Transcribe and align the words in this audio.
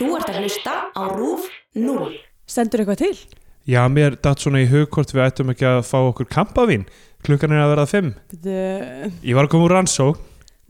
Þú 0.00 0.14
ert 0.16 0.30
að 0.32 0.36
hlusta 0.40 0.74
á 0.96 1.02
RÚF 1.12 1.42
0. 1.76 2.14
Stendur 2.48 2.80
eitthvað 2.80 3.00
til? 3.02 3.16
Já, 3.68 3.82
mér 3.92 4.14
datt 4.24 4.40
svona 4.40 4.62
í 4.62 4.68
hug 4.70 4.86
hvort 4.94 5.10
við 5.12 5.26
ættum 5.26 5.50
ekki 5.52 5.66
að 5.68 5.80
fá 5.84 5.98
okkur 5.98 6.28
kampavín. 6.32 6.86
Klukkan 7.20 7.52
er 7.52 7.60
að 7.66 7.72
verða 7.74 7.84
fimm. 7.90 8.08
Bíddu, 8.32 8.54
Ég 9.20 9.36
var 9.36 9.44
að 9.44 9.50
koma 9.52 9.66
úr 9.66 9.74
rannsó. 9.76 10.06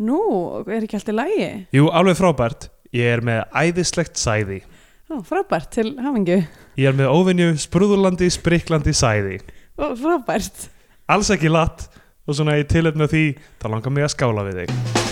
Nú, 0.03 0.19
er 0.67 0.83
ekki 0.83 0.99
allt 0.99 1.13
í 1.13 1.15
lagi? 1.15 1.47
Jú, 1.79 1.87
alveg 1.95 2.19
frábært. 2.19 2.67
Ég 2.91 3.07
er 3.07 3.23
með 3.23 3.45
æðislegt 3.55 4.19
sæði. 4.19 4.65
Ó, 5.07 5.23
frábært, 5.23 5.71
til 5.79 5.93
hafingju. 6.03 6.41
Ég 6.83 6.91
er 6.91 6.99
með 6.99 7.15
óvinju 7.15 7.53
sprúðurlandi, 7.69 8.33
spriklandi 8.35 8.97
sæði. 8.99 9.39
Ó, 9.79 9.95
frábært. 9.95 10.67
Alls 11.07 11.31
ekki 11.31 11.55
latt 11.55 11.87
og 12.27 12.35
svona 12.35 12.59
í 12.59 12.67
tilöfnu 12.67 13.07
því, 13.07 13.25
það 13.63 13.77
langar 13.77 13.95
mig 13.95 14.11
að 14.11 14.13
skála 14.19 14.49
við 14.51 14.65
þig. 14.65 15.10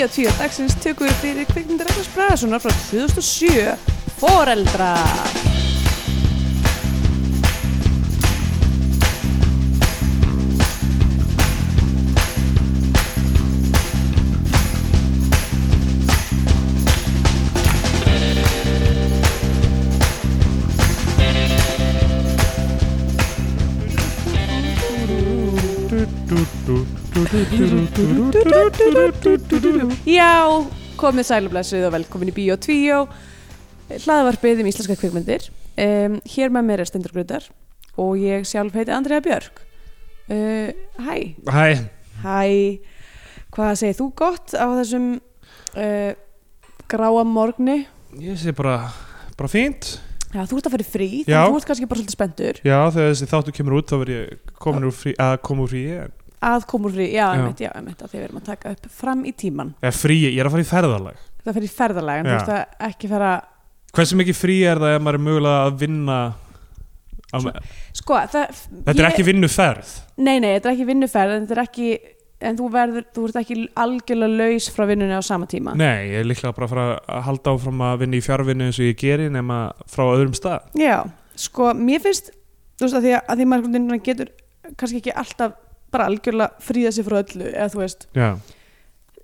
10.10 0.00 0.38
dagsins 0.40 0.76
tökum 0.80 1.10
við 1.10 1.18
fyrir 1.20 1.48
kvikmyndir 1.50 1.90
Ragnars 1.90 2.08
Bræðarssonar 2.14 2.64
frá 2.64 2.72
2007 2.88 3.76
Fóreldra 4.16 4.94
Já, 30.10 30.34
komið 30.98 31.26
sælublessuð 31.28 31.84
og 31.86 31.92
velkomin 31.94 32.32
í 32.32 32.34
Bíotvíu, 32.34 33.04
hlaðvarpið 33.86 34.64
um 34.64 34.70
íslenska 34.72 34.96
kvikmyndir. 34.98 35.46
Um, 35.78 36.16
hér 36.26 36.50
með 36.50 36.66
mér 36.66 36.82
er 36.82 36.90
Stendur 36.90 37.14
Gröðar 37.14 37.46
og 38.02 38.18
ég 38.18 38.42
sjálf 38.50 38.74
heiti 38.74 38.90
Andrea 38.96 39.22
Björk. 39.22 39.62
Uh, 40.26 40.74
hæ. 40.98 41.38
Hæ, 41.46 41.86
Hæ, 42.24 42.42
hvað 43.54 43.78
segir 43.78 43.98
þú 44.00 44.10
gott 44.18 44.58
á 44.58 44.66
þessum 44.80 45.08
uh, 45.78 46.12
gráa 46.90 47.22
morgni? 47.22 47.84
ég 48.18 48.42
sé 48.42 48.50
bara, 48.58 48.90
bara 49.38 49.54
fínt. 49.54 50.00
Já, 50.30 50.44
þú 50.46 50.58
ert 50.58 50.66
að 50.66 50.74
fara 50.74 50.84
í 50.84 50.86
frí, 50.86 51.06
þannig 51.26 51.54
þú 51.54 51.58
ert 51.58 51.66
kannski 51.70 51.86
bara 51.90 51.98
svolítið 51.98 52.14
spenntur 52.14 52.58
Já, 52.62 52.76
þegar 52.94 53.08
þessi 53.08 53.26
þáttu 53.30 53.54
kemur 53.54 53.74
út 53.80 53.88
þá 53.90 53.96
verð 53.98 54.12
ég 54.14 54.52
komin 54.62 54.86
úr 54.86 54.94
frí, 54.94 55.14
að 55.18 55.32
koma 55.46 55.64
úr 55.64 55.72
frí. 55.72 55.80
Að 56.40 56.66
koma 56.70 56.88
úr 56.88 56.94
frí, 56.96 57.06
já, 57.12 57.24
Já. 57.24 57.30
einmitt, 57.36 57.60
já, 57.60 57.70
einmitt 57.76 58.02
að 58.04 58.12
þið 58.14 58.22
verðum 58.24 58.40
að 58.40 58.46
taka 58.50 58.74
upp 58.74 58.86
fram 59.00 59.24
í 59.28 59.32
tíman. 59.36 59.72
Eða 59.82 59.96
frí, 59.96 60.16
ég 60.26 60.38
er 60.40 60.48
að 60.48 60.54
fara 60.56 60.64
í 60.64 60.68
ferðalag. 60.70 61.24
Það 61.40 61.56
fer 61.56 61.66
í 61.66 61.72
ferðalag, 61.74 62.20
en 62.20 62.28
þú 62.30 62.36
ert 62.36 62.52
að 62.54 62.86
ekki 62.90 63.10
fara, 63.10 63.32
Hversu 63.90 64.16
mikið 64.20 64.36
frí 64.38 64.56
er 64.70 64.78
það 64.78 64.92
ef 64.94 65.02
maður 65.02 65.18
er 65.18 65.22
mögulega 65.26 65.62
að 65.66 65.78
vinna 65.80 66.16
á, 67.34 67.38
sko, 67.98 68.20
það... 68.30 68.60
Þetta 68.86 69.02
er 69.02 69.08
ekki 69.08 69.24
vinnuferð 69.26 69.92
Nei, 70.20 70.36
nei, 70.38 70.52
þetta 70.54 70.68
er 70.68 70.74
ekki 70.76 70.86
vinnuferð, 70.92 71.32
en 71.34 71.48
er 71.50 71.62
ekki, 71.64 71.88
en 72.50 72.58
þú 72.60 72.68
verður, 72.76 73.06
þú 73.16 73.24
ert 73.26 73.40
ekki 73.42 73.56
algjörlega 73.82 74.36
laus 74.44 74.68
frá 74.70 74.84
vinnunni 74.92 75.18
á 75.18 75.22
sama 75.26 75.48
tíma. 75.50 75.74
Nei, 75.74 76.12
ég 76.12 76.20
er 76.22 76.28
líklega 76.30 76.54
bara 76.54 76.68
að 76.68 76.74
fara 76.76 76.86
að 77.16 77.24
halda 77.26 77.56
áfram 77.56 77.82
að 77.88 78.04
vinna 78.04 78.20
í 78.20 78.24
fjárvinnu 78.28 78.68
eins 78.68 78.78
og 78.78 78.86
ég 78.86 79.00
geri 79.02 79.26
nema 79.32 79.58
frá 79.90 80.04
öðrum 80.06 80.36
stað 80.38 80.78
Já, 80.78 81.00
sko, 81.34 81.72
mér 81.74 82.04
finnst 82.06 82.30
þú 82.78 82.86
veist 82.86 82.96
að 83.00 83.08
því 83.08 83.16
að, 83.16 83.26
að 83.26 83.42
því 83.42 83.48
maður 83.50 84.04
getur 84.06 84.30
kannski 84.78 85.02
ekki 85.02 85.16
alltaf 85.18 85.58
bara 85.92 86.08
algjörlega 86.10 86.64
fríða 86.64 86.94
sig 86.94 87.06
frá 87.06 87.20
öllu, 87.22 87.50
eða 87.50 87.68
þú 87.74 87.82
veist. 87.82 88.08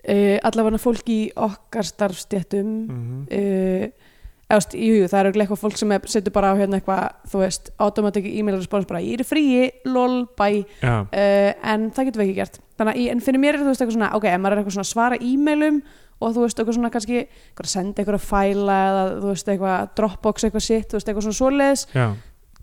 Uh, 0.06 0.36
allavega 0.46 0.78
fólk 0.78 1.08
í 1.10 1.20
okkar 1.34 1.88
starfstjættum 1.88 2.74
mm 2.86 3.24
uh, 3.34 4.12
eða, 4.46 4.60
veist, 4.60 4.74
jú, 4.78 5.06
það 5.10 5.18
er 5.18 5.26
örugglega 5.26 5.46
eitthvað 5.46 5.58
fólk 5.58 5.78
sem 5.80 5.92
setur 6.12 6.34
bara 6.36 6.52
á 6.54 6.58
hérna 6.58 6.78
eitthvað, 6.78 7.16
þú 7.32 7.40
veist, 7.42 7.70
automatic 7.82 8.28
e-mail 8.30 8.60
respons 8.60 8.86
bara, 8.86 9.00
ég 9.02 9.18
er 9.18 9.26
fríi, 9.26 9.72
lol, 9.90 10.20
bye. 10.38 10.62
Uh, 11.10 11.50
en 11.66 11.88
það 11.90 12.10
getum 12.10 12.22
við 12.22 12.28
ekki 12.28 12.36
gert. 12.38 12.60
Þannig 12.78 12.92
að, 12.92 13.08
en 13.10 13.22
fyrir 13.26 13.42
mér 13.42 13.58
er 13.58 13.64
þú 13.64 13.72
veist 13.72 13.82
eitthvað 13.82 13.96
svona 13.96 14.12
ok, 14.14 14.28
ef 14.30 14.42
maður 14.42 14.54
er 14.54 14.62
eitthvað 14.62 14.76
svona 14.76 14.92
svara 14.92 15.18
e-mailum 15.18 15.80
og 16.16 16.32
þú 16.32 16.44
veist 16.44 16.60
eitthvað 16.60 16.78
svona 16.78 16.92
kannski 16.94 17.18
eitthvað 17.22 17.66
að 17.66 17.72
senda 17.72 18.02
eitthvað 18.02 18.18
að 18.20 18.28
fæla 18.30 18.76
eða 18.90 19.02
þú 19.16 19.32
veist 19.32 19.50
eitthvað 19.52 19.88
dropbox 19.98 20.46
eitthvað 20.46 20.64
sitt, 20.64 20.86
þú 20.90 20.98
veist 20.98 21.10
eitthvað 21.10 21.26
svona 21.26 21.40
svoleiðis 21.40 21.84
já, 21.92 22.06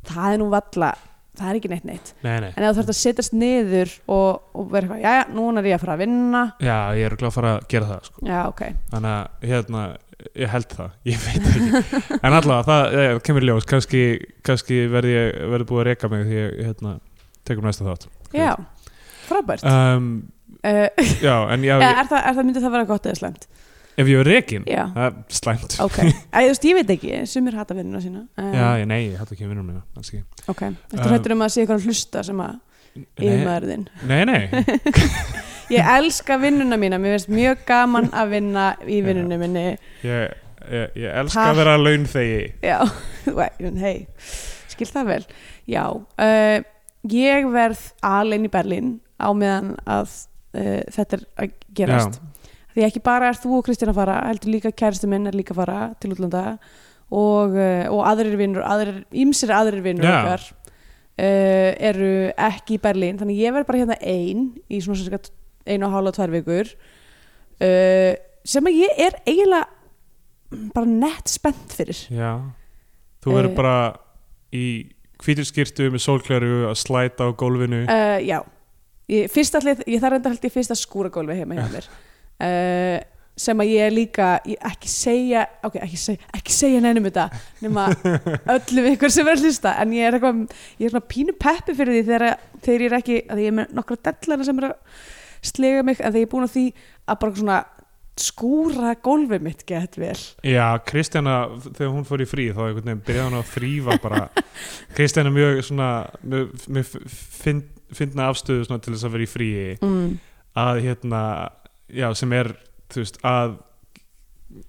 það 0.09 0.29
er 0.29 0.41
nú 0.41 0.47
valla, 0.53 0.91
það 1.39 1.49
er 1.49 1.59
ekki 1.59 1.71
neitt 1.71 1.88
neitt. 1.89 2.13
Nei, 2.25 2.35
nei. 2.44 2.49
En 2.53 2.66
þú 2.66 2.71
þarf 2.79 2.94
að 2.94 2.99
setjast 2.99 3.35
niður 3.38 3.94
og, 4.13 4.41
og 4.53 4.71
vera 4.73 4.88
eitthvað, 4.88 5.03
já, 5.03 5.35
núna 5.38 5.61
er 5.63 5.69
ég 5.71 5.77
að 5.77 5.85
fara 5.85 5.95
að 5.97 6.03
vinna. 6.03 6.44
Já, 6.63 6.77
ég 6.97 7.07
er 7.07 7.13
örugglega 7.16 7.31
að 7.31 7.38
fara 7.38 7.53
að 7.57 7.67
gera 7.73 7.91
það 7.91 8.09
sko. 8.09 8.25
já, 8.29 8.39
ok, 8.49 8.63
Þannig 8.94 9.16
að, 9.16 9.47
hérna, 9.53 9.85
ég 10.44 10.53
held 10.53 10.77
það. 10.77 10.94
Ég 11.09 11.25
veit 11.25 11.49
ekki. 11.53 12.19
En 12.19 12.38
allavega, 12.38 12.67
það 12.69 12.99
eh, 13.01 13.16
kemur 13.25 13.47
ljós. 13.49 13.67
Kannski, 13.69 14.03
kannski 14.45 14.83
verði 14.94 15.17
ég 15.17 15.33
verði 15.55 15.69
búið 15.71 15.83
að 15.83 15.89
reka 15.89 16.11
mig 16.13 16.27
því 16.29 16.39
ég, 16.39 16.53
hérna, 16.69 16.95
tekum 17.47 17.67
næsta 17.67 17.89
þátt. 17.89 18.07
Já 18.33 18.53
frábært. 19.27 19.63
Um, 19.63 20.31
uh, 20.63 20.88
Já, 21.25 21.35
en 21.53 21.63
já, 21.63 21.75
er, 21.77 21.81
ég, 21.81 22.00
er, 22.00 22.07
það, 22.09 22.19
er 22.21 22.38
það 22.38 22.47
myndið 22.47 22.65
það 22.65 22.75
vera 22.77 22.89
gott 22.89 23.09
eða 23.09 23.19
slæmt 23.21 23.47
ef 23.97 24.09
ég 24.09 24.19
er 24.23 24.29
rekin 24.29 24.63
já, 24.69 24.83
Það 24.95 25.05
er 25.07 25.15
slæmt. 25.39 25.77
Ok, 25.83 25.97
Æ, 26.33 26.37
þú 26.39 26.49
veist, 26.49 26.67
ég 26.69 26.77
veit 26.79 26.93
ekki. 26.97 27.15
Sumir 27.29 27.57
hata 27.59 27.77
vinnuna 27.77 28.01
sína 28.03 28.23
um, 28.25 28.51
Já, 28.53 28.67
ég, 28.81 28.85
nei, 28.89 28.99
ég 29.11 29.17
hætti 29.21 29.37
ekki 29.37 29.47
vinnum 29.49 29.65
minna 29.69 29.83
kannski. 29.95 30.23
ok, 30.47 30.61
þetta 30.91 31.03
Um, 31.03 31.09
hrættur 31.13 31.35
um 31.37 31.43
að 31.45 31.53
sé 31.55 31.63
eitthvað 31.63 31.81
að 31.81 31.89
hlusta 31.89 32.23
sem 32.29 32.43
að 32.45 32.53
Nei, 32.93 33.05
yfirmaður 33.25 33.69
þinn? 33.71 33.85
Nei, 34.09 34.21
nei. 34.29 34.41
Ég 35.73 35.87
elska 35.95 36.35
vinnuna 36.37 36.77
mína, 36.77 36.99
mér 37.01 37.15
finnst 37.15 37.31
mjög 37.33 37.61
gaman 37.65 38.09
að 38.13 38.33
vinna 38.35 38.65
í 38.85 38.99
vinnunni 39.05 39.37
minni. 39.41 39.63
Ég, 40.05 40.33
ég, 40.69 40.91
ég 40.99 41.15
elska 41.23 41.47
að 41.49 41.61
vera 41.61 41.77
launþegi. 41.79 42.43
Já, 42.61 42.77
hei, 43.85 43.95
skil 44.73 44.89
það 44.91 45.09
vel. 45.13 45.21
Já, 45.71 45.85
uh, 45.95 46.59
ég 47.09 47.49
verð 47.53 47.81
alinn 48.05 48.45
í 48.45 48.51
Berlín 48.53 48.93
á 49.17 49.31
meðan 49.33 49.73
að 49.87 50.13
uh, 50.59 50.83
þetta 50.93 51.17
er 51.17 51.25
að 51.45 51.57
gerast 51.79 52.19
Því 52.73 52.85
ekki 52.88 53.01
bara 53.06 53.29
er 53.29 53.38
þú 53.38 53.59
og 53.59 53.67
Kristján 53.67 53.91
að 53.94 54.00
fara 54.01 54.16
heldur 54.29 54.50
líka 54.56 54.72
kæristu 54.73 55.07
minn 55.11 55.28
er 55.29 55.35
líka 55.38 55.53
að 55.53 55.59
fara 55.61 55.79
til 56.01 56.09
útlanda 56.16 56.44
og, 57.13 57.53
uh, 57.53 57.85
og 57.94 58.01
aðrir 58.09 58.38
vinnur 58.39 58.63
aðrir, 58.66 59.03
ímsir 59.13 59.51
aðrir 59.53 59.84
vinnur 59.85 60.07
Já. 60.07 60.16
okkar 60.23 60.45
uh, 60.50 61.69
eru 61.91 62.09
ekki 62.33 62.79
í 62.79 62.81
Berlín. 62.81 63.19
Þannig 63.22 63.41
ég 63.44 63.53
verð 63.53 63.67
bara 63.69 63.83
hérna 63.83 63.97
ein 64.01 64.47
í 64.73 64.79
svona 64.81 65.03
sagt 65.03 65.29
einu 65.69 65.85
og 65.88 65.94
hálfa 65.94 66.16
tvær 66.17 66.33
vikur 66.33 66.72
uh, 66.73 68.13
sem 68.44 68.67
að 68.72 68.79
ég 68.81 68.97
er 69.06 69.19
eiginlega 69.29 69.69
bara 70.73 70.89
nett 70.89 71.29
spennt 71.31 71.72
fyrir. 71.78 72.01
Já, 72.13 72.33
þú 73.23 73.38
verður 73.38 73.51
Eh. 73.53 73.56
bara 73.57 73.75
í 74.53 74.66
hvítur 75.23 75.45
skýrtu 75.47 75.88
með 75.94 76.01
sólklæru 76.03 76.50
að 76.69 76.75
slæta 76.81 77.25
á 77.25 77.31
gólfinu. 77.38 77.83
Uh, 77.88 78.17
Já, 78.25 78.41
ég, 79.09 79.29
fyrst 79.31 79.56
allir 79.57 79.79
ég 79.88 80.01
þarf 80.03 80.17
enda 80.19 80.33
held 80.33 80.44
ég 80.50 80.53
fyrst 80.57 80.73
að 80.75 80.81
skúra 80.81 81.09
gólfi 81.13 81.38
heima 81.39 81.56
hjá 81.62 81.69
mér 81.78 81.88
uh, 82.43 82.99
sem 83.33 83.63
að 83.63 83.71
ég 83.73 83.87
er 83.87 83.93
líka 83.93 84.27
ég 84.45 84.65
ekki 84.69 84.89
segja, 84.91 85.47
ok, 85.65 85.79
ekki 85.81 85.97
segja 85.97 86.31
ekki 86.37 86.53
segja 86.53 86.81
neinum 86.83 87.07
þetta 87.07 87.25
nema 87.63 87.87
öllum 88.55 88.89
ykkur 88.91 89.13
sem 89.13 89.27
er 89.27 89.39
að 89.39 89.47
hlusta. 89.47 89.73
En 89.81 89.93
ég 89.95 90.05
er 90.05 90.17
eitthvað, 90.17 90.43
ég 90.77 90.87
er 90.87 90.93
svona 90.93 91.11
pínu 91.15 91.37
peppi 91.41 91.75
fyrir 91.77 91.97
því 91.97 92.03
þegar, 92.11 92.47
þegar 92.59 92.85
ég 92.85 92.91
er 92.91 92.97
ekki, 92.99 93.19
að 93.33 93.43
ég 93.43 93.53
er 93.53 93.57
með 93.59 93.77
nokkra 93.79 94.01
dellana 94.09 94.47
sem 94.47 94.61
er 94.61 94.69
að 94.69 95.07
slega 95.43 95.85
mig 95.85 95.97
en 95.97 96.11
þegar 96.11 96.21
ég 96.21 96.27
er 96.27 96.33
búin 96.35 96.47
að 96.47 96.53
því 96.53 96.65
að 97.09 97.23
bara 97.23 97.39
svona 97.39 97.61
skúra 98.13 98.93
gólfið 99.01 99.41
mitt 99.41 99.63
gett 99.65 99.97
vel. 99.97 100.17
Já, 100.45 100.67
Kristjana, 100.85 101.37
þegar 101.65 101.93
hún 101.95 102.05
fór 102.05 102.21
í 102.21 102.29
frí 102.29 102.51
þá 102.53 102.67
einhvern 102.67 102.85
veginn 102.91 103.05
byrjaði 103.07 103.29
hún 103.31 103.39
að 103.39 103.49
þrýfa 103.55 103.97
bara. 104.03 104.21
Kristjana 104.97 105.33
mjög 105.33 105.63
svona 105.65 105.89
mjög, 106.21 106.53
mjög 106.77 106.93
finn, 107.09 107.63
finna 107.93 108.29
afstöðu 108.29 108.67
svona 108.67 108.85
til 108.85 108.93
þess 108.93 109.09
að 109.09 109.17
vera 109.17 109.25
í 109.25 109.31
fríi. 109.31 109.65
Mm. 109.81 110.13
að 110.61 110.83
hérna, 110.85 111.23
já, 111.89 112.07
sem 112.17 112.35
er 112.38 112.53
þú 112.94 113.03
veist, 113.03 113.19
að 113.25 113.57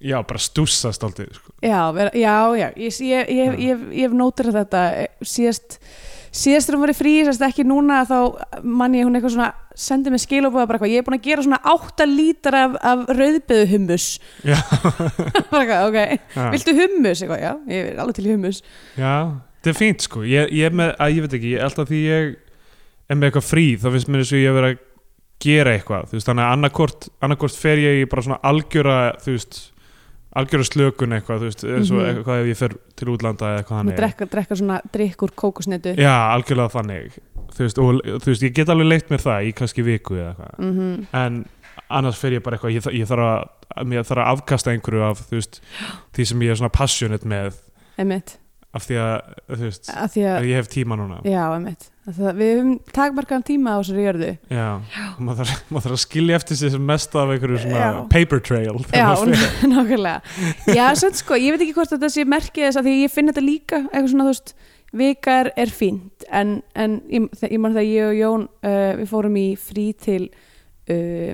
já, 0.00 0.16
bara 0.24 0.40
stússast 0.40 1.04
aldrei 1.04 1.28
sko. 1.34 1.54
Já, 1.64 1.92
já, 2.16 2.34
já, 2.56 2.66
ég, 2.80 2.98
ég, 3.04 3.30
ég, 3.30 3.62
ég, 3.68 3.86
hef 4.00 4.16
nótur 4.16 4.50
þetta. 4.54 4.84
Eh, 5.04 5.24
síðast 5.24 5.78
síðast 6.34 6.66
þegar 6.66 6.78
hún 6.78 6.82
var 6.82 6.92
í 6.94 6.98
frí, 6.98 7.12
sérst 7.22 7.44
ekki 7.46 7.66
núna 7.68 8.00
þá 8.08 8.16
mann 8.66 8.96
ég 8.96 9.06
hún 9.06 9.14
eitthvað 9.14 9.36
svona 9.36 9.52
sendi 9.78 10.10
mig 10.10 10.22
skil 10.24 10.42
og 10.48 10.56
bara 10.56 10.78
eitthvað, 10.78 10.90
ég 10.90 11.02
er 11.02 11.06
búin 11.06 11.18
að 11.18 11.26
gera 11.28 11.44
svona 11.46 11.60
8 11.70 12.06
lítar 12.10 12.56
af, 12.58 12.76
af 12.82 13.04
rauðbyðu 13.14 13.68
hummus. 13.70 14.08
Já, 14.42 14.58
bara 15.52 15.62
eitthvað, 15.62 15.88
ok, 15.90 15.98
já, 16.34 16.46
viltu 16.56 16.78
hummus? 16.80 17.22
Eitthvað, 17.22 17.44
já, 17.44 17.52
ég 17.70 17.90
er 17.92 18.00
alveg 18.02 18.18
til 18.18 18.30
hummus. 18.32 18.64
Já 18.98 19.14
þetta 19.64 19.72
er 19.72 19.80
fínt 19.80 20.04
sko, 20.04 20.22
ég, 20.28 20.50
ég 20.52 20.68
er 20.68 20.74
með, 20.76 20.90
að 21.00 21.14
ég 21.14 21.24
veit 21.24 21.36
ekki 21.38 21.52
ég, 21.54 21.62
alltaf 21.64 21.88
því 21.88 22.00
ég 22.04 22.34
er 23.08 23.16
með 23.16 23.30
eitthvað 23.30 23.46
frí 23.48 23.64
þá 23.80 23.86
finnst 23.94 24.10
mér 24.10 24.20
þess 24.20 24.36
að 24.36 24.42
ég 24.42 24.56
vera 24.58 24.68
að 24.68 24.82
gera 25.44 25.76
eitthvað, 25.76 26.08
þú 26.10 26.16
veist, 26.18 26.28
þannig 26.30 26.44
að 26.48 26.56
annarkort 26.56 27.08
annarkort 27.22 27.56
fer 27.60 27.80
ég 27.84 28.02
í 28.02 28.08
bara 28.10 28.22
svona 28.26 28.40
algjöra 28.50 28.96
þú 29.24 29.34
veist, 29.36 29.60
algjöra 30.34 30.66
slökun 30.66 31.14
eitthvað, 31.18 31.42
þú 31.44 31.48
veist, 31.50 31.64
eins 31.64 31.90
og 31.94 32.00
Mhm. 32.00 32.08
eitthvað 32.10 32.40
ef 32.42 32.46
ég 32.50 32.56
fer 32.58 32.72
til 32.96 33.08
útlanda 33.12 33.44
eða 33.52 33.58
eitthvað 33.62 33.80
þannig. 33.80 33.96
drekka, 34.00 34.26
drekka 34.32 34.56
svona 34.58 34.80
drikk 34.92 35.22
úr 35.22 35.34
kókusnetu 35.38 35.94
Já, 35.96 36.14
algjörlega 36.34 36.72
þannig. 36.74 37.18
Þú 37.54 37.58
veist, 37.68 37.78
og 37.78 38.00
þú 38.24 38.26
veist, 38.32 38.42
ég 38.42 38.54
get 38.54 38.68
alveg 38.68 38.88
leitt 38.88 39.08
mér 39.10 39.22
það 39.22 39.46
í 39.46 39.52
kannski 39.54 39.84
viku 39.86 40.14
eða 40.18 40.34
eitthvað. 40.34 40.58
Mm 40.58 41.06
en 41.12 41.44
annars 41.90 42.16
fer 42.18 42.30
ég 42.32 42.42
bara 42.42 42.56
eitthvað, 42.56 42.74
ég, 42.74 42.82
ég 42.98 43.06
þarf 43.06 43.46
að 43.76 43.86
mér 43.86 44.02
þarf 44.02 44.22
að 44.24 44.32
afkasta 44.38 44.70
einhverju 44.74 45.02
af 45.10 45.20
þú 45.30 45.36
veist, 45.38 45.60
því 46.14 46.26
sem 46.26 46.40
ég 46.40 46.50
er 46.50 46.56
svona 46.56 46.72
passionate 46.72 47.24
með. 47.26 47.54
Einmitt, 47.98 48.36
af 48.74 48.86
því 48.88 48.96
að, 48.98 49.34
þú 49.54 49.62
veist, 49.68 49.88
að 49.94 50.08
því 50.14 50.22
að 50.26 50.36
að 50.40 50.46
ég 50.50 50.54
hef 50.58 50.68
tíma 50.68 50.96
núna. 50.98 51.20
Já, 51.24 51.44
einmitt, 51.54 51.86
að 51.86 51.93
það, 52.04 52.28
við 52.36 52.50
höfum 52.52 52.74
takmarkaðan 52.92 53.46
tíma 53.48 53.74
á 53.74 53.78
þessari 53.80 54.04
jörðu. 54.04 54.30
Já, 54.52 54.66
maður 55.16 55.40
þarf, 55.40 55.62
maður 55.70 55.86
þarf 55.86 55.96
að 55.96 56.02
skilja 56.02 56.36
eftir 56.40 56.60
sem 56.60 56.84
mest 56.90 57.16
af 57.16 57.32
einhverju 57.32 57.62
svona 57.62 57.80
Já. 57.80 57.98
paper 58.12 58.42
trail 58.44 58.84
Já, 58.92 59.08
nákvæmlega. 59.72 60.36
Já, 60.68 60.84
svo 61.00 61.10
sko, 61.16 61.38
ég 61.40 61.54
veit 61.54 61.64
ekki 61.64 61.76
hvort 61.78 61.94
þetta 61.94 62.12
sé 62.12 62.26
merkið 62.28 62.68
þess 62.68 62.80
að 62.82 62.90
því 62.90 62.94
ég 63.00 63.14
finn 63.14 63.32
þetta 63.32 63.44
líka 63.44 63.80
eitthvað 63.86 64.10
svona, 64.12 64.28
þú 64.28 64.34
veist, 64.34 64.54
vikar 64.94 65.50
er 65.58 65.72
fínt 65.74 66.28
en, 66.30 66.60
en 66.78 67.00
ég, 67.10 67.26
ég 67.48 67.58
man 67.58 67.74
þegar 67.74 67.88
ég 67.88 68.10
og 68.10 68.20
Jón 68.20 68.46
uh, 68.46 68.92
við 69.00 69.10
fórum 69.10 69.40
í 69.40 69.48
frí 69.58 69.88
til 69.98 70.28
uh, 70.28 71.32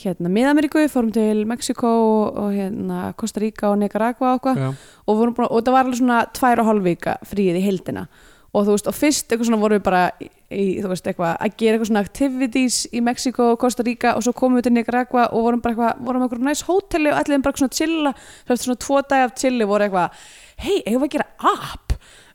hérna 0.00 0.30
Mið-Ameríku, 0.32 0.80
við 0.80 0.92
fórum 0.92 1.12
til 1.14 1.44
Mexiko 1.50 1.90
og, 1.90 2.40
og 2.40 2.56
hérna 2.56 3.12
Costa 3.20 3.42
Rica 3.42 3.70
og 3.70 3.78
Nicaragua 3.82 4.34
og 4.38 4.50
Já, 4.56 4.72
og, 5.06 5.22
og 5.28 5.60
það 5.60 5.72
var 5.74 5.84
alveg 5.84 6.00
svona 6.00 6.20
tvær 6.34 6.64
og 6.64 6.70
hálf 6.70 6.86
vika 6.86 7.16
fríið 7.30 7.60
í 7.60 7.64
heildina 7.68 8.06
og 8.50 8.66
þú 8.66 8.74
veist, 8.74 8.88
og 8.90 8.96
fyrst 8.96 9.28
eitthvað 9.30 9.48
svona 9.48 9.60
vorum 9.62 9.78
við 9.78 9.84
bara 9.86 10.02
í, 10.18 10.64
þú 10.82 10.90
veist, 10.90 11.06
eitthvað, 11.06 11.34
að 11.36 11.56
gera 11.60 11.76
eitthvað 11.76 11.90
svona 11.90 12.02
activities 12.02 12.78
í 12.90 13.02
Mexiko 13.06 13.52
og 13.52 13.60
Costa 13.62 13.86
Rica 13.86 14.16
og 14.18 14.24
svo 14.26 14.34
komum 14.36 14.58
við 14.58 14.66
til 14.66 14.74
Nicaragua 14.74 15.28
og 15.30 15.46
vorum 15.46 15.62
bara 15.62 15.76
eitthvað, 15.76 16.00
vorum 16.08 16.24
eitthvað 16.26 16.48
næs 16.48 16.64
hóteli 16.66 17.12
og 17.12 17.20
allir 17.20 17.44
bara 17.44 17.62
svona 17.62 17.76
chilla, 17.78 18.14
svo 18.16 18.56
eftir 18.56 18.66
svona 18.66 18.82
tvo 18.86 19.04
dag 19.12 19.28
af 19.28 19.36
chilli 19.38 19.68
voru 19.70 19.86
eitthvað, 19.86 20.18
hei, 20.64 20.80
eigum 20.82 21.04
við 21.04 21.08
að 21.10 21.14
gera 21.18 21.28
app 21.54 21.86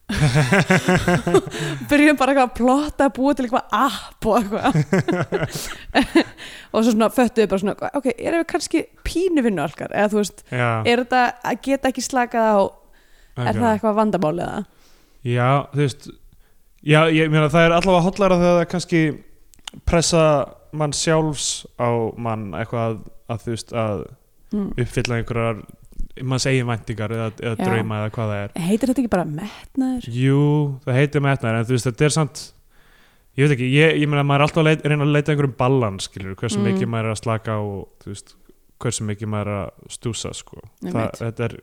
byrjum 1.89 2.17
bara 2.19 2.35
eitthvað 2.35 2.43
að 2.45 2.57
plotta 2.59 3.07
að 3.07 3.13
búa 3.15 3.33
til 3.33 3.47
eitthvað 3.47 3.65
app 3.73 4.27
og 4.29 4.35
eitthvað 4.37 4.69
og 6.69 6.85
svo 6.85 6.91
svona 6.91 7.09
föttuðu 7.15 7.49
bara 7.49 7.63
svona, 7.63 7.89
ok, 7.97 8.11
erum 8.13 8.43
við 8.43 8.47
kannski 8.53 8.83
pínuvinnu 9.07 9.65
alkar, 9.65 9.89
eða 9.91 10.11
þú 10.13 10.21
veist, 10.21 10.45
já, 10.53 10.69
er 10.85 11.01
þetta 11.01 11.23
að 11.41 11.61
geta 11.65 11.89
ekki 11.89 12.05
slakað 12.05 12.51
á 12.53 12.57
er 13.35 13.49
ok. 13.49 13.59
það 13.59 13.69
eitthvað 13.73 13.99
vandamál 13.99 14.35
eða? 14.37 14.63
Já, 15.25 15.49
þú 15.73 15.81
veist 15.81 16.09
Já, 16.85 16.99
ég 17.09 17.31
meina 17.33 17.47
það 17.49 17.65
er 17.65 17.73
allavega 17.79 18.05
hotlara 18.05 18.35
þegar 18.37 18.59
það 18.59 18.67
kannski 18.75 18.99
pressa 19.89 20.21
mann 20.75 20.93
sjálfs 20.93 21.65
á 21.81 21.89
mann 22.21 22.51
eitthvað 22.53 22.83
að, 22.91 22.99
að 23.33 23.41
þú 23.47 23.55
veist 23.55 23.73
að 23.85 24.05
Mm. 24.53 24.67
uppfylla 24.79 25.15
einhverjar 25.17 25.57
manns 26.23 26.45
eigin 26.47 26.67
væntingar 26.69 27.11
eða, 27.11 27.31
eða 27.41 27.55
drauma 27.65 27.95
eða 28.03 28.11
hvað 28.13 28.29
það 28.29 28.41
er 28.43 28.51
Heitir 28.67 28.91
þetta 28.91 29.01
ekki 29.01 29.09
bara 29.11 29.25
metnaður? 29.27 30.05
Jú, 30.15 30.43
það 30.85 30.99
heitir 30.99 31.23
metnaður 31.25 31.57
en 31.59 31.65
þú 31.65 31.73
veist, 31.75 31.87
þetta 31.89 32.05
er 32.05 32.13
samt 32.13 32.43
ég 33.35 33.41
veit 33.49 33.55
ekki, 33.57 33.69
ég, 33.73 33.95
ég 33.99 34.07
meina 34.07 34.21
að 34.21 34.29
maður 34.29 34.37
er 34.37 34.45
alltaf 34.45 34.61
að 34.61 34.67
leita, 34.69 34.91
reyna 34.93 35.03
að 35.07 35.11
leita 35.15 35.25
að 35.25 35.33
einhverjum 35.35 35.55
balans, 35.59 36.07
skilur, 36.07 36.35
hversu 36.39 36.61
Mm. 36.61 36.67
mikið 36.69 36.91
maður 36.93 37.09
er 37.09 37.15
að 37.15 37.19
slaka 37.23 37.57
og 37.65 37.81
þú 38.05 38.13
veist, 38.13 38.35
hversu 38.85 39.07
mikið 39.09 39.31
maður 39.33 39.51
er 39.51 39.59
að 39.65 39.91
stúsa, 39.97 40.31
sko 40.37 40.61
það, 40.85 41.41
er, 41.49 41.57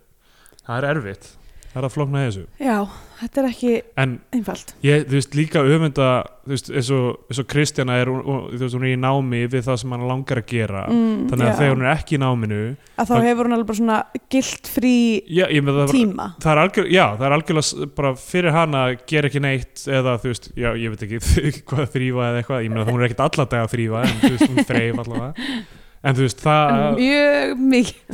það 0.67 0.76
er 0.82 0.91
erfitt 0.91 1.31
það 1.73 1.81
er 1.81 1.87
að 1.89 1.95
flókna 1.97 2.21
í 2.23 2.27
þessu? 2.29 2.43
Já, 2.61 2.77
þetta 3.23 3.41
er 3.43 3.47
ekki 3.49 3.71
en 4.03 4.11
einfalt. 4.37 4.73
ég, 4.85 5.05
þú 5.09 5.17
veist, 5.19 5.35
líka 5.39 5.63
öfunda 5.65 6.09
þú 6.43 6.53
veist, 6.53 6.71
eins 6.75 6.91
og, 6.93 7.07
eins 7.31 7.41
og 7.43 7.47
Kristjana 7.53 7.97
er, 8.03 8.11
þú 8.13 8.61
veist, 8.61 8.77
hún 8.77 8.85
er 8.87 8.93
í 8.93 8.99
námi 9.01 9.41
við 9.53 9.65
það 9.69 9.79
sem 9.83 9.95
hann 9.95 10.05
langar 10.11 10.41
að 10.43 10.47
gera. 10.53 10.83
Mm, 10.91 11.17
þannig 11.31 11.47
að 11.47 11.53
já. 11.53 11.57
þegar 11.63 11.75
hún 11.77 11.85
er 11.87 11.93
ekki 11.97 12.17
í 12.19 12.21
náminu 12.23 12.61
að 12.67 13.07
þá 13.09 13.13
það- 13.15 13.27
hefur 13.29 13.49
hún 13.49 13.57
alveg 13.57 13.69
bara 13.73 13.81
svona 13.81 13.99
gilt 14.37 14.73
frí 14.75 14.95
já, 15.39 15.45
ég 15.49 15.63
með 15.67 15.79
það 15.83 15.95
tíma. 15.97 16.27
það 16.43 16.53
er 16.53 16.63
algjör, 16.67 16.91
já, 16.93 17.05
það 17.17 17.27
er 17.31 17.37
algjörlega 17.39 17.91
bara 18.03 18.15
fyrir 18.27 18.57
hana 18.59 18.85
að 18.89 18.97
gera 19.15 19.31
ekki 19.33 19.45
neitt 19.47 19.87
eða 19.89 20.17
þú 20.23 20.33
veist, 20.35 20.51
já, 20.57 20.71
ég 20.77 20.93
veit 20.97 21.07
ekki 21.09 21.63
hvað 21.73 21.87
þrýfa 21.97 22.27
eða 22.33 22.43
eitthvað, 22.43 22.65
ég 22.67 22.75
meina 22.75 22.89
hún 22.91 23.01
er 23.01 23.09
ekkert 23.09 23.25
alla 23.31 23.49
dag 23.55 23.65
að 23.65 23.73
þrýfa 23.77 24.03
en 24.09 24.19
þú 24.27 24.33
veist, 24.37 24.51
hún 24.53 24.69
þreif 24.73 25.01
allavega. 25.07 25.55
En 26.03 26.17
þú 26.19 26.25
veist, 26.27 26.41
það, 26.43 26.97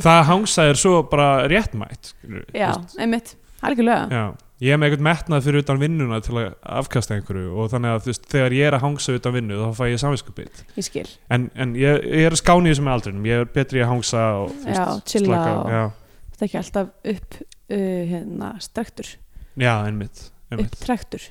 það 0.05 0.19
hangsa 0.29 0.65
er 0.69 0.77
svo 0.77 0.99
bara 1.09 1.29
réttmætt 1.49 2.11
Já, 2.53 2.69
einmitt, 3.01 3.31
algjörlega. 3.65 4.07
Já, 4.11 4.23
ég 4.63 4.73
er 4.75 4.79
með 4.79 4.89
eitthvað 4.89 5.05
metnað 5.09 5.45
fyrir 5.47 5.63
utan 5.63 5.79
vinnuna 5.81 6.19
til 6.23 6.35
að 6.39 6.47
afkasta 6.79 7.15
einhverju 7.17 7.51
og 7.59 7.69
þannig 7.73 7.93
að 7.95 8.01
þú 8.05 8.11
veist, 8.11 8.25
þegar 8.33 8.55
ég 8.57 8.67
er 8.69 8.77
að 8.77 8.83
hangsa 8.85 9.15
utan 9.19 9.35
vinnu 9.37 9.59
þá 9.59 9.69
fæ 9.79 9.83
ég 9.91 10.01
samvinskupið 10.03 10.63
Ég 10.79 10.87
skil, 10.89 11.05
en, 11.35 11.47
en 11.55 11.75
ég, 11.79 12.03
ég 12.07 12.27
er 12.29 12.35
að 12.35 12.41
skáni 12.43 12.69
í 12.69 12.73
þessum 12.73 12.91
aldrinum 12.93 13.27
ég 13.29 13.43
er 13.43 13.51
betri 13.55 13.83
að 13.83 13.91
hangsa 13.93 14.23
og 14.43 14.51
þú 14.63 14.75
Já, 14.75 14.85
chilla 15.13 15.29
slaka 15.29 15.53
og- 15.59 15.71
já, 15.75 15.83
þetta 16.31 16.43
er 16.43 16.49
ekki 16.49 16.59
alltaf 16.63 16.91
upp 17.13 17.39
uh, 17.39 18.01
hérna, 18.13 18.51
strektur, 18.63 19.13
já, 19.59 19.73
einmitt, 19.85 20.25
einmitt. 20.51 20.75
upptrektur. 20.79 21.29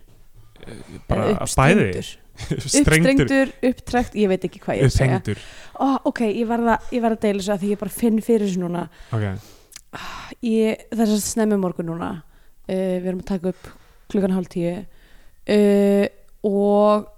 Bara 1.08 1.28
eða 1.32 1.46
bæði 1.56 1.90
uppstrengdur. 1.98 2.08
strengtur, 2.68 2.72
uppstrengtur, 2.78 3.52
upptrekt, 3.70 4.16
ég 4.20 4.28
veit 4.30 4.44
ekki 4.46 4.60
hvað 4.62 4.76
ég 4.78 4.84
er 4.84 4.90
að 4.90 4.94
segja. 4.94 5.16
Upphengtur 5.18 5.40
Ó, 5.78 5.86
ok, 6.10 6.20
ég 6.28 6.46
verða, 6.50 6.74
ég 6.94 7.02
verða 7.02 7.16
að 7.18 7.22
deila 7.24 7.40
þessu 7.42 7.52
að 7.54 7.62
því 7.64 7.70
ég 7.72 7.80
bara 7.80 7.94
finn 7.94 8.18
fyrir 8.22 8.46
þessu 8.48 8.60
núna. 8.62 8.82
Ok, 9.14 9.24
ég, 10.44 10.86
það 10.92 11.04
er 11.04 11.12
snemmi 11.12 11.24
snemmi 11.24 11.60
morgun 11.62 11.90
núna 11.92 12.10
uh, 12.18 12.72
við 12.72 13.06
erum 13.06 13.22
að 13.22 13.30
taka 13.32 13.52
upp 13.54 13.70
klukkan 14.12 14.34
hálf 14.36 14.50
tíu 14.52 14.74
uh, 14.78 16.06
og 16.48 17.08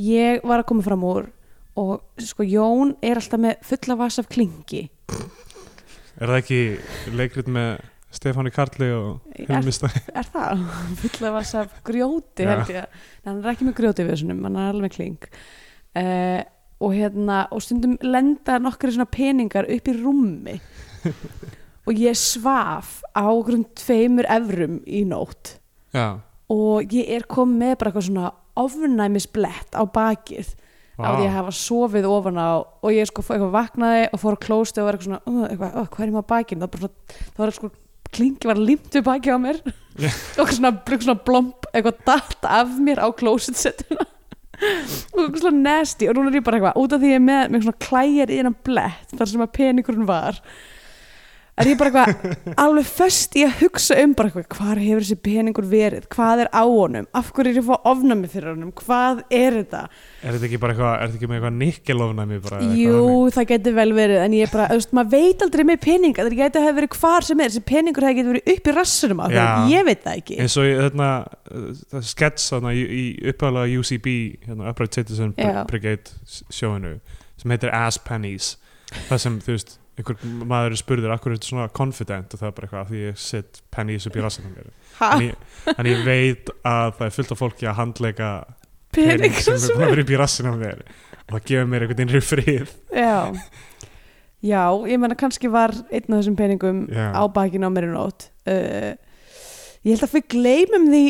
ég 0.00 0.44
var 0.44 0.62
að 0.62 0.68
koma 0.70 0.84
fram 0.86 1.04
úr 1.06 1.28
og 1.76 2.22
sko 2.22 2.46
Jón 2.48 2.94
er 3.04 3.20
alltaf 3.20 3.40
með 3.40 3.60
fulla 3.68 3.98
vas 4.00 4.16
af 4.20 4.30
klingi. 4.32 4.86
Er 6.16 6.30
það 6.30 6.38
ekki 6.38 6.60
leikrit 7.12 7.50
með 7.52 7.82
Stefáni 8.16 8.52
Karli 8.54 8.88
og 8.96 9.34
er, 9.34 9.50
Hilmista 9.50 9.90
er 9.92 10.28
það? 10.32 10.64
fulla 11.02 11.32
vas 11.34 11.52
af 11.60 11.74
grjóti 11.84 12.46
held 12.48 12.72
ég. 12.72 12.86
Nei, 12.86 13.28
hann 13.28 13.42
er 13.42 13.52
ekki 13.52 13.68
með 13.68 13.78
grjóti 13.82 14.06
við 14.06 14.14
þessum 14.14 14.44
hann 14.46 14.56
er 14.56 14.70
alveg 14.70 14.86
með 14.86 14.94
kling 14.96 15.28
uh, 15.28 16.40
og 16.86 16.96
hérna 16.96 17.42
og 17.52 17.64
stundum 17.64 17.96
lenda 18.04 18.58
nokkri 18.62 18.94
svona 18.94 19.08
peningar 19.12 19.68
upp 19.72 19.92
í 19.92 19.96
rúmi 19.96 20.56
og 21.86 22.02
ég 22.02 22.18
svaf 22.18 23.00
á 23.14 23.26
grunn 23.46 23.66
tveimur 23.78 24.28
evrum 24.30 24.80
í 24.86 25.04
nótt. 25.08 25.56
Já, 25.94 26.18
og 26.52 26.94
ég 26.94 27.08
er 27.16 27.26
komið 27.30 27.62
með 27.62 27.74
bara 27.80 27.90
eitthvað 27.90 28.08
svona 28.08 28.32
ofnæmisblett 28.56 29.76
á 29.76 29.82
bakið 29.84 30.54
á 30.96 31.12
því 31.12 31.24
að 31.26 31.34
hafa 31.34 31.52
sofið 31.52 32.06
ofan 32.08 32.38
á 32.40 32.50
og 32.64 32.92
ég 32.94 33.08
sko 33.08 33.24
eitthvað 33.24 33.52
vaknaði 33.52 34.04
og 34.08 34.22
fór 34.22 34.38
á 34.38 34.44
klósti 34.46 34.80
og 34.80 34.86
var 34.86 34.96
eitthvað 34.96 35.10
svona, 35.10 35.22
uh, 35.28 35.48
eitthvað, 35.50 35.74
uh, 35.74 35.88
hvað 35.92 36.06
er 36.06 36.14
á 36.16 36.30
bakið? 36.32 36.62
Það 36.62 36.70
var 36.70 36.84
svona, 36.84 37.18
það 37.26 37.42
var 37.42 37.56
sko 37.58 37.70
klingi 38.16 38.48
var 38.48 38.60
limt 38.62 38.96
við 38.96 39.04
bakið 39.04 39.36
á 39.36 39.38
mér. 39.42 39.58
Já. 39.66 40.08
og 40.38 40.40
eitthvað 40.40 40.54
svona, 40.56 40.72
eitthvað 40.78 41.08
svona 41.08 41.24
blomp 41.28 41.68
eitthvað 41.72 42.00
datt 42.08 42.48
af 42.48 42.78
mér 42.86 43.02
á 43.02 43.08
klósitsettuna 43.20 44.06
og 44.56 45.20
eitthvað 45.20 45.42
svona 45.42 45.64
nasty. 45.66 46.08
Og 46.08 46.16
núna 46.16 46.32
er 46.32 46.40
ég 46.40 46.46
bara 46.46 46.60
eitthvað, 46.60 46.80
út 46.80 46.96
af 46.96 47.02
því 47.02 47.12
ég 47.12 47.20
er 47.20 47.26
með, 47.26 47.42
með 47.52 47.66
svona 47.66 47.84
klæjar 47.90 48.32
í 48.32 48.40
hennan 48.40 48.58
blett 48.64 49.12
þar 49.18 49.32
sem 49.34 49.44
að 49.44 49.54
peningurinn 49.58 50.08
var 50.08 50.40
er 51.56 51.70
ég 51.70 51.78
bara 51.80 52.02
eitthvað 52.04 52.56
alveg 52.60 52.88
föst 52.88 53.36
í 53.38 53.44
að 53.46 53.54
hugsa 53.62 53.96
um 54.02 54.12
bara 54.16 54.30
eitthvað 54.30 54.58
hvar 54.58 54.80
hefur 54.82 55.04
þessi 55.04 55.16
peningur 55.24 55.68
verið, 55.70 56.06
hvað 56.12 56.42
er 56.44 56.50
á 56.52 56.64
honum? 56.64 57.08
Af 57.16 57.30
hverju 57.32 57.52
er 57.52 57.60
ég 57.60 57.64
að 57.64 57.70
fá 57.70 57.88
ofnami 57.92 58.30
fyrir 58.32 58.50
honum? 58.52 58.72
Hvað 58.76 59.22
er 59.30 59.56
þetta, 59.60 59.82
er 60.20 60.36
þetta 60.36 60.48
ekki 60.50 60.60
bara 60.62 60.74
eitthvað 60.74 60.92
er 60.92 61.06
þetta 61.06 61.20
ekki 61.20 61.30
með 61.30 61.38
eitthvað 61.38 61.56
nikkelofnæmi 61.62 62.40
bara 62.44 62.60
jú 62.76 63.00
það 63.36 63.48
getur 63.52 63.76
vel 63.80 63.88
verið 63.96 64.22
en 64.24 64.36
ég 64.36 64.48
er 64.48 64.52
bara, 64.52 64.68
þú 64.72 64.80
veist, 64.80 64.94
maður 64.98 65.14
veit 65.16 65.46
aldrei 65.46 65.64
með 65.70 65.80
pening 65.86 66.20
það 66.20 66.36
getur 66.42 66.66
hefur 66.66 66.78
verið 66.80 66.98
hvar 67.00 67.28
sem 67.30 67.40
er, 67.40 67.52
þessi 67.52 67.64
peningur 67.72 68.08
hefur 68.10 68.30
verið 68.34 68.52
upp 68.56 68.70
í 68.72 68.76
rassunum 68.76 69.24
á 69.24 69.26
þeim, 69.32 69.72
ég 69.72 69.88
veit 69.88 70.04
það 70.04 70.20
ekki. 70.20 70.38
Og 70.46 70.68
í 70.68 70.76
þarna 70.82 71.10
uh, 71.24 71.66
það 71.94 72.06
skets 72.10 72.50
þarna 72.52 72.72
í, 72.76 72.84
í 72.84 73.04
uppáðlega 73.32 73.80
UCB 73.80 74.08
hérna, 74.46 74.70
Upright 74.72 74.96
Citizen. 74.96 75.34
Brigade 75.70 76.12
sjóinu 76.52 76.96
sem 77.40 77.52
heitir 77.52 77.72
Ass 77.74 77.98
Pennies. 78.02 78.54
Það 79.08 79.22
sem 79.22 79.40
þú 79.42 79.56
veist 79.56 79.76
einhver 79.96 80.44
maður 80.46 80.76
spurður 80.80 81.14
akkur 81.14 81.32
er 81.32 81.38
þetta 81.38 81.50
svona 81.50 81.68
confident? 81.76 82.34
Og 82.34 82.42
það 82.42 82.48
er 82.48 82.56
bara 82.56 82.68
eitthvað 82.68 82.90
því 82.92 83.02
ég 83.02 83.20
set 83.20 83.62
pennies 83.74 84.08
upp 84.08 84.18
í 84.18 84.24
ha, 84.96 85.10
en 85.12 85.24
ég, 85.26 85.46
en 85.72 85.90
ég 85.90 86.04
veit 86.06 86.52
að 86.62 86.92
það 86.98 87.06
er 87.06 87.16
fullt 87.18 87.32
af 87.34 87.40
fólki 87.42 87.68
að 87.68 87.78
handleika 87.80 88.30
pening 88.96 89.38
sem 89.40 89.56
er 89.56 89.72
búin 89.72 89.86
að 89.86 89.94
vera 89.94 90.04
upp 90.04 90.12
í 90.12 90.60
mér. 90.64 90.84
Og 91.26 91.32
það 91.34 91.48
gefur 91.50 91.70
mér 91.72 91.86
einhvern 91.86 92.04
innri 92.06 92.22
frið 92.22 92.74
já. 92.94 93.16
Já, 94.46 94.62
ég 94.86 95.00
menna 95.00 95.16
kannski 95.18 95.48
var 95.50 95.72
einn 95.90 96.12
af 96.12 96.20
þessum 96.20 96.36
peningum 96.38 96.84
Já. 96.92 97.10
á 97.16 97.22
bakinu 97.32 97.66
á 97.66 97.72
mér 97.72 97.88
í 97.88 97.92
nótt. 97.94 98.28
Uh, 98.46 98.92
ég 99.82 99.96
held 99.96 100.04
að 100.06 100.18
við 100.18 100.28
gleymum 100.36 100.90
því 100.92 101.04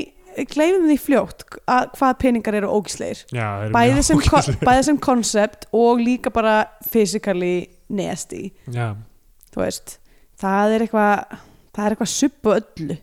gleymum 0.53 0.87
því 0.91 0.97
fljótt 1.01 1.45
að 1.65 1.87
hvað 1.97 2.19
peningar 2.21 2.57
eru 2.59 2.69
ógisleir 2.69 3.23
Já, 3.33 3.47
það 3.47 3.63
eru 3.65 3.77
bæði 3.77 3.95
mjög 3.95 4.07
sem, 4.09 4.19
ko 4.21 4.37
ógeðslegir. 4.37 4.69
bæði 4.69 4.83
sem 4.89 4.99
concept 5.07 5.67
og 5.77 6.03
líka 6.03 6.33
bara 6.35 6.57
physically 6.91 7.55
nasty. 7.89 8.51
Já, 8.73 8.95
þú 9.55 9.63
veist 9.65 9.99
það 10.41 10.75
er 10.77 10.85
eitthvað 10.87 11.37
það 11.77 11.85
er 11.87 11.95
eitthvað 11.97 12.13
supp 12.15 12.51
og 12.51 12.59
öllu. 12.61 12.99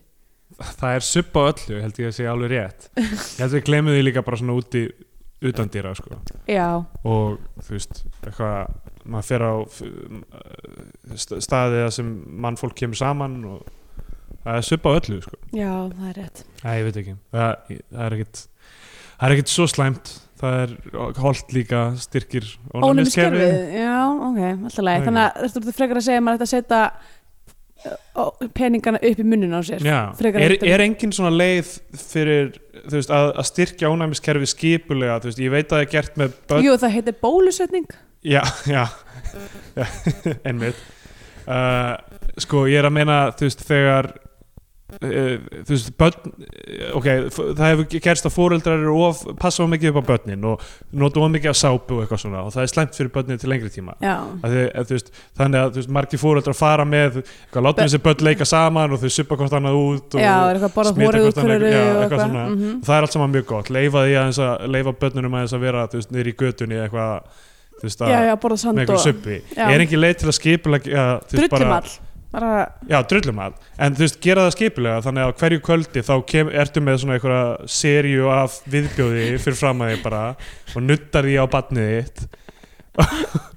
Það 0.54 0.92
er 0.94 1.02
supp 1.08 1.34
á 1.34 1.42
öllu 1.50 1.80
held 1.82 1.96
ég 1.98 2.10
að 2.12 2.16
segja 2.18 2.32
alveg 2.34 2.52
rétt. 2.54 2.88
Ég 3.00 3.40
held 3.40 3.48
að 3.50 3.56
við 3.58 3.64
glemum 3.70 3.94
því 3.96 4.02
líka 4.06 4.22
bara 4.26 4.38
svona 4.38 4.54
úti 4.60 4.84
utan 5.44 5.68
dýra 5.68 5.90
sko. 5.98 6.18
Já, 6.48 6.68
og 7.04 7.40
þú 7.66 7.74
veist 7.74 8.04
eitthvað 8.22 8.76
maður 9.04 9.26
fer 9.28 9.42
á 9.44 9.52
st- 11.18 11.40
staði 11.44 11.82
þar 11.84 11.92
sem 11.98 12.12
mannfólk 12.44 12.76
kemur 12.78 12.96
saman 13.00 13.34
og 13.50 13.66
það 14.44 14.58
er 14.60 14.66
supp 14.68 14.86
á 14.88 14.90
öllu 14.94 15.18
sko. 15.24 15.36
Já, 15.56 15.72
það 15.90 16.08
er 16.12 16.18
rétt. 16.22 16.44
Æ, 16.64 16.70
ég 16.80 17.10
það, 17.34 17.76
það 17.90 18.04
er 18.06 18.16
ekkit 18.18 18.42
það 19.14 19.26
er 19.28 19.34
ekkit 19.36 19.52
svo 19.54 19.66
slæmt 19.70 20.14
það 20.40 20.56
er 20.62 20.72
holt 21.22 21.52
líka 21.54 21.82
styrkir 22.02 22.46
ónæmiskerfið, 22.74 23.58
já, 23.78 23.98
ok, 24.28 24.40
alltaf 24.50 24.86
leið 24.88 24.96
Ok. 25.00 25.04
þannig 25.08 25.24
að 25.24 25.52
þú 25.54 25.60
ert 25.62 25.76
frekar 25.78 26.00
að 26.00 26.06
segja 26.08 26.20
að 26.20 26.26
maður 26.26 26.40
ætti 26.40 26.48
að 26.48 26.54
setja 26.54 26.82
peningana 28.56 29.00
upp 29.04 29.20
í 29.20 29.26
munnin 29.26 29.52
á 29.52 29.60
sér 29.66 29.84
er, 29.84 30.54
er 30.64 30.82
engin 30.84 31.12
svona 31.12 31.32
leið 31.34 31.74
fyrir 32.00 32.54
veist, 32.90 33.12
að, 33.12 33.30
að 33.36 33.48
styrkja 33.50 33.90
ónæmiskerfi 33.92 34.48
skipulega, 34.48 35.18
veist, 35.24 35.40
ég 35.42 35.52
veit 35.52 35.66
að 35.68 35.76
það 35.76 35.84
er 35.84 35.90
gert 35.92 36.18
með 36.20 36.36
börn, 36.48 36.64
Jú, 36.64 36.76
það 36.80 36.94
heitir 36.98 37.16
bólusetning. 37.20 37.86
Já, 38.24 38.40
já, 38.68 38.84
einmitt. 40.48 40.80
Uh, 41.44 41.92
sko, 42.40 42.64
ég 42.70 42.80
er 42.80 42.88
að 42.88 42.94
meina 42.96 43.18
þú 43.36 43.48
veist, 43.50 43.64
þegar 43.68 44.10
þú 45.00 45.70
veist, 45.72 45.90
börn 45.98 46.32
ok, 46.98 47.06
f- 47.30 47.40
það 47.58 47.70
hefur 47.70 47.86
gerst 48.04 48.26
að 48.28 48.34
fóreldrar 48.34 48.78
eru 48.84 48.94
of, 49.06 49.22
passa 49.40 49.62
of 49.64 49.70
mikið 49.72 49.90
upp 49.92 49.98
á 50.00 50.04
börnin 50.10 50.44
og 50.50 50.62
nota 50.92 51.20
of 51.20 51.30
mikið 51.34 51.50
af 51.52 51.58
sápu 51.58 51.96
og 51.98 52.02
eitthvað 52.04 52.22
svona 52.24 52.42
og 52.46 52.52
það 52.54 52.62
er 52.66 52.72
slæmt 52.72 52.98
fyrir 52.98 53.12
börnin 53.14 53.40
til 53.42 53.50
lengri 53.52 53.70
tíma. 53.74 53.94
Að 54.44 54.54
að, 54.74 54.88
þú 54.90 54.96
veist, 54.98 55.10
þannig 55.40 55.60
að 55.60 55.70
veist, 55.82 55.92
margir 55.98 56.22
fóreldrar 56.22 56.58
fara 56.58 56.84
með 56.88 57.20
eitthvað, 57.22 57.64
látum 57.68 57.84
þessi 57.88 58.02
börn 58.06 58.24
leika 58.28 58.48
saman 58.48 58.94
og 58.96 59.02
þau 59.04 59.10
suppa 59.18 59.38
hvort 59.40 59.56
annað 59.60 59.80
út 59.80 60.14
og 60.14 60.20
eitthvað 60.54 60.74
bara 60.78 60.92
smita 60.94 61.10
hvort 61.24 61.40
annað, 61.44 61.64
og 61.94 62.04
eitthvað 62.04 62.24
eitthvað. 62.24 62.54
Mhm. 62.54 62.76
og 62.78 62.86
það 62.88 62.96
er 62.98 63.08
allt 63.08 63.12
saman 63.18 63.34
mjög 63.34 63.46
gott. 63.54 63.70
Leifa 63.74 64.06
að 64.44 64.68
leifa 64.74 64.92
börnunum 65.04 65.34
að 65.58 65.60
vera 65.68 65.86
þú 65.88 66.00
veist, 66.00 66.12
niður 66.14 66.32
í 66.32 66.34
götunni 66.44 66.80
eitthvað 66.84 67.10
að, 67.18 67.42
með 68.78 68.86
og 68.94 69.00
suppi. 69.04 69.38
Er 69.74 69.80
ekki 69.84 69.98
leið 69.98 70.16
til 70.22 70.28
að 70.30 70.36
skipulega 70.38 71.04
drullumall 71.34 71.82
bara, 72.34 72.52
já, 72.90 72.98
drullumall 73.10 73.54
en 73.78 73.96
þú 73.96 74.04
veist, 74.04 74.20
gera 74.24 74.44
það 74.46 74.54
skipulega 74.58 75.02
þannig 75.06 75.24
að 75.24 75.34
hverju 75.40 75.64
kvöldi 75.68 76.04
þá 76.04 76.14
kem, 76.34 76.52
ertu 76.64 76.82
með 76.84 77.00
svona 77.02 77.16
einhverja 77.18 77.72
seríu 77.78 78.28
af 78.34 78.60
viðbjóði 78.74 79.26
fyrir 79.44 79.58
fram 79.62 79.84
að 79.84 79.94
þig 79.94 80.04
bara 80.04 80.22
og 80.74 80.86
nuttar 80.90 81.28
því 81.28 81.36
á 81.40 81.44
badnið 81.54 81.92
þitt. 81.96 82.24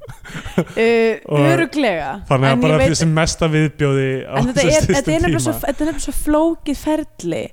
Uh, 0.58 1.22
öruglega 1.54 2.10
þannig 2.28 2.50
að 2.52 2.64
bara 2.64 2.78
veit- 2.82 2.90
þessi 2.92 3.06
mesta 3.10 3.48
viðbjóði 3.52 4.08
en 4.28 4.50
þetta 4.50 4.66
er, 4.74 4.88
þetta 4.90 5.14
er 5.14 5.24
nefnilega 5.24 5.44
svo, 5.46 5.54
þetta 5.62 5.86
nefnilega 5.88 6.04
svo 6.04 6.14
flókið 6.18 6.82
ferli. 6.82 7.44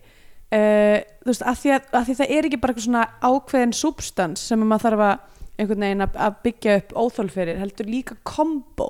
Uh, 0.55 0.99
þú 1.23 1.31
veist, 1.31 1.45
að 1.51 1.61
því 1.61 1.73
að, 1.77 1.87
að 1.99 2.09
því 2.09 2.17
það 2.21 2.35
er 2.37 2.49
ekki 2.49 2.61
bara 2.63 2.75
eitthvað 2.75 2.87
svona 2.89 3.05
ákveðin 3.31 3.77
substans 3.79 4.45
sem 4.51 4.65
maður 4.65 4.85
þarf 4.89 5.05
að 5.07 5.15
einhvern 5.55 5.87
veginn 5.87 6.05
að, 6.07 6.19
að 6.27 6.39
byggja 6.49 6.77
upp 6.81 6.95
óþól 7.05 7.29
fyrir, 7.35 7.61
heldur 7.63 7.91
líka 7.91 8.19
kombo 8.27 8.89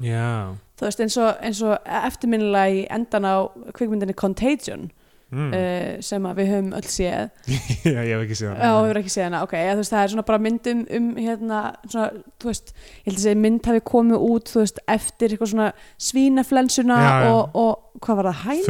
já, 0.00 0.54
þú 0.78 0.88
veist, 0.88 1.04
eins 1.04 1.20
og, 1.20 1.30
eins 1.44 1.62
og 1.66 1.94
eftirminnilega 2.02 2.74
í 2.80 2.82
endan 2.90 3.28
á 3.28 3.34
kvikmyndinni 3.76 4.16
Contagion 4.18 4.90
mm. 5.32 5.52
uh, 5.52 6.02
sem 6.04 6.26
við 6.38 6.50
höfum 6.52 6.72
öll 6.76 6.88
séð. 6.90 7.30
Já, 7.92 8.00
ég 8.00 8.12
hef 8.14 8.24
ekki 8.26 8.38
séð 8.38 8.50
Já, 8.52 8.68
hefur 8.70 9.00
ekki 9.02 9.14
séð 9.14 9.26
hana, 9.28 9.40
ok, 9.46 9.54
ja, 9.58 9.78
það 9.78 10.02
er 10.02 10.12
svona 10.14 10.26
bara 10.28 10.42
mynd 10.42 10.68
um, 10.72 11.08
hérna, 11.18 11.62
svona, 11.86 12.10
þú 12.42 12.50
veist, 12.50 12.74
ég 12.74 13.08
held 13.08 13.18
að 13.18 13.24
segja 13.24 13.40
mynd 13.46 13.70
hafi 13.70 13.82
komið 13.92 14.28
út, 14.28 14.52
veist, 14.58 14.84
eftir 14.96 15.34
eitthvað 15.34 15.52
svona 15.54 15.72
svínaflensuna 16.10 17.00
Já, 17.02 17.16
og, 17.32 17.58
og 17.62 18.04
hvað 18.04 18.20
var 18.20 18.30
það. 18.30 18.62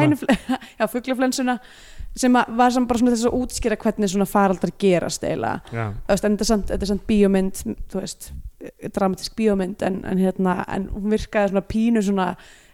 Hænufle- 0.00 0.38
Já, 0.80 0.86
fugglaflensuna 0.90 1.58
sem 2.18 2.34
var 2.34 2.72
samt 2.74 2.90
bara 2.90 2.98
svona 2.98 3.14
þess 3.14 3.28
að 3.28 3.36
útskýra 3.38 3.76
hvernig 3.78 4.10
svona 4.10 4.26
faraldar 4.26 4.72
gerast 4.82 5.22
eiginlega, 5.22 5.84
þetta 6.10 6.30
er 6.82 6.88
samt, 6.90 7.04
bíómynd, 7.06 7.60
þú 7.92 8.00
veist, 8.00 8.32
dramatísk 8.94 9.36
bíómynd, 9.38 9.82
en, 9.82 10.00
en 10.04 10.18
hérna, 10.20 10.64
en 10.68 10.88
hún 10.92 11.10
virkaði 11.14 11.52
svona 11.52 11.62
pínu 11.70 12.02
svona 12.04 12.26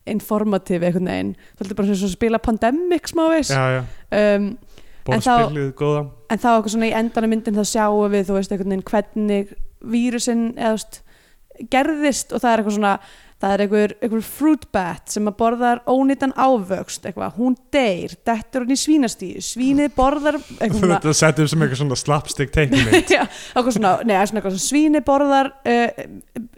informativ 0.06 0.82
einhvern 0.86 1.08
veginn, 1.10 1.32
þú 1.56 1.64
heldur 1.64 1.78
bara 1.80 1.94
svona 1.94 2.12
spila 2.14 2.38
pandemic 2.42 3.08
já. 3.76 3.84
um, 4.36 4.56
En 5.06 5.20
þá- 5.22 5.38
en 6.30 6.38
þá 6.42 6.46
eitthvað 6.50 6.72
svona 6.74 6.86
í 6.90 6.94
endan 6.98 7.24
af 7.24 7.30
myndin 7.30 7.54
þá 7.54 7.64
sjáum 7.70 8.10
við, 8.10 8.24
þú 8.26 8.34
veist, 8.34 8.50
einhvern 8.52 8.72
veginn 8.74 8.88
hvernig 8.90 9.52
vírusinn 9.86 10.44
eða 10.56 10.72
þú 10.72 10.78
veist, 10.80 11.02
gerðist 11.70 12.32
og 12.34 12.42
það 12.42 12.52
er 12.52 12.62
eitthvað 12.62 12.76
svona 12.78 12.94
það 13.42 13.52
er 13.52 13.62
einhver, 13.64 13.94
einhver 14.00 14.22
fruit 14.24 14.62
bat 14.72 15.12
sem 15.12 15.28
að 15.28 15.36
borðar 15.40 15.82
ónýtan 15.90 16.32
ávöxt 16.36 17.08
eitthvað, 17.08 17.34
hún 17.36 17.56
deyr, 17.74 18.14
dettur 18.26 18.64
hún 18.64 18.72
í 18.72 18.78
svínastíu 18.80 19.42
svínið 19.44 19.92
borðar 19.96 20.38
eitthvað 20.40 20.78
svona, 20.80 21.00
þetta 21.00 21.16
setjum 21.20 21.50
sem 21.52 21.66
eitthvað 21.66 21.82
svona 21.82 21.98
slapstick 22.00 22.54
teiknumynd 22.54 23.12
já, 23.16 23.24
eitthvað 23.26 23.76
svona, 23.76 23.92
nei, 24.04 24.14
svona 24.16 24.40
eitthvað 24.40 24.56
svona 24.56 24.68
svínið 24.68 25.04
borðar 25.10 25.52
uh, 25.56 26.06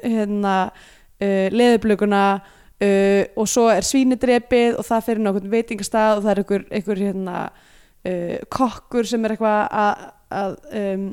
hérna 0.04 0.58
uh, 0.68 1.49
leðublökuna 1.54 2.26
uh, 2.38 3.25
og 3.35 3.50
svo 3.50 3.66
er 3.75 3.88
svínið 3.88 4.23
drepið 4.26 4.78
og 4.78 4.87
það 4.87 5.08
fyrir 5.08 5.26
nákvæm 5.26 5.50
veitingastað 5.56 6.20
og 6.20 6.28
það 6.28 6.35
er 6.35 6.44
einhver, 6.44 6.70
einhver 6.78 7.02
hérna 7.08 7.49
kokkur 8.54 9.04
sem 9.04 9.25
er 9.26 9.32
eitthvað 9.35 9.64
að 9.75 10.06
að, 10.35 10.56
um, 10.76 11.08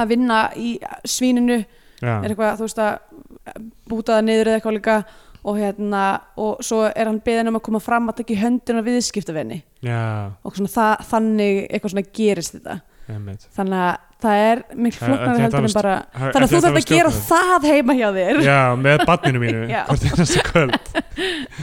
að 0.00 0.12
vinna 0.14 0.40
í 0.58 0.74
svíninu. 1.06 1.62
Já, 2.02 2.18
er 2.18 2.32
eitthvað, 2.32 2.58
þú 2.58 2.66
veist 2.66 2.80
að 2.82 3.13
búta 3.90 4.16
það 4.16 4.26
niður 4.28 4.50
eða 4.50 4.60
eitthvað 4.60 4.76
líka 4.78 4.96
og 5.44 5.60
hérna, 5.60 6.04
og 6.40 6.64
svo 6.64 6.86
er 6.88 7.10
hann 7.10 7.20
beðin 7.24 7.50
um 7.50 7.58
að 7.58 7.66
koma 7.66 7.80
fram 7.84 8.08
að 8.08 8.22
taka 8.22 8.32
í 8.32 8.40
höndina 8.40 8.80
viðskiptavenni 8.84 9.60
já, 9.84 10.32
og 10.40 10.56
svona 10.56 10.72
það, 10.72 11.06
þannig 11.10 11.58
eitthvað 11.68 11.92
svona 11.92 12.04
gerist 12.16 12.56
þetta. 12.56 12.80
Einmitt. 13.04 13.42
Þannig 13.52 13.82
að 13.84 13.96
það 14.24 14.42
er 14.46 14.60
miklu 14.86 15.08
þetta 15.10 15.32
heldur 15.42 15.66
en 15.68 15.74
bara 15.76 15.96
þannig 16.14 16.46
að 16.46 16.52
þú 16.54 16.60
þarf 16.64 16.78
að 16.78 16.86
gera 16.88 17.10
það 17.18 17.66
heima 17.68 17.96
hjá 17.98 18.06
þér. 18.16 18.40
Já, 18.48 18.60
með 18.80 19.04
badninu 19.10 19.42
mínu 19.42 19.66
hvort 19.90 20.06
einasta 20.08 20.46
kvöld. 20.48 20.88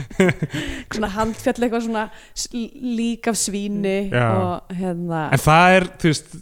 Svona 0.94 1.10
handfjall 1.16 1.56
eitthvað 1.56 1.84
svona 1.88 2.06
lík 3.00 3.26
af 3.32 3.40
svíni 3.40 3.96
og 4.14 4.78
hérna 4.78 5.24
en 5.34 5.42
það 5.42 5.80
er, 5.80 5.88
þú 5.98 6.12
veist 6.12 6.32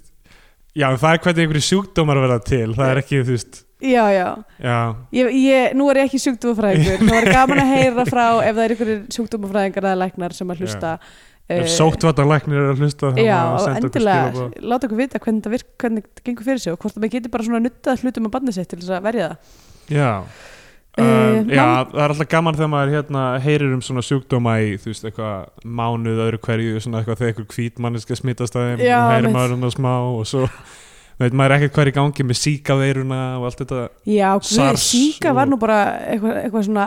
já, 0.76 0.86
það 1.00 1.10
er 1.14 1.24
hvernig 1.24 1.44
einhverju 1.46 1.66
sjúkdómar 1.70 2.20
verða 2.26 2.40
til. 2.52 2.66
Það 2.76 2.92
er 2.92 3.00
ekki, 3.00 3.24
þú 3.24 3.38
veist 3.38 3.62
já, 3.80 4.04
já, 4.12 4.28
já, 4.60 4.76
ég, 5.16 5.32
ég, 5.40 5.74
nú 5.78 5.88
er 5.90 6.02
ég 6.02 6.10
ekki 6.10 6.20
sjúkdómafræðingur. 6.26 7.02
Það 7.02 7.16
var 7.16 7.28
gaman 7.34 7.62
að 7.64 7.72
heyra 7.74 8.04
frá 8.08 8.24
ef 8.46 8.54
það 8.54 8.62
er 8.64 8.74
einhverjir 8.76 9.02
sjúkdómafræðingar 9.16 9.88
eða 9.90 10.00
læknar 10.04 10.36
sem 10.36 10.52
að 10.52 10.62
hlusta 10.64 10.92
ef 11.50 11.64
eh, 11.64 11.72
sóttvartanlæknir 11.74 12.60
er 12.60 12.70
að 12.74 12.84
hlusta 12.84 13.10
þá 13.10 13.18
Já, 13.24 13.40
og 13.50 13.66
endilega. 13.74 14.46
láta 14.62 14.86
okkur 14.86 15.00
vita 15.00 15.22
hvernig 15.24 15.42
það, 15.46 15.56
virk, 15.56 15.68
hvernig 15.82 16.06
það 16.06 16.24
gengur 16.28 16.46
fyrir 16.46 16.62
sig 16.62 16.72
og 16.74 16.78
hvort 16.78 16.94
það 16.94 17.02
maður 17.04 17.14
getur 17.16 17.34
bara 17.34 17.46
svona 17.48 17.62
nuttað 17.64 18.04
hlutum 18.04 18.30
á 18.30 18.34
bandið 18.36 18.58
sitt 18.58 18.70
til 18.70 18.80
þess 18.80 18.94
að 18.94 19.06
verja 19.08 19.30
það. 19.30 19.36
Já. 19.90 20.10
Eh, 20.20 20.60
Um, 21.00 21.46
já, 21.46 21.86
það 21.86 22.00
er 22.02 22.12
alltaf 22.12 22.28
gaman 22.28 22.56
þegar 22.58 22.70
maður 22.72 22.92
hérna, 22.96 23.20
heyrir 23.44 23.74
um 23.76 23.82
svona 23.84 24.02
sjúkdóma 24.02 24.56
í 24.66 24.72
þú 24.82 24.90
veist, 24.90 25.04
eitthvað 25.06 25.36
mánuð 25.62 26.18
öðru 26.26 26.40
hverju 26.42 26.80
svona 26.82 26.98
eitthvað 27.00 27.20
þegar 27.20 27.30
eitthvað 27.30 27.48
veit 31.20 31.36
maður 31.36 31.56
ekkert 31.58 31.74
hvað 31.76 31.84
er 31.84 31.90
í 31.92 31.96
gangi 32.00 32.26
með 32.30 32.38
síka 32.40 32.76
veiruna 32.80 33.20
og 33.38 33.48
allt 33.48 33.62
þetta 33.62 33.86
Já, 34.08 34.28
SARS 34.50 34.84
síka 34.90 35.34
var 35.36 35.50
nú 35.50 35.58
bara 35.60 35.80
eitthvað, 36.10 36.38
eitthvað 36.44 36.68
svona 36.68 36.86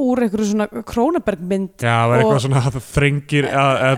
úr 0.00 0.22
eitthvað 0.24 0.48
svona 0.50 0.66
krónabergmynd 0.90 1.84
já, 1.86 1.94
það 1.94 2.14
Og- 2.14 2.16
eitthvað 2.20 2.42
svona 2.44 2.60
að 2.60 2.74
það 2.76 2.88
þrengir 2.94 3.50
að, 3.50 3.94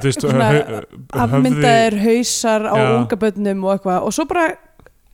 afmyndaðir 1.24 1.96
hausar 2.04 2.66
á 2.70 2.74
Já. 2.76 2.90
unga 2.98 3.18
bönnum 3.24 3.64
og 3.66 3.74
eitthvað 3.76 4.06
og 4.06 4.14
svo 4.14 4.26
bara 4.30 4.44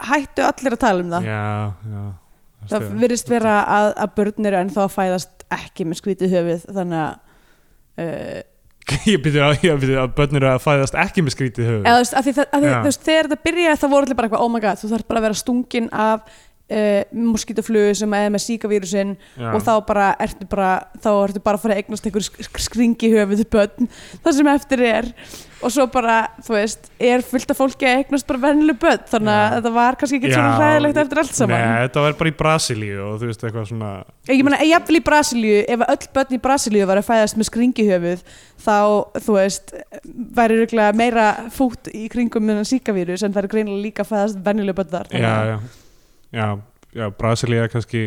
hættu 0.08 0.44
allir 0.46 0.76
að 0.76 0.82
tala 0.84 1.04
um 1.06 1.14
það 1.14 1.28
já, 1.30 1.44
já 1.88 2.02
það 2.68 2.90
virðist 3.00 3.30
vera 3.32 3.54
að, 3.64 3.88
að 4.04 4.14
börn 4.18 4.48
eru 4.50 4.60
ennþá 4.60 4.84
að 4.84 4.94
fæðast 4.98 5.44
ekki 5.56 5.86
með 5.88 6.00
skrítið 6.02 6.34
höfuð 6.36 6.66
þannig 6.76 7.00
að 7.00 7.14
uh, 8.04 8.40
ég 9.12 9.22
byrði 9.24 9.42
að, 9.44 9.86
að 10.02 10.12
börnir 10.16 10.42
eru 10.42 10.50
að 10.54 10.64
fæðast 10.64 10.98
ekki 11.04 11.24
með 11.24 11.34
skrítið 11.36 11.70
höfuð. 11.70 11.88
Eða 11.88 11.96
þú 11.98 12.84
veist, 12.86 13.06
þegar 13.08 13.28
þetta 13.30 13.48
byrjaði 13.48 13.80
það 13.82 13.92
voru 13.94 14.08
allir 14.08 14.18
bara 14.18 14.30
eitthvað, 14.30 14.44
oh 14.44 14.52
my 14.52 14.62
god, 14.64 14.80
þú 14.80 14.92
þarf 14.92 15.08
bara 15.08 15.22
að 15.22 15.26
vera 15.28 15.40
stungin 15.42 15.88
af 15.92 16.38
uh, 16.70 17.02
moskítoflugu 17.32 17.94
sem 17.98 18.14
er 18.18 18.30
með 18.34 18.44
síkavírusinn 18.46 19.16
Já. 19.38 19.50
og 19.54 19.60
þá 19.66 19.72
bara 19.88 20.08
ertu 20.24 20.48
bara 20.50 20.70
þá 21.02 21.10
ertu 21.24 21.42
bara 21.44 21.58
að 21.60 21.64
fara 21.66 21.76
að 21.76 21.82
eignast 21.84 22.08
einhver 22.08 22.26
sk- 22.28 22.64
skringi 22.68 23.12
höfuð 23.16 23.44
börn, 23.52 23.88
það 24.24 24.36
sem 24.40 24.50
eftir 24.54 24.84
er. 24.88 25.12
Og 25.58 25.72
svo 25.74 25.88
bara, 25.90 26.28
þú 26.46 26.52
veist 26.54 26.84
er 27.02 27.22
fullt 27.26 27.50
af 27.50 27.58
fólki 27.58 27.86
að 27.88 27.96
eignast 28.04 28.28
bara 28.28 28.38
vennileg 28.44 28.76
börn 28.78 29.00
þannig 29.10 29.32
að 29.34 29.54
þetta 29.56 29.72
var 29.74 29.96
kannski 29.98 30.20
ekki 30.20 30.30
svona 30.30 30.52
Já, 30.52 30.58
hræðilegt 30.60 31.00
eftir 31.02 31.20
allt 31.24 31.34
saman. 31.34 31.64
Nei, 31.64 31.80
þetta 31.88 32.04
var 32.04 32.14
bara 32.20 32.30
í 32.30 32.36
Brasilíu 32.38 33.00
og 33.08 33.16
þú 33.18 33.30
veist 33.32 33.42
eitthvað 33.48 33.66
svona 33.72 33.88
ég 34.30 34.44
meina, 34.46 34.60
jafnvel 34.68 35.00
í 35.00 35.02
Brasilíu 35.08 35.56
ef 35.74 35.82
öll 35.88 36.08
börn 36.14 36.36
í 36.36 36.40
Brasilíu 36.46 36.86
var 36.86 37.00
að 37.02 37.08
fæðast 37.08 37.40
með 37.40 37.48
skringi 37.50 37.88
höfuð 37.88 38.22
þá, 38.62 38.76
þú 39.26 39.36
veist 39.40 39.74
væri 40.38 40.68
meira 40.94 41.26
fút 41.54 41.90
í 41.90 42.06
kringum 42.12 42.46
með 42.46 42.62
síkavírus 42.70 43.26
en 43.26 43.34
það 43.34 43.44
er 43.48 43.52
greinilega 43.56 43.86
líka 43.88 44.06
að 44.06 44.12
fæðast 44.14 44.40
vennileg 44.46 44.78
börn 44.78 44.94
þar 44.94 45.10
já, 45.10 45.34
já, 45.50 45.58
já, 46.34 46.46
já 46.94 47.06
Brasilía 47.18 47.64
er 47.66 47.72
kannski 47.72 48.02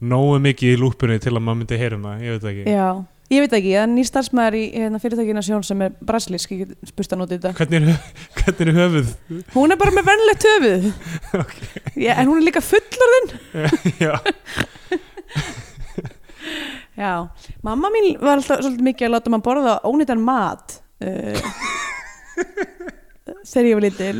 nógu 0.00 0.38
mikið 0.42 0.74
í 0.74 0.80
lúpunni 0.80 1.18
til 1.20 1.34
að 1.34 1.42
maður 1.44 1.58
myndi 1.62 1.80
heyra 1.80 1.98
um 1.98 2.06
það, 2.08 2.22
ég 2.24 2.36
veit 2.36 2.46
ekki 2.52 2.74
Já, 2.74 2.86
ég 3.30 3.44
veit 3.44 3.56
ekki, 3.58 3.72
það 3.74 3.84
er 3.84 3.90
ný 3.92 4.02
starfsmæður 4.08 4.56
í 4.58 4.62
hérna, 4.74 5.00
fyrirtækina 5.02 5.42
sjón 5.46 5.66
sem 5.66 5.84
er 5.86 5.90
brasilísk, 6.08 6.54
ég 6.56 6.60
get 6.64 6.90
spurt 6.90 7.12
hann 7.14 7.24
út 7.24 7.30
í 7.30 7.38
þetta. 7.38 7.52
Hvernig 7.60 7.92
er, 7.92 8.00
hvernig 8.40 8.72
er 8.72 8.80
höfuð? 8.80 9.08
Hún 9.54 9.74
er 9.74 9.78
bara 9.80 9.94
með 9.94 10.08
vennlegt 10.10 10.48
höfuð. 10.50 10.84
Já, 12.06 12.12
en 12.16 12.30
hún 12.30 12.40
er 12.40 12.46
líka 12.48 12.62
fullorðin. 12.64 13.28
já, 14.04 14.14
Já, 17.00 17.12
mamma 17.62 17.88
mín 17.92 18.16
var 18.20 18.40
alltaf 18.40 18.60
svolítið 18.60 18.84
mikið 18.90 19.06
að 19.06 19.12
láta 19.14 19.30
maður 19.32 19.46
borða 19.46 19.74
ónýtan 19.88 20.20
mat 20.24 20.66
uh, 21.04 21.36
þegar 23.46 23.68
ég 23.70 23.76
var 23.78 23.84
lítil. 23.86 24.18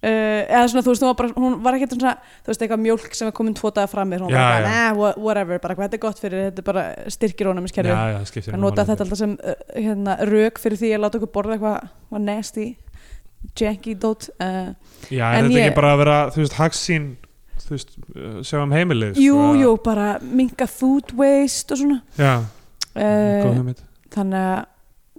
Uh, 0.00 0.46
eða 0.48 0.62
svona 0.72 0.80
þú 0.80 0.92
veist, 0.94 1.02
hún 1.04 1.10
var, 1.10 1.16
bara, 1.18 1.32
hún 1.36 1.56
var 1.60 1.76
ekki 1.76 1.86
svona 1.92 2.12
þú 2.40 2.48
veist, 2.48 2.62
eitthvað 2.64 2.80
mjólk 2.86 3.16
sem 3.18 3.28
er 3.28 3.34
komin 3.36 3.52
tvo 3.58 3.68
daga 3.76 3.90
fram 3.92 4.08
með 4.08 4.22
hún 4.24 4.30
var 4.32 4.46
bara, 4.54 4.70
nah, 4.72 4.94
wha- 4.96 5.18
whatever, 5.20 5.58
bara 5.60 5.74
hvað 5.76 5.90
þetta 5.90 5.98
er 5.98 6.02
gott 6.06 6.22
fyrir 6.22 6.46
þetta 6.46 6.62
er 6.62 6.66
bara 6.70 6.84
styrkir 7.12 7.50
honum 7.50 7.66
já, 7.68 8.22
skiptir 8.30 8.54
að 8.56 8.62
nota 8.62 8.86
þetta 8.88 9.04
alltaf 9.04 9.20
sem 9.20 9.34
uh, 9.36 9.58
hérna, 9.76 10.14
rauk 10.30 10.62
fyrir 10.62 10.80
því 10.80 10.92
að 10.96 11.02
láta 11.04 11.20
okkur 11.20 11.32
borða 11.34 11.58
eitthvað 11.58 12.24
nasty 12.30 12.64
janky 13.60 13.94
dot 14.00 14.30
uh, 14.40 14.72
já, 15.12 15.26
er 15.34 15.42
En 15.42 15.50
þetta 15.50 15.58
ég- 15.58 15.68
ekki 15.68 15.76
bara 15.82 15.92
að 15.92 16.00
vera, 16.06 16.16
þú 16.32 16.42
veist, 16.46 16.56
hagsín 16.62 17.10
þú 17.60 17.76
veist, 17.76 17.94
sjá 18.48 18.56
um 18.64 18.72
heimilið 18.74 19.20
jú, 19.20 19.36
sko, 19.36 19.52
jú, 19.60 19.76
bara 19.84 20.08
minka 20.24 20.64
food 20.70 21.12
waste 21.20 21.76
og 21.76 21.82
svona. 21.84 22.00
Já, 22.16 22.32
góð 22.96 23.50
uh, 23.52 23.56
hugmynd. 23.60 23.84
þannig 24.16 24.48
að 24.48 24.64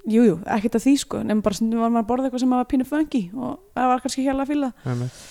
jú, 0.09 0.25
jú, 0.25 0.35
ekkert 0.45 0.79
að 0.79 0.85
því 0.87 0.95
sko 1.03 1.21
nefnum 1.21 1.45
bara 1.45 1.57
stundum 1.59 1.83
var 1.83 1.93
maður 1.93 2.05
að 2.05 2.09
borða 2.11 2.27
eitthvað 2.29 2.43
sem 2.43 2.55
var 2.55 2.69
pínu 2.71 2.89
funky 2.89 3.23
og 3.35 3.55
það 3.77 3.89
var 3.91 4.03
kannski 4.05 4.25
hjá 4.25 4.33
að 4.33 4.53
Einmitt. 4.91 5.23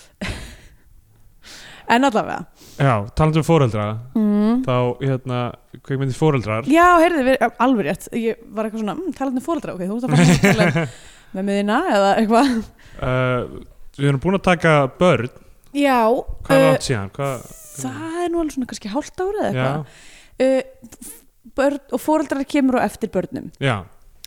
en 1.90 2.06
allavega. 2.06 2.44
Já, 2.78 2.94
talandi 3.18 3.40
um 3.40 3.46
fóreldra 3.46 3.86
mm. 4.14 4.60
þá, 4.66 4.76
hérna, 5.02 5.38
kveikmyndi 5.82 6.14
fóreldrar 6.14 6.68
Já, 6.70 6.86
heyrðu, 7.02 7.34
alveg 7.60 7.88
rétt 7.88 8.06
Ég 8.14 8.44
var 8.54 8.68
eitthvað 8.68 8.84
svona, 8.84 8.94
mm, 8.94 9.16
talandi 9.18 9.42
um 9.42 9.46
fóreldra 9.48 9.74
Ok, 9.74 9.82
þú 9.88 9.96
ert 9.96 10.06
að 10.06 10.14
fara 10.14 10.28
að 10.28 10.44
tala 10.44 10.68
um 10.70 10.92
með 11.36 11.46
miðina 11.46 11.78
eða 11.94 12.10
eitthvað. 12.18 12.50
Uh, 12.98 13.62
við 13.98 14.10
erum 14.10 14.22
búin 14.22 14.38
að 14.38 14.46
taka 14.48 14.74
börn. 14.98 15.30
Já, 15.76 16.02
hvað 16.46 16.56
er 16.56 16.66
uh, 16.66 16.74
átt 16.74 16.86
síðan? 16.88 17.12
Hvað, 17.14 17.46
það 17.80 18.18
er 18.24 18.32
nú 18.32 18.42
alveg 18.42 18.56
svona 18.56 18.70
kannski 18.72 18.92
hálft 18.94 19.22
árið 19.22 19.40
eða 19.40 19.50
eitthvað. 19.50 19.98
Uh, 20.40 21.16
börn, 21.60 21.80
Og 21.90 22.02
fóreldrar 22.02 22.48
kemur 22.50 22.80
á 22.82 22.86
eftir 22.86 23.12
börnum. 23.14 23.50
Já, 23.62 23.76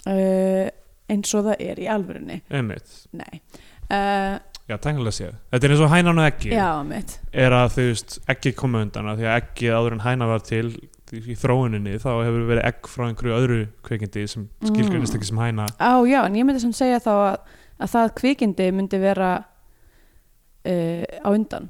uh, 0.08 0.70
eins 1.14 1.34
og 1.38 1.46
það 1.50 1.62
er 1.68 1.80
í 1.84 1.88
alvörunni. 1.92 2.42
Einmitt. 2.52 2.96
Nei. 3.14 3.42
Uh, 3.92 4.40
já, 4.70 4.78
tæknilega 4.80 5.12
séð, 5.14 5.34
þetta 5.52 5.68
er 5.68 5.74
eins 5.76 5.82
og 5.84 5.92
hænan 5.92 6.20
og 6.22 6.26
ekki 6.32 6.54
Já, 6.56 6.68
mitt 6.88 7.18
er 7.36 7.52
að 7.52 7.74
þú 7.76 7.84
veist, 7.90 8.14
ekki 8.32 8.54
koma 8.58 8.80
undan 8.86 9.10
af 9.12 9.18
því 9.20 9.28
að 9.28 9.40
ekki 9.42 9.72
áður 9.76 9.98
en 9.98 10.04
hæna 10.06 10.30
var 10.32 10.46
til 10.48 10.68
í 11.14 11.36
þróuninni, 11.38 11.98
þá 12.02 12.08
hefur 12.26 12.46
verið 12.50 12.64
egg 12.72 12.88
frá 12.90 13.04
einhverju 13.06 13.34
öðru 13.38 13.58
kveikindi 13.86 14.24
sem 14.32 14.48
Mm. 14.64 15.04
ekki 15.04 15.28
sem 15.28 15.38
hæna. 15.38 15.68
Á, 15.78 15.94
já, 16.10 16.24
en 16.26 16.34
ég 16.40 16.48
myndi 16.48 16.64
sem 16.64 16.72
segja 16.74 16.98
þá 17.04 17.12
að, 17.14 17.36
að 17.84 17.92
það 17.92 18.14
kvikindi 18.18 18.72
myndi 18.74 19.00
vera 19.04 19.32
uh, 20.66 21.04
á 21.22 21.30
undan. 21.30 21.70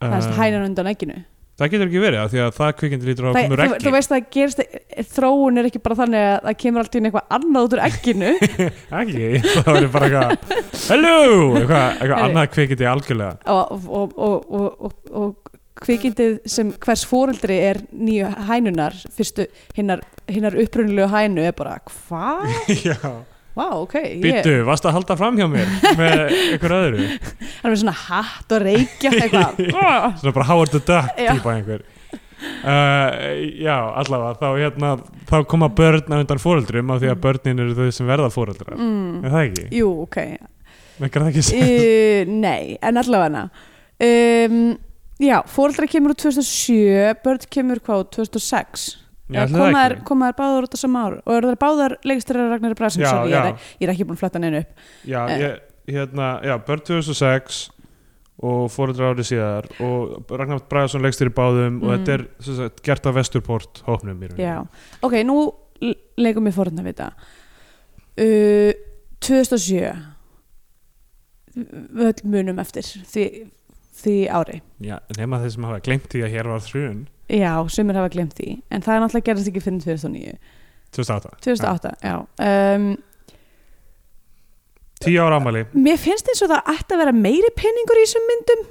Það 0.00 0.16
er 0.18 0.28
Um, 0.30 0.36
hænan 0.40 0.64
undan 0.64 0.86
ekkinu 0.90 1.16
það 1.60 1.72
getur 1.74 1.90
ekki 1.90 2.02
verið 2.02 2.22
af 2.22 2.32
því 2.32 2.42
að 2.44 2.50
það 2.56 2.72
kveikindi 2.80 3.08
lítur 3.10 3.26
á 3.26 3.30
að 3.30 3.38
koma 3.38 3.56
úr 3.56 3.84
þú, 3.84 3.92
veist 3.96 4.14
að 4.16 4.26
gerist, 4.36 4.64
þróun 5.12 5.60
er 5.60 5.68
ekki 5.70 5.82
bara 5.84 5.98
þannig 6.00 6.26
að 6.30 6.48
það 6.48 6.58
kemur 6.64 6.82
alltaf 6.84 7.00
inn 7.00 7.10
eitthvað 7.10 7.36
annað 7.36 7.68
út 7.68 7.76
úr 7.76 7.84
egginu. 7.86 8.32
Ekki, 9.00 9.28
það 9.44 9.70
verður 9.76 9.92
bara 9.94 10.10
eitthvað 10.10 10.82
hello, 10.88 11.14
eitthvað, 11.60 11.86
eitthvað 11.90 12.26
annað 12.26 12.50
kveikindi 12.56 12.90
algjörlega. 12.90 13.54
Og, 13.54 13.88
og, 14.00 14.50
og, 14.50 15.00
og, 15.10 15.50
kvikindið 15.80 16.40
sem 16.50 16.72
hvers 16.82 17.06
fóreldri 17.08 17.56
er 17.70 17.80
nýju 17.94 18.30
hænunar 18.48 18.96
fyrstu 19.14 19.46
hinnar, 19.76 20.02
hinnar 20.28 20.56
upprunulegu 20.60 21.08
hænu 21.08 21.46
er 21.48 21.54
bara 21.56 21.78
hvað? 21.88 22.50
já, 22.88 22.98
Vá, 23.56 23.64
ok 23.82 23.94
ég, 23.98 24.20
býttu, 24.22 24.52
varst 24.68 24.84
að 24.86 24.94
halda 24.98 25.16
fram 25.18 25.38
hjá 25.40 25.46
mér 25.50 25.70
með 25.98 26.20
einhver 26.54 26.74
öðru 26.76 27.06
hann 27.60 27.66
er 27.66 27.72
með 27.72 27.80
svona 27.82 27.96
hatt 28.06 28.52
og 28.54 28.62
reykja 28.62 29.10
svona 30.20 30.34
bara 30.36 30.46
Howard 30.52 30.70
the 30.76 30.80
Duck 30.86 31.18
Já. 31.18 31.32
típa 31.34 31.56
einhver 31.56 31.82
uh, 31.82 33.16
já, 33.60 33.74
allavega 34.00 34.36
þá, 34.38 34.46
hérna, 34.60 34.92
þá 35.30 35.36
koma 35.50 35.68
börn 35.80 36.14
á 36.14 36.16
undan 36.22 36.40
fóreldrum 36.42 36.94
af 36.94 37.02
því 37.02 37.10
að 37.10 37.16
Mm. 37.18 37.24
börnin 37.26 37.64
eru 37.66 37.74
þau 37.80 37.90
sem 37.98 38.08
verða 38.08 38.30
fóreldrar 38.32 38.78
mm, 38.78 39.24
er 39.26 39.34
það 39.34 39.48
ekki? 39.48 39.66
Jú, 39.80 39.90
ok 40.06 40.20
Mekkar 41.00 41.24
það 41.26 41.32
ekki 41.32 41.44
sér? 41.48 41.66
uh, 41.66 42.32
Nei, 42.46 42.78
en 42.80 43.02
allavega 43.02 43.44
um, 44.06 44.62
Já, 45.20 45.36
fóreldra 45.52 45.84
kemur 45.90 46.14
úr 46.14 46.20
2007 46.22 47.18
börn 47.26 47.42
kemur 47.52 47.82
hvað, 47.84 48.06
úr 48.06 48.10
2006 48.24 48.86
Það 49.30 50.04
koma 50.08 50.30
báðar 50.36 50.66
út 50.66 50.74
á 50.74 50.78
sama 50.80 51.02
ár? 51.06 51.18
Og 51.26 51.34
eru 51.36 51.50
þær 51.52 51.58
báðar 51.62 51.96
leikstæra 52.04 52.46
Ragnar 52.50 52.74
Brasson 52.78 53.02
Já, 53.04 53.10
sorry, 53.10 53.30
ég, 53.30 53.50
er, 53.50 53.68
ég 53.80 53.88
er 53.88 53.92
ekki 53.94 54.06
búin 54.08 54.16
að 54.18 54.22
fletta 54.24 54.40
neina 54.42 54.62
upp. 54.64 54.72
Já, 55.06 55.20
Eh. 55.30 55.38
ég, 55.40 55.60
hérna, 55.94 56.30
já, 56.44 56.54
börn 56.66 56.82
2006 56.86 57.70
og 58.42 58.70
fóreldrar 58.72 59.12
árið 59.14 59.26
síðar 59.30 59.66
og 59.84 60.30
Ragnar 60.32 60.62
Bragason 60.70 61.02
leggst 61.04 61.20
þér 61.20 61.30
í 61.30 61.34
báðum 61.36 61.82
og 61.82 61.90
Mm. 61.90 61.96
þetta 61.98 62.12
er 62.18 62.26
sem 62.40 62.56
sagt, 62.56 62.82
gert 62.82 63.06
af 63.06 63.14
Vesturport 63.14 63.82
hópnum 63.86 64.16
í 64.22 64.28
rauninni. 64.30 64.40
Já, 64.40 64.66
ok, 65.02 65.12
nú 65.28 65.52
leikum 66.18 66.44
við 66.48 66.56
fórhundna 66.56 66.82
við 66.84 66.94
þetta 66.94 67.12
uh, 68.20 68.72
2007 69.20 69.92
við 71.56 72.06
öll 72.10 72.24
munum 72.30 72.58
eftir 72.62 72.82
því, 72.86 73.24
því 74.00 74.14
ári. 74.32 74.60
Já, 74.80 74.98
nema 75.18 75.40
þeir 75.42 75.54
sem 75.56 75.66
hafa 75.68 75.80
glemt 75.84 76.08
því 76.12 76.22
að 76.26 76.34
hér 76.36 76.48
var 76.52 76.62
þrjun 76.64 77.00
Já, 77.30 77.52
sumir 77.70 77.94
hafa 78.00 78.10
glemt 78.10 78.34
því 78.34 78.48
en 78.74 78.82
það 78.82 78.94
er 78.96 79.02
náttúrulega 79.04 79.28
gerast 79.30 79.50
ekki 79.52 79.62
fyrir 79.62 79.84
2009 79.84 80.32
2008 80.96 81.36
2008, 81.46 81.92
já, 82.02 82.16
um, 82.46 82.88
Tíu 85.00 85.20
ára 85.24 85.38
ámæli 85.40 85.62
Mér 85.72 85.96
finnst 86.00 86.28
eins 86.28 86.42
og 86.44 86.50
það 86.50 86.72
ætti 86.74 86.96
að 86.96 87.00
vera 87.04 87.14
meiri 87.16 87.50
peningur 87.56 88.00
í 88.00 88.02
þessum 88.04 88.26
myndum. 88.28 88.64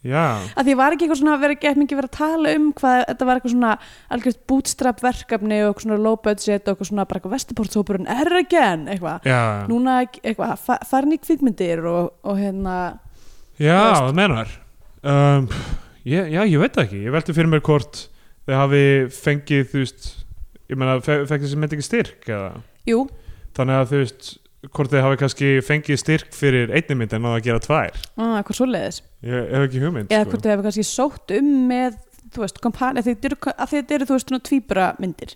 Já, 0.00 0.22
að 0.56 0.64
því 0.64 0.74
var 0.80 0.94
ekki 0.96 1.04
eitthvað 1.04 1.18
svona 1.20 1.34
vera 1.42 1.56
gett 1.60 1.76
mikið 1.76 1.98
verið 2.00 2.08
að 2.08 2.16
tala 2.16 2.52
um 2.56 2.70
hvað 2.78 3.02
þetta 3.10 3.26
var 3.28 3.36
eitthvað 3.36 3.52
svona 3.52 3.72
algjört 4.16 4.38
bootstrap 4.48 5.02
verkefni 5.04 5.58
og 5.60 5.66
eitthvað 5.74 5.84
svona 5.84 5.98
low 6.06 6.16
budget 6.24 6.62
og 6.64 6.72
eitthvað 6.72 6.88
svona 6.88 7.04
bara 7.10 7.20
eitthvað 7.20 7.34
vestuportshópurinn 7.36 8.08
er 8.14 8.30
again 8.38 8.86
eitthvað. 8.94 9.28
Já. 9.28 9.40
Núna 9.68 9.98
eitthvað 10.08 10.54
fa- 10.64 10.80
farin 10.88 11.12
í 11.12 11.20
kvikmyndir 11.20 11.84
og, 11.92 12.14
og 12.24 12.40
hérna. 12.40 12.78
Já, 13.60 13.76
Þú 13.76 13.84
veist. 13.84 14.00
það 14.00 14.18
menar 14.22 14.54
um, 15.12 15.50
ég, 16.04 16.30
Já, 16.34 16.42
ég 16.46 16.58
veit 16.62 16.74
það 16.76 16.84
ekki. 16.86 17.00
Ég 17.06 17.14
velti 17.14 17.36
fyrir 17.36 17.50
mér 17.52 17.64
hvort 17.66 18.04
þau 18.46 18.54
hafi 18.56 18.84
fengið, 19.14 19.64
þú 19.72 19.82
veist 19.84 20.10
ég 20.70 20.78
meina, 20.80 20.98
fe 21.04 21.18
fekk 21.28 21.46
þessi 21.46 21.58
mynd 21.60 21.74
ekki 21.76 21.86
styrk 21.86 22.30
eða? 22.30 22.52
Jú, 22.88 23.02
þannig 23.58 23.80
að 23.80 23.90
þú 23.90 24.00
veist 24.04 24.30
hvort 24.76 24.92
þau 24.92 25.02
hafi 25.06 25.20
kannski 25.22 25.50
fengið 25.64 26.00
styrk 26.02 26.34
fyrir 26.36 26.72
einni 26.76 26.96
mynd 27.00 27.14
en 27.16 27.28
að 27.30 27.40
gera 27.46 27.62
tvær. 27.64 27.96
Ah, 28.20 28.38
eitthvað 28.40 28.58
svoleiðis. 28.60 29.00
Ég 29.24 29.52
hef 29.54 29.66
ekki 29.68 29.82
hugmynd 29.84 30.12
eða 30.12 30.26
sko. 30.26 30.32
hvort 30.34 30.44
þau 30.44 30.52
hefur 30.52 30.66
kannski 30.68 30.86
sótt 30.88 31.34
um 31.38 31.50
með 31.70 31.96
þú 32.30 32.44
veist, 32.44 32.60
kompani, 32.62 33.02
því 33.04 33.14
þetta 33.16 33.96
eru, 33.96 34.08
þú 34.08 34.16
veist, 34.16 34.28
svona 34.30 34.44
tvíbura 34.46 34.90
myndir. 35.02 35.34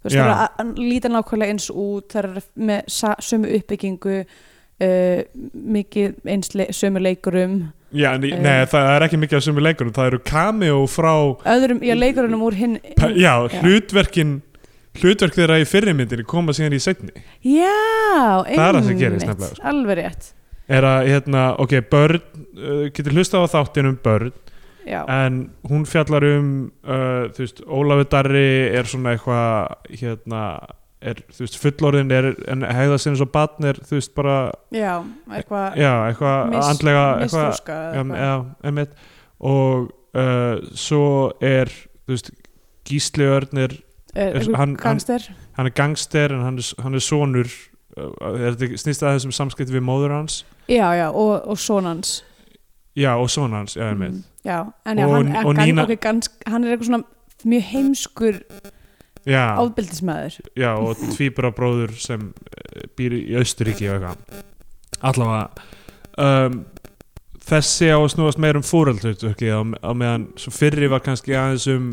Þú 0.00 0.08
veist, 0.08 0.16
það 0.16 0.24
eru 0.24 0.34
að- 0.34 0.80
líta 0.80 1.12
nákvæmlega 1.12 1.54
eins 1.54 1.68
út 1.70 2.08
það 2.12 2.22
eru 2.24 2.42
með 2.70 2.96
sömu 3.28 3.52
uppbyggingu 3.58 4.16
uh, 4.24 5.20
mikið 5.54 6.18
eins 6.34 6.54
le 6.58 6.66
sömu 6.76 7.02
leikurum 7.04 7.58
Já, 7.94 8.08
en, 8.16 8.24
Eh. 8.26 8.38
nei, 8.42 8.64
það 8.66 8.88
er 8.96 9.04
ekki 9.06 9.18
mikið 9.22 9.38
af 9.38 9.44
sömu 9.46 9.62
leikunum 9.62 9.92
það 9.94 10.08
eru 10.10 10.18
cameo 10.26 10.80
frá 10.90 11.12
öðrum, 11.54 11.78
já, 11.86 11.94
leikurunum 11.94 12.42
úr 12.42 12.56
hinn 12.58 12.78
pa, 12.98 13.06
já, 13.14 13.34
hlutverkin 13.60 14.40
hlutverk 14.98 15.34
þeirra 15.38 15.60
í 15.62 15.66
fyrri 15.66 15.94
myndinni 15.94 16.24
koma 16.26 16.52
síðan 16.54 16.74
í 16.74 16.80
setni 16.82 17.12
já, 17.42 17.70
Það 18.44 18.50
er 18.50 18.58
það 18.58 18.80
sem 18.80 18.88
einmitt, 18.88 19.02
gerist 19.04 19.26
nefnilega, 19.28 19.54
sko. 19.54 19.68
alveg 19.70 19.98
rétt. 20.00 20.32
Er 20.74 20.86
að, 20.88 21.06
hérna, 21.12 21.42
ok, 21.60 21.74
börn 21.92 22.20
uh, 22.56 22.84
getur 22.94 23.12
hlusta 23.18 23.42
á 23.42 23.44
þáttin 23.52 23.90
um 23.90 23.98
börn 24.02 24.32
já, 24.88 25.00
en 25.08 25.38
hún 25.70 25.84
fjallar 25.88 26.24
um 26.38 26.48
uh, 26.86 27.26
þú 27.36 27.42
veist, 27.44 27.60
Ólafur 27.68 28.08
Darri 28.14 28.46
er 28.74 28.88
svona 28.88 29.14
eitthvað 29.14 29.98
hérna, 30.00 30.42
er, 31.04 31.20
þú 31.32 31.44
veist, 31.44 31.58
fullorðin 31.60 32.10
er, 32.16 32.30
en 32.48 32.62
hegða 32.64 32.98
sinni 33.02 33.18
svo 33.20 33.26
batn 33.34 33.66
er, 33.70 33.78
þú 33.84 33.98
veist, 33.98 34.14
bara 34.16 34.36
já, 34.74 34.94
eitthvað 35.30 35.76
já, 35.80 35.92
eitthvað 36.08 36.52
mis- 36.54 36.70
andlega 36.70 37.04
já, 38.18 38.34
einmitt. 38.64 38.94
Og 39.44 39.90
uh, 40.16 40.56
svo 40.78 41.04
er 41.44 41.68
þú 42.06 42.14
veist, 42.16 42.30
Gísli 42.88 43.24
Örn 43.28 43.58
er, 43.64 43.76
Er- 44.14 44.36
hann- 44.44 44.54
hann- 44.54 44.76
gangster? 44.76 45.22
hann 45.56 45.66
er 45.66 45.72
gangster 45.74 46.32
en 46.32 46.42
hann 46.44 46.58
er, 46.58 46.68
hann 46.82 46.94
er 46.94 47.02
sonur 47.02 47.48
uh, 47.96 48.10
er 48.38 48.54
þetta 48.54 48.76
snýst 48.78 49.02
aðeins 49.02 49.24
um 49.26 49.32
samskipt 49.34 49.72
við 49.74 49.82
móður 49.82 50.12
hans? 50.14 50.44
Já, 50.68 50.92
já, 50.96 51.08
og, 51.10 51.42
og 51.48 51.58
sonans 51.58 52.22
já, 52.96 53.16
og 53.18 53.26
son 53.30 53.52
hans, 53.52 53.74
já, 53.76 53.88
einmitt. 53.90 54.12
Mm, 54.12 54.24
já, 54.46 54.60
en 54.86 54.98
já, 54.98 55.06
Og- 55.08 55.14
hann, 55.16 55.36
og 55.46 55.56
hann, 55.56 55.66
Nína- 55.68 55.82
okay, 55.88 55.96
gans, 55.96 56.30
hann 56.46 56.64
er 56.64 56.76
eitthvað 56.76 56.90
svona 56.92 57.04
mjög 57.44 57.62
heimskur 57.72 58.38
ábildismæður 59.32 60.38
já, 60.58 60.70
og 60.74 61.00
tvíbura 61.14 61.52
bróður 61.54 61.94
sem 62.00 62.28
uh, 62.30 62.82
býr 62.98 63.16
í 63.18 63.22
Austuríki 63.40 63.88
og 63.88 64.04
eitthvað. 64.04 64.42
Allavega 65.04 65.70
um, 66.20 66.58
þessi 67.44 67.90
á 67.92 67.98
að 67.98 68.10
snúast 68.14 68.40
meir 68.40 68.58
um 68.58 68.66
fóröldhlutverki 68.66 69.50
á, 69.52 69.60
á 69.60 69.90
meðan 69.96 70.28
fyrri 70.36 70.90
var 70.92 71.04
kannski 71.04 71.36
aðeins 71.36 71.68
um 71.72 71.92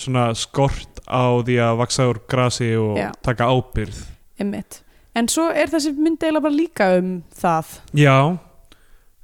svona 0.00 0.30
skort 0.38 1.02
á 1.04 1.36
því 1.44 1.58
að 1.64 1.80
vaksa 1.82 2.08
úr 2.08 2.22
grasi 2.30 2.72
og 2.80 2.96
Já. 3.00 3.10
taka 3.24 3.48
ábyrð 3.50 4.00
einmitt. 4.40 4.82
en 5.14 5.28
svo 5.28 5.48
er 5.52 5.70
þessi 5.72 5.92
mynd 5.96 6.22
eiginlega 6.22 6.44
bara 6.46 6.56
líka 6.56 6.90
um 6.98 7.10
það. 7.36 7.72
Já. 7.98 8.38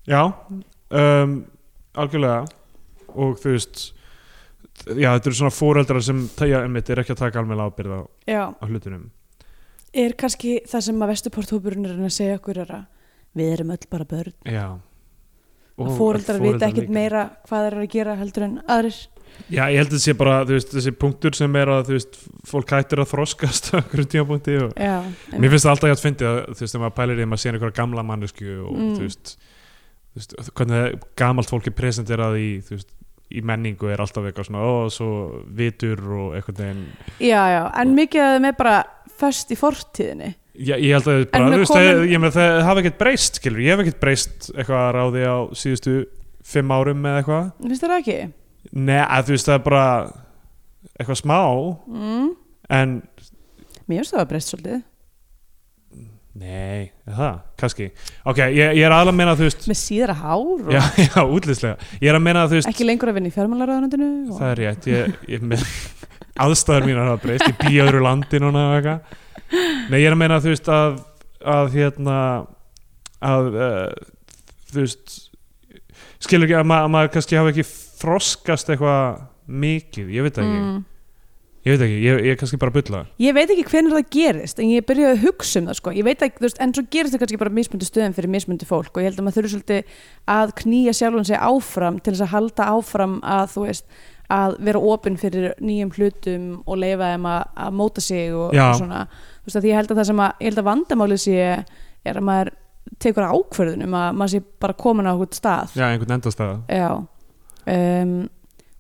Já. 0.07 0.23
Um, 0.90 1.37
algjörlega. 1.97 2.47
Og 3.16 3.38
þú 3.40 3.55
veist 3.55 3.85
já, 4.87 5.09
þetta 5.16 5.31
eru 5.31 5.38
svona 5.40 5.55
fóreldrar 5.55 6.03
sem 6.07 6.25
já, 6.46 6.59
einmitt, 6.62 6.90
er 6.90 7.03
ekki 7.03 7.14
að 7.16 7.22
taka 7.25 7.42
alveg 7.42 7.62
ábyrð 7.66 7.94
á, 7.96 8.01
já, 8.31 8.42
á 8.55 8.64
hlutunum. 8.68 9.09
Er 9.96 10.12
kannski 10.18 10.59
það 10.68 10.85
sem 10.90 11.03
að 11.03 11.12
Vesturporthópurinn 11.14 11.87
er 11.88 11.96
að 11.96 12.12
segja 12.14 12.37
okkur 12.38 12.59
er 12.66 12.72
að 12.83 12.85
við 13.37 13.53
erum 13.57 13.70
öll 13.75 13.87
bara 13.90 14.05
börn. 14.09 14.35
Já. 14.44 14.66
Og 15.77 15.90
fóreldrar 15.99 16.38
vita 16.40 16.57
foreldrar 16.57 16.70
ekkit 16.72 16.92
meira 16.92 17.22
hvað 17.49 17.66
eru 17.70 17.83
að 17.85 17.90
gera 17.92 18.14
heldur 18.16 18.46
en 18.46 18.59
aðrir. 18.64 18.99
Já, 19.53 19.66
ég 19.68 19.77
held 19.83 19.90
að 19.90 19.92
þetta 19.96 20.05
sé 20.07 20.14
bara, 20.16 20.37
veist, 20.49 20.70
þessi 20.72 20.92
punktur 20.96 21.35
sem 21.37 21.57
er 21.61 21.68
að, 21.68 21.90
veist, 21.92 22.14
fólk 22.49 22.70
hættir 22.72 23.03
að 23.03 23.11
þroskast 23.11 23.68
á 23.72 23.83
einhverjum 23.83 24.09
tímapunkti 24.14 24.55
og 24.64 24.72
mér 24.79 25.53
finnst 25.53 25.66
það 25.66 25.72
alltaf 25.75 25.90
hjá 25.90 25.96
að 25.96 26.05
fyndi 26.07 26.29
að, 26.31 26.38
þú 26.46 26.62
veist, 26.64 26.72
þegar 26.72 26.85
maður 26.87 26.96
pælir 27.01 27.20
í 27.20 27.27
að 27.27 27.31
maður 27.33 27.42
sé 27.42 27.51
einhverja 27.53 27.77
gamla 27.81 28.05
mannesku 28.09 28.49
og, 28.64 28.70
Mm. 28.79 28.94
þú 28.96 29.03
veist, 29.05 29.35
þú 30.16 30.20
veist, 30.22 30.37
hvernig 30.57 31.05
gamalt 31.20 31.53
fólk 31.53 31.68
er 31.68 31.77
presenterað 31.77 32.38
í, 32.40 32.49
þú 32.64 32.79
veist, 32.79 32.95
í 33.35 33.43
menningu 33.43 33.89
er 33.91 34.01
alltaf 34.05 34.25
eitthvað 34.29 34.47
svona, 34.49 34.62
ó, 34.62 34.89
svo 34.93 35.45
vitur 35.59 35.99
og 36.15 36.35
eitthvað 36.39 36.61
veginn, 36.62 36.85
já, 37.21 37.41
já, 37.51 37.62
en 37.83 37.95
mikið 37.97 38.21
af 38.23 38.35
þeim 38.37 38.49
er 38.53 38.59
bara 38.61 38.77
föst 39.17 39.51
í 39.51 39.57
fortíðinni. 39.59 40.35
Já, 40.57 40.77
ég 40.81 40.93
held 40.97 41.09
að 41.11 41.19
En 41.21 41.27
bara, 41.33 41.57
komin- 41.57 41.67
það, 41.69 42.05
ég 42.12 42.21
með 42.23 42.37
það 42.37 42.62
hafa 42.65 42.81
ekkert 42.85 42.99
breyst, 42.99 43.35
skilur, 43.41 43.61
ég 43.61 43.75
hef 43.75 43.83
ekkert 43.85 44.01
breyst 44.01 44.51
eitthvað 44.55 44.83
að 44.87 44.95
ráði 44.97 45.25
á 45.29 45.37
síðustu 45.53 45.97
fimm 46.47 46.71
árum 46.73 47.03
eða 47.05 47.21
eitthvað, 47.23 47.51
finnst 47.67 47.83
það 47.85 47.97
ekki? 48.01 48.19
nei, 48.73 49.01
að 49.03 49.25
þú 49.27 49.35
veist, 49.37 49.47
það 49.51 49.59
er 49.59 49.65
bara 49.67 49.87
eitthvað 51.01 51.21
smá, 51.21 51.39
Mm. 51.89 52.31
en 52.71 52.95
mér 53.89 53.99
finnst 54.01 54.15
það 54.15 54.23
að 54.25 54.31
breyst 54.31 54.53
svolítið 54.55 54.83
Nei, 56.37 56.90
er 57.09 57.14
það, 57.16 57.37
kannski. 57.62 57.87
Ok, 58.29 58.40
ég, 58.53 58.72
ég 58.77 58.85
er 58.85 58.92
aðlega 58.92 59.12
að 59.14 59.16
meina 59.16 59.33
að 59.33 59.38
þú 59.40 59.46
veist 59.46 59.68
með 59.70 59.79
síðara 59.81 60.16
hár 60.18 60.40
og 60.42 60.72
Já, 60.75 60.81
já, 61.07 61.20
útlýslega 61.22 61.92
Ég 62.03 62.11
er 62.11 62.18
að 62.18 62.25
meina 62.27 62.42
að 62.42 62.51
þú 62.51 62.59
veist 62.59 62.70
ekki 62.72 62.88
lengur 62.88 63.11
að 63.12 63.16
vinna 63.16 63.31
í 63.31 63.37
fjármálaráðunandinu 63.37 64.09
og... 64.27 64.40
Það 64.40 64.51
er 64.51 64.61
rétt, 64.61 64.88
ég, 64.90 65.14
ég 65.33 65.46
með, 65.53 65.64
aðstæður 66.46 66.88
mínar 66.90 67.09
hafa 67.09 67.22
breyst, 67.22 67.46
ég 67.49 67.57
bý 67.62 67.72
í 67.72 67.81
öðru 67.87 68.03
landi 68.05 68.42
núna 68.42 68.66
og 68.66 68.77
eitthvað. 68.81 69.22
Nei, 69.88 69.96
ég 70.03 70.09
er 70.11 70.16
að 70.16 70.20
meina 70.20 70.37
að 70.37 70.44
þú 70.44 70.53
veist 70.53 70.70
að, 70.77 70.99
að 71.57 71.72
hérna 71.79 72.18
að 73.31 73.49
uh, 73.55 74.11
þú 74.72 74.83
veist 74.83 75.16
skilur 76.27 76.49
ekki 76.49 76.59
að, 76.59 76.68
ma 76.68 76.83
að 76.85 76.92
maður 76.99 77.14
kannski 77.16 77.38
hafa 77.38 77.55
ekki 77.55 77.66
þroskast 78.03 78.75
eitthvað 78.75 79.25
mikið, 79.46 80.12
ég 80.12 80.27
veit 80.27 80.42
ekki. 80.42 80.61
Mm. 80.61 80.85
Ég 81.66 81.74
veit 81.74 81.85
ekki, 81.87 81.98
ég, 81.98 82.24
ég 82.24 82.33
er 82.33 82.40
kannski 82.40 82.59
bara 82.62 82.72
að 82.72 82.79
bulla. 82.79 83.02
Ég 83.20 83.37
veit 83.37 83.52
ekki 83.52 83.66
hvernig 83.68 83.94
það 83.96 84.11
gerist 84.16 84.61
en 84.62 84.72
ég 84.72 84.87
byrjaði 84.87 85.16
að 85.16 85.24
hugsa 85.26 85.61
um 85.61 85.70
það 85.70 85.79
sko. 85.81 85.94
ekki, 85.96 86.42
veist, 86.44 86.61
en 86.62 86.74
svo 86.76 86.85
gerist 86.94 87.16
það 87.16 87.24
kannski 87.24 87.40
bara 87.42 87.57
mismundi 87.59 87.88
stöðum 87.88 88.16
fyrir 88.16 88.33
mismundi 88.33 88.68
fólk 88.68 88.92
og 88.94 89.02
ég 89.02 89.11
held 89.11 89.20
að 89.20 89.26
maður 89.26 89.40
þurfi 89.40 89.55
svolítið 89.57 89.96
að 90.37 90.52
knýja 90.62 90.94
sjálfum 90.96 91.26
sig 91.26 91.40
áfram 91.42 91.98
til 91.98 92.14
þess 92.14 92.26
að 92.26 92.35
halda 92.37 92.68
áfram 92.76 93.18
að 93.26 93.59
veist 93.66 93.98
að 94.33 94.57
vera 94.66 94.83
opinn 94.83 95.18
fyrir 95.20 95.52
nýjum 95.62 95.90
hlutum 95.94 96.46
og 96.66 96.79
leifa 96.83 97.12
þeim 97.12 97.26
að, 97.31 97.42
að 97.66 97.74
móta 97.79 98.02
sig 98.02 98.31
og, 98.35 98.55
og 98.55 98.79
svona. 98.81 99.02
Veist 99.46 99.68
ég 99.68 99.79
held 99.79 99.92
að 99.92 100.00
það 100.00 100.09
sem 100.11 100.22
að, 100.24 100.33
ég 100.40 100.50
held 100.50 100.62
að 100.62 100.70
vandamálið 100.70 101.20
sé 101.22 101.37
er 102.07 102.20
að 102.20 102.26
maður 102.26 102.55
tekur 103.02 103.26
ákvörðunum 103.26 103.98
að 103.98 104.09
maður 104.18 104.33
sé 104.35 104.40
bara 104.62 104.79
komin 104.79 105.11
á 105.11 105.14
okkur 105.14 105.38
stað. 105.38 105.76
Já, 105.79 105.87
einhvern 105.90 106.16
endastæða 106.18 106.57
Já. 106.70 106.88
Um, 107.66 108.16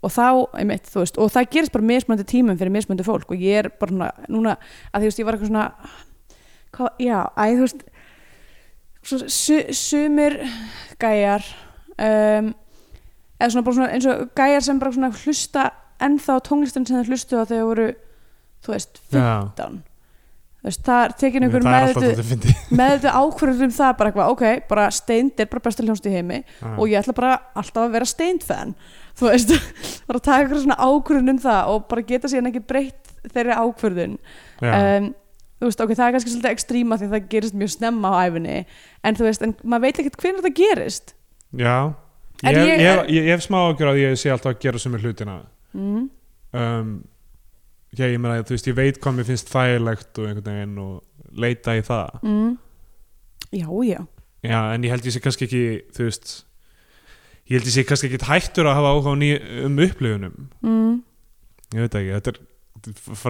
og 0.06 0.12
þá, 0.14 0.26
einmitt, 0.60 0.86
þú 0.92 1.02
veist 1.02 1.18
og 1.20 1.32
það 1.34 1.48
gerist 1.56 1.74
bara 1.74 1.88
mismöndi 1.90 2.26
tímum 2.30 2.58
fyrir 2.60 2.74
mismöndi 2.74 3.06
fólk 3.06 3.32
og 3.34 3.42
ég 3.42 3.64
er 3.64 3.70
bara 3.80 3.92
svona, 3.92 4.10
núna 4.30 4.56
að 4.92 5.02
þú 5.06 5.10
veist, 5.10 5.22
ég 5.22 5.28
var 5.28 5.38
eitthvað 5.38 5.50
svona 5.52 5.66
hvað, 6.76 7.02
já, 7.02 7.18
æ, 7.34 7.44
þú 7.56 7.64
veist 7.66 7.82
svona, 9.06 9.32
su, 9.38 9.58
sumir 9.80 10.38
gæjar 11.02 11.44
um, 11.96 12.52
eða 13.40 13.50
svona 13.52 13.66
bara 13.66 13.78
svona 13.80 13.90
eins 13.96 14.08
og 14.10 14.30
gæjar 14.38 14.64
sem 14.68 14.80
bara 14.82 14.96
svona 14.96 15.12
hlusta 15.24 15.66
ennþá 16.06 16.38
tónlistin 16.46 16.86
sem 16.88 17.00
þeir 17.00 17.12
hlustu 17.12 17.36
á 17.36 17.44
þegar 17.44 17.52
þeir 17.52 17.68
voru 17.70 17.90
þú 18.66 18.74
veist, 18.74 19.00
15 19.14 19.78
þú 20.56 20.68
veist, 20.70 20.82
það 20.86 21.02
er 21.04 21.16
tekin 21.22 21.46
einhver 21.46 21.66
Það 21.66 21.76
er 21.76 21.86
alltaf 21.86 22.02
meðvituð 22.02 22.20
þetta 22.20 22.28
fyndi 22.30 22.54
meðvituð 22.80 23.18
ákvörður 23.22 23.66
um 23.66 23.74
það 23.76 23.96
bara 24.00 24.12
eitthvað, 24.12 24.30
ok, 24.34 24.68
bara 24.70 24.86
Steind 24.96 25.42
er 25.42 25.50
bara 25.52 25.66
besta 25.68 25.86
hljónst 25.86 26.08
í 26.08 26.14
heimi 26.14 26.40
og 26.76 26.86
ég 26.90 27.00
ætla 27.00 27.16
bara 27.16 27.34
alltaf 27.56 27.84
að 27.86 27.96
vera 27.96 28.08
Steind-fan 28.12 28.76
þú 29.16 29.28
veist, 29.30 29.52
bara 30.08 30.22
taka 30.22 30.40
eitthvað 30.44 30.64
svona 30.64 30.78
ákvörðun 30.86 31.32
um 31.34 31.38
það 31.44 31.70
og 31.74 31.86
bara 31.90 32.06
geta 32.10 32.30
síðan 32.32 32.50
ekki 32.52 32.64
breytt 32.68 33.12
þeirri 33.34 33.56
ákvörðun. 33.58 34.16
Um, 34.62 35.08
þú 35.60 35.70
veist, 35.70 35.80
ok, 35.86 35.94
það 35.96 36.06
er 36.10 36.16
kannski 36.16 36.32
svolítið 36.34 36.52
ekstríma 36.54 36.98
því 37.00 37.10
það 37.14 37.28
gerist 37.32 37.56
mjög 37.56 37.72
snemma 37.74 38.12
á 38.12 38.16
æfinni 38.28 38.56
en 39.08 39.16
þú 39.18 39.26
veist, 39.28 39.42
en 39.46 39.54
maður 39.64 39.86
veit 39.88 40.00
ekkert 40.02 40.20
hvernig 40.22 40.44
það 40.46 40.56
gerist. 40.60 41.14
Já, 41.56 41.76
ég, 42.44 42.56
ég- 42.60 42.84
ég, 42.84 43.02
ég, 43.16 43.28
hef 43.32 43.44
smá 43.46 43.58
ágjör 43.70 43.92
að 43.94 44.00
ég 44.04 44.16
sé 44.20 44.30
alltaf 44.34 44.52
að 44.54 44.60
gera 44.66 44.82
sumir 44.82 45.04
hlutina. 45.04 45.38
Mm. 45.76 46.08
um, 46.52 46.96
Já, 47.96 48.04
ég 48.12 48.18
meina, 48.20 48.42
þú 48.44 48.52
veist, 48.52 48.66
ég 48.68 48.74
veit 48.76 48.98
hvað 49.00 49.14
mér 49.16 49.24
finnst 49.30 49.48
þægilegt 49.48 50.18
og 50.20 50.26
einhvern 50.28 50.48
veginn 50.50 50.78
og 50.82 51.36
leita 51.40 51.76
í 51.78 51.82
það. 51.86 52.18
Mm. 52.26 52.50
já, 53.56 53.68
já. 53.88 54.00
Já, 54.44 54.58
en 54.74 54.84
ég 54.84 54.92
held 54.92 55.06
ég 55.08 55.14
sé 55.14 55.22
kannski 55.24 55.46
ekki, 55.48 55.62
þú 55.96 56.04
veist 56.10 56.32
ég 57.46 57.58
held 57.58 57.68
ég 57.68 57.74
sé 57.74 57.84
kannski 57.86 58.10
ekki 58.10 58.26
hættur 58.26 58.68
að 58.68 58.78
hafa 58.80 58.92
áhuga 58.94 59.14
um 59.66 59.80
upplifunum. 59.86 60.46
Mm. 60.66 60.94
Ég 61.74 61.84
veit 61.84 61.98
ekki, 61.98 62.14
þetta 62.16 62.32
er, 62.32 62.40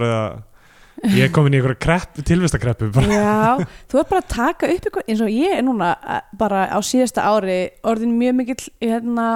að 0.06 1.12
ég 1.12 1.26
er 1.26 1.32
komin 1.34 1.54
í 1.54 1.60
einhverja 1.60 1.80
krepp, 1.80 2.20
tilvistakreppu. 2.28 2.88
Já, 3.04 3.60
þú 3.92 4.00
er 4.00 4.08
bara 4.08 4.22
að 4.22 4.32
taka 4.32 4.70
upp 4.70 4.88
eitthvað 4.88 5.12
eins 5.12 5.24
og 5.24 5.32
ég 5.32 5.58
er 5.58 5.64
núna 5.66 5.92
bara 6.40 6.66
á 6.72 6.78
síðasta 6.84 7.26
ári 7.28 7.60
orðin 7.86 8.16
mjög 8.16 8.38
mikill 8.40 8.60
hérna, 8.80 9.30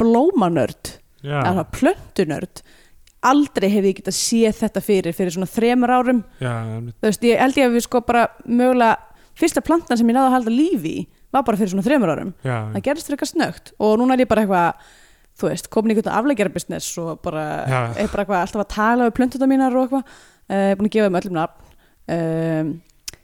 blómanörd. 0.00 0.96
Já, 1.20 1.40
eða 1.44 1.66
plöntunörd. 1.74 2.62
Aldrei 3.28 3.68
hef 3.68 3.84
ég 3.84 3.98
getað 3.98 4.16
séð 4.16 4.60
þetta 4.62 4.80
fyrir 4.80 5.16
fyrir 5.16 5.34
svona 5.34 5.50
þremur 5.50 5.92
árum. 5.92 6.22
Já, 6.40 6.54
þú 6.88 7.08
veist, 7.10 7.26
ég 7.28 7.42
held 7.42 7.58
ég 7.60 7.68
að 7.68 7.74
við 7.76 7.84
sko 7.84 8.00
bara 8.06 8.28
mögulega 8.46 8.96
fyrsta 9.40 9.62
plantan 9.64 10.00
sem 10.00 10.08
ég 10.08 10.16
náði 10.16 10.30
að 10.30 10.36
halda 10.38 10.54
lífi 10.54 10.94
í 11.02 11.08
var 11.34 11.46
bara 11.46 11.60
fyrir 11.60 11.72
svona 11.72 11.86
þremur 11.86 12.12
árum. 12.14 12.34
Já, 12.42 12.56
það 12.74 12.84
gerist 12.88 13.08
fyrir 13.08 13.18
eitthvað 13.18 13.32
snögt 13.34 13.72
og 13.78 13.96
núna 14.00 14.16
er 14.16 14.24
ég 14.24 14.30
bara 14.30 14.44
eitthvað 14.44 14.90
þú 15.40 15.48
veist, 15.48 15.70
komin 15.72 15.92
í 15.92 15.96
einhvern 15.96 16.12
aflegjara 16.18 16.52
business 16.52 16.92
og 17.00 17.20
bara, 17.24 17.46
Já. 17.64 17.80
er 17.96 18.12
bara 18.12 18.24
eitthvað 18.24 18.42
alltaf 18.42 18.62
að 18.64 18.70
tala 18.74 19.08
við 19.08 19.16
plöntuna 19.16 19.48
mínar 19.50 19.76
og 19.78 19.86
eitthvað. 19.86 20.20
Uh, 20.50 20.70
búin 20.76 20.88
að 20.90 20.94
gefa 20.96 21.08
þeim 21.08 21.18
öllum 21.20 21.36
nafn. 21.38 21.66
Um, 22.10 22.70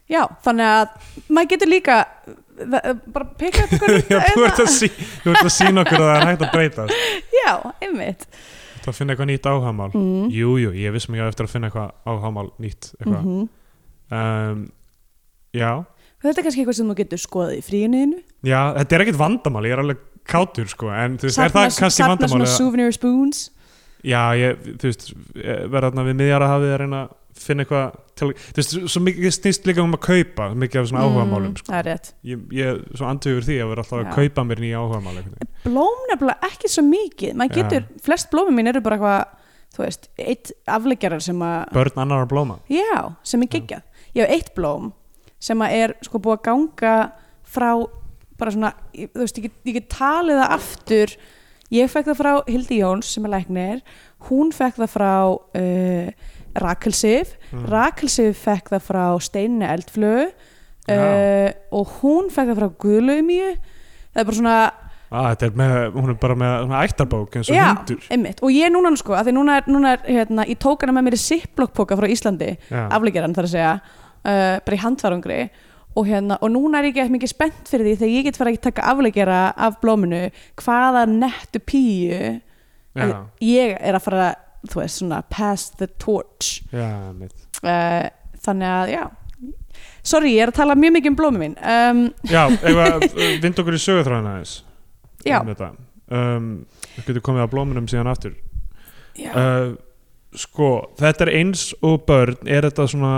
já, 0.06 0.20
þannig 0.46 0.68
að 0.70 1.14
maður 1.26 1.50
getur 1.52 1.70
líka 1.72 1.96
það, 2.60 3.00
bara 3.16 3.28
peka 3.40 3.64
eitthvað 3.64 3.96
já 4.12 4.20
þú, 4.30 4.44
ert 4.46 4.62
að 4.62 5.40
að 5.42 5.50
sína 5.56 5.82
okkur 5.82 6.04
að 6.04 6.06
það 6.06 6.20
er 6.20 6.28
hægt 6.30 6.46
að 6.46 6.54
breyta. 6.54 6.86
Já, 7.42 7.52
einmitt. 7.82 8.24
Þú 8.30 8.78
ert 8.78 8.88
að 8.92 8.98
finna 9.00 9.14
eitthvað 9.14 9.30
nýtt 9.32 9.48
áhagamál 9.50 9.90
mm. 9.92 10.30
Jú, 10.34 10.54
jú, 10.62 10.70
ég 10.78 10.94
vissum 10.94 11.18
ég 11.18 11.26
á 11.26 11.30
eftir 11.30 11.46
að 11.48 11.52
finna 11.52 11.68
eitthvað 11.70 11.92
áhagamál 12.06 12.48
nýtt 12.62 12.92
eitthvað. 13.00 13.22
Mm 13.26 13.46
um, 14.16 14.66
Já, 15.56 15.70
þetta 16.30 16.42
er 16.42 16.46
kannski 16.48 16.62
eitthvað 16.64 16.78
sem 16.80 16.90
þú 16.92 16.96
getur 17.00 17.22
skoðað 17.22 17.56
í 17.56 17.64
fríinuðinu 17.66 18.22
já, 18.46 18.60
þetta 18.80 18.96
er 18.98 19.04
ekkert 19.06 19.20
vandamál 19.20 19.66
ég 19.66 19.76
er 19.76 19.82
alveg 19.84 20.02
kátur 20.26 20.70
sko 20.72 20.90
en 20.94 21.18
þú 21.20 21.28
veist, 21.28 21.38
er 21.38 21.54
það 21.54 21.68
kannski 21.80 22.00
safna 22.02 22.14
vandamál 22.16 22.34
svona 22.36 22.56
souvenir 22.56 22.96
spoons 22.96 23.44
Já, 24.06 24.20
ég, 24.38 24.58
þú 24.78 24.86
veist, 24.86 25.06
verða 25.72 25.88
þarna 25.88 26.02
við 26.06 26.18
miðjara 26.20 26.48
hafið 26.52 26.72
að 26.74 26.76
reyna 26.82 26.98
að 27.06 27.14
finna 27.46 27.64
eitthvað 27.64 27.96
til, 28.16 28.28
þú 28.36 28.60
veist, 28.60 28.74
svo 28.92 29.00
mikið 29.02 29.32
snýst 29.34 29.66
líka 29.68 29.82
um 29.82 29.96
að 29.96 30.02
kaupa 30.06 30.46
mikið 30.56 30.80
af 30.80 30.86
svona 30.90 31.06
Mm, 31.06 31.56
sko. 31.58 31.66
það 31.72 31.78
er 31.80 31.88
rétt 31.90 32.12
ég, 32.24 32.44
ég 32.54 32.82
svo 32.96 33.08
andugur 33.10 33.44
því 33.48 33.56
að 33.64 33.68
vera 33.72 33.82
alltaf 33.82 33.98
að 33.98 34.06
Já. 34.06 34.14
kaupa 34.14 34.44
mér 34.46 34.62
nýja 34.62 34.82
einhvern 34.84 35.08
veginn. 35.16 35.50
blóm 35.64 36.04
nefnilega 36.12 36.50
ekki 36.52 36.70
svo 36.70 36.84
mikið 36.86 37.34
maður 37.40 37.56
Já. 37.56 37.62
getur, 37.62 37.88
flest 38.06 38.30
blómi 38.30 38.54
mín 38.56 38.70
eru 38.70 38.80
bara 38.84 38.96
eitthvað 38.96 39.26
þú 39.76 39.82
veist, 39.84 40.08
eitt 40.18 40.52
afleggjarar 40.66 41.20
sem 41.26 41.42
að 41.42 41.72
Börn 41.72 41.98
annar 42.04 42.24
að 42.24 42.30
blóma 42.32 42.58
já, 42.72 43.12
sem 43.26 43.42
er 43.42 43.50
geggjað 43.56 43.82
ég 44.14 44.22
hef 44.22 44.30
eitt 44.38 44.54
blóm 44.54 44.92
sem 45.42 45.62
að 45.64 45.74
er 45.82 45.94
sko 46.06 46.20
búið 46.22 46.38
að 46.38 46.44
ganga 46.48 46.94
frá 47.46 47.70
bara 48.36 48.52
svona, 48.52 48.72
ég- 48.94 49.12
þú 49.14 49.24
veist, 49.24 49.38
ég 49.40 49.50
ég 49.64 49.78
get 49.78 49.88
talið 49.92 50.40
það 50.42 50.56
aftur. 50.58 51.16
Ég 51.72 51.90
fekk 51.90 52.10
það 52.12 52.18
frá 52.20 52.32
Hildi 52.46 52.80
Jóns 52.80 53.08
sem 53.10 53.24
er 53.26 53.32
læknir. 53.32 53.80
Hún 54.28 54.52
fekk 54.54 54.76
það 54.82 54.92
frá 54.92 55.12
uh, 55.34 56.10
Rakel 56.62 56.92
Sif. 56.94 57.36
Mm. 57.50 57.64
Rakel 57.72 58.08
Sif 58.12 58.44
fekk 58.44 58.70
það 58.70 58.84
frá 58.86 59.06
Steinni 59.20 59.66
Eldflögu. 59.66 60.28
Uh, 60.86 61.50
og 61.74 61.96
hún 62.00 62.28
fekk 62.30 62.52
það 62.52 62.60
frá 62.60 62.68
Guðlaumíu 62.84 63.56
það 64.16 64.22
er 64.22 64.28
bara 64.28 64.38
svona 64.38 64.56
ah, 65.10 65.32
er 65.34 65.56
með, 65.58 65.74
hún 65.96 66.12
er 66.12 66.18
bara 66.22 66.36
með 66.38 66.74
ættarbók 66.80 67.36
eins 67.38 67.50
og 67.50 67.56
Já, 67.56 67.66
hundur. 67.72 68.06
einmitt, 68.14 68.42
og 68.42 68.54
ég 68.54 68.72
núna 68.72 68.92
sko, 68.98 69.16
núna 69.34 69.58
er, 69.60 69.68
núna 69.70 69.94
er 69.96 70.04
hérna, 70.06 70.46
ég 70.48 70.60
tók 70.62 70.84
hana 70.84 70.94
með 70.96 71.08
mér 71.08 71.16
í 71.18 71.22
ziplockpoka 71.24 71.98
frá 71.98 72.06
Íslandi, 72.10 72.52
afleggjaran 72.70 73.34
þar 73.36 73.48
að 73.48 73.54
segja 73.56 73.74
uh, 74.26 74.56
bara 74.66 74.76
í 74.76 74.82
handfarungri 74.82 75.40
og 75.96 76.08
hérna, 76.10 76.36
og 76.44 76.50
núna 76.52 76.82
er 76.82 76.90
ég 76.90 76.98
ekki 77.00 77.14
mikið 77.14 77.32
spennt 77.32 77.70
fyrir 77.70 77.86
því 77.86 77.94
þegar 78.02 78.12
ég 78.12 78.26
get 78.26 78.38
fara 78.40 78.52
að 78.52 78.64
taka 78.66 78.88
afleggjara 78.90 79.38
af 79.56 79.78
blóminu 79.80 80.26
hvaða 80.60 81.06
nettu 81.08 81.62
píu 81.64 82.34
Já, 82.96 83.16
ég 83.44 83.76
er 83.76 83.96
að 83.96 84.04
fara 84.04 84.26
þú 84.66 84.80
veist, 84.80 85.00
svona 85.00 85.20
pass 85.30 85.70
the 85.78 85.88
torch. 86.00 86.62
Já, 86.72 87.12
uh, 87.12 88.08
þannig 88.46 88.72
að, 88.72 88.92
já. 88.94 89.04
Sorry, 90.06 90.32
ég 90.36 90.46
er 90.46 90.52
að 90.52 90.60
tala 90.60 90.76
mjög 90.78 90.94
mikið 90.96 91.10
um 91.12 91.16
blómi 91.18 91.40
mín 91.42 91.54
um, 91.60 91.98
Já, 92.30 92.46
vind 93.42 93.58
okkur 93.60 93.76
í 93.76 93.80
sögutræðina 93.82 94.36
aðeins 94.36 94.54
Já. 95.26 95.40
um 95.40 95.50
þetta. 95.50 95.70
Um, 96.06 96.46
Við 96.94 97.08
getum 97.10 97.24
komið 97.26 97.44
að 97.44 97.50
blómunum 97.52 97.88
síðan 97.90 98.12
aftur. 98.12 98.36
Já, 99.18 99.32
uh, 99.34 99.74
Sko, 100.36 100.70
þetta 101.00 101.26
er 101.26 101.32
eins 101.38 101.70
og 101.86 102.02
börn 102.08 102.48
er 102.50 102.66
þetta 102.68 102.84
svona 102.92 103.12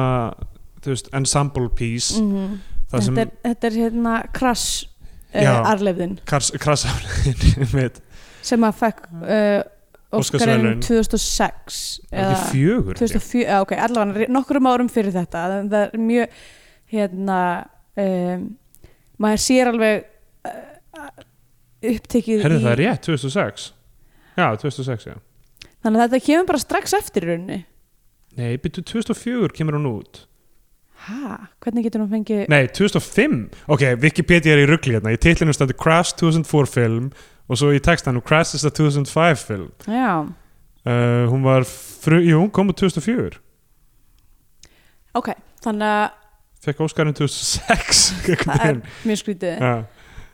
þú 0.84 0.94
veist, 0.94 1.12
ensemble 1.16 1.68
piece 1.78 2.20
mm 2.20 2.58
sem 2.88 3.12
þetta, 3.12 3.24
er, 3.26 3.32
þetta 3.44 3.68
er 3.68 3.74
hérna 3.82 4.12
krass 4.32 4.68
uh, 5.36 5.48
arleifðin 5.68 6.14
kras, 6.28 6.48
krasafliðin 6.56 7.74
mitt 7.76 7.98
sem 8.48 8.64
að 8.64 8.78
fekk 8.78 9.02
uh, 9.20 9.60
Óskarinn 10.08 10.78
Óskarsverðlaun. 10.78 10.78
2006 10.86 11.80
er 12.08 12.30
ekki 12.30 12.52
fjögur 12.54 12.96
held 12.96 13.02
ég? 13.12 13.18
2004, 13.20 13.42
já, 13.44 13.56
ok, 13.60 13.74
allavega 13.84 14.28
nokkrum 14.32 14.68
árum 14.70 14.88
fyrir 14.88 15.12
þetta. 15.12 15.42
Það 15.58 15.74
er 15.82 15.98
mjög 16.00 16.38
hérna 16.94 17.40
um, 18.00 18.46
maður 19.20 19.42
sér 19.44 19.68
alveg 19.74 20.06
uh, 20.48 21.10
upptekið 21.92 22.40
Herðu 22.46 22.62
í 22.62 22.64
það 22.64 22.72
er 22.72 22.82
rétt, 22.86 23.02
2006 23.04 23.66
Já, 24.38 24.46
2006, 24.62 25.10
já. 25.10 25.68
Þannig 25.84 26.00
að 26.00 26.06
þetta 26.06 26.24
kemur 26.30 26.48
bara 26.54 26.62
strax 26.62 26.96
eftir 26.96 27.26
í 27.26 27.28
rauninni. 27.34 27.60
Nei, 28.38 28.56
byrju 28.62 28.86
2004 28.94 29.52
kemur 29.60 29.76
hún 29.76 29.92
út 29.92 30.22
hæ, 31.08 31.34
hvernig 31.64 31.86
getur 31.86 32.04
hún 32.04 32.12
fengið 32.12 32.44
Nei, 32.52 32.66
2005 32.76 33.38
Ok, 33.74 33.84
Wikipedia 34.02 34.54
er 34.54 34.62
í 34.64 34.68
ruggli 34.68 34.96
hérna. 34.96 35.14
Í 35.14 35.20
titlinu 35.20 35.54
stætti 35.56 35.76
Crash 35.78 36.16
2004 36.20 36.72
film 36.74 37.10
og 37.48 37.56
svo 37.60 37.72
í 37.72 37.80
textanum 37.80 38.24
Crash 38.24 38.54
is 38.58 38.66
a 38.68 38.70
2005 38.70 39.44
film. 39.48 39.68
Já, 39.88 40.28
uh, 40.28 41.24
Hún 41.32 41.44
var, 41.46 41.64
fru, 41.64 42.20
jú, 42.20 42.42
hún 42.42 42.52
kom 42.52 42.72
úr 42.72 42.76
2004 42.76 43.40
ok, 45.18 45.32
þannig 45.64 45.88
að 45.88 46.08
Fekk 46.58 46.80
Óskarinn 46.82 47.14
2006 47.14 48.00
það 48.42 48.64
er 48.66 48.80
mjög 49.06 49.20
skrítið. 49.20 49.60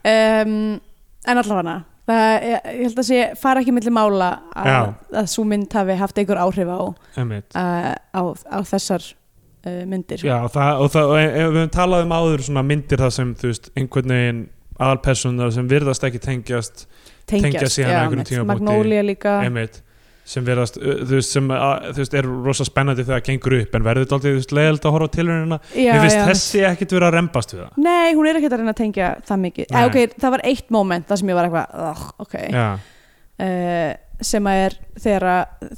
Um, 0.05 0.55
en 1.25 1.41
allavega 1.41 1.75
ég, 2.05 2.65
ég 2.65 2.81
held 2.85 3.01
að 3.01 3.07
sé, 3.07 3.19
fara 3.39 3.61
ekki 3.61 3.73
milli 3.73 3.93
mála 3.93 4.31
að, 4.53 4.89
að 5.21 5.29
svo 5.31 5.45
mynd 5.49 5.73
hafi 5.73 5.97
haft 5.99 6.17
einhver 6.21 6.41
áhrif 6.41 6.69
á, 6.69 6.81
uh, 6.81 7.93
á, 8.13 8.21
á 8.25 8.59
þessar 8.65 9.05
myndir. 9.65 10.21
Já, 10.25 10.35
og, 10.43 10.51
það, 10.53 10.81
og, 10.81 10.91
það, 10.93 11.13
og 11.13 11.17
e- 11.19 11.25
e- 11.25 11.47
við 11.47 11.57
höfum 11.61 11.73
talað 11.73 12.05
um 12.05 12.13
áður 12.15 12.45
myndir 12.65 13.01
það 13.01 13.15
sem, 13.17 13.33
veist, 13.41 13.71
einhvern 13.75 14.13
veginn 14.15 14.43
aðalpersonar 14.75 15.53
sem 15.55 15.67
virðast 15.71 16.03
ekki 16.07 16.21
tengjast 16.23 16.85
tengja 17.29 17.67
síðan 17.71 18.05
einmitt. 18.05 18.29
tímapunkti. 18.29 18.45
Magnolia 18.51 19.03
líka. 19.05 19.39
Einmitt. 19.45 19.81
Sem 20.25 20.41
verðast, 20.41 20.79
þú 20.81 21.19
veist, 21.19 21.33
sem 21.35 21.51
að, 21.53 21.91
veist, 21.99 22.15
er 22.17 22.25
rosa 22.25 22.65
spennandi 22.65 23.03
þegar 23.05 23.19
það 23.19 23.27
gengur 23.27 23.55
upp 23.59 23.75
en 23.77 23.83
verður 23.85 24.07
þetta 24.07 24.31
veist, 24.33 24.53
leiðild 24.57 24.87
að 24.87 24.95
horfa 24.95 25.05
á 25.05 25.15
tilhörunina 25.15 25.59
Mér 25.75 25.99
finnst 26.01 26.21
þessi 26.31 26.63
ekkit 26.65 26.95
vera 26.97 27.11
að 27.11 27.17
rembast 27.19 27.53
við 27.53 27.61
það. 27.61 27.75
Nei, 27.85 28.15
hún 28.17 28.29
er 28.29 28.39
ekkert 28.39 28.55
að 28.55 28.63
reyna 28.63 28.73
að 28.73 28.79
tengja 28.79 29.11
það 29.27 29.43
mikið. 29.43 29.67
Eh, 29.69 29.85
okay, 29.85 30.09
Það 30.15 30.33
var 30.33 30.43
eitt 30.49 30.73
moment 30.73 31.05
þar 31.11 31.21
sem 31.21 31.29
ég 31.29 31.37
var 31.37 31.49
eitthvað 31.51 32.01
ok, 32.25 32.35
Já, 32.55 32.65
uh, 33.45 33.91
sem 34.31 34.49
að 34.49 34.63
er 34.63 34.77
þegar, 35.05 35.29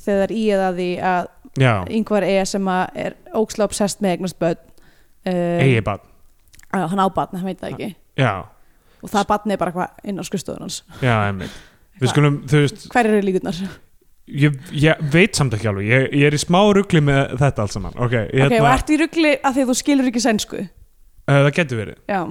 þegar 0.05 0.35
í 0.37 0.45
eða 0.55 0.71
því 0.77 0.89
að 1.11 1.29
yngvar 1.57 2.25
er 2.27 2.45
sem 2.49 2.67
er 2.67 3.17
ókslega 3.33 3.69
obsessed 3.69 4.03
með 4.03 4.17
eignast 4.17 4.39
börn. 4.41 4.61
Uh, 5.27 5.57
eigi 5.63 5.81
bann 5.83 6.03
uh, 6.73 6.85
hann 6.91 7.01
á 7.01 7.07
barn, 7.13 7.35
hann 7.35 7.47
veit 7.47 7.59
það 7.61 7.73
ekki. 7.73 7.89
Já, 8.19 8.31
og 9.01 9.11
það 9.11 9.27
barn 9.31 9.53
er 9.53 9.59
bara 9.61 9.73
eitthvað 9.73 10.09
inn 10.09 10.21
á 10.21 10.23
skrifstofun 10.27 10.65
hans. 10.67 10.79
Já, 11.01 11.13
einmitt. 11.27 11.59
Hver 11.97 13.09
eru 13.09 13.21
líkurnar? 13.25 13.61
ég, 14.27 14.57
ég 14.75 15.05
veit 15.13 15.37
samt 15.37 15.55
ekki 15.57 15.69
alveg. 15.69 15.87
Ég, 15.89 16.09
ég 16.21 16.27
er 16.29 16.35
í 16.35 16.41
smá 16.41 16.59
rugli 16.75 17.01
með 17.03 17.37
þetta 17.41 17.63
allt 17.63 17.75
saman. 17.77 17.95
Ok, 17.95 18.17
ég, 18.17 18.43
Ok, 18.47 18.57
og 18.59 18.69
ertu 18.73 18.97
í 18.97 18.99
ruggli 19.01 19.37
af 19.37 19.55
því 19.55 19.63
að 19.63 19.71
þú 19.71 19.77
skilur 19.81 20.11
ekki 20.11 20.23
sænsku? 20.25 20.65
uh, 20.67 21.39
það 21.47 21.53
getur 21.59 21.81
verið. 21.81 21.97
Já, 22.11 22.21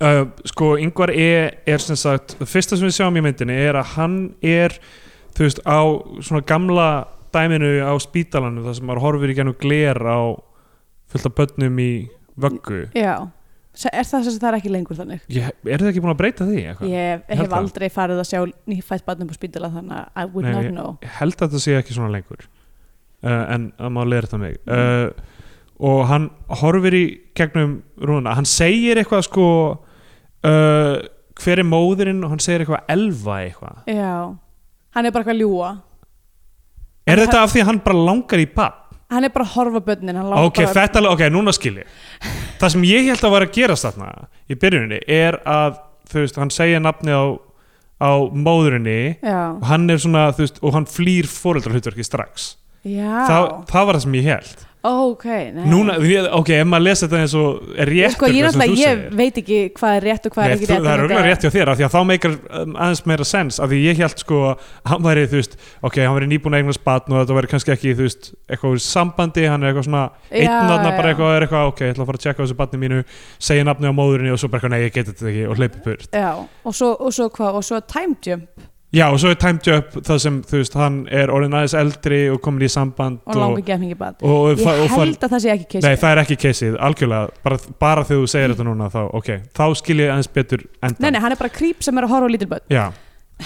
uh, 0.00 0.20
sko 0.50 0.74
yngvar 0.80 1.14
e. 1.14 1.30
er 1.66 1.82
sem 1.82 1.98
sagt 1.98 2.36
það 2.40 2.52
fyrsta 2.52 2.78
sem 2.78 2.88
við 2.88 2.98
sjáum 2.98 3.18
í 3.20 3.24
myndinni 3.24 3.56
er 3.68 3.78
að 3.80 3.96
hann 3.96 4.18
er 4.42 4.76
þú 5.34 5.48
veist 5.48 5.62
á 5.66 5.80
svona 6.22 6.44
gamla 6.46 6.88
dæminu 7.34 7.70
á 7.84 7.92
spítalanum 8.02 8.66
þar 8.66 8.76
sem 8.78 8.86
maður 8.88 9.04
horfir 9.04 9.32
í 9.32 9.38
gennum 9.38 9.56
gler 9.60 10.00
á 10.00 10.18
fullt 11.12 11.28
af 11.30 11.34
börnum 11.38 11.80
í 11.82 11.90
vöggu. 12.40 12.84
Já. 12.96 13.14
Er 13.90 14.06
það 14.06 14.28
sem 14.28 14.36
það 14.38 14.48
er 14.52 14.56
ekki 14.60 14.70
lengur 14.70 14.98
þannig? 14.98 15.22
ég, 15.34 15.46
er 15.66 15.82
það 15.82 15.88
ekki 15.90 16.02
búin 16.04 16.12
að 16.12 16.18
breyta 16.20 16.46
því 16.46 16.60
eitthvað? 16.62 16.90
Ég 16.92 17.22
held 17.26 17.40
hef 17.40 17.48
það. 17.48 17.56
aldrei 17.58 17.86
farið 17.90 18.20
að 18.22 18.28
sjá 18.28 18.40
nýfætt 18.70 19.06
barnum 19.08 19.30
på 19.30 19.34
spítala 19.34 19.70
þannig 19.74 19.96
að 19.98 20.04
I 20.14 20.28
would 20.30 20.46
Nei, 20.46 20.52
not 20.54 20.68
know. 20.70 20.92
ég 21.02 21.16
held 21.18 21.42
að 21.42 21.56
það 21.56 21.64
sé 21.64 21.74
ekki 21.80 21.96
svona 21.96 22.12
lengur. 22.14 22.44
Uh, 23.24 23.42
en 23.50 23.64
að 23.80 23.90
maður 23.96 24.12
leir 24.12 24.28
þetta 24.28 24.40
mig. 24.44 24.60
Mm. 24.68 24.78
uh, 24.78 25.32
og 25.90 26.04
hann 26.06 26.28
horfir 26.60 26.94
í 26.94 27.02
gegnum 27.34 27.74
rúna, 27.98 28.36
hann 28.38 28.46
segir 28.46 29.00
eitthvað 29.00 29.24
sko 29.26 29.46
uh, 29.74 30.96
hver 31.42 31.62
er 31.64 31.66
móðurinn 31.66 32.22
og 32.22 32.30
hann 32.30 32.42
segir 32.44 32.62
eitthvað 32.62 32.94
elva 32.94 33.40
eitthvað. 33.42 33.80
Já, 33.90 34.14
hann 34.94 35.08
er 35.08 35.16
bara 35.16 35.24
eitthvað 35.24 35.34
að 35.34 35.42
ljúa 35.42 35.72
er 37.06 37.22
þetta 37.24 37.42
af 37.44 37.52
því 37.52 37.62
að 37.62 37.70
hann 37.70 37.80
bara 37.84 38.04
langar 38.08 38.42
í 38.42 38.48
papp? 38.50 38.80
Hann 39.12 39.26
er 39.28 39.32
bara 39.34 39.44
að 39.46 39.54
horfa 39.58 39.80
á 39.84 39.86
börnin 39.86 40.16
hann 40.18 40.30
langar 40.32 40.48
ok, 40.48 40.60
þetta, 40.74 41.02
ok, 41.12 41.24
núna 41.30 41.52
skil 41.54 41.76
ég. 41.82 41.96
Það 42.60 42.72
sem 42.74 42.86
ég 42.88 43.08
held 43.12 43.24
að 43.26 43.34
var 43.36 43.46
að 43.46 43.54
gerast 43.58 43.86
þarna 43.86 44.10
í 44.48 44.56
byrjuninni 44.58 45.00
er 45.12 45.38
að 45.44 45.80
þú 46.10 46.22
veist, 46.24 46.38
hann 46.40 46.52
segja 46.54 46.80
nafni 46.82 47.14
á, 47.14 47.24
á 48.00 48.10
móðurinni 48.32 48.98
Já, 49.20 49.40
og 49.54 49.66
hann 49.68 49.88
er 49.92 50.00
svona, 50.02 50.26
þú 50.34 50.46
veist, 50.46 50.60
og 50.64 50.76
hann 50.76 50.88
flýr 50.90 51.28
fóreldrahlutverki 51.30 52.06
strax. 52.06 52.54
Já. 52.84 53.24
Það, 53.28 53.50
það 53.70 53.86
var 53.88 53.98
það 53.98 54.06
sem 54.06 54.16
ég 54.18 54.30
held 54.32 54.64
Ok, 54.84 55.24
nei. 55.24 55.64
Núna, 55.64 55.94
ég- 56.04 56.26
ok, 56.36 56.48
ef 56.60 56.66
maður 56.68 56.82
lesa 56.84 57.06
þetta 57.06 57.20
eins 57.24 57.34
og 57.40 57.70
er 57.80 57.88
rétt 57.88 58.12
Sko, 58.18 58.26
ég, 58.28 58.44
náttúrulega, 58.44 58.74
ég 58.84 59.04
veit 59.16 59.38
ekki 59.40 59.60
hvað 59.78 59.94
er 59.96 60.04
rétt 60.04 60.26
og 60.28 60.34
hvað 60.34 60.44
er 60.44 60.52
ekki 60.58 60.66
rétt 60.68 60.74
það 60.74 60.76
er 60.76 60.84
en 60.84 61.04
auðvitað 61.04 61.14
þetta- 61.14 61.28
rétt 61.30 61.44
hjá 61.46 61.52
þér 61.54 61.70
af 61.72 61.78
því 61.78 61.84
að 61.86 61.94
þá 61.94 62.00
meikar 62.10 62.34
um, 62.60 62.74
aðeins 62.84 63.02
meira 63.08 63.24
sens 63.24 63.60
af 63.64 63.70
því 63.72 63.78
ég 63.84 64.02
held 64.04 64.18
sko 64.20 64.40
að 64.50 64.66
hann 64.92 65.06
væri 65.06 65.24
þú 65.32 65.38
veist, 65.40 65.56
ok, 65.88 65.96
hann 66.04 66.18
væri 66.18 66.28
nýbúin 66.34 66.52
að 66.52 66.60
eignast 66.60 66.84
batn 66.84 67.12
og 67.16 67.22
þetta 67.24 67.38
væri 67.40 67.50
kannski 67.54 67.72
ekki, 67.78 67.94
þú 67.96 68.04
veist, 68.10 68.28
eitthvað 68.50 68.76
úr 68.76 68.84
sambandi, 68.84 69.46
hann 69.48 69.62
er 69.64 69.72
eitthvað 69.72 69.88
svona 69.88 70.04
einn 70.28 70.44
Já, 70.44 70.60
þarna 70.68 70.90
já. 70.92 70.96
bara 71.00 71.14
eitthvað, 71.14 71.32
er 71.38 71.46
eitthvað, 71.48 71.72
ok, 71.72 71.80
ég 71.80 71.94
ætla 71.96 72.04
að 72.04 72.10
fara 72.12 72.20
að 72.20 72.24
tjekka 72.26 72.38
á 72.40 72.44
þessu 72.44 72.58
batni 72.60 72.82
mínu, 72.84 73.00
segja 73.40 73.64
nafni 73.64 73.88
á 73.88 73.94
móðurinni 73.96 74.32
og 74.36 74.38
svo 74.44 74.52
bara 74.52 74.60
eitthvað, 74.60 74.76
nei, 74.76 74.84
ég 74.84 74.92
get 74.92 75.08
þetta 75.14 75.32
ekki 75.32 75.48
og 75.48 75.56
hleypi 75.56 75.82
burt. 75.88 76.08
Já, 76.12 76.30
og 76.44 76.74
svo, 76.76 76.92
og 77.00 77.12
svo 77.16 77.30
hvað, 77.32 77.56
og 77.56 77.64
svo 77.64 77.80
time 77.88 78.16
jump 78.20 78.48
Já, 78.94 79.04
og 79.10 79.16
svo 79.18 79.32
er 79.34 79.38
Time 79.42 79.58
Jump 79.66 79.96
það 80.06 80.18
sem, 80.22 80.36
þú 80.46 80.58
veist, 80.60 80.74
hann 80.78 80.98
er 81.10 81.30
orðin 81.34 81.56
aðeins 81.58 81.72
eldri 81.78 82.18
og 82.30 82.36
komin 82.44 82.62
í 82.62 82.68
samband 82.70 83.22
og 83.26 83.38
langar 83.40 83.64
gefningi 83.66 83.96
bad 83.98 84.20
og, 84.20 84.34
og, 84.34 84.60
Ég 84.60 84.68
og, 84.70 84.82
og 84.84 84.92
held 85.00 85.24
að 85.26 85.32
það 85.32 85.40
sé 85.42 85.50
ekki 85.54 85.66
case 85.72 85.88
Nei, 85.88 85.96
það 86.02 86.12
er 86.12 86.20
ekki 86.22 86.36
keisið, 86.44 86.76
algjörlega. 86.88 87.32
Bara, 87.46 87.58
bara 87.82 88.04
þegar 88.06 88.20
þú 88.20 88.28
segir 88.30 88.52
þetta 88.54 88.66
núna 88.68 88.90
þá, 88.92 89.00
ok, 89.18 89.30
þá 89.58 89.64
skil 89.80 89.96
ég 90.04 90.12
aðeins 90.14 90.30
betur 90.36 90.62
endan 90.78 91.02
Nei, 91.02 91.10
nei, 91.16 91.18
hann 91.24 91.34
er 91.34 91.40
bara 91.40 91.52
creep 91.56 91.82
sem 91.86 91.98
er 91.98 92.06
að 92.06 92.14
horfa 92.14 92.28
á 92.28 92.34
lítil 92.34 92.48
börn. 92.52 92.66
Já, 92.70 92.84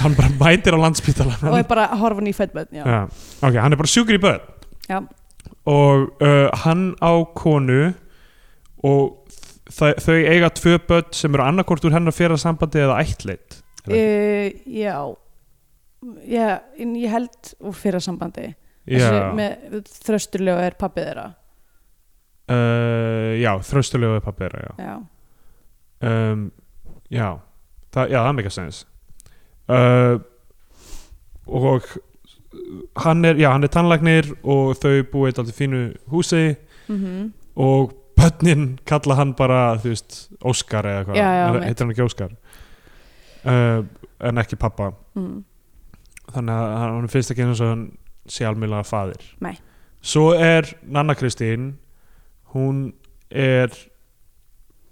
hann 0.02 0.16
bara 0.18 0.34
mætir 0.42 0.76
á 0.76 0.78
landspítalan 0.84 1.46
og 1.48 1.56
er 1.62 1.68
bara 1.70 1.86
að 1.94 2.02
horfa 2.02 2.20
á 2.20 2.26
nýfætt 2.28 2.52
börn 2.56 2.68
Já, 2.76 2.82
Já, 2.84 2.98
ok, 3.40 3.56
hann 3.62 3.72
er 3.72 3.80
bara 3.80 3.92
sjúkur 3.94 4.18
í 4.18 4.22
börn. 4.26 4.44
Já. 4.88 4.98
og 5.68 6.24
uh, 6.24 6.48
hann 6.64 6.90
á 7.00 7.12
konu 7.36 7.92
og 8.84 9.16
þau, 9.72 10.12
eiga 10.16 10.48
tvö 10.56 10.76
börn 10.88 11.08
sem 11.16 11.32
eru 11.34 11.44
annarkort 11.44 11.84
úr 11.88 11.96
hennar 11.96 12.16
félagssambandi 12.16 12.84
eða 12.84 13.00
ættleitt 13.02 13.58
uh, 13.88 14.48
já. 14.64 15.00
Já 16.28 16.60
ég 16.78 17.10
held 17.10 17.52
úr 17.60 17.76
fyrra 17.76 18.00
sambandi. 18.02 18.52
Þrösturlega 18.88 20.64
er 20.68 20.78
pappið 20.80 21.10
þeirra. 21.10 21.28
Uh, 22.48 23.36
já 23.36 23.50
þröstulegu 23.60 24.22
pappi 24.24 24.46
þeirra, 24.46 24.60
já. 24.64 24.70
Já, 24.80 24.92
um, 26.08 26.44
já, 27.12 27.26
það, 27.92 28.12
já, 28.14 28.16
það 28.22 28.28
er 28.30 28.36
mikið 28.38 28.54
sens 28.54 28.78
uh, 29.68 30.14
og 31.44 31.90
hann 33.04 33.28
er, 33.28 33.36
já, 33.36 33.50
hann 33.52 33.68
er 33.68 33.72
tannlagnir 33.74 34.30
og 34.40 34.80
þau 34.80 34.94
búið 35.12 35.28
eitthvað 35.34 35.52
fínu 35.58 35.82
húsi 36.14 36.44
mm 36.88 37.34
og 37.58 37.92
börnin 38.14 38.78
kalla 38.86 39.16
hann 39.18 39.32
bara, 39.34 39.76
þú 39.82 39.90
veist, 39.90 40.16
Óskar 40.46 40.86
eða 40.86 41.16
mitt. 41.18 41.64
heitir 41.66 41.84
hann 41.84 41.90
ekki 41.90 42.04
Óskar? 42.04 42.36
Uh, 43.42 43.82
en 44.22 44.38
ekki 44.38 44.54
pappa 44.56 44.92
mm. 45.18 45.40
Þannig 46.34 46.54
að 46.54 46.78
hann 46.84 47.12
finnst 47.12 47.34
ekki 47.34 47.46
eins 47.46 47.62
og 47.64 47.72
hann 47.72 47.84
sé 48.28 48.44
almjölega 48.44 48.84
faðir. 48.84 49.22
Nei. 49.40 49.54
svo 50.04 50.32
er 50.34 50.68
Nanna 50.86 51.14
Kristín 51.18 51.72
hún 52.54 52.92
er 53.30 53.72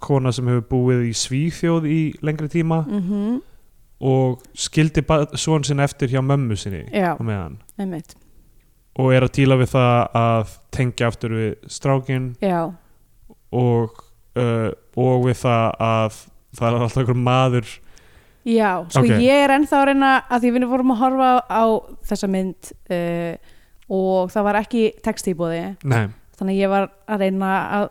kona 0.03 0.33
sem 0.33 0.49
hefur 0.49 0.67
búið 0.71 1.07
í 1.09 1.13
Svíþjóð 1.17 1.87
í 1.89 2.01
lengri 2.25 2.49
tíma 2.53 2.85
Mm 2.87 3.43
og 3.97 4.43
skildi 4.53 5.01
svon 5.41 5.65
sinn 5.65 5.81
eftir 5.81 6.11
hjá 6.13 6.21
mömmu 6.21 6.57
sinni 6.61 6.83
Já, 6.93 7.15
og 8.97 9.13
er 9.13 9.25
að 9.25 9.33
díla 9.39 9.57
við 9.61 9.71
það 9.73 10.19
að 10.21 10.53
tengja 10.77 11.09
aftur 11.09 11.37
við 11.37 11.55
strákin 11.73 12.27
og, 13.53 14.03
uh, 14.37 14.71
og 14.97 15.27
við 15.27 15.41
það 15.41 15.67
að 15.87 16.21
það 16.57 16.69
er 16.69 16.79
alltaf 16.81 17.01
einhver 17.03 17.21
maður 17.21 17.73
Já, 18.47 18.87
sko 18.87 19.03
Ok. 19.03 19.19
ég 19.27 19.43
er 19.43 19.51
ennþá 19.57 19.79
að 19.81 19.87
reyna 19.91 20.11
að 20.31 20.45
því 20.45 20.51
við 20.55 20.65
vorum 20.71 20.93
að 20.95 21.01
horfa 21.01 21.31
á, 21.51 21.65
þessa 22.07 22.29
mynd 22.31 22.69
uh, 22.95 23.33
og 23.91 24.31
það 24.31 24.47
var 24.47 24.59
ekki 24.61 24.83
text 25.03 25.27
í 25.27 25.35
bóði 25.35 25.63
nei, 25.83 26.05
þannig 26.39 26.61
ég 26.61 26.71
var 26.71 26.87
að 27.11 27.25
reyna 27.25 27.51
að 27.81 27.87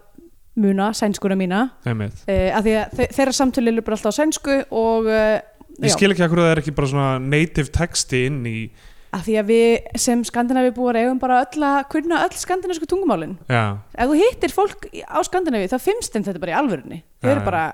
muna 0.55 0.93
sænskuna 0.95 1.35
mína. 1.35 1.59
Uh, 1.83 2.47
að 2.55 2.61
því 2.63 2.75
að 2.79 2.93
þe 2.95 3.07
þeirra 3.17 3.35
samtölu 3.35 3.83
bara 3.83 3.97
alltaf 3.97 4.15
á 4.15 4.19
sænsku 4.21 4.55
og 4.71 5.09
uh, 5.11 5.41
ég 5.83 5.91
skil 5.91 6.13
ekki 6.13 6.23
að 6.23 6.37
það 6.37 6.51
er 6.53 6.61
ekki 6.61 6.75
bara 6.77 6.91
svona 6.93 7.09
native 7.19 7.73
texti 7.75 8.21
inn 8.29 8.45
í 8.47 8.59
að 9.15 9.25
því 9.27 9.35
að 9.39 9.49
við 9.51 9.99
sem 10.05 10.23
skandinavi 10.27 10.71
búar 10.75 10.99
eigum 10.99 11.19
bara 11.19 11.41
öll 11.43 11.65
að 11.67 11.81
kunna 11.91 12.21
öll 12.25 12.35
skandinavisku 12.35 12.87
tungumálin. 12.91 13.35
Já, 13.47 13.75
ef 13.95 14.11
þú 14.11 14.17
hittir 14.19 14.55
fólk 14.55 14.87
á 14.91 15.19
skandinavi 15.23 15.67
þá 15.71 15.77
finnst 15.83 16.15
þeim 16.15 16.25
þetta 16.27 16.41
bara 16.43 16.55
í 16.55 16.57
alvörunni. 16.59 17.01
Þau 17.23 17.29
eru 17.31 17.43
bara, 17.45 17.65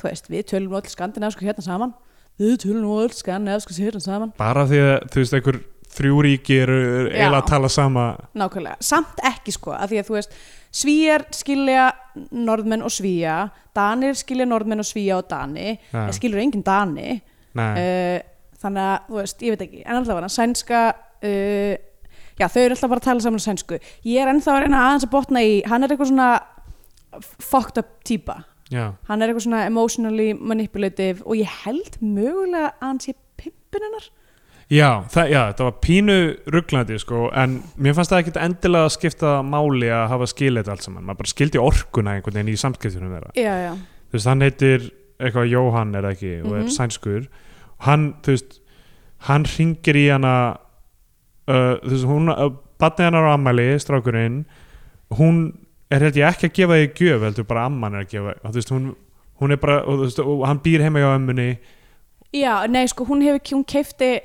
þú 0.00 0.08
veist, 0.08 0.30
við 0.32 0.46
tölum 0.52 0.76
öll 0.78 0.88
skandinavisku 0.88 1.44
hérna 1.48 1.64
saman 1.64 1.92
við 2.38 2.54
tölum 2.64 2.84
nú 2.84 3.00
öll 3.02 3.10
skandinavisku 3.14 3.74
hérna 3.78 4.02
saman. 4.02 4.32
Bara 4.38 4.66
því 4.68 4.80
að 4.84 4.94
þú 5.12 5.22
veist 5.22 5.36
einhver 5.38 5.60
þrjú 5.98 6.20
ríki 6.26 6.58
eru 6.62 6.78
eiginlega 7.08 7.40
að 7.40 7.48
tala 7.50 7.70
sama. 7.72 8.04
Nákvæmlega, 8.38 8.78
samt 8.84 9.22
ekki 9.26 9.54
sko 9.54 9.74
að 9.74 9.92
því 9.92 10.00
að 10.00 10.08
þú 10.08 10.16
veist, 10.18 10.38
svíjar 10.78 11.24
skilja 11.34 11.88
norðmenn 12.30 12.84
og 12.84 12.92
svíja 12.92 13.38
danir 13.76 14.18
skilja 14.18 14.46
norðmenn 14.48 14.84
og 14.84 14.88
svíja 14.88 15.18
og 15.18 15.28
dani 15.30 15.78
Já. 15.78 16.02
en 16.04 16.14
skilur 16.16 16.42
engin 16.42 16.64
dani. 16.66 17.18
Uh, 17.58 18.20
þannig 18.60 18.84
að, 18.84 19.06
þú 19.08 19.18
veist, 19.18 19.42
ég 19.42 19.54
veit 19.54 19.64
ekki 19.64 19.80
en 19.82 19.98
alltaf 19.98 20.18
var 20.18 20.28
sænska 20.30 20.82
uh, 20.94 21.74
já, 22.38 22.46
þau 22.46 22.60
eru 22.60 22.76
alltaf 22.76 22.92
bara 22.92 23.02
að 23.02 23.08
tala 23.08 23.24
saman 23.24 23.42
sænsku. 23.42 23.80
Ég 24.06 24.22
er 24.22 24.30
ennþá 24.30 24.54
að 24.54 24.62
reyna 24.66 24.84
aðeins 24.84 25.08
að 25.08 25.14
botna 25.16 25.42
í 25.42 25.58
hann 25.66 25.82
er 25.82 25.94
eitthvað 25.94 26.12
svona 26.12 26.30
fucked 27.42 27.80
up 27.80 27.96
típa 28.06 28.42
já, 28.70 28.92
hann 29.08 29.22
er 29.22 29.28
eitthvað 29.32 29.46
svona 29.46 29.64
emotionally 29.66 30.32
manipulative 30.34 31.22
og 31.24 31.36
ég 31.40 31.48
held 31.64 31.98
mögulega 32.02 32.70
að 32.74 32.86
hann 32.86 33.00
sé 33.04 33.14
pimpin 33.40 33.84
hennar. 33.88 34.08
Já, 34.68 34.88
það, 35.08 35.30
já, 35.32 35.40
þetta 35.48 35.64
var 35.64 35.76
pínu 35.80 36.16
rugglandi 36.52 36.98
sko, 37.00 37.22
en 37.32 37.54
mér 37.80 37.94
fannst 37.96 38.12
það 38.12 38.20
ekkit 38.24 38.40
endilega 38.44 38.84
að 38.90 38.94
skipta 38.98 39.30
máli 39.42 39.88
að 39.88 40.08
hafa 40.12 40.26
skilið 40.28 40.60
þetta 40.66 40.74
allt 40.74 40.84
saman, 40.84 41.04
maður 41.08 41.20
bara 41.22 41.32
skildi 41.32 41.58
orkuna 41.62 42.12
einhvern 42.18 42.36
veginn 42.36 42.52
í 42.52 42.56
samskiptunum 42.60 43.14
þeirra. 43.16 43.30
Já, 43.40 43.54
já, 43.64 43.72
þú 44.12 44.18
veist, 44.18 44.28
hann 44.28 44.44
heitir 44.44 44.84
eitthvað 45.18 45.48
Jóhann 45.54 45.94
er 45.96 46.04
það 46.04 46.16
ekki 46.18 46.32
og 46.44 46.52
er 46.52 46.60
Mhm. 46.66 46.74
sænskur. 46.76 47.28
Hann, 47.88 48.04
þú 48.22 48.34
veist, 48.36 48.60
hann 49.30 49.44
ringir 49.56 49.96
í 49.96 50.04
hana 50.12 50.34
uh, 51.48 51.74
þú 51.80 51.90
veist, 51.94 52.04
hún, 52.12 52.28
uh, 52.28 52.50
batnið 52.78 53.08
hennar 53.08 53.24
á 53.24 53.34
ammæli 53.38 53.68
strákurinn, 53.80 54.44
hún 55.16 55.40
er 55.90 56.04
held 56.04 56.16
ég 56.20 56.28
ekki 56.28 56.48
að 56.48 56.56
gefa 56.58 56.78
því 56.78 56.88
gjöf 57.00 57.26
heldur 57.26 57.46
bara 57.48 57.66
amman 57.68 57.96
er 57.96 58.06
að 58.06 58.14
gefa, 58.14 58.34
og 58.42 58.50
þú 58.50 58.60
veist, 58.60 58.72
hún 58.74 58.88
hún 59.38 59.54
er 59.54 59.60
bara, 59.62 59.82
og, 59.86 60.00
veist, 60.02 60.18
og 60.18 60.46
hann 60.46 60.60
býr 60.64 60.82
heima 60.82 61.02
hjá 61.02 61.12
ömmunni. 61.14 61.58
Já, 62.34 62.66
nei 62.68 62.86
sko 62.90 63.06
hún 63.08 63.22
hefur, 63.24 63.40
hún 63.54 63.64
keifti 63.64 64.18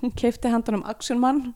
hún 0.00 0.14
keifti 0.16 0.50
handan 0.50 0.80
um 0.80 0.86
Axelmann. 0.88 1.52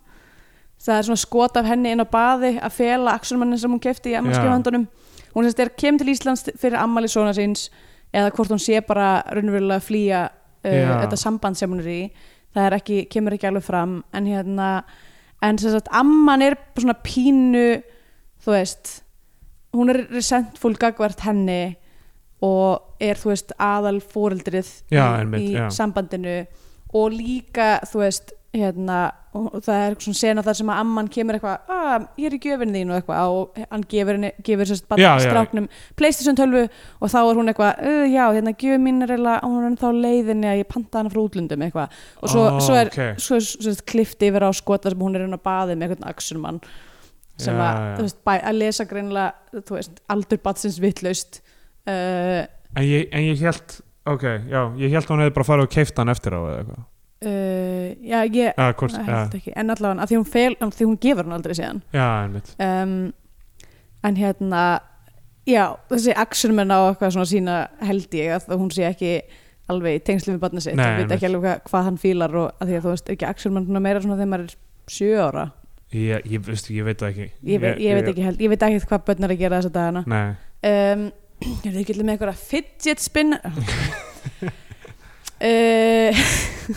Það 0.84 0.98
er 0.98 1.06
svona 1.08 1.22
skot 1.22 1.56
af 1.56 1.66
henni 1.66 1.94
inn 1.94 2.04
á 2.04 2.06
baði 2.06 2.56
að 2.60 2.74
fela 2.76 3.16
Axelmannin 3.16 3.58
sem 3.58 3.72
hún 3.72 3.82
keifti 3.82 4.12
í 4.12 4.18
ammalskjöf 4.18 4.50
Já. 4.50 4.52
handunum 4.52 4.88
hún 5.36 5.48
er 5.48 5.70
kemur 5.76 6.04
til 6.04 6.12
Íslands 6.12 6.44
fyrir 6.56 6.78
ammali 6.80 7.08
svona 7.08 7.32
síns 7.36 7.70
eða 8.12 8.30
hvort 8.36 8.52
hún 8.52 8.60
sé 8.62 8.80
bara 8.84 9.22
raunverulega 9.32 9.80
að 9.80 9.88
flýja 9.88 10.20
uh, 10.28 10.92
þetta 11.02 11.16
samband 11.20 11.56
sem 11.56 11.70
hún 11.70 11.80
er 11.80 11.90
í. 11.92 12.00
Það 12.56 12.66
er 12.66 12.76
ekki, 12.78 13.00
kemur 13.12 13.36
ekki 13.36 13.48
alveg 13.48 13.64
fram 13.64 13.98
en 14.16 14.28
hérna 14.28 14.68
en 15.44 15.58
sem 15.60 15.72
sagt 15.72 15.90
amman 15.92 16.44
er 16.44 16.56
svona 16.76 16.96
pínu 17.04 17.66
þú 18.44 18.54
veist 18.54 19.00
hún 19.74 19.90
er 19.92 20.04
resentful 20.12 20.74
gagvart 20.78 21.20
henni 21.26 21.76
og 22.44 23.00
er 23.02 23.16
þú 23.16 23.32
veist 23.32 23.52
aðal 23.58 23.98
fóreldrið 24.04 24.68
Já, 24.92 25.02
í, 25.02 25.20
einmitt, 25.22 25.40
í 25.50 25.54
já. 25.56 25.68
sambandinu 25.72 26.40
og 26.96 27.12
líka 27.16 27.78
þú 27.88 28.02
veist 28.04 28.32
hérna, 28.56 29.10
og 29.36 29.58
það 29.66 29.82
er 29.84 29.94
svona 30.00 30.16
sena 30.16 30.42
þar 30.46 30.56
sem 30.56 30.70
að 30.72 30.78
amman 30.80 31.08
kemur 31.12 31.36
eitthvað, 31.36 31.72
að 31.76 32.04
ég 32.22 32.28
er 32.30 32.36
í 32.36 32.38
gjöfin 32.40 32.70
þín 32.72 32.92
og 32.92 32.96
eitthvað 32.96 33.32
og 33.34 33.58
hann 33.68 33.82
gefur, 33.90 34.16
henni, 34.16 34.30
gefur 34.46 34.70
sérst 34.70 34.86
Já, 34.96 35.10
já. 35.10 35.26
stráknum 35.26 35.66
Playstation 35.98 36.38
12 36.38 36.62
og 37.04 37.12
þá 37.12 37.18
er 37.20 37.40
hún 37.42 37.52
eitthvað, 37.52 37.82
uh, 37.84 38.06
já, 38.08 38.22
hérna 38.32 38.54
gjöfin 38.56 38.86
mín 38.86 39.04
er 39.04 39.12
eiginlega, 39.12 39.42
hún 39.44 39.58
er 39.60 39.68
ennþá 39.74 39.90
á 39.92 40.00
leiðinni 40.06 40.48
að 40.54 40.60
ég 40.62 40.70
panta 40.72 41.02
hana 41.02 41.12
frá 41.12 41.20
útlundum 41.26 41.66
eitthvað 41.66 42.00
og 42.22 42.32
svo, 42.32 42.46
Ó, 42.48 42.60
svo 42.64 42.78
er 42.80 42.92
ok. 42.94 43.02
svo, 43.26 43.42
svo, 43.44 43.60
svo 43.66 43.76
klift 43.92 44.24
yfir 44.24 44.48
á 44.48 44.50
skota 44.56 44.92
sem 44.94 45.04
hún 45.04 45.18
er 45.20 45.26
inn 45.26 45.36
á 45.36 45.40
baði 45.50 45.76
með 45.76 45.96
eitthvað 45.98 46.14
axurmann 46.14 46.62
sem 47.36 47.56
Já, 47.56 47.62
að, 47.62 47.78
já. 47.82 47.94
þú 47.96 48.06
veist, 48.06 48.18
bæ, 48.24 48.32
að 48.36 48.58
lesa 48.62 48.86
greinlega, 48.88 49.62
veist, 49.70 50.00
aldur 50.12 50.40
batsins 50.44 50.78
vittlaust 50.80 51.40
uh, 51.88 52.42
en 52.76 52.84
en 53.12 53.24
ég 53.26 53.42
held 53.44 53.78
ok, 54.06 54.26
já, 54.50 54.60
ég 54.80 54.94
held 54.94 55.10
hún 55.10 55.24
hefði 55.24 55.34
bara 55.38 55.48
farið 55.48 55.68
og 55.68 55.72
keift 55.76 56.00
hann 56.00 56.12
eftir 56.12 56.36
á 56.36 56.40
eða 56.40 56.58
eitthvað. 56.62 56.82
uh, 57.26 57.86
já, 58.00 58.18
ég 58.24 58.52
já, 58.56 58.66
hvort, 58.80 58.98
já, 58.98 59.06
held 59.12 59.38
ekki, 59.40 59.54
en 59.56 59.74
allavega 59.74 60.04
að 60.04 60.12
því 60.12 60.20
hún, 60.20 60.28
fel, 60.36 60.52
að 60.60 60.76
því 60.78 60.90
hún 60.90 61.00
gefur 61.06 61.24
hann 61.26 61.38
aldrei 61.38 61.56
síðan. 61.58 61.80
Já, 61.96 62.06
einmitt. 62.24 62.52
Um, 62.62 62.94
en 64.06 64.20
hérna 64.20 64.62
já, 65.48 65.64
þessi 65.90 66.14
axurmenn 66.18 66.72
á 66.74 66.78
eitthvað 66.90 67.16
svona 67.16 67.30
sína 67.30 67.58
held 67.84 68.16
ég 68.18 68.36
að 68.36 68.56
hún 68.60 68.72
sé 68.74 68.86
ekki 68.88 69.12
alveg 69.72 69.98
í 69.98 70.02
tengslu 70.06 70.36
við 70.36 70.42
barnið 70.44 70.68
sitt. 70.68 70.78
Og 70.78 71.00
veit 71.00 71.14
ekki 71.16 71.28
alveg 71.30 71.62
hvað, 71.66 71.86
hann 71.88 72.00
fílar 72.00 72.36
og 72.38 72.50
að 72.60 72.70
því 72.70 72.76
að 72.78 72.84
þú 72.84 72.92
veist 72.92 73.14
ekki 73.14 73.32
svona 73.42 73.82
meira 73.82 74.02
svona 74.02 74.18
þegar 74.20 74.32
maður 74.32 74.46
er 74.46 74.58
sjö 74.96 75.14
ára 75.24 75.46
ég, 75.92 76.26
ég, 76.26 76.40
veistu, 76.46 76.72
ég 76.74 76.84
veit 76.84 76.98
það 76.98 77.08
ekki. 77.12 77.28
Ég, 77.46 77.60
veit, 77.62 77.78
ég 77.80 77.94
veit 78.00 78.08
ekki 78.12 78.24
held, 78.26 78.40
ég 78.40 78.48
veit 78.52 78.62
ekki 78.62 78.86
hvað 78.90 79.04
börn 79.06 79.24
er 79.28 79.34
að 79.36 79.38
gera 79.44 79.60
þessa 79.60 79.74
dagana. 79.76 80.02
Nei, 80.06 80.28
um, 80.70 81.04
ég 81.46 81.70
veit 81.72 81.80
ekki 81.84 81.94
allir 81.96 82.08
með 82.08 82.16
eitthvað 82.16 82.44
fidget 82.50 83.04
spin? 83.04 83.36
Uh, 85.36 86.16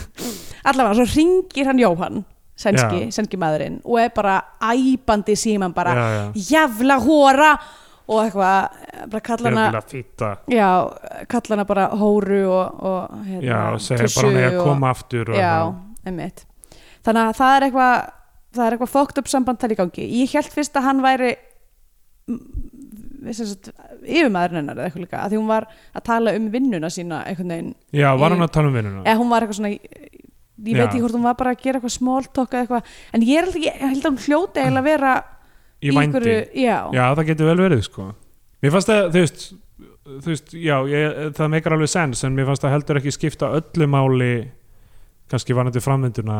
allavega 0.68 0.98
svo 0.98 1.06
ringir 1.16 1.64
hann 1.70 1.78
Jóhann 1.80 2.18
sænski, 2.60 2.98
Já. 3.06 3.12
sænski 3.16 3.38
maðurinn 3.40 3.78
og 3.88 3.96
er 4.02 4.10
bara 4.12 4.34
æpandi 4.60 5.32
í 5.32 5.38
síman 5.40 5.72
bara 5.72 5.94
já, 5.96 6.02
já. 6.12 6.42
Jafla 6.50 6.98
hóra 7.00 7.54
og 8.10 8.18
eitthvað, 8.26 8.76
bara 9.14 9.22
kalla 9.24 9.48
hana 9.54 9.64
að 9.80 9.88
fýta 9.94 10.28
já, 10.52 10.68
kalla 11.32 11.56
hana 11.56 11.64
bara 11.70 11.86
hóru 11.96 12.42
og, 12.52 12.84
og 12.84 13.16
hérna, 13.30 13.46
Já, 13.48 13.58
og 13.72 13.80
segja 13.86 14.04
tussu 14.04 14.20
bara 14.20 14.28
hann 14.28 14.42
er 14.42 14.48
að 14.50 14.58
og- 14.60 14.68
koma 14.68 14.90
aftur 14.92 15.32
og 15.32 15.40
já, 15.40 15.54
einmitt. 16.04 16.44
Þannig 17.00 17.30
að 17.30 17.36
það 17.40 17.56
er 17.56 17.66
eitthvað 17.70 17.96
það 18.56 18.66
er 18.66 18.76
eitthvað 18.76 18.92
fókt 18.94 19.20
upp 19.22 19.30
samband 19.30 19.60
þar 19.62 19.74
í 19.74 19.78
gangi 19.80 20.06
ég 20.20 20.34
held 20.36 20.52
fyrst 20.54 20.76
að 20.78 20.86
hann 20.88 21.02
væri 21.04 21.30
yfirmaðurinn 23.20 24.60
hennar 24.62 24.78
eða 24.78 24.86
eitthvað 24.88 25.04
líka, 25.04 25.20
að 25.20 25.32
því 25.32 25.40
hún 25.40 25.50
var 25.50 25.66
að 25.94 26.04
tala 26.08 26.34
um 26.38 26.46
vinnuna 26.52 26.90
sína 26.92 27.22
Já, 27.92 28.08
var 28.16 28.34
hann 28.34 28.46
að 28.46 28.52
tala 28.54 28.70
um 28.70 28.78
vinnuna? 28.78 29.02
eða 29.04 29.20
hún 29.20 29.32
var 29.32 29.44
eitthvað 29.44 29.58
svona 29.60 29.72
ég 29.74 30.76
veit 30.76 30.86
ekki 30.86 31.02
hvort 31.02 31.16
hún 31.16 31.26
var 31.26 31.36
bara 31.40 31.54
að 31.54 31.64
gera 31.64 31.80
eitthvað 31.80 31.96
small 31.96 32.28
talk 32.36 32.54
eða 32.54 32.64
eitthvað, 32.64 32.94
en 33.16 33.26
ég, 33.26 33.42
alltaf, 33.44 33.60
ég 33.64 33.82
held 33.84 34.04
að 34.04 34.10
hún 34.10 34.22
hljóti 34.26 34.62
eiginlega 34.62 34.80
að 34.84 34.90
vera 34.90 35.12
Í 35.80 35.92
vændi? 35.96 36.32
já, 36.60 36.76
Já, 36.92 37.04
það 37.16 37.26
getur 37.30 37.48
vel 37.48 37.60
verið, 37.64 37.84
sko 37.86 38.08
Mér 38.60 38.74
fannst 38.74 38.90
það, 38.90 39.06
þú 39.14 39.22
veist 39.24 39.44
þú 40.10 40.32
veist, 40.32 40.54
já, 40.56 40.74
ég, 40.90 41.20
það 41.36 41.52
meikar 41.54 41.76
alveg 41.76 41.90
sens 41.92 42.24
en 42.26 42.34
mér 42.36 42.48
fannst 42.48 42.64
það 42.64 42.74
heldur 42.74 43.00
ekki 43.00 43.12
skipta 43.14 43.50
öllu 43.56 43.86
máli 43.90 44.32
kannski 45.30 45.56
varandi 45.56 45.82
framvinduna 45.84 46.38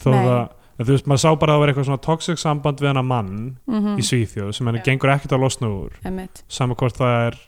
þó 0.00 0.08
Nei. 0.12 0.22
það 0.22 0.40
að 0.78 0.86
þú 0.86 0.92
veist, 0.96 1.06
maður 1.06 1.22
sá 1.24 1.30
bara 1.40 1.52
að 1.52 1.56
það 1.56 1.60
var 1.62 1.68
eitthvað 1.72 1.86
svona 1.88 2.04
toxic 2.06 2.38
samband 2.42 2.80
við 2.80 2.88
hana 2.92 3.02
mann 3.02 3.34
mm 3.66 3.98
í 3.98 4.04
Svíþjóð 4.04 4.52
sem 4.52 4.66
henni 4.70 4.82
gengur 4.84 5.12
ekkert 5.14 5.32
að 5.32 5.40
losna 5.46 5.68
úr. 5.72 5.92
Einmitt. 6.04 6.42
Sama 6.48 6.74
hvort 6.74 6.96
það 6.98 7.14
er 7.26 7.38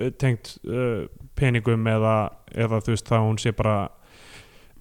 eh, 0.00 0.10
tengt 0.20 0.56
uh, 0.68 1.06
peningum 1.38 1.86
eða, 1.86 2.16
eða 2.54 2.80
þú 2.84 2.92
veist 2.94 3.08
það 3.08 3.24
hún 3.28 3.38
sé 3.40 3.52
bara 3.56 3.76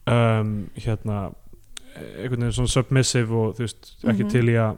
um, 0.08 0.54
hérna 0.76 1.32
einhvern 1.94 2.42
veginn 2.44 2.56
svona 2.58 2.74
submissive 2.74 3.32
og 3.38 3.56
þú 3.58 3.68
veist 3.68 3.94
ekki 4.04 4.24
Mhm. 4.26 4.30
til 4.34 4.50
í 4.50 4.56
að 4.58 4.76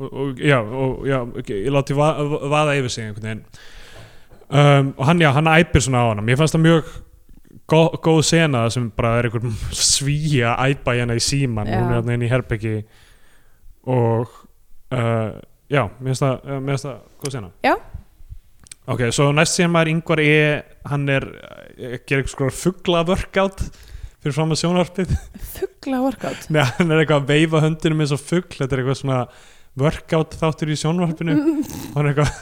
og, 0.00 0.12
og 0.12 0.38
já, 0.38 0.58
og 0.62 1.06
já 1.06 1.18
ég 1.50 1.70
láti 1.74 1.94
va 1.96 2.12
vaða 2.22 2.76
yfir 2.78 2.88
sig 2.90 3.04
einhvern 3.04 3.22
veginn. 3.28 3.44
Um, 4.48 4.94
og 4.96 5.04
hann 5.06 5.18
já, 5.20 5.30
hann 5.34 5.46
æpir 5.46 5.82
svona 5.84 6.00
á 6.00 6.08
hana. 6.14 6.22
Mér 6.22 6.36
fannst 6.38 6.54
það 6.54 6.62
mjög 6.64 6.84
gó, 7.68 7.82
góð 8.04 8.22
sena 8.30 8.64
sem 8.72 8.88
bara 8.96 9.18
er 9.18 9.28
einhvern 9.28 9.54
svíja 9.76 10.54
æpa 10.68 10.96
hana 10.98 11.16
í 11.18 11.22
síman 11.22 11.68
Já. 11.68 11.78
hún 11.78 11.92
er 11.92 11.98
hérna 11.98 12.16
inn 12.16 12.24
í 12.26 12.30
herbyggi 12.32 12.74
og 13.88 14.32
uh, 14.94 15.36
já, 15.68 15.84
mér 15.98 16.10
finnst 16.10 16.24
það, 16.24 16.40
eh, 16.44 16.58
mér 16.60 16.74
finnst 16.74 16.88
það 16.88 16.98
góð 17.22 17.36
sena. 17.36 17.50
Já. 17.64 17.74
ok, 18.88 19.04
svo 19.12 19.28
næst 19.36 19.58
sem 19.58 19.72
maður 19.72 19.92
yngvar 19.94 20.22
er 20.24 20.64
hann 20.88 21.06
er 21.12 21.28
að 21.28 22.02
gera 22.08 22.22
eitthvað 22.22 22.34
skor 22.34 22.56
fuggla 22.56 23.04
workout 23.08 23.62
fyrir 24.18 24.34
fram 24.34 24.52
að 24.52 24.62
sjónvarpið. 24.64 25.14
Fuggla 25.54 26.02
workout 26.02 26.48
Nei, 26.52 26.62
hann 26.78 26.92
er 26.92 27.02
eitthvað 27.04 27.22
að 27.22 27.32
veifa 27.32 27.64
höndunum 27.64 28.04
eins 28.04 28.14
og 28.16 28.22
fuggl 28.24 28.62
þetta 28.62 28.74
er 28.74 28.82
eitthvað 28.82 29.00
svona 29.02 29.20
workout 29.78 30.38
þáttur 30.40 30.72
í 30.72 30.78
sjónvarpinu. 30.80 31.36
Og 31.38 31.98
hann 31.98 32.08
er 32.08 32.14
eitthvað, 32.14 32.32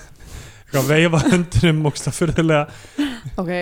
að 0.76 0.88
veifa 0.90 1.20
höndunum 1.26 1.90
og 1.90 1.98
það 2.00 2.16
fyrðulega 2.20 2.62
ok, 3.42 3.52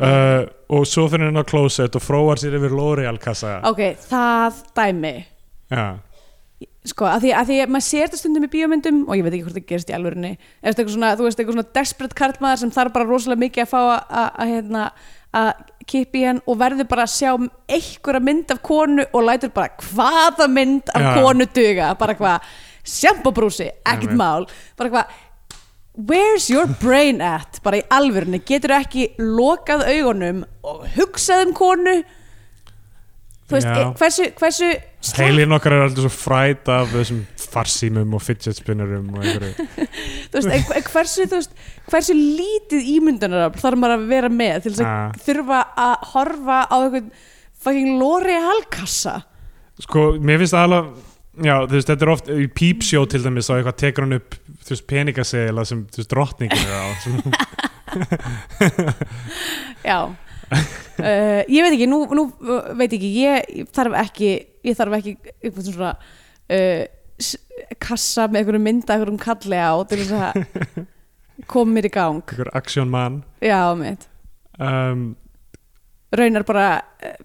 uh, 0.00 0.42
og 0.74 0.86
svo 0.88 1.06
fyrir 1.12 1.28
hann 1.30 1.38
á 1.38 1.44
closet 1.46 1.94
og 1.98 2.02
fróar 2.02 2.40
sér 2.40 2.56
yfir 2.58 2.74
L'Oreal 2.74 3.18
kassa 3.22 3.60
ok, 3.70 3.82
það 4.10 4.62
dæmi. 4.76 5.14
Já, 5.70 5.84
sko, 6.84 7.06
að 7.08 7.24
því 7.26 7.34
að 7.40 7.50
því 7.50 7.58
að 7.64 7.74
maður 7.74 7.86
sér 7.88 8.06
þetta 8.08 8.20
stundum 8.20 8.46
í 8.46 8.52
bíómyndum 8.52 9.02
og 9.08 9.16
ég 9.18 9.24
veit 9.26 9.34
ekki 9.38 9.44
hvort 9.46 9.58
það 9.58 9.68
gerist 9.72 9.90
í 9.92 9.96
alvörinni 9.96 10.32
eða 10.62 11.18
þú 11.18 11.28
veist, 11.28 11.38
eitthvað 11.40 11.58
svona 11.58 11.74
desperate 11.80 12.18
karlmaður 12.18 12.62
sem 12.64 12.74
þarf 12.74 12.92
bara 12.96 13.08
rosalega 13.08 13.44
mikið 13.44 13.64
að 13.64 13.72
fá 13.72 13.80
að- 13.84 14.50
hérna, 14.52 14.84
í 16.14 16.22
hann 16.24 16.40
og 16.46 16.58
verður 16.60 16.88
bara 16.88 17.04
að 17.04 17.14
sjá 17.14 17.32
einhverja 17.68 18.22
mynd 18.22 18.52
af 18.54 18.62
konu 18.64 19.04
og 19.12 19.24
lætur 19.26 19.52
bara 19.54 19.68
hvaða 19.82 20.46
mynd 20.48 20.92
af 20.94 21.02
Já. 21.02 21.14
konu 21.20 21.46
duga. 21.54 21.94
Bara 21.98 22.14
hvað, 22.14 22.40
sjampabrúsi, 22.84 23.70
ekkert 23.84 24.14
mál. 24.16 24.46
Bara 24.78 24.90
hvað 24.90 25.04
Where's 25.94 26.48
your 26.50 26.66
brain 26.82 27.20
at? 27.22 27.60
Bara 27.62 27.78
í 27.78 27.84
alvörinni, 27.94 28.40
getur 28.42 28.72
ekki 28.80 29.12
lokað 29.20 29.84
augunum 29.92 30.40
og 30.66 30.86
hugsað 30.96 31.44
um 31.46 31.52
konu 31.54 32.00
þú 33.44 33.54
veist, 33.58 33.68
Já. 33.68 33.84
hversu, 34.00 34.26
hversu 34.40 34.68
heilin 35.20 35.52
okkar 35.52 35.74
er 35.76 35.82
alltaf 35.84 36.06
svo 36.06 36.10
fræt 36.16 36.70
af 36.72 36.88
þessum 36.94 37.18
farsímum 37.54 38.14
og 38.16 38.22
fidget 38.24 38.56
spinnerum 38.56 39.10
og 39.14 39.20
einhverju 39.20 39.66
þú 40.32 40.40
veist, 40.40 40.48
e, 40.48 40.80
hversu, 40.88 41.26
þú 41.28 41.38
veist, 41.42 41.52
hversu 41.92 42.16
lítið 42.16 42.88
ímyndunar 42.96 43.52
þarf 43.60 43.78
maður 43.82 43.98
að 44.00 44.06
vera 44.14 44.30
með 44.32 44.62
til 44.64 44.72
þess 44.74 44.86
að 44.86 44.92
Ah. 44.94 45.18
þurfa 45.28 45.60
að 45.84 46.08
horfa 46.14 46.58
á 46.72 46.76
einhvern 46.80 47.10
fucking 47.64 47.92
L'Oreal 48.00 48.64
kassa 48.72 49.18
sko, 49.84 50.14
mér 50.18 50.40
finnst 50.42 50.56
það 50.56 50.66
alveg 50.70 50.90
já, 51.44 51.54
þú 51.68 51.76
veist, 51.76 51.92
þetta 51.92 52.06
er 52.08 52.14
oft 52.16 52.32
í 52.32 52.48
pípsjó 52.58 53.04
til 53.12 53.22
dæmis 53.28 53.50
þá 53.52 53.54
eitthvað 53.60 53.78
tekur 53.84 54.06
hann 54.08 54.18
upp, 54.22 54.40
þú 54.64 54.74
veist, 54.74 54.86
peningasegila 54.90 55.64
sem, 55.68 55.84
þú 55.92 56.02
veist, 56.02 56.12
drottningin 56.12 56.64
er 56.64 56.74
á 56.74 56.86
já. 59.88 59.98
Uh, 60.94 61.42
ég 61.50 61.64
veit 61.64 61.74
ekki, 61.74 61.88
nú, 61.90 62.00
nú 62.14 62.26
uh, 62.42 62.72
veit 62.78 62.92
ekki 62.94 63.10
ég, 63.18 63.46
ég 63.60 63.70
þarf 63.74 63.96
ekki 64.04 64.30
ég 64.64 64.78
þarf 64.78 64.96
ekki 64.98 65.14
eitthvað 65.40 65.68
svona 65.68 65.92
uh, 65.94 66.82
kassa 67.82 68.26
með 68.28 68.40
einhverjum 68.40 68.66
mynda 68.68 68.96
einhverjum 68.96 69.20
kalli 69.22 69.60
á 69.60 69.74
til 69.88 70.00
þess 70.02 70.14
að 70.18 70.32
koma 71.50 71.76
mér 71.76 71.88
í 71.88 71.92
gang. 71.94 72.22
Einhver 72.22 72.50
action 72.58 72.90
man. 72.90 73.22
Já, 73.42 73.60
mitt 73.78 74.08
um, 74.58 75.16
raunar 76.14 76.44
bara 76.46 76.82
eh, 77.02 77.16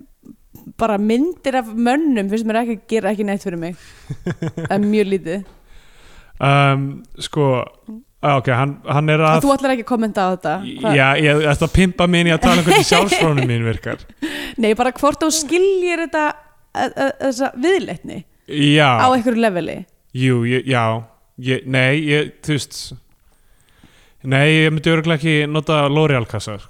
bara 0.78 0.98
myndir 0.98 1.60
af 1.60 1.70
mönnum 1.76 2.30
finnst 2.32 2.48
mér 2.48 2.64
ekki 2.64 2.78
að 2.78 2.86
gera 2.90 3.14
ekki 3.14 3.26
neitt 3.28 3.46
fyrir 3.46 3.62
mig. 3.62 3.78
Það 4.66 4.76
er 4.76 4.86
mjög 4.86 5.12
lítið 5.14 5.48
um, 6.40 6.86
sko 7.20 7.50
ah, 8.22 8.38
ok, 8.38 8.50
hann, 8.56 8.74
hann 8.88 9.12
er 9.12 9.24
að 9.24 9.44
þú 9.46 9.54
ætlar 9.56 9.74
ekki 9.76 9.86
að 9.86 9.92
kommenta 9.92 10.26
á 10.26 10.30
þetta? 10.34 10.56
Hvað- 10.82 10.98
já, 11.00 11.08
ég 11.24 11.44
ætla 11.54 11.70
að 11.70 11.76
pimpa 11.76 12.08
í 12.30 12.34
að 12.36 12.42
tala 12.46 12.62
um 12.64 12.68
hvernig 12.68 12.90
sjálfsfrónum 12.94 13.50
mín 13.50 13.68
virkar. 13.68 14.04
Nei, 14.60 14.72
bara 14.80 14.94
hvort 14.96 15.24
þú 15.24 15.30
skiljir 15.36 16.06
þetta 16.08 16.26
eh, 16.76 16.90
eh, 16.90 17.14
þessa 17.28 17.52
viðleitni 17.56 18.24
já, 18.50 18.90
á 19.00 19.08
einhverju 19.14 19.46
leveli. 19.46 19.78
Jú, 20.18 20.42
ég, 20.50 20.66
já. 20.68 20.84
Ég, 21.40 21.64
nei, 21.72 22.02
ég, 22.04 22.34
þú 22.44 22.58
veist 22.58 22.80
nei, 24.28 24.66
ég 24.66 24.74
myndi 24.76 24.92
örgulega 24.92 25.20
ekki 25.22 25.36
nota 25.48 25.86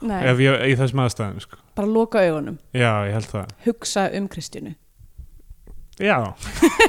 Nei. 0.05 0.19
ef 0.29 0.43
ég, 0.43 0.59
í 0.69 0.75
þessum 0.77 1.01
aðstæðum 1.01 1.41
sko. 1.41 1.57
bara 1.79 1.89
loka 1.89 2.21
augunum, 2.21 2.59
já, 2.75 2.91
ég 3.09 3.15
held 3.17 3.31
það. 3.31 3.55
Hugsa 3.65 4.05
um 4.19 4.27
Kristjánu 4.29 4.75
já, 5.99 6.17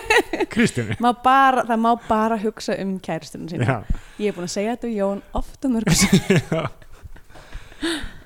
bara, 1.25 1.65
það 1.69 1.81
má 1.83 1.91
bara 2.09 2.39
hugsa 2.41 2.77
um 2.83 2.99
kæristunum 3.03 3.49
sína. 3.51 3.67
Já. 3.67 4.03
Ég 4.21 4.31
er 4.31 4.37
búin 4.37 4.47
að 4.49 4.55
segja 4.55 4.77
þetta 4.77 4.91
við 4.91 5.01
Jón 5.01 5.25
oft 5.41 5.67
og 5.67 5.75
mörgum 5.77 6.69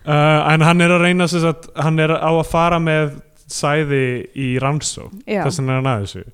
Uh, 0.04 0.42
en 0.52 0.60
hann 0.60 0.84
er 0.84 0.92
að 0.92 1.00
reyna 1.06 1.24
að 1.24 1.68
hann 1.80 1.96
er 2.02 2.12
á 2.12 2.28
að 2.28 2.48
fara 2.50 2.76
með 2.82 3.14
sæði 3.48 4.00
í 4.36 4.48
rannsó 4.60 5.06
þess 5.24 5.62
er 5.62 5.70
hann 5.70 5.86
að 5.88 6.02
þessu. 6.02 6.24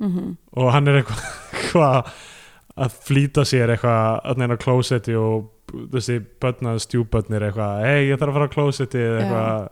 Mm 0.00 0.08
og 0.56 0.72
hann 0.74 0.88
er 0.88 0.98
eitthvað 0.98 1.20
eitthvað 1.54 2.10
að 2.80 2.96
flýta 3.06 3.44
sér 3.44 3.70
eitthvað 3.70 4.20
að 4.24 4.40
neina 4.42 4.56
klósetti 4.56 5.14
og 5.14 5.50
þessi 5.92 6.18
börnað 6.42 6.82
stjúbörnir 6.82 7.46
eitthvað 7.46 7.84
hei 7.86 8.08
ég 8.08 8.18
þarf 8.18 8.32
að 8.32 8.38
fara 8.38 8.48
á 8.50 8.54
klósetti 8.56 8.98
eða 8.98 9.20
eitthvað. 9.20 9.68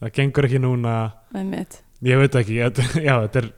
Það 0.00 0.12
gengur 0.16 0.46
ekki 0.46 0.60
núna. 0.62 0.94
Með 1.34 1.50
mitt 1.50 1.80
ég 2.06 2.20
veit 2.22 2.38
ekki, 2.40 2.60
já 3.08 3.14
þetta 3.26 3.42
er 3.42 3.50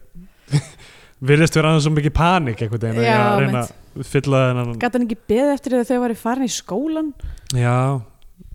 virðist 1.32 1.56
vera 1.56 1.70
aðeins 1.70 1.86
svo 1.86 1.94
mikið 1.94 2.14
panik 2.16 2.62
einhvern 2.64 2.88
veginn 2.88 3.06
Já, 3.06 3.18
að 3.22 3.42
reyna 3.44 3.62
að 3.66 4.08
fylla 4.08 4.46
þennan 4.48 4.72
gæti 4.82 4.98
hann 4.98 5.06
ekki 5.06 5.20
beðið 5.30 5.54
eftir 5.54 5.74
því 5.74 5.82
að 5.82 5.90
þau 5.92 6.02
væri 6.06 6.18
farin 6.22 6.48
í 6.48 6.52
skólan 6.52 7.12
Já, 7.54 7.76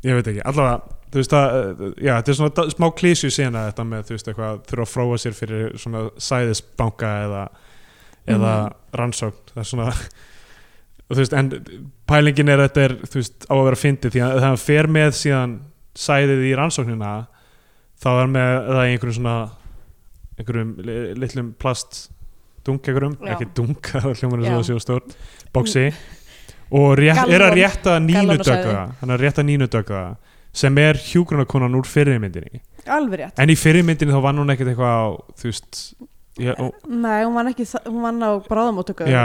ég 0.04 0.18
veit 0.18 0.30
ekki. 0.32 0.44
Allavega, 0.48 0.96
þú 1.12 1.22
veist 1.22 1.36
að 1.38 1.58
já, 1.96 2.12
þetta 2.12 2.34
er 2.34 2.40
svona 2.40 2.66
smá 2.74 2.88
klísju 2.98 3.32
síðan 3.34 3.60
að 3.60 3.70
þetta 3.72 3.86
með 3.92 4.08
þú 4.08 4.16
veist 4.16 4.32
eitthvað 4.32 4.60
þurfa 4.72 4.86
að 4.88 4.94
fróa 4.94 5.20
sér 5.22 5.38
fyrir 5.38 5.78
svona 5.82 6.04
sæðisbanka 6.28 7.14
eða, 7.28 7.44
eða 8.36 8.56
rannsókn. 9.02 9.54
Það 9.54 9.64
er 9.64 9.70
svona 9.72 9.88
þú 11.08 11.20
veist, 11.22 11.38
en 11.38 11.52
pælingin 12.10 12.52
er 12.52 12.62
að 12.62 12.70
þetta 12.70 12.86
er 12.86 12.98
þú 13.06 13.22
veist, 13.22 13.48
á 13.48 13.54
að 13.56 13.66
vera 13.70 13.82
fyndið 13.84 14.16
því 14.16 14.24
að 14.28 14.44
hann 14.44 14.62
fer 14.62 14.92
með 14.92 15.12
síðan 15.22 15.58
sæðið 15.98 16.46
í 16.50 16.54
rannsóknina 16.58 17.14
þá 17.98 18.10
er 18.14 18.34
með 18.34 18.52
það 18.68 18.82
í 18.84 18.92
einhverjum 18.92 19.18
svona 19.18 19.38
einhverjum 20.38 20.76
li- 20.86 21.14
litlum 21.18 21.54
plast 21.60 22.08
Já. 23.22 23.34
ekki 23.36 23.48
dunk 23.56 23.92
það 23.94 24.10
er 24.12 24.18
svo 24.20 24.30
að 24.62 24.66
séu 24.68 24.80
stórt 24.84 25.18
boxi. 25.56 25.86
Og 26.78 26.98
rétt, 27.00 27.22
er 27.32 27.44
að 27.46 27.54
rétta 27.56 27.94
nínudögga 28.04 28.80
hann 29.00 29.10
er 29.10 29.16
að 29.16 29.22
rétta 29.24 29.44
nínudögga 29.48 30.02
sem 30.58 30.78
er 30.82 30.98
hjúgrunakonan 31.00 31.76
úr 31.80 31.86
fyrirmyndinni. 31.88 32.60
Alveg 32.92 33.22
rétt. 33.22 33.40
En 33.40 33.52
í 33.52 33.56
fyrirmyndinni 33.56 34.12
þá 34.16 34.22
vann 34.26 34.42
hún 34.42 34.52
ekkert 34.52 34.74
eitthvað 34.74 34.96
á 35.00 35.08
þú 35.40 35.48
veist 35.52 35.80
já, 36.38 36.54
nei, 36.88 37.24
hún 37.26 37.36
vann 37.38 37.50
ekki, 37.52 37.66
hún 37.88 38.02
vann 38.06 38.22
á 38.24 38.30
bráðamóttöku 38.46 39.08
já, 39.10 39.24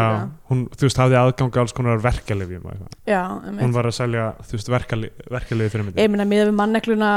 hún 0.51 0.65
þú 0.73 0.87
veist 0.89 1.01
hafði 1.03 1.19
aðgang 1.21 1.59
alls 1.63 1.75
konar 1.77 2.01
já, 3.09 3.21
hún 3.61 3.75
var 3.75 3.89
að 3.91 3.97
selja 3.99 4.27
þú 4.47 4.57
veist 4.59 4.71
verkalifi 4.73 5.67
ég 5.67 5.73
fyrirmyndinni 5.75 6.09
meina 6.15 6.27
miða 6.29 6.47
við 6.49 6.57
mannekluna 6.61 7.11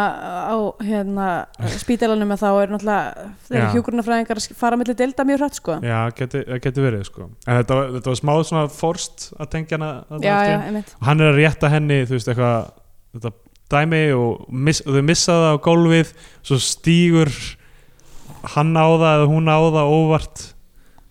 á 0.52 0.56
hérna, 0.84 1.28
spítalanum 1.84 2.36
að 2.36 2.43
þá 2.43 2.50
er 2.64 2.74
náttúrulega 2.76 3.72
hjúkurnafræðingar 3.76 4.41
að 4.41 4.50
fara 4.60 4.80
mellir 4.80 4.98
delta 5.00 5.26
mjög 5.28 5.41
hrætt 5.43 5.60
sko. 5.60 5.78
Já, 5.86 6.00
geti, 6.18 6.43
geti 6.64 6.84
verið 6.84 7.06
sko. 7.08 7.30
En 7.48 7.60
þetta, 7.62 7.80
var- 7.80 7.91
þetta 7.98 8.12
var 8.14 8.20
smá 8.22 8.34
svona 8.50 8.68
forst 8.72 9.30
að 9.39 9.52
tengja 9.56 9.78
hana 9.80 9.91
þarna 10.10 10.26
já, 10.26 10.38
já, 10.50 10.84
og 11.00 11.10
hann 11.10 11.22
er 11.24 11.32
að 11.32 11.39
rétta 11.41 11.72
henni 11.74 12.00
þú 12.06 12.18
veist 12.18 12.32
eitthvað 12.32 12.72
þetta 13.16 13.34
dæmi 13.76 14.02
og, 14.14 14.46
miss, 14.54 14.84
þau 14.86 15.02
missa 15.06 15.36
það 15.41 15.56
á 15.56 15.66
gólfið 15.66 16.12
svo 16.46 16.60
stígur 16.62 17.32
hann 18.54 18.76
á 18.78 18.88
það 18.88 19.12
eða 19.14 19.30
hún 19.32 19.50
á 19.50 19.58
það 19.60 19.93
óvart? 20.00 20.43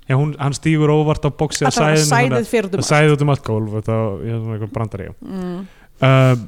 Já, 0.05 0.19
hún, 0.21 0.35
hann 0.37 0.53
stígur 0.53 0.93
óvart 0.93 1.25
á 1.25 1.31
bóksi 1.33 1.65
að 1.65 1.79
út 1.79 1.81
um 1.81 2.83
það 2.83 2.85
sæði 2.85 3.15
út 3.15 3.23
um 3.25 3.33
allt 3.33 3.47
gólf 3.47 3.79
þetta 3.79 3.95
ég 4.21 4.35
er 4.35 4.43
svona 4.43 4.57
eitthvað 4.59 4.75
brandari 4.75 5.07
mm. 5.15 5.55
um, 6.09 6.43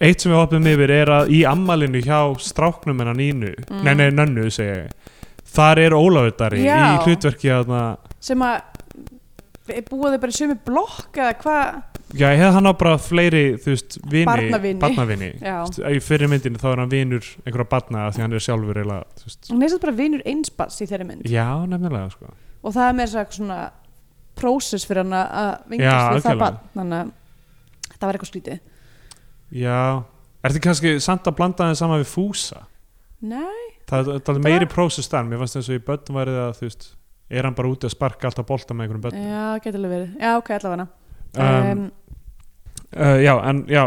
eitt 0.00 0.24
sem 0.24 0.32
við 0.32 0.38
opnum 0.40 0.70
yfir 0.70 0.92
er 0.94 1.12
að 1.18 1.34
í 1.36 1.42
ammalinu 1.48 2.00
hjá 2.04 2.20
stráknum 2.40 3.02
hennar 3.02 3.18
Nínu, 3.18 3.52
Mm. 3.66 3.82
nei 3.84 3.94
nei 4.00 4.08
nönnu 4.14 4.48
segi 4.52 4.80
ég 4.86 5.12
þar 5.56 5.82
er 5.84 5.96
Ólafur 5.96 6.34
Dari 6.40 6.64
í 6.64 6.96
hlutverki 7.04 7.52
að 7.52 7.76
sem 8.20 8.42
að 8.44 8.75
búa 9.66 10.10
þau 10.14 10.18
bara 10.22 10.32
í 10.32 10.36
sömu 10.36 10.56
blokk 10.66 11.18
eða 11.20 11.36
hvað? 11.42 11.78
Já, 12.14 12.28
ég 12.30 12.38
hef 12.38 12.54
hann 12.54 12.70
á 12.70 12.72
bara 12.78 12.98
fleiri 13.02 13.42
þú 13.58 13.72
veist, 13.72 13.96
vini, 14.06 14.26
Barnavini. 14.28 14.78
barnavini. 14.80 15.30
Í 15.90 15.98
fyrir 16.06 16.30
myndinu 16.30 16.60
þá 16.62 16.68
er 16.70 16.82
hann 16.84 16.92
vinur 16.92 17.26
einhverja 17.42 17.68
barna 17.72 18.04
því 18.14 18.22
hann 18.22 18.36
er 18.38 18.44
sjálfur 18.44 18.78
eiginlega, 18.78 19.08
þú 19.18 19.26
veist, 19.26 19.48
hún 19.50 19.66
er 19.66 19.72
satt 19.72 19.82
bara 19.82 19.96
vinur 19.98 20.22
einspass 20.30 20.78
í 20.84 20.86
þeirri 20.86 21.08
mynd. 21.08 21.26
Já, 21.26 21.48
nefnilega 21.66 22.12
sko. 22.14 22.30
og 22.62 22.74
það 22.76 23.02
er 23.02 23.10
þess 23.16 23.40
svona 23.40 23.58
prósess 24.38 24.86
fyrir 24.86 25.02
hann 25.02 25.16
að 25.18 25.26
Já, 25.26 25.66
vingast 25.72 26.14
við 26.14 26.26
það 26.28 26.40
barn 26.44 26.60
þannig 26.76 27.00
að 27.00 27.12
það 27.96 28.06
var 28.06 28.18
eitthvað 28.18 28.30
skrítið. 28.30 28.60
Já, 29.56 29.80
ertu 30.46 30.62
kannski 30.66 30.94
samt 31.02 31.26
að 31.26 31.36
blanda 31.40 31.68
þeim 31.70 31.78
saman 31.82 32.02
við 32.02 32.10
fúsa? 32.12 32.62
Nei, 33.26 33.66
það, 33.88 34.12
það 34.26 34.32
er 34.36 34.44
meiri 34.46 34.68
prósess 34.70 35.10
þar. 35.10 35.26
Mér 35.30 35.42
fannst 35.42 35.58
eins 35.58 35.70
og 35.72 35.78
í 35.78 35.84
börn 35.86 36.18
væri 36.20 36.34
það 36.36 36.54
þú 36.60 36.68
veist, 36.68 36.88
er 37.30 37.48
hann 37.48 37.56
bara 37.58 37.70
úti 37.72 37.88
að 37.88 37.94
sparka 37.96 38.30
alltaf 38.30 38.46
bolta 38.48 38.74
með 38.74 38.86
einhverjum 38.86 39.06
börn 39.06 39.22
já, 39.26 39.46
getur 39.64 39.80
alveg 39.80 39.94
verið. 39.96 40.18
Já, 40.22 40.32
ok, 40.40 40.50
allavega 40.58 40.88
um, 41.36 41.86
Uh, 42.96 43.18
já, 43.20 43.32
en 43.50 43.64
já, 43.68 43.82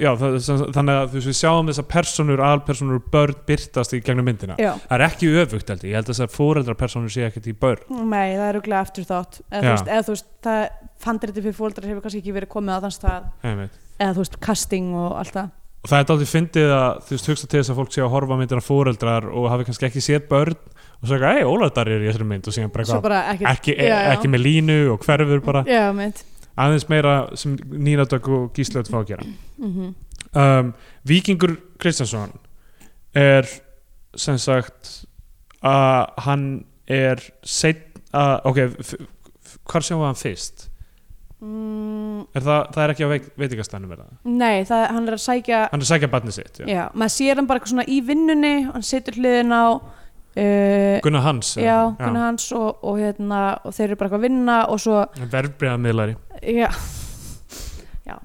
já 0.00 0.08
það, 0.16 0.36
þannig 0.72 0.96
að 0.96 1.10
þú 1.12 1.18
veist, 1.18 1.28
við 1.28 1.36
sjáum 1.38 1.68
þessar 1.68 1.84
personur, 1.92 2.40
aðalpersonur, 2.42 3.02
börn 3.12 3.36
byrtast 3.46 3.92
í 3.94 4.00
gegnum 4.02 4.26
myndina. 4.26 4.56
já, 4.58 4.72
Það 4.88 4.94
er 4.96 5.04
ekki 5.06 5.28
öfugt 5.42 5.70
held 5.70 5.84
ég, 5.84 5.90
ég 5.92 5.98
held 5.98 6.08
að 6.08 6.10
þessar 6.14 6.32
fóreldrapersonur 6.32 7.12
sé 7.12 7.26
ekkert 7.28 7.50
í 7.52 7.54
börn. 7.60 7.84
nei, 8.08 8.32
það 8.34 8.46
er 8.48 8.56
rúglega 8.58 8.80
aftur 8.80 9.06
þátt 9.06 9.38
eða, 9.52 9.74
eða 9.84 10.00
þú 10.08 10.14
veist, 10.16 10.30
það 10.48 10.64
fandriti 11.04 11.44
fyrir 11.44 11.58
fóldrar 11.60 11.90
hefur 11.92 12.06
kannski 12.06 12.22
ekki 12.24 12.34
verið 12.38 12.52
komið 12.56 12.74
á 12.74 12.78
þann 12.86 12.96
stað. 12.96 13.28
Eða 13.44 14.10
þú 14.16 14.24
veist, 14.24 14.40
casting 14.48 14.90
og 14.98 15.14
allt 15.20 15.36
það. 15.36 15.52
Og 15.84 15.92
það 15.92 16.00
er 16.00 16.08
dálítið 16.08 16.32
fyndið 16.32 16.70
að 16.80 17.00
þú 17.04 17.14
veist, 17.18 17.28
hugsa 17.28 17.46
til 17.52 17.60
þess 17.60 17.70
að 17.74 17.80
fólk 17.82 17.92
sé 17.92 18.02
að 18.02 18.12
horfa 18.16 18.40
myndina 18.40 18.64
fóreldrar 18.64 19.28
og 19.28 19.50
hafi 19.52 19.68
kannski 19.68 19.90
ekki 19.90 20.02
séð 20.02 20.26
börn 20.32 20.56
og 21.04 21.10
svo 21.10 21.18
ekki, 21.20 21.30
ei, 21.38 21.44
Ólardar 21.48 21.90
er 21.92 22.02
í 22.02 22.08
þessari 22.10 22.26
mynd 22.32 22.48
og 22.50 22.56
síðan 22.56 22.72
bara 22.74 22.86
svo 22.88 22.96
eitthvað, 22.96 23.08
bara 23.10 23.20
ekki, 23.34 23.46
ekki, 23.52 23.76
já, 23.78 23.92
já. 23.94 24.12
ekki 24.16 24.30
með 24.32 24.44
línu 24.48 24.78
og 24.94 25.04
hverfur 25.04 25.44
bara 25.44 25.62
já, 25.68 25.82
mynd 26.00 26.24
aðeins 26.64 26.88
meira 26.88 27.14
sem 27.38 27.54
Nína 27.74 28.04
Dögg 28.08 28.28
og 28.30 28.44
Gísli 28.56 28.78
Öll 28.80 28.86
fá 28.90 29.00
að 29.02 29.08
gera. 29.12 29.24
mm 29.58 29.94
um, 30.34 30.74
Víkingur 31.06 31.56
Kristjánsson 31.82 32.32
er 33.14 33.46
sem 34.18 34.38
sagt 34.38 34.92
að 35.62 36.12
hann 36.26 36.44
er 36.90 37.20
seitt 37.46 38.00
að, 38.14 38.36
ok, 38.50 38.58
f- 38.82 38.94
f- 38.98 39.58
hvar 39.70 39.82
sjáum 39.86 40.02
við 40.02 40.08
hann 40.10 40.18
fyrst? 40.20 40.68
mm, 41.42 42.20
Er 42.34 42.44
það, 42.44 42.60
það 42.74 42.82
er 42.84 42.92
ekki 42.94 43.06
á 43.06 43.10
veik, 43.10 43.26
veitingastænum 43.40 43.90
verða? 43.94 44.06
nei, 44.24 44.64
það, 44.68 44.84
hann 44.94 45.08
er 45.10 45.16
að 45.18 45.22
sækja 45.24 45.60
Hann 45.72 45.80
er 45.82 45.86
að 45.86 45.90
sækja 45.92 46.10
barnið 46.14 46.36
sitt, 46.38 46.60
já. 46.62 46.66
já, 46.70 46.82
maður 46.94 47.14
sér 47.16 47.40
hann 47.40 47.48
bara 47.50 47.60
eitthvað 47.60 47.74
svona 47.74 47.86
í 47.90 47.98
vinnunni 48.06 48.54
hann 48.70 48.86
situr 48.86 49.18
hliðin 49.18 49.54
á 49.54 49.64
uh, 50.36 51.00
Gunnar 51.04 51.22
Hans 51.26 51.54
já, 51.60 51.76
Gunnar 51.98 52.28
hans 52.30 52.46
og, 52.52 52.78
og, 52.82 52.98
hérna, 52.98 53.42
og 53.64 53.74
þeir 53.76 53.88
eru 53.90 53.96
bara 54.00 54.08
eitthvað 54.10 54.20
að 54.20 54.26
vinna 54.28 54.56
og 54.72 54.80
svo 54.82 55.04
Verbreyðamiðlari 55.34 56.16
já, 56.42 56.68
já. 58.08 58.16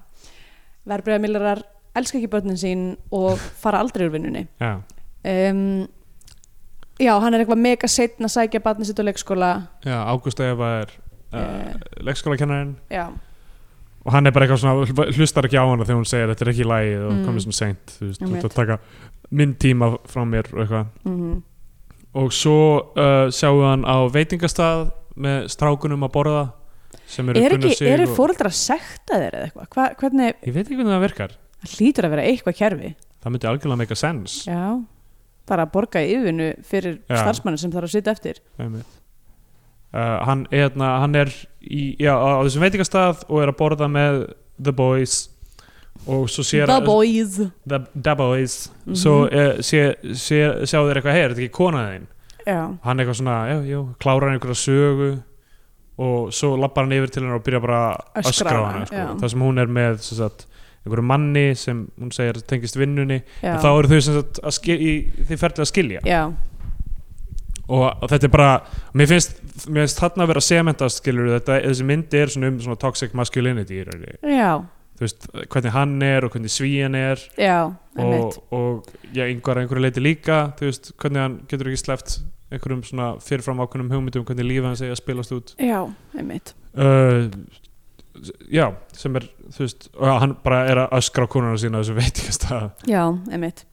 verbreyðamillarar 0.90 1.62
elska 1.96 2.18
ekki 2.20 2.30
börnin 2.32 2.58
sín 2.60 2.84
og 3.14 3.38
fara 3.60 3.80
aldrei 3.82 4.06
úr 4.06 4.12
vinnunni. 4.14 4.44
Já, 4.62 4.76
um, 5.50 5.86
já, 7.00 7.12
hann 7.20 7.34
er 7.34 7.42
eitthvað 7.44 7.58
mega 7.64 7.88
setn 7.90 8.26
að 8.28 8.34
sækja 8.36 8.60
barni 8.64 8.86
sitt 8.86 9.00
á 9.02 9.04
leikskóla. 9.04 9.48
Já, 9.84 9.96
Ágústa 10.12 10.46
Eva 10.52 10.68
er 10.84 10.92
uh, 10.94 11.40
Eh. 11.40 11.74
leikskólakennarinn. 12.06 12.76
Já, 12.90 13.08
og 14.04 14.12
hann 14.14 14.26
er 14.26 14.32
bara 14.34 14.46
eitthvað 14.46 14.62
svona, 14.62 14.86
hl- 14.86 15.12
hlustar 15.18 15.46
ekki 15.46 15.58
á 15.60 15.66
hana 15.66 15.84
þegar 15.84 15.98
hún 16.00 16.08
segir 16.08 16.30
þetta 16.32 16.46
er 16.46 16.50
ekki 16.54 16.64
í 16.64 16.70
lagi 16.70 16.94
og 16.96 17.12
Mm. 17.12 17.24
komið 17.26 17.44
svona 17.44 17.58
seint 17.58 17.92
þú 17.98 18.06
veist, 18.08 18.20
þú 18.22 18.34
ert 18.38 18.48
að 18.48 18.54
taka 18.56 18.78
minn 19.30 19.54
tíma 19.54 19.90
frá 20.08 20.24
mér 20.26 20.48
og 20.54 20.62
eitthvað. 20.64 20.86
Mm 21.04 21.42
og 22.16 22.32
svo 22.34 22.56
uh, 22.94 23.28
sjáum 23.34 23.60
við 23.60 23.68
hann 23.68 23.84
á 23.86 23.96
veitingastað 24.10 24.88
með 25.20 25.46
strákunum 25.52 26.06
að 26.06 26.12
borða 26.14 26.44
sem 27.10 27.28
eru 27.30 27.42
er 27.42 27.56
ekki, 27.58 27.90
eru 27.90 28.06
að 28.06 28.54
sekta 28.56 29.18
þeir 29.18 29.36
eða 29.36 29.48
eitthvað, 29.48 29.68
Hva, 29.74 29.86
hvernig 30.00 30.46
ég 30.46 30.54
veit 30.54 30.64
ekki 30.64 30.78
hvernig 30.78 30.94
það 30.94 31.04
virkar. 31.04 31.36
Það 31.60 31.74
hlýtur 31.76 32.06
að 32.06 32.14
vera 32.14 32.26
eitthvað 32.30 32.58
kerfi. 32.60 32.90
Það 33.20 33.34
myndi 33.34 33.50
algjörlega 33.50 33.80
make 33.82 33.94
a 33.94 34.00
sense. 34.00 34.36
Já, 34.48 34.62
bara 35.50 35.66
að 35.66 35.72
borga 35.74 36.02
í 36.02 36.14
yfirnu 36.16 36.48
fyrir 36.66 37.00
Já. 37.02 37.18
starfsmannin 37.20 37.62
sem 37.62 37.74
þarf 37.74 37.90
að 37.90 37.94
sitja 37.96 38.14
eftir. 38.14 38.40
Uh, 38.60 40.16
hann, 40.22 40.46
hérna, 40.52 40.92
hann 41.02 41.18
er 41.18 41.32
í, 41.60 41.96
já, 41.98 42.14
á 42.14 42.38
þessum 42.46 42.62
veitingastað 42.62 43.24
og 43.26 43.42
er 43.42 43.50
að 43.50 43.58
borða 43.58 43.90
með 43.90 44.20
The 44.60 44.74
Boys 44.76 45.24
og 46.06 46.28
svo 46.32 46.44
sér 46.46 46.66
the 46.70 46.80
boys. 46.84 47.36
The, 47.68 47.80
the 47.94 48.14
Boys. 48.16 48.70
Mhm. 48.86 48.96
svo 48.96 49.16
uh, 49.26 49.58
sé, 49.60 49.94
sé, 50.14 50.40
sjá 50.64 50.78
þeir 50.80 51.00
eitthvað 51.00 51.12
hey, 51.16 51.24
er 51.24 51.34
þetta 51.34 51.44
ekki 51.46 51.56
konaðin 51.58 52.06
þín? 52.06 52.06
Já, 52.46 52.60
hann 52.86 53.02
eitthvað 53.02 53.18
svona, 53.20 53.38
já, 53.50 53.58
já, 53.68 53.80
klárar 54.00 54.32
einhverja 54.32 54.56
sögu 54.56 55.10
og 56.00 56.30
svo 56.32 56.54
lappar 56.56 56.86
hann 56.86 56.96
yfir 56.96 57.12
til 57.12 57.22
hennar 57.22 57.36
og 57.40 57.44
byrja 57.44 57.60
bara 57.60 57.80
að 57.92 58.22
Öskra 58.22 58.30
öskra 58.32 58.54
á 58.56 58.60
á 58.60 58.64
hana 58.64 58.72
hana, 58.78 58.86
sko. 58.88 59.18
það 59.20 59.32
sem 59.34 59.44
hún 59.44 59.60
er 59.60 59.72
með 59.76 59.98
sagt, 60.06 60.46
einhverju 60.86 61.04
manni 61.04 61.46
sem 61.60 61.82
hún 62.00 62.12
segir 62.16 62.40
tengist 62.48 62.78
vinnunni 62.80 63.20
já, 63.42 63.50
en 63.52 63.60
þá 63.60 63.68
eru 63.74 63.90
þau 63.90 64.00
sagt, 64.06 64.70
í, 64.72 64.94
þið 65.28 65.42
ferðið 65.42 65.64
að 65.66 65.68
skilja. 65.68 66.00
Já, 66.08 66.22
og, 67.68 68.08
þetta 68.08 68.26
er 68.26 68.32
bara 68.32 68.50
mér 68.96 69.12
finnst, 69.12 69.36
mér 69.68 69.84
finnst 69.84 70.00
þarna 70.00 70.24
að 70.24 70.32
vera 70.32 70.44
sementast 70.48 71.02
skilur 71.02 71.32
þetta, 71.36 71.60
þessi 71.68 71.86
myndi 71.92 72.22
er 72.24 72.32
svona 72.32 72.50
um 72.54 72.60
svona 72.64 72.80
toxic 72.80 73.12
masculinity 73.18 73.82
í 73.82 73.84
rauninni. 73.86 74.16
já, 74.24 74.52
veist, 75.00 75.28
hvernig 75.52 75.72
hann 75.74 75.96
er 76.04 76.26
og 76.26 76.34
hvernig 76.34 76.52
svíjan 76.52 76.96
er. 76.98 77.22
Já 77.40 77.72
og, 78.00 78.36
og 78.54 78.90
já, 79.14 79.24
yngvar 79.26 79.58
að 79.58 79.64
einhverju 79.64 79.84
leiti 79.84 80.02
líka 80.04 80.42
veist, 80.60 80.92
hvernig 81.00 81.24
hann 81.24 81.40
getur 81.50 81.70
ekki 81.70 81.82
sleppt 81.82 82.20
einhverjum 82.50 82.82
svona 82.86 83.08
fyrirfram 83.22 83.62
ákveðnum 83.62 83.90
hugmyndum 83.94 84.26
hvernig 84.26 84.48
lífið 84.48 84.68
hans 84.70 84.82
eigi 84.82 84.94
að 84.94 85.00
spilast 85.00 85.34
út. 85.36 85.52
Já, 85.62 85.78
einmitt. 86.18 86.52
Uh, 86.74 87.30
já, 88.50 88.66
sem 88.96 89.18
er 89.20 89.26
þú 89.54 89.64
veist, 89.64 89.88
og 89.94 90.22
hann 90.24 90.36
bara 90.44 90.62
er 90.70 90.82
að 90.84 90.96
öskra 90.98 91.26
á 91.26 91.32
konuna 91.32 91.60
sína 91.60 91.82
þessu 91.82 91.96
veitingast 91.98 92.46
að 92.50 92.68
já, 92.90 93.02
einmitt. 93.30 93.64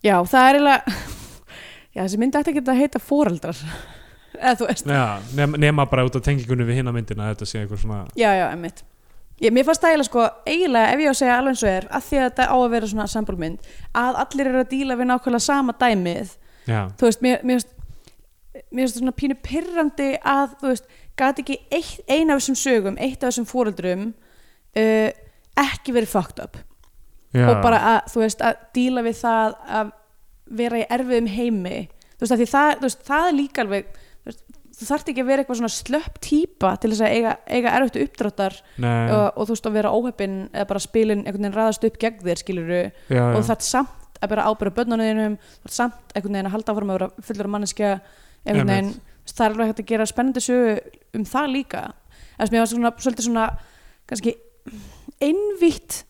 Já, 0.00 0.16
það 0.24 0.48
er 0.48 0.60
eiginlega 0.60 0.98
já, 1.94 2.02
þessi 2.02 2.20
myndi 2.22 2.40
ætti 2.40 2.54
ekki 2.54 2.64
að 2.64 2.80
heita 2.80 3.02
foreldrar 3.04 3.64
eða 4.40 4.56
þú 4.62 4.70
veist. 4.70 4.92
Já, 4.96 5.32
nema, 5.36 5.64
nema 5.68 5.88
bara 5.92 6.06
út 6.08 6.16
af 6.16 6.24
tengingunni 6.24 6.68
við 6.68 6.80
hinna 6.80 6.96
myndina 6.96 7.28
þetta 7.34 7.48
sé 7.48 7.60
einhver 7.60 7.82
svona 7.82 8.06
já, 8.16 8.30
já, 8.32 8.46
einmitt 8.48 8.84
ég, 9.40 9.52
mér 9.52 9.66
fannst 9.68 9.82
það 9.84 9.94
eiginlega 9.94 10.08
sko, 10.10 10.26
eiginlega 10.46 10.92
ef 10.94 11.02
ég 11.02 11.10
á 11.10 11.12
að 11.12 11.20
segja 11.20 11.36
alveg 11.38 11.54
eins 11.54 11.64
og 11.64 11.72
er 11.72 11.88
að 11.90 12.06
því 12.06 12.20
að 12.20 12.26
þetta 12.28 12.48
á 12.50 12.56
að 12.56 12.70
vera 12.74 12.90
svona 12.92 13.10
sambalmynd 13.14 13.70
að 14.04 14.22
allir 14.24 14.50
eru 14.50 14.62
að 14.62 14.72
díla 14.74 14.98
við 15.00 15.10
nákvæmlega 15.10 15.46
sama 15.46 15.76
dæmið 15.80 16.34
já, 16.68 16.80
þú 17.00 17.08
veist, 17.08 17.24
mér, 17.24 17.44
mér 17.44 17.62
finnst 18.70 18.96
það 18.96 19.00
svona 19.00 19.16
pínu 19.22 19.38
pyrrandi 19.44 20.10
að 20.20 20.56
þú 20.60 20.72
veist, 20.72 20.90
gæti 21.20 21.44
ekki 21.44 21.58
eitt, 21.70 22.04
ein 22.08 22.32
af 22.32 22.40
þessum 22.40 22.58
sögum 22.58 23.00
eitt 23.00 23.22
af 23.22 23.30
þessum 23.30 23.48
fóreldrum 23.48 24.10
uh, 24.76 25.10
ekki 25.60 25.94
verið 25.94 26.12
fucked 26.12 26.42
up. 26.42 26.58
Já, 27.30 27.46
og 27.46 27.60
bara 27.62 27.80
að, 27.94 27.98
þú 28.10 28.22
veist, 28.24 28.40
að 28.42 28.62
díla 28.74 29.02
við 29.06 29.18
það 29.20 29.56
að 29.80 29.90
vera 30.60 30.80
í 30.80 30.86
erfiðum 30.96 31.28
heimi. 31.30 31.80
Þú 32.16 32.26
veist, 32.26 32.50
það, 32.50 32.72
þú 32.80 32.88
veist, 32.88 33.04
það 33.06 33.26
er 33.26 33.36
líka 33.36 33.64
alveg 33.64 33.99
þú, 34.80 34.88
þarft 34.88 35.12
ekki 35.12 35.22
að 35.22 35.30
vera 35.30 35.44
eitthvað 35.44 35.60
svona 35.60 35.72
slöpp 35.74 36.16
típa 36.24 36.72
til 36.80 36.90
þess 36.94 37.04
að 37.04 37.16
eiga, 37.18 37.36
eiga 37.46 37.74
erfitt 37.76 38.00
uppdráttar 38.06 38.56
og, 38.80 39.26
og 39.36 39.44
þú 39.44 39.54
veist, 39.54 39.68
að 39.68 39.76
vera 39.76 39.92
óheppin 39.92 40.40
eða 40.48 40.68
bara 40.72 40.82
spilin 40.82 41.24
einhvern 41.26 41.44
veginn 41.44 41.58
raðast 41.58 41.86
upp 41.86 42.00
gegn 42.00 42.24
þér 42.24 42.42
skiluru 42.42 42.80
já, 42.80 43.20
og 43.20 43.36
já. 43.36 43.36
þú 43.36 43.44
þarft 43.50 43.68
samt 43.68 44.20
að 44.20 44.32
bera 44.34 44.48
ábyrða 44.48 44.76
börnunum 44.80 45.38
þú 45.38 45.68
þarft 45.68 45.76
samt 45.76 46.14
einhvern 46.16 46.38
veginn 46.38 46.50
að 46.50 46.56
halda 46.56 46.74
áfram 46.74 46.92
að 46.92 46.98
vera 46.98 47.28
fullur 47.28 47.48
af 47.48 47.54
manneskja 47.54 47.92
einhvern 48.44 48.72
veginn, 48.72 48.92
það 49.30 49.44
er 49.46 49.54
alveg 49.54 49.70
hægt 49.70 49.82
að 49.82 49.90
gera 49.90 50.08
spennandi 50.08 50.42
sögu 50.44 50.76
um 51.16 51.26
það 51.28 51.52
líka. 51.54 51.82
Þess 52.36 52.48
að 52.48 52.54
mér 52.54 52.62
var 52.62 52.70
svona, 52.70 52.92
svolítið 53.04 53.26
svona 53.26 53.46
kannski 54.10 54.34
einvítt 55.20 56.00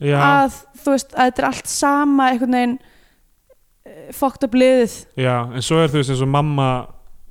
já, 0.00 0.16
að 0.18 0.58
þú 0.80 0.94
veist 0.94 1.14
að 1.14 1.28
þetta 1.28 1.42
er 1.42 1.48
allt 1.50 1.70
sama 1.70 2.28
einhvern 2.32 2.56
veginn 2.58 2.76
uh, 2.80 4.10
fucked 4.16 4.48
up 4.48 4.58
liðið. 4.58 4.96
Já, 5.20 5.34
en 5.44 5.66
svo 5.66 5.80
er 5.82 5.92
þú 5.92 6.00
veist 6.00 6.14
eins 6.14 6.24
og 6.24 6.32
mamma 6.34 6.68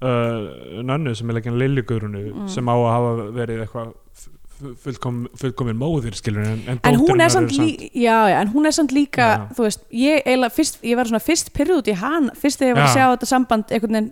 uh, 0.04 0.84
nönnu 0.84 1.14
sem 1.16 1.30
er 1.32 1.38
leikinn 1.39 1.58
Liljuguðrunu 1.62 2.24
Mm. 2.34 2.47
sem 2.51 2.66
á 2.68 2.76
að 2.76 2.91
hafa 2.93 3.12
verið 3.38 3.62
eitthvað 3.66 3.93
fu- 4.14 4.74
fullkom, 4.84 5.22
fullkomin 5.39 5.76
móðir 5.80 6.16
skilur 6.20 6.45
en, 6.45 6.62
en, 6.72 6.80
en 6.84 6.99
hún 7.01 7.22
er 7.24 7.32
samt, 7.34 7.51
lí, 7.58 7.89
já, 7.95 8.18
já, 8.32 8.38
en 8.41 8.51
hún 8.54 8.66
er 8.70 8.76
samt 8.76 8.91
líka 8.95 9.26
Já. 9.28 9.47
þú 9.58 9.66
veist, 9.68 9.82
ég, 9.91 10.22
fyrst, 10.54 10.80
ég 10.84 10.95
var 10.99 11.10
svona 11.10 11.24
fyrst 11.24 11.49
út 11.80 11.88
í 11.91 11.95
hann, 11.99 12.30
fyrst 12.38 12.60
þegar 12.62 12.72
ég 12.72 12.78
var 12.78 12.84
að 12.84 12.91
Já. 12.91 12.95
sjá 12.95 13.06
þetta 13.16 13.30
samband 13.32 13.72
einhvern 13.72 13.97
veginn 13.97 14.12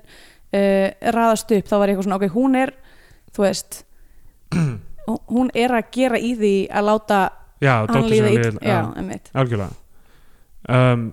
uh, 0.54 1.12
raðast 1.16 1.52
upp, 1.56 1.68
þá 1.70 1.76
var 1.78 1.88
ég 1.88 1.96
eitthvað 1.96 2.08
svona, 2.10 2.20
ok, 2.20 2.34
hún 2.36 2.56
er 2.60 2.74
þú 3.36 3.46
veist 3.46 3.84
hún- 5.32 5.52
er 5.56 5.72
að 5.78 5.92
gera 5.96 6.20
í 6.20 6.34
því 6.40 6.56
að 6.72 6.88
láta 6.90 7.22
hann 7.62 8.10
líða 8.10 8.32
já, 8.62 8.80
einmitt 8.98 9.30
algjörlega 9.34 9.72
um, 10.70 11.08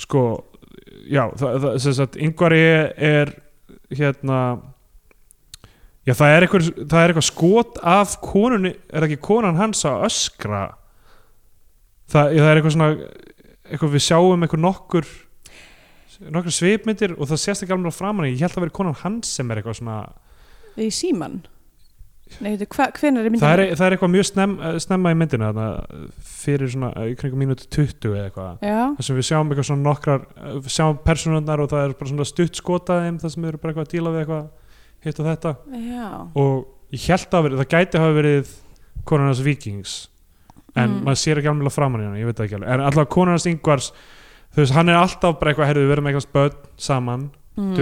sko 0.00 0.22
já, 1.10 1.24
það, 1.36 1.56
það 1.64 1.78
sem 1.84 1.94
sagt 1.98 2.16
yngvari 2.22 2.60
er 2.96 3.32
hérna 3.90 4.40
já, 6.06 6.14
það 6.14 6.34
er 6.34 6.46
eitthvað 6.46 6.68
það 6.80 7.00
er 7.00 7.12
eitthvað 7.12 7.28
skot 7.28 7.80
af 7.94 8.14
konunni 8.24 8.74
er 8.74 9.00
það 9.00 9.08
ekki 9.08 9.24
konan 9.30 9.58
hans 9.60 9.82
að 9.88 10.06
öskra? 10.08 10.62
Það, 12.10 12.36
það 12.36 12.48
er 12.50 12.60
eitthvað 12.60 12.76
svona 12.76 12.90
eitthvað 13.70 13.94
við 13.94 14.06
sjáum 14.06 14.46
eitthvað 14.46 14.64
nokkur 14.66 15.10
nokkur 16.30 16.52
svipmyndir 16.52 17.14
og 17.16 17.30
það 17.30 17.42
sést 17.44 17.64
ekki 17.64 17.74
alveg 17.74 17.96
framan 17.96 18.28
í, 18.28 18.34
ég 18.34 18.44
held 18.44 18.58
að 18.58 18.66
vera 18.66 18.76
konan 18.80 18.98
hans 19.02 19.30
sem 19.38 19.50
er 19.50 19.60
eitthvað 19.60 19.80
svona 19.80 20.00
í 20.80 20.90
síman 20.94 21.40
Nei, 22.40 22.52
hvenær 22.56 23.24
er 23.26 23.30
myndin 23.30 23.42
það 23.42 23.52
er, 23.64 23.72
það 23.76 23.86
er 23.86 23.96
eitthvað 23.96 24.12
mjög 24.14 24.26
snem, 24.30 24.52
snemma 24.84 25.12
í 25.12 25.16
myndinu 25.20 25.48
þarna, 25.48 25.66
fyrir 26.40 26.70
svona 26.72 26.90
í 27.10 27.16
kringum 27.20 27.42
mínúti 27.42 27.66
20 27.68 28.14
eða 28.14 28.28
eitthvað. 28.28 28.62
Þar 28.96 29.06
sem 29.08 29.18
við 29.18 29.26
sjáum 29.28 29.50
eitthvað 29.50 29.68
svona 29.70 29.86
nokkrar 29.88 30.26
við 30.60 30.70
sjáum 30.76 31.00
personundar 31.04 31.60
og 31.64 31.70
það 31.72 31.84
er 31.88 31.96
bara 32.00 32.10
svona 32.12 32.28
stutt 32.30 32.60
skotað 32.62 33.02
þeim 33.06 33.18
þar 33.24 33.34
sem 33.34 33.42
við 33.44 33.52
erum 33.52 33.62
bara 33.64 33.74
eitthvað 33.74 33.88
að 33.88 33.94
díla 33.96 34.14
við 34.14 34.22
eitthvað 34.24 34.46
hitt 35.08 35.20
og 35.20 35.28
þetta. 35.30 35.52
Já, 35.90 36.08
og 36.44 36.94
ég 36.94 37.08
held 37.10 37.36
að 37.40 37.44
verið, 37.48 37.60
það 37.64 37.70
gæti 37.74 38.00
hafa 38.04 38.16
verið 38.20 38.54
konan 39.10 39.30
hans 39.32 39.44
vikings 39.44 39.98
en 40.78 40.90
Mm. 40.90 41.04
maður 41.04 41.18
sér 41.18 41.38
ekki 41.40 41.50
alveg 41.50 41.72
framan 41.74 42.00
í 42.00 42.04
hann, 42.06 42.16
ég 42.20 42.28
veit 42.30 42.40
ekki 42.44 42.54
alveg. 42.54 42.68
En 42.70 42.80
alltaf 42.86 43.08
konan 43.10 43.34
hans 43.34 43.46
yngvars 43.50 43.90
þú 44.54 44.60
veist, 44.62 44.74
hann 44.76 44.88
er 44.88 44.98
alltaf 45.00 45.38
bara 45.40 45.50
eitthvað, 45.52 45.66
herðu, 45.70 45.82
við 45.82 45.90
verum 45.90 46.06
eitthvað 46.10 46.32
börn 46.36 46.56
saman, 46.78 47.24
mm, 47.58 47.72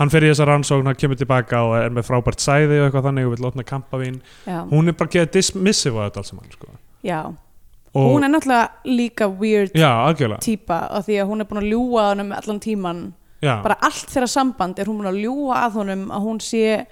ekki 0.00 0.06
að 0.06 0.06
hann 0.06 0.10
fer 0.10 0.24
í 0.24 0.30
þessa 0.32 0.48
rannsókn, 0.48 0.88
hann 0.88 0.96
kemur 0.96 1.18
tilbaka 1.20 1.60
og 1.66 1.76
er 1.76 1.92
með 1.92 2.08
frábært 2.08 2.40
sæði 2.40 2.80
og 2.80 2.88
eitthvað 2.88 3.06
þannig 3.10 3.28
og 3.28 3.34
vil 3.34 3.44
lotna 3.44 3.64
kampavín, 3.68 4.18
hún 4.46 4.88
er 4.88 4.96
bara 4.96 5.08
að 5.08 5.16
geða 5.18 5.32
dismissive 5.36 6.00
á 6.00 6.04
þetta 6.08 6.20
alls 6.22 6.32
saman, 6.32 6.50
sko. 6.56 6.66
Já. 7.04 7.20
og, 7.92 8.12
hún 8.14 8.24
er 8.24 8.30
náttúrulega 8.30 8.68
líka 8.84 9.28
weird 9.28 9.72
já, 9.74 9.90
típa 10.40 10.86
af 10.90 11.06
því 11.06 11.20
að 11.20 11.30
hún 11.30 11.40
er 11.40 11.48
búin 11.50 11.62
að 11.62 11.70
ljúga 11.72 12.02
að 12.02 12.10
honum 12.14 12.32
allan 12.32 12.60
tíman 12.60 13.00
já, 13.42 13.62
bara 13.64 13.78
allt 13.80 14.12
þeirra 14.12 14.28
samband 14.30 14.78
er 14.78 14.86
hún 14.86 15.00
búin 15.00 15.10
að 15.10 15.22
ljúga 15.24 15.64
að 15.64 15.80
honum 15.80 16.10
að 16.10 16.28
hún 16.28 16.40
sé 16.44 16.86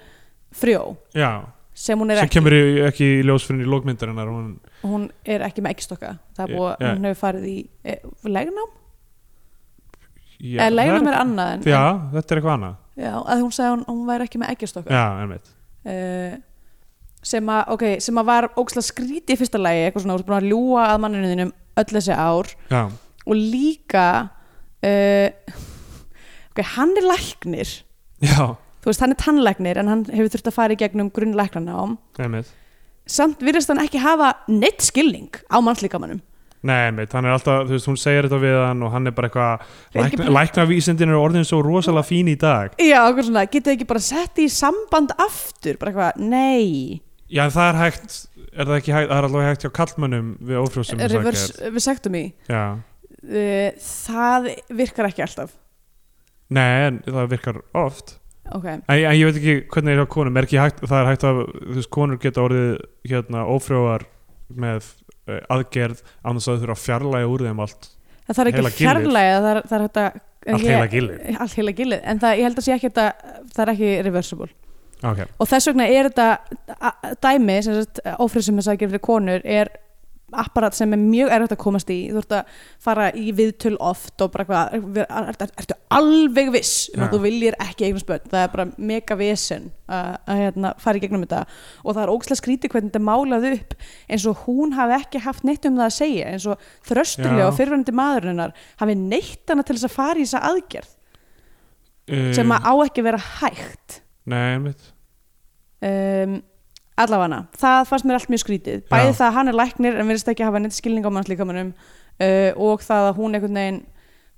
frjó. 0.49 0.97
Já, 1.13 1.45
sem 1.73 1.99
hún 1.99 2.11
er 2.11 2.19
sem 2.19 2.27
ekki. 2.27 2.39
kemur 2.39 2.55
í, 2.57 2.63
ekki 2.89 3.07
í 3.19 3.21
ljósfyrin 3.23 3.63
í 3.63 3.69
lókmyndarinnar 3.69 4.27
hún, 4.27 4.59
hún 4.81 5.07
er 5.23 5.45
ekki 5.47 5.63
með 5.63 5.77
ekkstokka 5.77 6.17
það 6.35 6.43
er 6.45 6.55
búið, 6.57 6.73
Já. 6.73 6.89
hún 6.89 7.07
hefur 7.07 7.21
farið 7.21 7.45
í 7.47 7.57
e, 7.85 7.95
legnám, 8.27 8.73
já, 10.39 10.59
eða 10.65 10.85
það 10.89 11.09
er 11.11 11.17
annað 11.19 11.53
en, 11.53 11.65
já, 11.67 11.81
þetta 12.13 12.33
er 12.33 12.39
eitthvað 12.39 12.53
annað. 12.55 12.77
Já, 12.99 13.11
að 13.15 13.41
hún 13.43 13.55
sagði 13.55 13.69
að 13.69 13.73
hún, 13.73 13.83
hún 13.87 14.05
væri 14.09 14.27
ekki 14.27 14.41
með 14.41 14.53
ekkstokka 14.55 14.95
já, 14.95 15.03
einmitt. 15.23 15.51
Uh, 15.89 16.37
sem 17.29 17.51
að, 17.53 17.61
ok, 17.75 17.85
sem 18.03 18.21
að 18.21 18.29
var 18.29 18.47
ógslag 18.59 18.87
skríti 18.87 19.35
í 19.35 19.39
fyrsta 19.39 19.61
lagi, 19.61 19.85
eitthvað 19.87 20.05
svona, 20.05 20.15
þú 20.15 20.23
ert 20.23 20.29
búin 20.29 20.39
að 20.39 20.49
ljúga 20.53 20.85
að 20.87 21.01
manninu 21.05 21.31
þínum 21.33 21.53
öll 21.79 21.89
þessi 21.91 22.15
ár. 22.15 22.53
Já, 22.71 22.81
og 23.25 23.39
líka 23.39 24.05
uh, 24.83 25.59
ok, 26.53 26.63
hann 26.75 26.95
er 26.99 27.09
læknir. 27.09 27.75
Já, 28.23 28.39
þú 28.79 28.91
veist, 28.91 29.03
hann 29.03 29.15
er 29.15 29.21
tannlæknir 29.25 29.81
en 29.81 29.91
hann 29.91 30.07
hefur 30.11 30.33
þurft 30.35 30.51
að 30.51 30.57
fara 30.57 30.75
í 30.75 30.79
gegnum 30.79 31.11
grunnlæknanám. 31.15 31.99
Einmitt. 32.19 32.55
Samt 33.09 33.41
virðist 33.41 33.71
hann 33.71 33.81
ekki 33.81 34.01
hafa 34.03 34.35
neitt 34.51 34.83
skilning 34.85 35.39
á 35.49 35.57
mannslíkamannum 35.63 36.19
Nei, 36.67 36.89
einmitt, 36.89 37.13
hann 37.15 37.23
er 37.23 37.37
alltaf, 37.37 37.69
þú 37.69 37.75
veist, 37.77 37.87
hún 37.87 37.97
segir 37.99 38.25
þetta 38.27 38.39
við 38.41 38.57
hann 38.59 38.81
og 38.83 38.91
hann 38.91 39.07
er 39.07 39.13
bara 39.15 39.29
eitthvað, 39.29 39.61
Er 39.95 40.31
læknavísindin 40.35 41.13
eru 41.13 41.21
orðin 41.21 41.47
svo 41.47 41.61
rosalega 41.63 42.03
fín 42.09 42.27
í 42.27 42.35
dag. 42.39 42.73
Já, 42.83 42.97
okkur 43.05 43.29
svona, 43.29 43.45
getið 43.47 43.77
ekki 43.77 43.87
bara 43.87 44.01
sett 44.03 44.41
í 44.43 44.49
samband 44.51 45.13
aftur, 45.15 45.79
bara 45.79 45.93
eitthvað, 45.93 46.19
nei. 46.19 46.99
Já, 47.31 47.45
en 47.45 47.55
það 47.55 47.69
er 47.69 47.79
hægt, 47.79 48.19
er 48.51 48.67
það 48.67 48.75
ekki 48.75 48.95
hægt, 48.97 49.09
það 49.13 49.21
er 49.21 49.29
alveg 49.29 49.47
hægt 49.47 49.65
hjá 49.65 49.73
kallmönnum 49.79 50.29
við 50.49 50.61
ófrjósum 50.65 51.03
reverse 51.05 51.71
vasectomy 51.75 52.23
Já, 52.49 52.63
uh, 52.75 53.67
það 53.85 54.53
virkar 54.81 55.11
ekki 55.13 55.23
alltaf. 55.29 55.55
Nei, 56.49 56.71
en 56.89 57.03
það 57.05 57.35
virkar 57.37 57.63
oft. 57.77 58.17
Ok, 58.49 58.65
en, 58.65 58.81
en 58.89 59.13
ég 59.13 59.29
veit 59.29 59.37
ekki 59.37 59.57
hvernig 59.69 59.93
er 59.93 60.01
hjá 60.01 60.09
konum 60.09 60.39
er 60.41 60.47
hægt, 60.49 60.81
það 60.81 60.99
er 60.99 61.11
hægt 61.11 61.27
að 61.29 61.43
þú 61.45 61.75
veist, 61.77 61.91
konur 61.93 62.19
geta 62.19 62.43
orðið 62.43 62.71
hérna 63.11 63.45
ófrjóar 63.45 64.07
með 64.49 64.89
aðgerð 65.55 66.01
án 66.25 66.39
þess 66.39 66.47
að 66.47 66.55
þau 66.55 66.61
þurfa 66.63 66.75
að 66.77 66.83
fjarlæga 66.85 67.29
úr 67.33 67.43
þeim 67.47 67.61
allt 67.65 67.89
það 68.29 68.39
þarf 68.39 68.49
ekki 68.53 68.63
að 68.65 68.77
fjarlæga 68.79 69.35
það 69.43 69.51
er, 69.55 69.61
það 69.69 69.77
er 69.79 69.85
að 69.87 69.93
allt 70.49 70.63
ég- 70.63 70.71
heila 70.71 70.87
gilið. 70.93 71.39
allt 71.43 71.53
heila 71.59 71.73
gilið, 71.79 72.01
en 72.03 72.19
það, 72.23 72.37
ég 72.39 72.47
held 72.47 72.59
að 72.61 72.65
sé 72.67 72.73
ekki 72.77 72.89
að 72.89 73.09
það 73.55 73.63
er 73.65 73.71
ekki 73.73 73.89
reversible. 74.07 74.49
Ok, 74.99 75.19
og 75.39 75.47
þess 75.47 75.67
vegna 75.69 75.85
er 75.87 76.09
þetta 76.09 76.27
dæmi, 77.23 77.53
gera 78.81 78.91
fyrir 78.93 79.03
konur 79.09 79.41
er 79.45 79.69
apparat 80.31 80.75
sem 80.77 80.91
er 80.93 80.99
mjög 81.01 81.31
erfitt 81.35 81.53
að 81.55 81.59
komast 81.61 81.91
í. 81.93 81.97
Þú 82.11 82.21
ert 82.21 82.35
að 82.37 82.57
fara 82.83 83.07
í 83.17 83.31
viðtöl 83.35 83.75
oft 83.89 84.23
og 84.23 84.31
bara 84.33 84.45
hvað, 84.49 84.75
er, 84.77 85.05
er, 85.05 85.29
er, 85.31 85.53
ertu 85.63 85.77
alveg 85.95 86.51
viss 86.53 86.89
um 86.93 87.05
að 87.05 87.15
þú 87.15 87.21
viljir 87.23 87.57
ekki 87.63 87.87
eignum 87.87 88.03
spöld, 88.03 88.27
það 88.31 88.43
er 88.43 88.51
bara 88.53 88.67
mega 88.91 89.17
vesen 89.19 89.71
að, 89.87 90.11
að 90.29 90.43
hérna, 90.43 90.73
fara 90.83 90.99
í 90.99 91.03
gegnum 91.05 91.25
þetta. 91.25 91.41
Og 91.83 91.95
það 91.95 92.03
er 92.03 92.13
ógæslega 92.13 92.41
skrítið 92.41 92.75
hvernig 92.75 92.91
þetta 92.91 93.01
er 93.01 93.07
málað 93.09 93.49
upp 93.53 93.75
eins 94.09 94.27
og 94.29 94.45
hún 94.45 94.77
hafi 94.77 94.97
ekki 94.99 95.23
haft 95.25 95.47
neitt 95.47 95.67
um 95.69 95.79
það 95.79 95.87
að 95.89 95.97
segja 95.97 96.29
eins 96.33 96.47
og 96.49 96.69
þrösturlega 96.89 97.43
Já. 97.43 97.49
og 97.49 97.57
fyrirvændi 97.57 97.97
maðurinnar 97.99 98.55
hafi 98.83 98.99
neitt 98.99 99.51
hana 99.51 99.65
til 99.65 99.77
þess 99.79 99.89
að 99.89 99.97
fara 99.97 100.19
í 100.21 100.27
þessa 100.27 100.45
aðgerð 100.51 100.93
uh, 102.13 102.31
sem 102.37 102.55
að 102.55 102.69
á 102.69 102.73
ekki 102.85 103.05
vera 103.09 103.25
hægt. 103.39 103.99
Nei, 104.29 104.55
mitt 104.61 104.89
um, 105.85 106.39
allavega 107.03 107.39
það 107.59 107.85
fannst 107.89 108.07
mér 108.09 108.17
allt 108.19 108.31
mjög 108.33 108.43
skrítið. 108.43 108.81
Bæði 108.91 109.11
Já. 109.11 109.17
það 109.19 109.27
að 109.29 109.37
hann 109.37 109.51
er 109.51 109.57
læknir 109.59 109.99
en 110.01 110.11
verðist 110.11 110.31
ekki 110.33 110.45
hafa 110.47 110.61
neitt 110.63 110.75
skilning 110.77 111.07
á 111.07 111.11
mannslíkamanum 111.15 111.71
uh, 111.73 112.51
og 112.59 112.83
það 112.85 113.07
að 113.11 113.17
hún 113.21 113.37
einhvern 113.39 113.61
veginn 113.61 113.79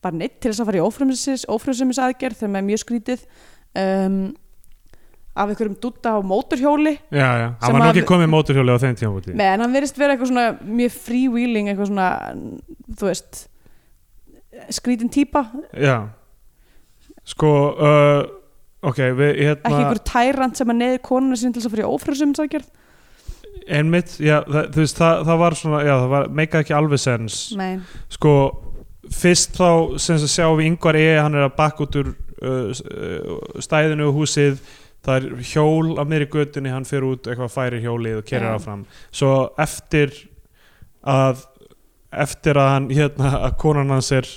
var 0.01 0.15
neitt 0.17 0.39
til 0.41 0.51
þess 0.51 0.63
að 0.63 0.69
fara 0.71 0.79
í 0.81 0.85
ófrumsis 0.85 1.99
aðgerð 2.01 2.39
þegar 2.39 2.53
með 2.55 2.67
mjög 2.71 2.81
skrítið 2.85 3.25
um, 3.77 4.15
af 5.31 5.51
einhverjum 5.53 5.77
dutta 5.79 6.15
á 6.17 6.19
móturhjóli 6.25 6.95
já, 7.13 7.29
já, 7.39 7.47
hann 7.61 7.75
var 7.77 7.85
að- 7.85 7.93
ekki 7.93 8.07
komið 8.09 8.31
móturhjóli 8.33 8.73
á 8.75 8.83
þeim 8.83 8.97
tíma 8.99 9.45
en 9.53 9.63
hann 9.63 9.75
verðist 9.77 10.01
vera 10.01 10.15
eitthvað 10.15 10.31
svona 10.33 10.47
mjög 10.59 10.97
freewheeling 11.05 11.69
eitthvað 11.71 11.91
svona, 11.93 12.09
þú 12.97 13.07
veist 13.07 13.45
skrítin 14.69 15.09
típa. 15.09 15.45
Já. 15.73 16.09
Sko 17.25 17.51
uh, 17.77 18.40
ok, 18.81 19.01
við 19.17 19.27
ekki 19.31 19.47
hérna 19.47 19.73
einhver 19.77 20.03
tærant 20.07 20.59
sem 20.59 20.73
að 20.73 20.79
neði 20.81 21.01
konuna 21.05 21.39
sín 21.39 21.53
til 21.53 21.61
þess 21.61 21.69
að 21.69 21.75
fara 21.75 21.85
í 21.85 21.91
ófrumsis 21.91 22.43
aðgerð 22.45 22.69
einmitt, 23.71 24.15
já, 24.21 24.39
það, 24.47 24.67
þú 24.73 24.83
veist, 24.83 24.97
það, 24.97 25.23
það 25.27 25.39
var 25.41 25.57
svona 25.59 25.79
já, 25.85 25.93
það 25.93 26.11
var, 26.15 26.27
meikaði 26.39 26.65
ekki 26.65 26.75
alveg 26.77 27.01
sens 27.01 27.39
Nei. 27.57 27.71
sko, 28.11 28.33
fyrst 29.11 29.57
þá 29.57 29.69
sem 29.97 30.17
þess 30.17 30.27
að 30.27 30.33
sjá 30.33 30.47
við 30.57 30.69
yngvar 30.71 30.99
E 30.99 31.07
hann 31.19 31.37
er 31.37 31.47
að 31.47 31.57
bakka 31.57 31.85
út 31.85 31.97
úr 32.01 32.11
uh, 32.11 32.71
uh, 32.71 33.61
stæðinu 33.63 34.09
og 34.09 34.21
húsið. 34.21 34.61
Það 35.01 35.17
er 35.17 35.45
hjól 35.49 35.97
á 35.97 36.03
miðri 36.05 36.27
götunni 36.29 36.73
hann 36.73 36.85
fyrir 36.85 37.07
út 37.15 37.29
eitthvað 37.29 37.53
færi 37.55 37.81
hjólið 37.81 38.19
og 38.19 38.27
kerir 38.27 38.51
áfram. 38.53 38.83
Svo 39.09 39.31
eftir 39.61 40.13
að 41.01 41.47
eftir 42.11 42.59
að 42.59 42.69
hann 42.75 42.89
hérna 42.91 43.31
að 43.47 43.57
konan 43.61 43.93
hans 43.95 44.11
er 44.13 44.27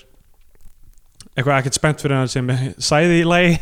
eitthvað 1.34 1.59
ekkert 1.59 1.76
spennt 1.76 2.05
fyrir 2.05 2.22
hann 2.22 2.30
sem 2.32 2.49
sæði 2.78 3.20
í 3.20 3.26
lagi 3.28 3.59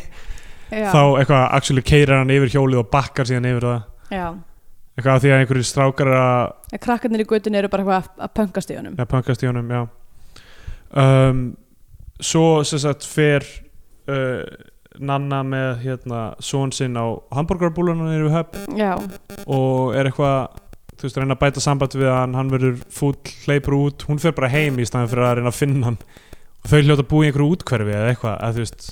Já. 0.73 0.89
þá 0.93 1.01
eitthvað 1.21 1.43
actually 1.59 1.81
keirir 1.85 2.15
hann 2.17 2.33
yfir 2.33 2.53
hjólið 2.55 2.81
og 2.83 2.89
bakkar 2.93 3.29
síðan 3.29 3.49
yfir 3.51 3.67
það. 3.69 3.83
Já. 4.13 4.27
eitthvað 4.97 5.15
af 5.15 5.21
því 5.23 5.31
að 5.33 5.39
einhverju 5.43 5.65
strákar 5.69 6.07
er 6.13 6.19
að 6.21 6.79
krakkarnir 6.85 7.23
í 7.23 7.27
göttunni 7.29 7.57
eru 7.61 7.69
bara 7.73 7.83
eitthvað 7.83 8.03
að- 8.03 8.23
að 8.27 8.33
pöngast 8.39 8.73
í 8.73 8.77
honum. 8.77 8.95
Já, 8.99 9.05
punkast 9.09 9.43
í 9.43 9.47
honum, 9.49 9.69
já. 9.73 9.83
Um, 10.93 11.43
Svo 12.23 12.61
sem 12.63 12.79
sagt 12.79 13.03
fer 13.09 13.43
uh, 14.07 14.43
Nanna 15.01 15.39
með 15.43 15.79
hérna 15.81 16.19
són 16.39 16.69
sinn 16.71 16.93
á 16.95 17.09
hambúrgarbúlunum 17.33 18.29
höfn. 18.31 18.77
Já, 18.77 18.93
og 19.49 19.95
er 19.97 20.05
eitthvað 20.11 20.59
þú 20.93 21.07
veist, 21.07 21.17
reyna 21.17 21.33
að 21.35 21.41
bæta 21.41 21.63
samband 21.65 21.97
við 21.97 22.11
hann. 22.13 22.35
Hann 22.37 22.51
verður 22.53 22.77
fúll, 22.93 23.17
hleypur 23.47 23.75
út. 23.79 24.05
Hún 24.07 24.21
fer 24.21 24.31
bara 24.37 24.51
heim 24.53 24.77
í 24.79 24.85
staðan 24.85 25.09
fyrir 25.11 25.25
að 25.25 25.35
reyna 25.41 25.49
að 25.51 25.57
finna 25.57 25.87
hann. 25.89 25.97
Og 26.63 26.69
þau 26.71 26.77
hljóta 26.85 27.01
að 27.03 27.09
búa 27.09 27.25
í 27.25 27.31
einhverju 27.31 27.55
útkverfi 27.57 27.95
eða 27.97 28.11
eitthvað, 28.13 28.37
að 28.45 28.53
þú 28.53 28.63
veist 28.63 28.85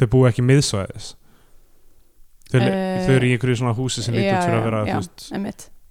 þau 0.00 0.06
búa 0.14 0.30
ekki 0.32 0.44
miðsvæðis. 0.46 1.10
Þau, 2.50 2.60
Eh, 2.66 3.06
þau 3.06 3.12
eru 3.14 3.26
í 3.28 3.34
einhverju 3.36 3.58
svona 3.60 3.76
húsi 3.78 4.02
sem 4.02 4.14
út 4.16 4.46
fyrir 4.46 4.58
að 4.58 4.64
vera, 4.66 4.80
já, 4.88 4.94
veist, 4.98 5.26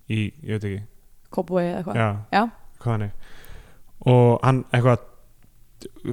í, 0.09 0.25
ég 0.43 0.57
veit 0.57 0.65
ekki. 0.67 0.81
Kópavogi 1.31 1.69
eða 1.69 1.77
eitthvað. 1.83 1.95
Já, 1.95 2.09
Já. 2.35 2.43
hvað 2.83 3.11
og 4.05 4.39
hann 4.43 4.63
eitthvað 4.73 5.05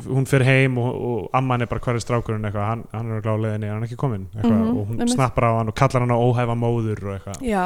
hún 0.06 0.26
fer 0.26 0.44
heim 0.46 0.76
og, 0.78 0.94
og 0.94 1.30
amman 1.34 1.62
er 1.64 1.66
bara 1.70 1.80
hver 1.82 1.98
er 1.98 2.02
strákurinn 2.04 2.46
eitthvað, 2.46 2.68
hann, 2.70 2.84
hann 2.92 3.10
er 3.16 3.26
á 3.26 3.34
leiðinni 3.34 3.70
hann 3.70 3.82
er 3.82 3.88
ekki 3.88 3.98
kominn? 3.98 4.28
Eitthvað, 4.36 4.60
Mhm, 4.60 4.76
og 4.78 4.86
hún 4.92 5.08
snappar 5.10 5.44
á 5.50 5.52
hann 5.58 5.68
og 5.72 5.74
kallar 5.74 6.04
hann 6.04 6.14
á 6.14 6.18
óhæfa 6.18 6.54
móður 6.58 7.02
og 7.06 7.16
eitthvað. 7.16 7.42
Já, 7.42 7.64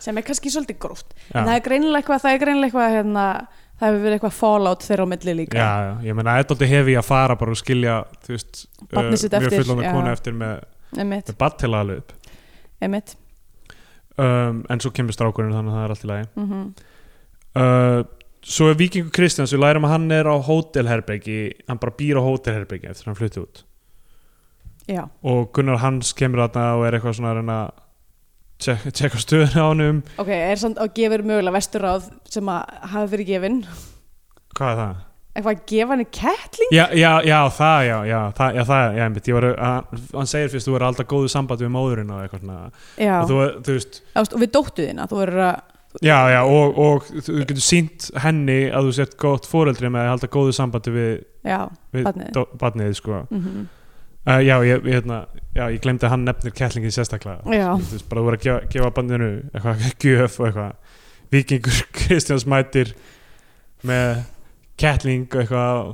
sem 0.00 0.16
er 0.18 0.22
kannski 0.22 0.50
svolítið 0.52 0.78
gróft. 0.80 1.14
En 1.34 1.44
það 1.46 1.56
er 1.56 1.64
greinilega 1.64 2.00
eitthvað, 2.02 2.22
það 2.24 2.34
er 2.34 2.42
greinilega 2.44 2.68
eitthvað 2.70 2.94
hérna, 2.96 3.24
það 3.80 3.88
hefur 3.88 4.04
verið 4.04 4.16
eitthvað 4.18 4.36
fallout 4.36 4.84
þeirra 4.84 5.06
á 5.08 5.12
milli 5.14 5.34
líka. 5.38 5.56
Já, 5.56 5.70
já, 5.86 5.92
ég 6.10 6.18
meina 6.18 6.36
eitthvað 6.36 6.66
hefi 6.68 6.98
að 7.00 7.08
fara 7.08 7.36
bara 7.40 7.54
og 7.54 7.60
skilja 7.60 7.96
þú 8.26 8.36
veist, 8.36 8.60
sitt 8.60 9.32
mjög 9.32 9.40
eftir, 9.40 9.64
fullóna 9.64 9.86
já. 9.86 9.90
konu 9.96 10.12
eftir 10.12 10.36
með, 10.36 10.62
með 11.00 11.34
badd 11.40 11.58
til 11.62 11.72
aðlu 11.72 11.98
upp. 12.02 12.14
Um, 14.20 14.64
en 14.68 14.82
svo 14.82 14.92
kemur 14.92 15.16
strákurinn 15.16 15.54
þannig 15.56 15.72
að 15.72 15.78
það 15.78 15.84
er 15.86 15.94
allt 15.94 16.04
í 16.04 16.10
lagi. 16.10 16.30
Mm 16.36 16.48
uh, 17.60 18.00
svo 18.40 18.70
er 18.70 18.78
Víkingur 18.80 19.12
Kristjáns 19.12 19.52
við 19.52 19.60
lærum 19.60 19.84
að 19.84 19.94
hann 19.94 20.12
er 20.16 20.28
á 20.28 20.36
hótelherbeggi 20.40 21.40
hann 21.68 21.80
bara 21.80 21.96
býr 21.96 22.20
á 22.20 22.22
hótelherbeggi 22.24 22.88
eftir 22.88 23.04
að 23.04 23.10
hann 23.10 23.18
flutti 23.18 23.42
út. 23.42 23.62
Já, 24.88 25.04
og 25.22 25.52
Gunnar 25.54 25.80
Hans 25.82 26.12
kemur 26.16 26.46
þarna 26.46 26.76
og 26.78 26.86
er 26.86 26.96
eitthvað 26.96 27.18
svona 27.18 27.34
að 27.36 27.52
að 27.54 27.72
tjekka, 28.60 28.94
tjekka 28.96 29.20
stöðuna 29.22 29.62
á 29.62 29.66
honum. 29.70 30.02
Ok, 30.20 30.32
er 30.36 30.60
samt 30.60 30.80
og 30.82 30.96
gefur 30.96 31.24
mögulega 31.26 31.56
vesturráð 31.56 32.10
sem 32.30 32.50
að 32.52 32.82
hafi 32.94 33.14
verið 33.14 33.32
gefin 33.34 33.62
hvað 34.56 34.72
er 34.74 34.80
það? 34.82 34.98
eitthvað 35.30 35.52
að 35.54 35.66
gefa 35.70 35.94
henni 35.94 36.06
kettling? 36.10 36.72
Já, 36.74 36.84
já, 36.98 37.10
já, 37.22 37.38
það, 37.54 37.80
já, 37.86 37.96
já, 38.10 38.18
það, 38.36 38.56
já, 38.56 38.62
það, 38.70 38.84
já, 38.96 39.02
einmitt, 39.06 39.28
ég 39.30 39.36
var, 39.36 39.46
að, 39.54 40.06
hann 40.16 40.30
segir 40.30 40.52
fyrst, 40.54 40.68
þú 40.68 40.76
er 40.76 40.84
alltaf 40.88 41.08
góðu 41.10 41.30
samband 41.30 41.62
við 41.62 41.72
móðurinn 41.76 42.14
og 42.14 42.22
eitthvað 42.24 42.42
svona, 42.44 42.56
Já, 42.98 43.12
og 43.20 43.30
þú, 43.30 43.40
þú 43.66 43.76
veist, 43.76 44.00
og 44.20 44.40
við 44.42 44.52
dóttu 44.56 44.86
þína 44.88 45.06
þú 45.10 45.20
verður 45.20 45.44
að, 45.46 45.60
já, 46.02 46.16
já, 46.34 46.40
og, 46.42 46.80
og 46.86 47.10
þú 47.14 47.36
getur 47.38 47.64
sínt 47.64 48.08
henni 48.24 48.58
að 48.68 48.88
þú 48.88 48.96
sért 48.98 49.18
gott 49.22 49.46
fóreldri 49.50 49.92
með 49.92 50.06
að 50.06 50.12
halda 50.14 50.32
góðu 50.34 50.56
sambandi 50.58 50.96
við, 50.96 51.12
já, 51.46 51.60
við 51.94 52.10
barnið 52.58 52.96
sko. 52.98 53.26
mm 53.30 53.68
Uh, 54.28 54.36
já, 54.44 54.56
ég, 54.68 54.84
hérna, 54.84 55.22
já, 55.56 55.62
ég 55.72 55.80
glemdi 55.80 56.04
að 56.04 56.12
hann 56.12 56.26
nefnir 56.28 56.52
kettlingið 56.52 56.92
sérstaklega. 56.98 57.40
Þú 57.46 57.94
veist, 57.94 58.08
bara 58.10 58.20
þú 58.20 58.26
verður 58.26 58.36
að 58.36 58.44
gefa, 58.44 58.68
gefa 58.74 58.90
bandinu 58.98 59.30
eitthvað 59.54 59.86
gjöf 60.04 60.36
og 60.42 60.50
eitthvað. 60.50 60.98
Víkingur 61.32 61.78
Kristjáns 61.96 62.44
mætir 62.50 62.92
með 63.86 64.20
kettling 64.80 65.24
og 65.30 65.40
eitthvað. 65.44 65.90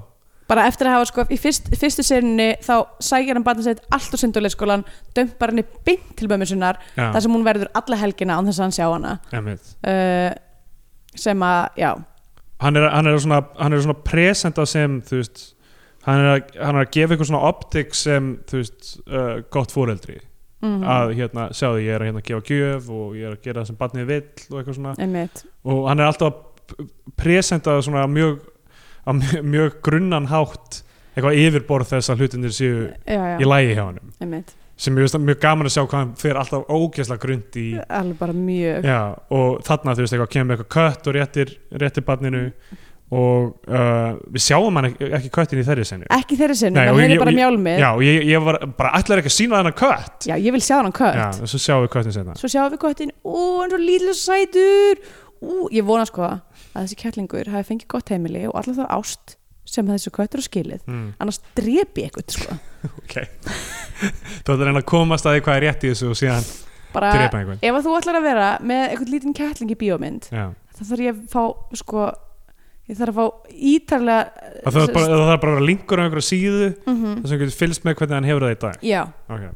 bara 0.50 0.64
eftir 0.70 0.86
að 0.86 0.94
hafa 0.96 1.06
sko 1.10 1.24
í 1.34 1.38
fyrst, 1.42 1.70
fyrstu 1.78 2.02
sérunni 2.06 2.48
þá 2.62 2.74
sækir 3.02 3.34
hann 3.34 3.44
barnið 3.46 3.66
sitt 3.66 3.80
allt 3.94 4.14
á 4.14 4.16
sunduleikskólan 4.22 4.84
dömpar 5.14 5.50
henni 5.50 5.64
beint 5.86 6.12
til 6.18 6.28
mömmu 6.30 6.46
sinnar 6.46 6.78
Já, 6.94 7.08
þar 7.14 7.24
sem 7.24 7.34
hún 7.34 7.46
verður 7.46 7.70
alla 7.78 7.98
helgina 7.98 8.36
án 8.38 8.46
þess 8.46 8.60
að 8.60 8.66
hann 8.66 8.76
sjá 8.76 8.86
hana 8.92 9.14
uh, 9.34 10.30
sem 11.18 11.42
að, 11.42 11.62
já 11.82 11.90
hann 12.62 12.78
er, 12.78 12.86
hann 12.94 13.10
er 13.10 13.18
svona, 13.22 13.40
hann 13.58 13.74
svona 13.82 13.98
presenta 14.06 14.66
sem 14.70 15.00
þú 15.06 15.18
veist 15.22 15.42
hann 16.06 16.22
er, 16.22 16.30
að, 16.32 16.56
hann 16.62 16.78
er 16.78 16.86
að 16.86 16.94
gefa 16.96 17.14
eitthvað 17.14 17.30
svona 17.32 17.44
optik 17.50 17.94
sem 17.98 18.32
þú 18.48 18.62
veist 18.62 18.90
uh, 19.06 19.36
gott 19.52 19.74
fóreldri 19.74 20.20
mm 20.64 20.82
að 20.88 21.10
hérna, 21.18 21.50
sjáðu 21.54 21.82
ég 21.84 21.94
er 21.94 22.02
að 22.02 22.08
hérna 22.08 22.22
gefa 22.24 22.42
gjöf 22.48 22.86
og 22.90 23.16
ég 23.18 23.28
er 23.28 23.34
að 23.36 23.42
gera 23.44 23.60
það 23.60 23.66
sem 23.68 23.78
barnið 23.80 24.06
vill 24.08 24.22
og 24.48 24.58
eitthvað 24.58 24.76
svona. 24.78 24.94
Einmitt. 25.04 25.42
Og 25.68 25.82
hann 25.90 26.00
er 26.00 26.08
alltaf 26.08 26.32
að 26.32 26.86
presenta 27.20 27.74
svona 27.84 28.06
mjög 28.10 28.38
mjög, 29.42 29.80
grunnan 29.82 30.26
hátt 30.30 30.82
eitthvað 31.16 31.40
yfirborð 31.40 31.92
þess 31.94 32.12
að 32.12 32.22
hlutinir 32.22 32.54
séu 32.54 32.78
já, 33.06 33.16
já, 33.16 33.36
í 33.40 33.46
lægi 33.48 33.76
hjá 33.76 33.84
hann 33.84 34.00
einmitt. 34.20 34.56
Sem 34.76 34.98
ég 34.98 35.06
veist 35.06 35.16
mjög 35.16 35.38
gaman 35.40 35.68
að 35.68 35.72
sjá 35.72 35.82
hvað 35.84 36.00
hann 36.02 36.16
fer 36.20 36.36
alltaf 36.36 36.66
ógeðslega 36.68 37.22
grund 37.22 37.56
í 37.56 37.68
alveg 37.80 38.18
bara 38.18 38.34
mjög. 38.36 38.88
Já, 38.90 39.00
og 39.38 39.62
þarna 39.64 39.94
þú 39.96 40.04
veist 40.04 40.16
eitthvað 40.16 40.34
kemur 40.34 40.56
eitthvað 40.56 40.72
kött 40.74 41.08
og 41.08 41.16
réttir, 41.16 41.54
réttir 41.72 42.04
barninu 42.04 42.42
og 43.06 43.52
uh, 43.70 44.16
við 44.34 44.42
sjáum 44.42 44.74
hann 44.80 44.88
ekki, 44.90 45.08
ekki 45.14 45.28
köttin 45.36 45.60
í 45.62 45.66
þeirri 45.66 45.84
senu 45.86 46.08
ekki 46.10 46.38
þeirri 46.40 46.56
maður 46.74 47.04
ég- 47.04 47.04
heyri 47.06 47.18
bara 47.22 47.30
ég- 47.30 47.38
mjálmið. 47.38 47.78
Já, 47.84 47.90
ég, 48.02 48.24
ég 48.32 48.42
var 48.42 48.58
bara 48.80 48.90
ætlar 48.98 49.20
ekki 49.22 49.30
að 49.30 49.36
sína 49.36 49.60
þennan 49.60 49.76
kött? 49.78 50.26
Já, 50.26 50.34
ég 50.42 50.52
vil 50.56 50.62
sjá 50.66 50.76
hann 50.80 50.92
kött. 50.96 51.20
Já, 51.20 51.28
svo 51.46 51.60
sjáum 51.62 51.84
við 51.86 51.92
köttin 51.94 52.16
senna 52.16 52.34
svo 52.40 52.50
sjáum 52.50 52.72
við 52.74 52.82
köttin, 52.82 53.12
ú, 53.22 53.38
hann 53.60 53.70
er 53.70 53.76
svo 53.76 53.82
lítill 53.86 54.10
og 54.10 54.18
sætur. 54.18 55.02
Ú, 55.46 55.68
ég 55.70 55.84
vona 55.86 56.06
sko 56.08 56.24
að 56.26 56.40
þessi 56.80 56.96
kettlingur 56.98 57.50
hafi 57.52 57.68
fengið 57.70 57.90
gott 57.94 58.08
heimili 58.10 58.46
og 58.48 58.56
allar 58.58 58.74
það 58.80 58.90
ást 58.98 59.36
sem 59.66 59.86
þessi 59.86 60.10
köttur 60.14 60.40
er 60.42 60.46
skilið. 60.46 60.82
Mm, 60.90 61.08
annars 61.22 61.40
drepi 61.54 62.06
eitthvað 62.08 62.34
sko. 62.40 62.58
Ok. 63.06 63.16
Þú 64.46 64.52
ætlar 64.52 64.60
að 64.60 64.66
reyna 64.68 64.80
að 64.82 64.86
komast 64.90 65.26
að 65.26 65.36
því 65.38 65.40
hvað 65.46 65.56
er 65.60 65.64
rétt 65.66 65.84
í 65.86 65.90
þessu 65.92 66.10
og 66.10 66.18
síðan 66.18 66.44
drepa 66.96 67.38
einhvern 67.40 67.58
ég 72.86 72.94
að 72.94 73.00
þarf 73.00 73.12
að 73.12 73.16
fá 73.18 73.54
ítarlega 73.72 74.50
það 74.62 74.76
þarf 74.76 74.92
bara, 74.94 75.06
það 75.06 75.24
þarf 75.30 75.40
bara 75.42 75.52
að 75.52 75.56
vera 75.56 75.68
linkur 75.70 75.98
á 75.98 76.04
einhverja 76.04 76.28
síðu 76.28 76.68
mm 76.86 77.16
þar 77.16 77.30
sem 77.30 77.40
getur 77.40 77.58
fylgst 77.62 77.86
með 77.86 77.96
hvernig 77.98 78.16
hann 78.16 78.28
hefur 78.30 78.46
það 78.46 78.54
í 78.54 78.60
dag. 78.66 78.86
Já, 78.86 79.02
okay. 79.26 79.50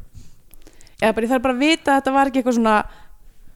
eða 0.98 1.14
bara 1.14 1.26
ég 1.26 1.32
þarf 1.34 1.46
bara 1.46 1.56
að 1.56 1.62
vita 1.62 1.92
að 1.92 2.00
þetta 2.00 2.16
var 2.16 2.30
ekki 2.30 2.42
eitthvað 2.42 2.58
svona 2.58 2.76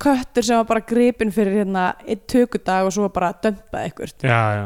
köttur 0.05 0.47
sem 0.47 0.61
var 0.61 0.69
bara 0.69 0.85
gripin 0.87 1.35
fyrir 1.35 1.61
hérna 1.63 1.85
einn 2.05 2.23
tökudag 2.31 2.87
og 2.87 2.95
svo 2.95 3.07
var 3.09 3.15
bara 3.15 3.33
dömpað 3.43 3.89
eitthvað 3.89 4.27
já, 4.27 4.41
já. 4.59 4.65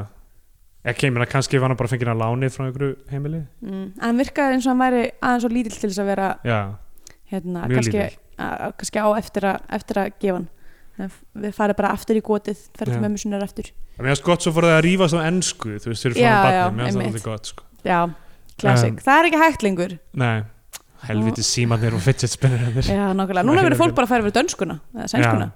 Ekki, 0.89 1.09
ég 1.09 1.15
meina 1.15 1.27
kannski 1.29 1.59
var 1.61 1.73
hann 1.73 1.79
bara 1.79 1.91
fengið 1.91 2.13
að 2.13 2.21
láni 2.23 2.49
frá 2.53 2.65
einhverju 2.65 2.95
heimili. 3.13 3.43
Mm. 3.65 3.89
en 3.99 4.05
hann 4.05 4.21
virkaði 4.21 4.57
eins 4.57 4.69
og 4.69 4.73
hann 4.73 4.85
væri 4.85 5.03
aðeins 5.19 5.45
svo 5.45 5.51
lítill 5.53 5.75
til 5.75 5.91
þess 5.91 6.03
að 6.05 6.11
vera 6.13 6.29
já, 6.47 6.61
hérna, 7.33 7.65
Mjög 7.65 7.81
kannski, 7.81 7.99
lítill. 7.99 8.23
að, 8.47 8.77
kannski 8.81 9.03
á 9.05 9.09
eftir 9.19 9.49
að, 9.51 9.67
eftir 9.79 10.01
að 10.05 10.13
gefa 10.23 10.39
hann. 10.39 10.49
að 10.49 10.58
við 10.99 11.53
farið 11.55 11.77
bara 11.79 11.93
aftur 11.95 12.17
í 12.19 12.23
gótið 12.25 12.59
ferð 12.79 12.91
Já. 12.91 12.95
til 12.97 13.03
mömmu 13.05 13.19
sinnar 13.23 13.43
aftur. 13.45 13.71
Mér 13.99 14.11
finnst 14.13 14.25
gott 14.27 14.43
svo 14.43 14.53
fór 14.53 14.65
það 14.69 14.77
að 14.79 14.85
rífast 14.89 15.15
á 15.15 15.21
ennsku 15.29 15.69
þú 15.79 15.87
veist, 15.93 16.03
fyrir 16.07 16.17
já, 16.19 16.35
barni, 16.43 16.77
mér 16.79 16.85
finnst 16.89 16.99
það 16.99 17.07
alltaf 17.07 17.25
gott 17.25 17.47
sko. 17.47 17.63
já, 17.85 17.99
classic, 18.59 18.91
Um, 18.93 18.97
það 19.07 19.19
er 19.19 19.25
ekki 19.31 19.39
hægt 19.43 19.63
lengur. 19.63 19.99
Nei, 20.15 20.43
helviti 21.07 21.43
símanir 21.47 21.95
og 21.95 22.01
fidget 22.03 22.31
spinnir 22.31 22.83
já, 22.83 23.13
nákvæmlega, 23.15 23.47
núna 23.47 23.63
verður 23.63 23.79
fólk 23.85 23.95
bara 23.95 24.07
að 24.07 24.13
færa 24.15 24.23
fyrir 24.27 24.37
dönskuna 24.39 24.81
eða 24.95 25.09
sænskuna, 25.15 25.51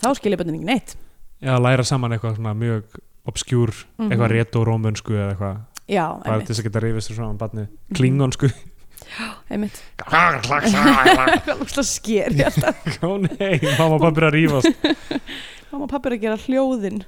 þá 0.00 0.08
skilja 0.18 0.36
bönnin 0.40 0.54
ekki 0.60 0.68
neitt. 0.68 0.96
Já, 1.40 1.56
læra 1.60 1.84
saman 1.84 2.12
eitthvað 2.12 2.36
svona 2.36 2.54
mjög 2.54 2.82
obskjúr, 3.26 3.72
Mhm. 3.98 4.10
eitthvað 4.12 4.30
retó-rómönsku 4.36 5.12
eða 5.16 5.30
eitthvað, 5.32 5.56
já, 5.88 6.04
einmitt, 6.24 6.48
þess 6.48 6.60
að 6.60 8.54
einmitt. 9.52 9.80
Ó 10.04 10.10
hvað 10.44 11.82
sker 11.88 12.34
ég 12.34 12.46
alltaf 12.50 13.00
nei, 13.24 13.58
mamma 13.78 13.96
og 13.96 14.02
pappi 14.04 14.22
er 14.22 14.28
að 14.28 14.36
rífast. 14.38 14.68
Mamma 15.74 15.88
og 15.88 15.90
pappi 15.90 16.06
er 16.06 16.14
að 16.14 16.22
gera 16.22 16.36
hljóðin. 16.38 17.00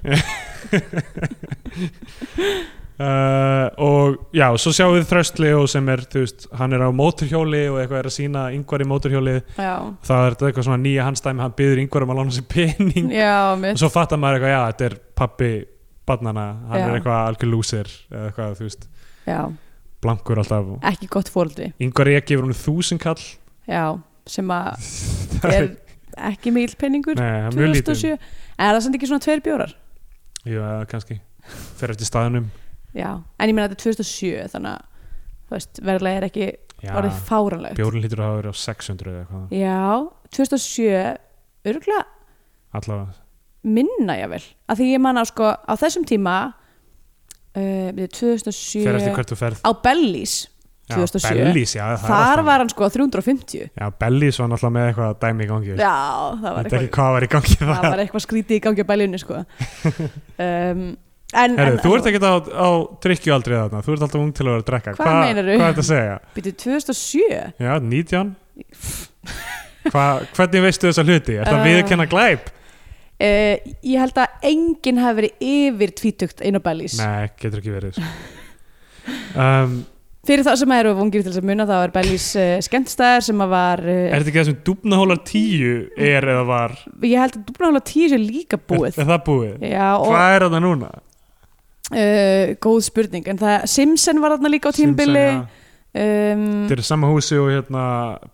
Uh, 2.97 3.69
og 3.87 4.17
já, 4.35 4.49
svo 4.59 4.73
sjáum 4.75 4.97
við 4.97 5.05
Þröstli 5.07 5.53
og 5.55 5.69
sem 5.71 5.87
er, 5.93 6.03
þú 6.11 6.23
veist, 6.25 6.47
hann 6.59 6.75
er 6.75 6.83
á 6.83 6.89
móturhjóli 6.91 7.61
og 7.71 7.77
eitthvað 7.79 8.01
er 8.01 8.09
að 8.09 8.15
sína 8.17 8.43
yngvar 8.57 8.83
í 8.83 8.89
móturhjóli 8.89 9.37
já, 9.37 9.71
það 10.03 10.25
er 10.25 10.35
þetta 10.35 10.49
eitthvað 10.49 10.67
svona 10.67 10.81
nýja 10.83 11.07
hans 11.07 11.23
dæmi 11.23 11.45
hann 11.45 11.55
byður 11.61 11.83
yngvar 11.85 12.07
um 12.07 12.11
að 12.11 12.19
lána 12.19 12.35
sér 12.35 12.47
pening. 12.51 13.07
Já, 13.15 13.33
og 13.53 13.63
mitt 13.63 13.79
svo 13.79 13.91
fattar 13.93 14.19
maður 14.19 14.41
eitthvað, 14.41 14.55
já, 14.57 14.61
þetta 14.73 14.89
er 14.89 14.99
pappi 15.23 15.51
barnana, 16.07 16.47
hann 16.69 16.79
Já. 16.79 16.87
er 16.87 16.97
eitthvað 16.97 17.21
algjör 17.29 17.51
lúsir 17.51 17.89
eða 18.11 18.27
eitthvað, 18.29 18.53
þú 18.59 18.67
veist, 18.67 18.85
já, 19.27 19.39
blankur 20.03 20.39
alltaf. 20.43 20.69
Ekki 20.91 21.09
gott 21.11 21.31
fóldri 21.33 21.71
yngvar 21.81 22.11
ég 22.11 22.25
gefur 22.29 22.45
hún 22.47 22.57
þúsund 22.57 23.01
kall. 23.03 23.21
Já, 23.67 23.97
sem 24.29 24.51
að 24.53 24.87
er 25.57 25.69
ekki 26.31 26.51
mikill 26.53 26.77
penningur 26.79 27.17
Nei, 27.19 27.25
það 27.27 27.47
er 27.49 27.57
mjög 27.57 27.73
lítið 27.73 27.89
2007 27.91 28.13
en 28.13 28.65
er 28.67 28.71
það 28.77 28.83
samt 28.85 28.97
ekki 28.97 29.09
svona 29.11 29.25
tveir 29.25 29.43
bjórar? 29.45 29.73
Já, 30.47 30.63
kannski, 30.91 31.17
fer 31.77 31.93
eftir 31.93 32.09
staðunum 32.09 32.47
já, 32.97 33.09
en 33.37 33.51
ég 33.51 33.53
meina 33.57 33.67
þetta 33.67 33.77
er 33.77 33.83
2007 34.01 34.47
þannig 34.55 34.71
að 34.71 34.87
þú 35.47 35.57
veist, 35.57 35.81
verðlega 35.89 36.21
er 36.21 36.27
ekki 36.29 36.47
Já, 36.77 36.91
orðið 36.93 37.21
fáranlegt 37.27 37.79
bjórn 37.79 38.03
lítur 38.03 38.21
að 38.21 38.27
hafa 38.31 38.39
verið 38.41 38.53
á 38.53 38.63
600 38.63 39.11
eða 39.11 39.21
eitthvað, 39.23 39.55
já, 39.57 39.77
2007 40.37 41.71
örgulega 41.71 42.03
allavega. 42.77 43.15
minna 43.77 44.17
ég 44.19 44.31
vel 44.33 44.43
að 44.69 44.81
því 44.81 44.89
ég 44.93 45.03
manna 45.03 45.23
sko 45.27 45.51
á 45.53 45.73
þessum 45.77 46.05
tíma 46.07 46.35
uh, 47.57 47.89
við 47.97 48.13
2007 48.19 48.85
fer 48.85 48.99
eftir 49.01 49.17
hvert 49.17 49.33
þú 49.33 49.39
ferð. 49.41 49.65
Á 49.65 49.71
Bellís 49.87 50.37
Já, 50.87 50.95
2007 51.01 51.41
Bellís, 51.41 51.73
já, 51.75 51.83
það 51.99 52.05
er 52.07 52.13
þar 52.13 52.41
var 52.47 52.61
hann 52.63 52.69
sko 52.71 52.87
350 52.93 53.65
Já, 53.75 53.87
Bellís 53.99 54.37
var 54.39 54.47
náttúrulega 54.53 54.75
með 54.77 54.85
eitthvað 54.91 55.17
dæmi 55.25 55.43
í 55.43 55.49
gangi. 55.49 55.73
Já, 55.75 55.95
það 56.39 56.53
var 56.55 56.69
eitthvað 56.69 56.87
hvað 56.95 57.11
var 57.17 57.25
í 57.25 57.29
gangi 57.33 57.57
það 57.59 57.73
það 57.73 57.87
var 57.91 58.03
eitthvað 58.05 58.23
skrítið 58.23 58.55
í 58.55 58.61
gangi 58.63 58.85
á 58.87 58.89
Bellínu 58.93 59.19
sko. 59.23 59.41
Um, 60.37 60.81
en, 61.33 61.55
Herru, 61.57 61.73
en, 61.73 61.79
þú 61.81 61.93
ert 61.97 62.07
ekkert 62.11 62.25
á, 62.29 62.33
á 62.39 62.69
drikkjualdrið 63.03 63.57
þarna 63.57 63.79
Þú 63.83 63.93
ert 63.95 64.03
alltaf 64.05 64.21
ung 64.21 64.33
til 64.37 64.45
að 64.45 64.51
vera 64.51 64.61
að 64.61 64.67
drekka. 64.67 64.93
Hvað 64.99 65.15
meinarðu? 65.17 65.55
Hvað 65.57 65.65
er 65.65 65.73
þetta 65.73 65.83
að 65.83 65.89
segja? 65.89 66.17
Býtu 66.37 66.53
2007 66.61 67.23
Já, 67.65 67.71
19 67.81 68.35
Hva, 69.91 70.05
Hvernig 70.37 70.63
veistu 70.67 70.87
þessa 70.91 71.03
hluti? 71.07 71.35
Er 71.35 71.49
það 71.49 71.57
Uh, 71.57 71.63
uh, 71.63 71.67
viðurkenna 71.67 72.07
glæp? 72.11 72.51
Uh, 73.23 73.75
Ég 73.85 73.99
held 74.01 74.17
að 74.21 74.47
enginn 74.51 75.01
hafi 75.03 75.19
verið 75.21 75.45
yfir 75.51 75.93
tvítugt 76.01 76.41
inn 76.45 76.59
á 76.59 76.61
Bellís 76.63 76.97
Nei, 77.01 77.29
getur 77.41 77.61
ekki 77.61 77.75
verið 77.75 77.97
sko. 77.97 78.11
um, 79.43 79.77
Fyrir 80.27 80.43
það 80.43 80.57
sem 80.59 80.73
eru 80.75 80.93
ungir 80.99 81.23
til 81.23 81.31
þess 81.31 81.39
að 81.39 81.49
muna 81.49 81.67
þá 81.69 81.75
er 81.79 81.93
Bellís 81.95 82.27
uh, 82.35 82.53
skemmtstæðar 82.67 83.27
sem 83.29 83.43
að 83.45 83.53
var 83.55 83.83
uh, 83.85 83.99
Er 84.07 84.15
þetta 84.17 84.31
ekki 84.33 84.41
það 84.41 84.49
sem 84.51 84.61
dúbnahólar 84.69 85.21
10 85.31 86.07
er 86.11 86.31
eða 86.35 86.47
var? 86.49 86.77
Ég 87.07 87.21
held 87.23 87.37
að 87.39 87.45
Dúbnála 87.51 87.83
10 87.91 88.13
sé 88.13 88.21
líka 88.21 88.59
búið 88.59 88.89
Er, 88.93 89.03
er 89.05 89.11
það 89.13 89.21
búið? 89.29 89.67
Já, 89.71 89.87
og 89.95 90.09
Hvað 90.11 90.33
er 90.37 90.47
þetta 90.47 90.63
núna? 90.67 90.95
góð 92.59 92.81
spurning 92.83 93.29
En 93.31 93.37
það, 93.39 93.61
Simpson 93.71 94.17
var 94.19 94.33
þarna 94.35 94.49
líka 94.51 94.67
á 94.67 94.75
tímbili 94.75 95.21
Simpson, 95.23 95.45
já. 95.47 95.56
Um, 95.95 96.41
Þetta 96.67 96.75
er 96.77 96.81
sama 96.85 97.07
húsi 97.11 97.37
og 97.39 97.47
hérna 97.51 97.83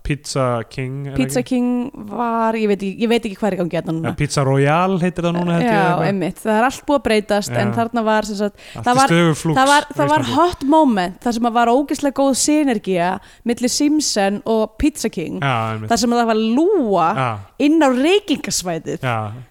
Pizza 0.04 0.46
King 0.70 1.10
Pizza 1.16 1.40
ekki? 1.40 1.54
King 1.54 2.08
var 2.10 2.56
Ég 2.58 2.66
veit 2.70 2.80
ekki, 2.82 2.90
ég 3.04 3.10
veit 3.12 3.24
ekki 3.28 3.38
hvað 3.38 3.48
er 3.52 3.56
í 3.56 3.60
gangi 3.62 3.78
hérna 3.78 3.92
Ja, 3.94 3.96
núna 4.00 4.12
Pizza 4.18 4.44
Royale 4.46 4.98
heitir 5.02 5.24
það 5.28 5.36
núna 5.38 5.58
Já, 5.62 5.84
einmitt, 6.08 6.40
það 6.42 6.58
er 6.58 6.66
allt 6.68 6.82
búið 6.88 6.98
að 7.00 7.04
breytast 7.08 7.54
Já. 7.54 7.60
En 7.62 7.72
þarna 7.76 8.04
var 8.06 8.28
sem 8.28 8.38
sagt 8.40 8.64
það 8.74 8.98
var- 9.00 9.14
það 9.14 9.70
var, 9.70 9.88
það 10.00 10.12
var 10.14 10.26
hot 10.34 10.66
moment 10.74 11.20
þar 11.24 11.36
sem 11.38 11.48
að 11.50 11.56
var 11.60 11.72
ógeðslega 11.72 12.18
góð 12.20 12.34
synergía 12.42 13.10
millir 13.48 13.72
Simpson 13.72 14.40
og 14.50 14.74
Pizza 14.80 15.08
King. 15.12 15.38
Já, 15.40 15.78
þar 15.88 16.02
sem 16.04 16.12
að 16.14 16.20
það 16.22 16.30
var 16.32 16.42
lúa 16.58 17.08
Já, 17.14 17.28
inn 17.68 17.78
á 17.80 17.88
reykingasvæðið. 17.94 19.04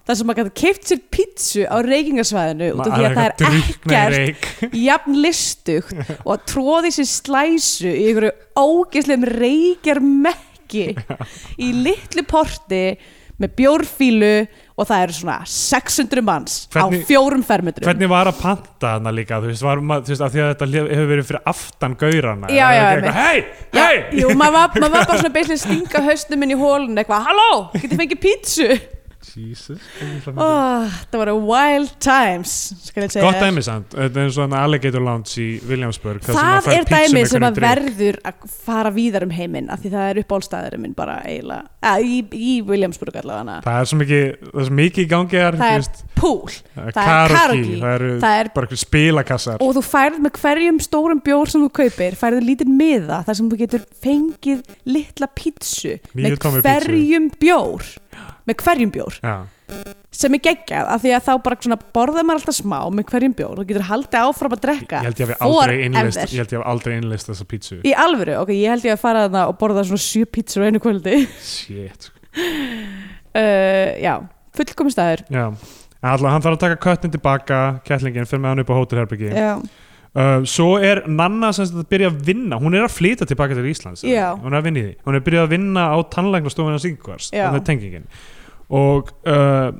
Þar 0.04 0.18
sem 0.20 0.30
að 0.32 0.40
gæti 0.42 0.54
keift 0.60 0.88
sér 0.90 1.00
pizzu 1.14 1.64
á 1.66 1.76
reykingasvæðinu 1.84 2.70
út 2.76 2.84
af 2.84 2.98
því 2.98 3.06
að 3.08 3.16
það 3.16 3.24
er 3.24 3.34
ekkert 3.58 4.74
jafn 4.84 5.18
listugt 5.24 5.94
og 6.24 6.30
að 6.36 6.44
tróði 6.52 6.92
sér 6.98 7.08
slæsu 7.10 7.93
í 7.98 8.06
einhverju 8.10 8.32
ógeðslegum 8.60 9.28
reykjar 9.38 10.00
mekki 10.04 10.86
í 11.62 11.72
litlu 11.84 12.24
porti 12.28 12.84
með 13.34 13.50
bjórfílu 13.58 14.28
og 14.78 14.86
það 14.86 15.00
eru 15.04 15.14
svona 15.16 15.36
600 15.50 16.22
manns 16.22 16.52
Hvernig- 16.70 17.02
á 17.02 17.06
fjórum 17.08 17.42
fermetrum. 17.46 17.86
Hvernig 17.88 18.10
var 18.10 18.30
að 18.30 18.38
panta 18.38 18.92
hana 18.94 19.10
líka? 19.14 19.40
Þú 19.42 19.50
veist, 19.50 19.64
var, 19.66 19.82
maður, 19.82 20.04
þú 20.06 20.12
veist, 20.14 20.22
því 20.34 20.42
að 20.44 20.50
þetta 20.52 20.68
hefur 20.94 21.10
verið 21.10 21.26
fyrir 21.30 21.42
aftan 21.50 21.96
gaurana 21.98 22.50
Já, 22.54 22.66
já, 22.74 23.12
hei, 23.18 23.44
Já, 23.74 23.80
hei 23.88 24.20
jú, 24.20 24.30
maður 24.38 24.54
var, 24.60 24.78
maður 24.78 24.94
var 24.94 25.08
bara 25.10 25.18
svona 25.18 25.34
beislega 25.38 25.62
stinga 25.64 26.04
haustum 26.06 26.46
inn 26.46 26.54
í 26.54 26.58
hólun 26.62 26.94
eitthvað, 27.02 27.26
halló, 27.26 27.50
getið 27.74 28.02
fengið 28.04 28.22
pítsu 28.22 28.68
Jesus 29.38 29.80
oh, 30.34 30.84
það? 31.10 31.18
Voru 31.18 31.36
wild 31.48 31.94
times 32.02 32.54
Gott 32.94 33.14
þér. 33.14 33.40
dæmi 33.42 33.64
samt, 33.64 33.94
þetta 33.96 34.24
er 34.24 34.34
svona 34.34 34.62
Alligator 34.66 35.04
Lounge 35.04 35.34
í 35.42 35.48
Williamsburg 35.68 36.24
það 36.26 36.68
er 36.74 36.86
pizzu 36.86 36.94
dæmi 36.94 37.14
með 37.18 37.30
sem 37.32 37.46
að 37.48 37.60
verður 37.64 38.20
að 38.30 38.46
fara 38.64 38.92
víðar 38.94 39.26
um 39.26 39.34
heiminn 39.34 39.70
af 39.72 39.82
því 39.82 39.92
það 39.94 40.10
er 40.10 40.20
uppáhaldstæðurinn 40.24 40.84
minn 40.84 40.96
bara 40.96 41.18
eiginlega, 41.26 41.94
í, 42.04 42.20
í 42.34 42.54
Williamsburg 42.66 43.18
allavega. 43.20 43.60
Það 43.64 43.80
er 43.80 43.90
svo 43.90 44.00
mikið, 44.00 44.24
það 44.44 44.60
er 44.62 44.68
svo 44.68 44.78
mikið 44.80 45.04
í 45.04 45.08
gangi 45.10 45.40
Það 45.44 45.64
er 45.64 45.82
veist, 45.82 46.02
pool 46.18 46.54
það 46.74 46.88
er 46.88 47.34
karaoke, 47.34 47.78
það 47.80 47.94
eru 47.94 48.12
er 48.30 48.50
bara 48.54 48.80
spilakassar. 48.84 49.64
Og 49.64 49.74
þú 49.78 49.84
færð 49.86 50.20
með 50.24 50.38
hverjum 50.40 50.80
stórum 50.84 51.22
bjór 51.24 51.52
sem 51.52 51.64
þú 51.64 51.70
kaupir 51.80 52.18
færðu 52.18 52.44
lítinn 52.44 52.76
miða 52.78 53.22
þar 53.26 53.38
sem 53.40 53.50
þú 53.50 53.60
getur 53.64 53.86
fengið 54.04 54.62
litla 54.88 55.30
pítsu 55.34 55.96
með 56.14 56.38
hverjum 56.64 57.30
bjór 57.40 57.88
með 58.48 58.60
hverjum 58.64 58.94
bjór. 58.94 59.20
Já, 59.24 59.36
sem 60.14 60.34
er 60.36 60.42
geggjað 60.44 60.88
af 60.92 61.02
því 61.02 61.12
að 61.16 61.22
þá 61.26 61.32
bara 61.44 61.58
svona 61.64 61.78
borða 61.96 62.22
maður 62.22 62.40
alltaf 62.40 62.56
smá 62.58 62.76
með 62.94 63.06
hverjum 63.10 63.34
bjór 63.38 63.60
og 63.60 63.68
getur 63.68 63.86
haldið 63.88 64.26
áfram 64.28 64.54
að 64.54 64.62
drekka 64.64 65.00
ég 65.00 65.08
held 65.08 65.22
ég 65.22 65.30
hafi 65.30 66.58
aldrei 66.70 66.96
innlist 66.98 67.30
þessa 67.30 67.46
pítsu. 67.50 67.78
Í 67.82 67.94
alvöru, 68.04 68.36
ok, 68.42 68.52
ég 68.54 68.74
held 68.74 68.86
ég 68.86 68.94
að 68.94 69.02
fara 69.02 69.24
þarna 69.26 69.46
og 69.50 69.56
borða 69.60 69.86
svona 69.88 70.04
sjö 70.04 70.28
pítsur 70.30 70.66
á 70.66 70.68
einu 70.68 70.82
kvöldi. 70.84 71.24
Shit, 71.42 72.10
uh, 72.36 73.88
já, 74.06 74.14
fullkomi 74.54 74.94
staður. 74.94 75.24
Já, 75.32 75.48
alltaf 76.04 76.28
hann 76.28 76.44
þarf 76.46 76.58
að 76.58 76.62
taka 76.68 76.78
köttin 76.84 77.16
tilbaka 77.16 77.64
kettlingin, 77.88 78.28
fyrir 78.30 78.44
með 78.44 78.54
hann 78.54 78.64
upp 78.66 78.70
á 78.70 78.78
hótelherbyggi 78.78 79.32
já, 79.32 79.50
uh, 79.58 80.46
Svo 80.46 80.76
er 80.78 81.02
Nanna 81.10 81.50
sem 81.56 81.66
að 81.72 81.90
byrja 81.90 82.12
að 82.12 82.22
vinna. 82.30 82.60
Hún 82.62 82.78
er 82.78 82.86
að 82.86 82.94
flytja 83.00 83.26
tilbaka 83.32 83.58
til 83.58 83.66
Íslands. 83.72 84.06
Hún 84.06 84.52
er 84.52 84.60
að 84.60 84.68
vinna 84.70 84.84
í 84.84 84.86
því. 84.86 84.96
Hún 85.08 85.18
er 85.18 85.26
byrjað 85.26 85.48
að 85.48 85.52
vinna 85.56 85.90
á 85.90 85.96
tannlæknastofuna 86.14 86.78
Singvars. 86.84 87.32
Þannig 87.34 87.62
er 87.64 87.68
tengingin 87.72 88.08
Og, 88.72 89.10
uh, 89.28 89.74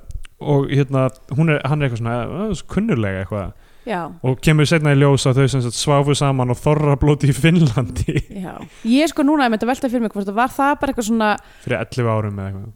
og 0.45 0.73
hérna, 0.73 1.09
hún 1.37 1.55
er, 1.55 1.61
hann 1.65 1.83
er 1.83 1.89
eitthvað 1.89 2.03
svona 2.03 2.49
uh, 2.51 2.65
kunnurlega 2.71 3.25
eitthvað. 3.25 3.53
Já, 3.85 4.01
og 4.25 4.39
kemur 4.41 4.65
setna 4.65 4.95
í 4.95 4.97
ljós 4.97 5.27
að 5.29 5.43
þau 5.43 5.73
sváfu 5.77 6.15
saman 6.17 6.53
og 6.55 6.57
þorra 6.57 6.95
blóti 7.01 7.29
í 7.29 7.37
Finnlandi. 7.37 8.15
Já. 8.33 8.55
Ég 8.89 9.11
sko 9.13 9.27
núna, 9.27 9.45
ég 9.45 9.53
myndi 9.53 9.67
að 9.67 9.75
velta 9.75 9.91
fyrir 9.93 10.07
mig 10.07 10.15
hvort 10.15 10.31
það 10.31 10.39
var 10.39 10.55
það 10.55 10.73
bara 10.81 10.95
eitthvað 10.95 11.09
svona 11.11 11.29
fyrir 11.67 11.83
11 11.83 12.09
árum 12.15 12.39
eða 12.39 12.47
eitthvað. 12.49 12.71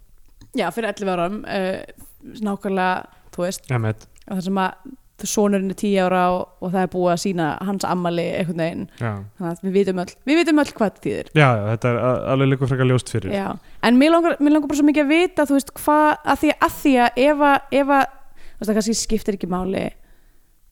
Já, 0.60 0.66
fyrir 0.76 0.90
11 0.92 1.14
árum 1.14 1.38
uh, 1.48 2.04
nákvæmlega, 2.44 3.22
þú 3.32 3.46
veist 3.46 3.72
með, 3.72 4.04
það 4.26 4.44
sem 4.50 4.60
að 4.66 4.92
sonurinn 5.26 5.70
er 5.72 5.74
10 5.80 5.96
ára 6.04 6.20
og, 6.30 6.42
og 6.62 6.70
það 6.70 6.82
er 6.84 6.90
búið 6.92 7.12
að 7.14 7.20
sína 7.24 7.46
hans 7.66 7.84
ammali 7.88 8.26
einhvern 8.38 8.60
veginn, 8.62 8.84
þannig 9.00 9.48
að 9.48 9.62
við 9.66 9.72
vitum 9.78 9.98
öll 10.04 10.12
við 10.30 10.38
vitum 10.38 10.60
öll 10.62 10.72
hvað 10.78 10.92
það 10.92 11.00
þýðir. 11.06 11.30
Já, 11.34 11.48
þetta 11.72 11.88
er 11.90 11.98
alveg 12.34 12.48
líka 12.52 12.68
frekar 12.70 12.90
ljóst 12.92 13.10
fyrir. 13.10 13.32
Já, 13.34 13.48
en 13.82 13.98
mér 13.98 14.12
langar, 14.14 14.36
mér 14.38 14.54
langar 14.54 14.68
bara 14.70 14.78
svo 14.78 14.86
mikið 14.86 15.04
að 15.04 15.14
vita 15.14 15.46
þú 15.50 15.56
veist 15.58 15.72
hvað, 15.80 16.10
að 16.22 16.42
því 16.44 16.52
að, 16.54 16.76
því 16.82 16.92
að 17.06 17.22
ef 17.26 17.42
að, 17.48 17.56
ef 17.82 17.92
að 17.98 18.04
þú 18.06 18.60
veist 18.60 18.68
það 18.70 18.78
kannski 18.78 18.96
skiptir 19.02 19.38
ekki 19.40 19.50
máli. 19.50 19.84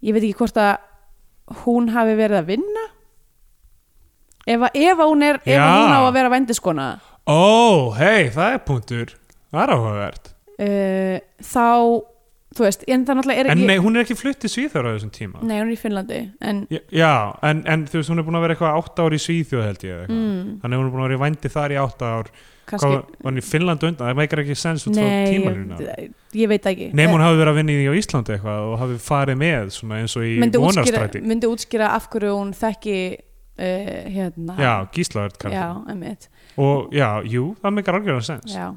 Ég 0.06 0.14
veit 0.14 0.22
ekki 0.28 0.38
hvort 0.44 0.62
að 0.62 1.56
hún 1.64 1.90
hafi 1.94 2.14
verið 2.18 2.40
að 2.42 2.48
vinna? 2.54 2.86
Ef, 4.46 4.60
að- 4.62 4.76
ef 4.78 4.98
að 5.02 5.08
hún 5.10 5.22
er 5.26 5.40
ef 5.42 5.58
að 5.58 5.76
hún 5.82 5.94
á 5.98 6.00
að 6.06 6.12
vera 6.14 6.30
vendiskona 6.30 6.88
Ó, 7.26 7.90
hei, 7.98 8.28
það 8.30 8.52
er 8.54 8.58
punktur. 8.62 9.12
Það 9.50 9.62
er 9.64 9.70
áhugavert. 9.74 10.28
Uh, 10.62 11.16
þá 11.42 11.66
veist, 12.64 12.84
en 12.88 13.04
er 13.32 13.50
En 13.52 13.62
nei, 13.68 13.76
hún 13.82 13.96
er 13.96 14.04
ekki 14.06 14.16
flutt 14.18 14.40
til 14.40 14.50
Svíþjóður 14.50 14.88
á 14.88 14.90
þessum 14.96 15.12
tíma. 15.14 15.42
Nei, 15.42 15.56
hún 15.60 15.68
er 15.68 15.74
í 15.74 15.78
Finnlandi 15.80 16.20
en, 16.40 16.66
Já, 16.94 17.12
en, 17.42 17.62
en 17.68 17.86
þú 17.86 18.00
veist, 18.00 18.12
hún 18.12 18.22
er 18.22 18.26
búin 18.26 18.38
að 18.38 18.46
vera 18.46 18.56
eitthvað 18.56 18.80
átta 18.80 19.06
ár 19.06 19.16
í 19.16 19.20
Svíþjóð 19.26 19.64
held 19.66 19.86
ég 19.86 20.12
mm, 20.12 20.52
Þannig 20.62 20.80
hún 20.80 20.88
er 20.88 20.94
búin 20.94 21.04
að 21.04 21.08
vera 21.08 21.18
í 21.18 21.22
vændi 21.26 21.52
þar 21.56 21.74
í 21.74 21.80
átta 21.82 22.12
ár. 22.16 22.30
Kannski 22.66 22.88
Hvað 22.88 22.96
var 22.96 23.28
hann 23.30 23.38
í 23.38 23.44
Finnland 23.46 23.84
undan? 23.86 24.08
Það 24.08 24.16
meikar 24.18 24.42
ekki 24.42 24.56
sens 24.58 24.86
út 24.88 24.96
frá 24.98 25.10
tímalínu 25.30 25.76
ég, 25.86 26.14
ég 26.34 26.48
veit 26.50 26.64
ekki. 26.66 26.88
Nefn 26.98 27.14
hún 27.14 27.22
hafi 27.22 27.38
verið 27.38 27.52
að 27.52 27.60
vinna 27.60 27.76
í 27.76 28.00
Íslandi 28.00 28.34
eitthvað 28.34 28.64
og 28.72 28.80
hafi 28.80 28.96
farið 29.04 29.38
með 29.38 29.68
eins 30.00 30.16
og 30.18 30.26
í 30.26 30.32
vonarstræti. 30.56 31.22
myndi 31.22 31.46
útskýra 31.46 31.92
af 31.94 32.08
hverju 32.10 32.32
hún 32.34 32.50
þekki 32.58 32.96
uh, 33.14 33.92
hérna 34.16 34.58
Já, 34.58 34.72
gíslaverð 34.96 36.26
Og 36.56 36.92
já, 36.96 37.20
jú, 37.28 37.50
það 37.60 37.74
meikar 37.76 37.98
algjörðan 37.98 38.24
sens. 38.24 38.54
Já. 38.56 38.70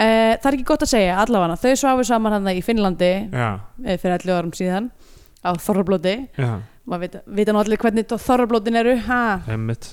Uh, 0.00 0.32
það 0.40 0.46
er 0.48 0.56
ekki 0.56 0.68
gott 0.70 0.84
að 0.86 0.92
segja 0.94 1.16
allavega, 1.20 1.60
þau 1.60 1.72
sváfu 1.76 2.04
saman 2.08 2.38
hann 2.38 2.50
í 2.54 2.62
Finnlandi 2.64 3.10
Já, 3.28 3.48
uh, 3.60 3.96
fyrir 4.00 4.14
11 4.16 4.38
árum 4.38 4.52
síðan 4.56 4.90
á 5.44 5.50
Þorrablóti. 5.60 6.14
Maður 6.88 7.02
veit, 7.04 7.16
veit 7.28 7.50
nú 7.52 7.60
allir 7.60 7.80
hvernig 7.80 8.14
Þorrablótin 8.24 8.80
eru 8.80 8.94
ha, 9.06 9.22
emmitt 9.52 9.92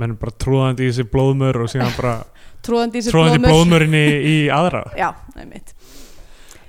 Menn 0.00 0.16
bara 0.16 0.32
tróðandi 0.40 0.86
í 0.86 0.90
þessi 0.90 1.04
blóðmör 1.12 1.62
og 1.62 1.70
síðan 1.70 1.92
bara 1.98 2.14
tróðandi 2.64 3.02
í 3.02 3.06
tróðandi 3.10 3.42
blóðmör. 3.42 3.52
blóðmörinni 3.52 4.04
í 4.24 4.36
aðra. 4.52 4.86
Já, 5.02 5.10
einmitt. 5.36 5.74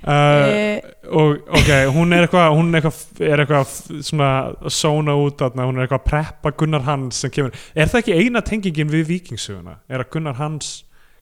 Uh, 0.04 0.12
uh, 0.12 0.88
og 1.16 1.46
ok, 1.56 1.70
hún 1.94 2.12
er 2.12 2.26
eitthvað 2.26 2.50
hún 2.52 2.68
er 2.68 2.82
eitthvað, 2.82 2.98
er 3.24 3.40
eitthvað 3.40 3.70
svona 4.04 4.28
sóna 4.68 5.14
út 5.16 5.38
þarna, 5.40 5.64
hún 5.70 5.80
er 5.80 5.86
eitthvað 5.86 6.02
að 6.02 6.10
preppa 6.10 6.52
Gunnar 6.60 6.84
Hans 6.84 7.22
sem 7.24 7.32
kemur, 7.32 7.56
er 7.72 7.88
það 7.88 8.02
ekki 8.02 8.18
eina 8.20 8.42
tengingin 8.44 8.92
við 8.92 9.06
vikingsuguna, 9.14 9.78
er 9.88 10.04
að 10.04 10.10
Gunnar 10.12 10.36
Hans 10.36 10.74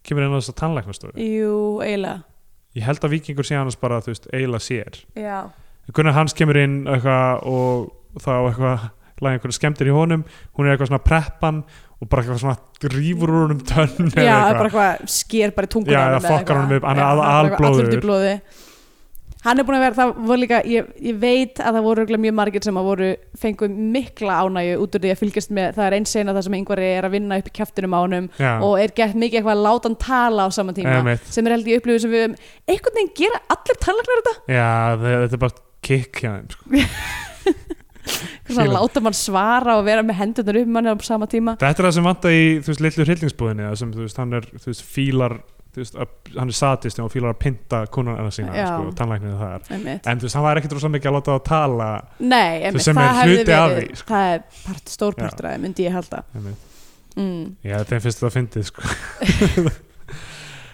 kemur 0.07 0.27
inn 0.27 0.35
á 0.35 0.39
þess 0.39 0.53
að 0.53 0.61
tannlæknastofu? 0.63 1.17
Jú, 1.23 1.57
eiginlega. 1.85 2.23
Ég 2.79 2.87
held 2.89 3.05
að 3.05 3.15
vikingur 3.19 3.47
sé 3.47 3.59
hans 3.59 3.77
bara, 3.77 4.01
þú 4.01 4.15
veist, 4.15 4.29
eiginlega 4.33 4.65
sér. 4.65 4.99
Já, 5.19 5.39
Gunnar 5.93 6.15
Hans 6.17 6.35
kemur 6.39 6.57
inn 6.61 6.83
eitthvað 6.89 7.43
og 7.51 8.21
þá 8.23 8.33
eitthvað 8.39 8.85
laga 9.23 9.37
einhverju 9.39 9.57
skemmtir 9.59 9.91
í 9.91 9.95
honum. 9.95 10.23
Hún 10.57 10.67
er 10.67 10.75
eitthvað 10.75 10.93
svona 10.93 11.05
preppan 11.05 11.63
og 12.03 12.11
bara 12.11 12.25
eitthvað 12.25 12.43
svona 12.43 12.91
rýfur 12.93 13.31
úr 13.31 13.45
honum 13.47 13.63
tönn 13.67 14.11
já, 14.11 14.25
það 14.27 14.49
er 14.49 14.59
bara 14.59 14.69
eitthvað 14.69 15.09
sker 15.15 15.53
bara 15.55 15.69
í 15.69 15.73
tunguna 15.75 15.95
Já, 15.95 16.03
eða 16.09 16.23
fokkar 16.27 16.61
eitthvað. 16.63 16.77
upp, 16.77 16.87
hann 16.89 16.99
er 16.99 17.05
Já, 17.05 18.71
hann 19.43 19.59
er 19.59 19.67
búin 19.67 19.77
að 19.79 19.83
vera, 19.85 19.97
það 19.99 20.13
voru 20.29 20.39
líka 20.43 20.59
ég, 20.71 20.91
ég 21.03 21.17
veit 21.23 21.59
að 21.63 21.77
það 21.79 21.87
voru 21.89 22.19
mjög 22.23 22.37
margir 22.39 22.63
sem 22.67 22.79
að 22.79 22.89
voru 22.89 23.09
fengu 23.43 23.69
mikla 23.73 24.37
ánægju 24.47 24.77
út 24.85 24.95
úr 24.99 25.03
því 25.03 25.13
að 25.15 25.21
fylgjast 25.23 25.55
með, 25.59 25.73
það 25.79 25.87
er 25.89 25.97
einn 25.99 26.09
sena 26.13 26.35
það 26.37 26.47
sem 26.47 26.57
einhver 26.61 26.83
er 26.87 27.09
að 27.09 27.15
vinna 27.17 27.39
upp 27.43 27.51
í 27.51 27.55
kjaftinum 27.59 27.97
á 27.97 28.01
honum 28.05 28.29
Já, 28.39 28.53
og 28.63 28.77
er 28.83 28.95
gett 29.01 29.17
mikið 29.19 29.41
eitthvað 29.41 29.57
að 29.59 29.65
láta 29.67 29.91
hann 29.91 29.99
tala 30.07 30.47
á 30.47 30.49
sama 30.55 30.77
tíma 30.77 30.95
Einmitt. 31.01 31.27
sem 31.35 31.47
er 31.51 31.57
held 31.57 31.71
ég 31.73 31.83
upplifið 31.83 32.05
sem 32.07 32.15
við 32.15 32.25
höfum 32.27 32.37
einhvern 32.71 32.99
veginn 33.01 33.15
gera 33.23 33.43
allir 33.57 33.81
tannlæknar 33.87 34.23
þetta 34.23 34.57
já 34.59 34.71
þe- 35.03 35.19
þetta 35.25 35.39
er 35.39 35.45
bara 35.47 35.61
þeim 35.83 36.53
sko. 36.55 36.65
svona 38.53 38.73
láta 38.75 39.01
mann 39.03 39.15
svara 39.17 39.77
og 39.79 39.85
vera 39.87 40.03
með 40.07 40.19
hendurnar 40.21 40.59
upp 40.63 40.71
manni 40.75 40.91
á 40.93 40.97
sama 41.07 41.27
tíma 41.31 41.55
Þetta 41.61 41.83
er 41.83 41.87
það 41.89 41.95
sem 41.99 42.07
vanta 42.09 42.33
í, 42.35 42.43
þú 42.63 42.73
veist, 42.73 42.83
lillu 42.87 43.07
hryllingsbúðinni 43.07 43.69
sem, 43.79 43.93
þú 43.95 44.05
veist, 44.07 44.19
hann 44.23 44.37
er, 44.39 44.49
þú 44.59 44.71
veist, 44.73 44.85
fílar 44.95 45.37
veist, 45.81 45.95
að, 45.97 46.11
hann 46.37 46.51
er 46.53 46.57
satist 46.57 47.01
og 47.01 47.13
fílar 47.13 47.33
að 47.33 47.39
pynta 47.45 47.79
konuna 47.93 48.33
sína, 48.35 48.53
sko, 48.53 48.91
tannlækninu 48.99 49.39
þar 49.41 49.71
Einmitt. 49.73 50.09
en 50.11 50.21
þú 50.21 50.29
veist, 50.29 50.37
hann 50.37 50.45
var 50.45 50.61
ekkert 50.61 50.77
rosa 50.77 50.91
mikið 50.93 51.11
að 51.11 51.17
láta 51.17 51.37
það 51.37 51.47
tala 51.49 51.89
Nei, 52.19 52.51
einmitt, 52.67 52.85
sem 52.85 53.01
það 53.01 53.23
er 53.23 53.33
hluti 53.33 53.57
af 53.57 53.77
því, 53.77 53.87
sko. 54.03 54.11
það 54.11 54.35
er 54.35 54.45
part, 54.67 54.93
stór 54.97 55.17
partur 55.17 55.49
af 55.49 55.57
því, 55.57 55.63
myndi 55.65 55.87
ég 55.87 55.97
halda 55.97 56.23
mm. 57.17 57.41
já, 57.71 57.79
þeim 57.89 58.05
finnst 58.05 58.21
þetta 58.21 58.29
að 58.29 58.37
fyndið, 58.37 58.69
sko 58.73 59.81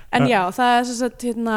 En 0.09 0.25
Ja. 0.25 0.39
já, 0.49 0.53
það 0.57 0.75
er 0.75 0.85
svo 0.89 1.07
að 1.07 1.25
hérna 1.27 1.57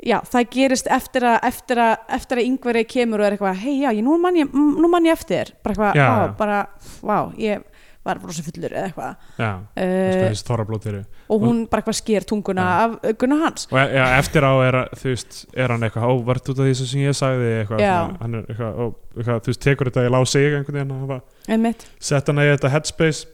Já, 0.00 0.16
það 0.24 0.46
gerist 0.54 0.86
eftir 0.88 1.26
að 1.28 1.42
eftir 1.44 1.80
að, 1.82 1.90
eftir 2.16 2.40
að 2.40 2.46
yngveri 2.48 2.84
kemur 2.88 3.20
og 3.20 3.26
er 3.26 3.34
eitthvað 3.36 3.58
hei, 3.60 3.74
já, 3.82 3.90
ég, 3.92 4.00
nú, 4.06 4.14
man 4.16 4.38
ég, 4.38 4.54
man 4.54 5.04
ég 5.04 5.12
eftir 5.12 5.50
bara 5.60 5.74
eitthvað, 5.74 5.98
já. 6.00 6.06
bara, 6.38 6.60
vá, 7.04 7.16
ég 7.36 7.66
var 8.06 8.20
rosa 8.22 8.42
fullur 8.44 8.72
eða 8.72 8.88
eitthvað. 8.88 9.24
Já, 9.40 9.50
uh, 9.60 10.20
þessi 10.30 10.46
þorrablót 10.48 10.86
eru 10.88 11.00
og 11.30 11.44
hún 11.44 11.58
bara 11.70 11.82
eitthvað 11.82 11.98
sker 11.98 12.26
tunguna 12.28 12.64
Já. 12.64 12.78
af 12.84 12.94
uh, 12.96 13.12
Gunnar 13.20 13.42
Hans. 13.44 13.66
Og 13.70 13.78
já, 13.78 14.04
eftir 14.16 14.46
á 14.46 14.52
er, 14.64 14.78
veist, 15.02 15.40
er 15.54 15.74
hann 15.74 15.84
eitthvað, 15.86 16.06
ó, 16.08 16.12
vart 16.30 16.48
út 16.52 16.62
af 16.62 16.68
því 16.70 16.76
sem 16.80 17.02
ég 17.04 17.18
sagði 17.18 17.50
eitthvað, 17.60 17.84
hann 18.22 18.38
er 18.38 18.48
eitthvað, 18.48 18.80
ó, 18.80 18.86
eitthvað, 19.16 19.42
þú 19.44 19.52
veist, 19.52 19.62
tekur 19.66 19.90
þetta 19.90 20.06
í 20.06 20.14
lág 20.16 20.26
sig 20.32 20.56
einhvern 20.60 20.96
veginn, 20.96 21.84
sett 22.10 22.32
hann 22.32 22.42
í 22.42 22.48
þetta 22.50 22.72
headspace. 22.76 23.28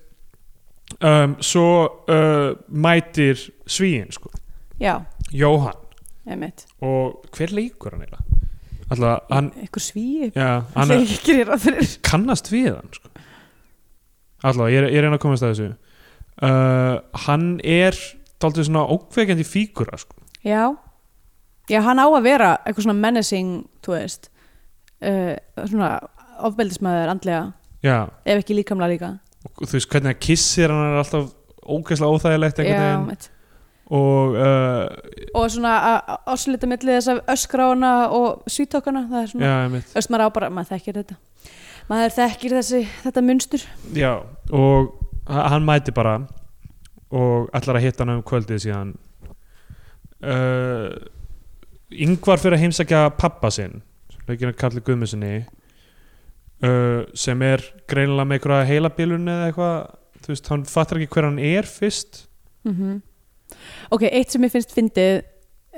Um, 1.02 1.32
svo 1.42 1.66
uh, 2.14 2.52
mætir 2.70 3.40
svíin 3.66 4.12
sko, 4.14 4.30
já, 4.78 5.00
Jóhann. 5.34 5.82
Einmitt. 6.26 6.66
Og 6.82 7.24
hver 7.34 7.50
leikur 7.54 7.94
hann 7.94 8.04
eiginlega? 8.04 8.22
Alltaf, 8.86 9.24
hann, 9.32 9.48
eitthvað 9.58 9.82
svíi, 9.82 10.30
kannast 12.06 12.50
við 12.52 12.70
hann 12.76 12.92
sko. 12.94 13.10
Alltaf, 14.46 14.70
ég 14.70 14.86
ég 14.92 15.02
einn 15.02 15.16
að 15.16 15.22
komast 15.22 15.44
að 15.46 15.54
þessu. 15.54 15.68
Uh, 16.36 16.98
hann 17.26 17.46
er 17.64 17.96
dálítið 18.42 18.68
svona 18.68 18.84
ókveikjandi 18.92 19.46
fígura 19.48 19.96
sko. 19.98 20.18
já, 20.44 20.76
já, 21.70 21.80
hann 21.82 21.98
á 21.98 22.06
að 22.06 22.26
vera 22.26 22.50
eitthvað 22.64 22.86
svona 22.86 23.00
menacing, 23.00 23.62
þú 23.84 23.94
veist. 23.96 24.28
Uh, 25.00 25.34
svona 25.64 25.94
ofbeldismæður 26.46 27.14
andlega, 27.14 27.46
já, 27.84 27.96
ef 28.24 28.42
ekki 28.42 28.58
líkamlega 28.60 28.92
líka. 28.92 29.14
Og 29.56 29.64
þú 29.64 29.78
veist 29.78 29.90
hvernig 29.90 30.12
hann 30.12 30.20
kissir 30.20 30.72
hann 30.72 30.92
er 30.92 31.00
alltaf 31.00 31.32
ógeðslega 31.66 32.12
óþægilegt 32.12 32.60
einhvern 32.60 32.84
já, 32.84 32.98
veginn. 33.00 33.32
og 33.96 34.36
uh, 34.36 35.38
og 35.38 35.50
svona 35.50 35.74
að 35.88 36.12
áslita 36.34 36.68
milli 36.70 36.96
þess 36.96 37.12
að 37.12 37.22
öskra 37.34 37.66
á 37.66 37.68
hana 37.72 37.92
og 38.14 38.50
svítókana 38.50 39.06
það 39.10 39.22
er 39.22 39.32
svona, 39.32 39.54
einmitt. 39.64 39.96
öst 39.98 40.12
maður 40.12 40.28
á 40.28 40.36
bara, 40.36 40.50
maður 40.52 40.74
þekkir 40.76 41.00
þetta 41.00 41.18
maður 41.90 42.14
þekkir 42.16 42.56
þessi, 42.58 42.80
þetta 43.04 43.24
munstur. 43.24 43.66
Já, 43.96 44.12
og 44.54 44.94
hann 45.26 45.66
mæti 45.66 45.94
bara 45.96 46.20
og 47.14 47.50
ætlar 47.54 47.78
að 47.78 47.86
hitta 47.86 48.04
hann 48.04 48.16
um 48.16 48.24
kvöldið 48.26 48.64
síðan. 48.66 48.94
Uh, 50.20 50.90
Yngvar 51.92 52.40
fyrir 52.42 52.56
að 52.56 52.64
heimsækja 52.64 53.02
pappa 53.14 53.50
sinn 53.54 53.82
leikinn 54.26 54.50
að 54.50 54.56
kalli 54.58 54.80
Guðmusinni 54.82 55.34
uh, 56.66 57.02
sem 57.14 57.42
er 57.46 57.62
greinilega 57.86 58.26
með 58.26 58.40
einhverja 58.40 58.70
heilabilun 58.72 59.30
eða 59.30 59.50
eitthvað. 59.50 59.76
Þú 60.24 60.32
veist, 60.32 60.48
hann 60.50 60.64
fattar 60.66 60.98
ekki 60.98 61.14
hver 61.14 61.28
hann 61.28 61.38
er 61.42 61.68
fyrst. 61.70 62.24
Mm 62.66 63.04
ok, 63.94 64.06
eitt 64.10 64.32
sem 64.34 64.44
ég 64.46 64.52
finnst 64.52 64.74
fyndið 64.74 65.20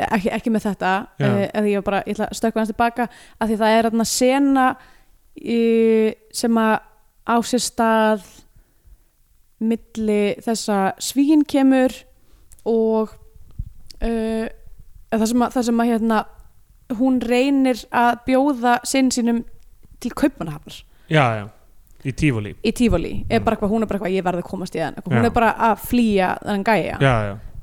ekki, 0.09 0.31
ekki 0.33 0.53
með 0.53 0.69
þetta 0.69 0.93
eða 1.19 1.65
ég 1.69 1.81
var 1.81 1.87
bara, 1.89 2.03
ég 2.07 2.17
ætla 2.17 2.29
að 2.31 2.39
stökkva 2.39 2.63
hans 2.63 2.73
tilbaka 2.73 3.09
af 3.11 3.51
því 3.51 3.59
það 3.61 3.75
er 3.75 3.89
þarna 3.89 4.07
sena 4.09 4.67
sem 6.34 6.59
að 6.61 6.74
á 7.28 7.36
sér 7.45 7.61
stað 7.62 8.24
milli 9.59 10.36
þess 10.45 10.68
að 10.70 10.89
svíin 11.03 11.43
kemur 11.49 11.93
og 12.68 13.11
uh, 14.05 14.47
það 15.11 15.24
sem 15.32 15.43
að, 15.45 15.55
það 15.57 15.66
sem 15.68 15.82
að 15.82 15.91
hérna, 15.93 16.18
hún 16.99 17.18
reynir 17.20 17.80
að 17.91 18.20
bjóða 18.28 18.78
sinn 18.89 19.11
sínum 19.14 19.43
til 19.99 20.12
kaupmannahafnar. 20.14 20.82
Já, 21.11 21.24
já, 21.41 21.45
í 22.07 22.12
tífuli 22.14 22.55
í 22.62 22.72
Tífoli, 22.76 23.12
er 23.28 23.41
Mm. 23.41 23.68
hún 23.68 23.82
er 23.82 23.86
bara 23.91 23.99
eitthvað 23.99 24.14
ég 24.14 24.24
verði 24.24 24.43
að 24.45 24.51
komast 24.51 24.76
í 24.76 24.78
þann, 24.78 25.03
hún 25.05 25.18
Já. 25.18 25.24
er 25.24 25.30
bara 25.34 25.53
að 25.59 25.76
flýja 25.89 26.39
þennan 26.45 26.64
gæja. 26.64 26.99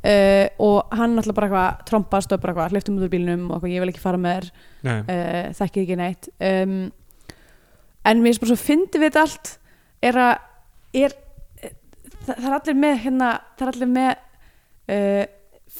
Uh, 0.05 0.47
og 0.61 0.91
hann 0.93 1.17
alltaf 1.17 1.33
bara 1.33 1.47
eitthvað 1.47 1.85
trompast 1.89 2.31
og 2.31 2.41
bara 2.41 2.53
eitthvað 2.53 2.71
hleyptum 2.75 2.97
út 2.99 3.05
úr 3.07 3.09
bílnum 3.09 3.47
og 3.49 3.55
eitthvað 3.55 3.71
ég 3.73 3.79
vil 3.81 3.89
ekki 3.89 4.03
fara 4.03 4.17
með 4.21 4.35
þér. 4.35 4.51
Uh, 5.09 5.53
þekkið 5.57 5.81
ekki 5.81 5.97
neitt. 5.97 6.29
Um, 6.37 6.91
en 8.05 8.21
mér 8.21 8.33
finnst 8.33 8.43
bara 8.43 8.53
svo 8.53 8.61
fyndi 8.61 9.01
við 9.01 9.11
þetta 9.11 9.23
allt 9.25 9.53
er 10.05 10.19
að 10.21 10.33
er, 11.05 11.15
það, 12.25 12.35
það 12.35 12.49
er 12.49 12.57
allir 12.59 12.77
með 12.83 12.99
hérna, 13.05 13.31
það 13.57 13.67
er 13.67 13.73
allir 13.73 13.91
með 13.95 14.11
uh, 14.95 15.23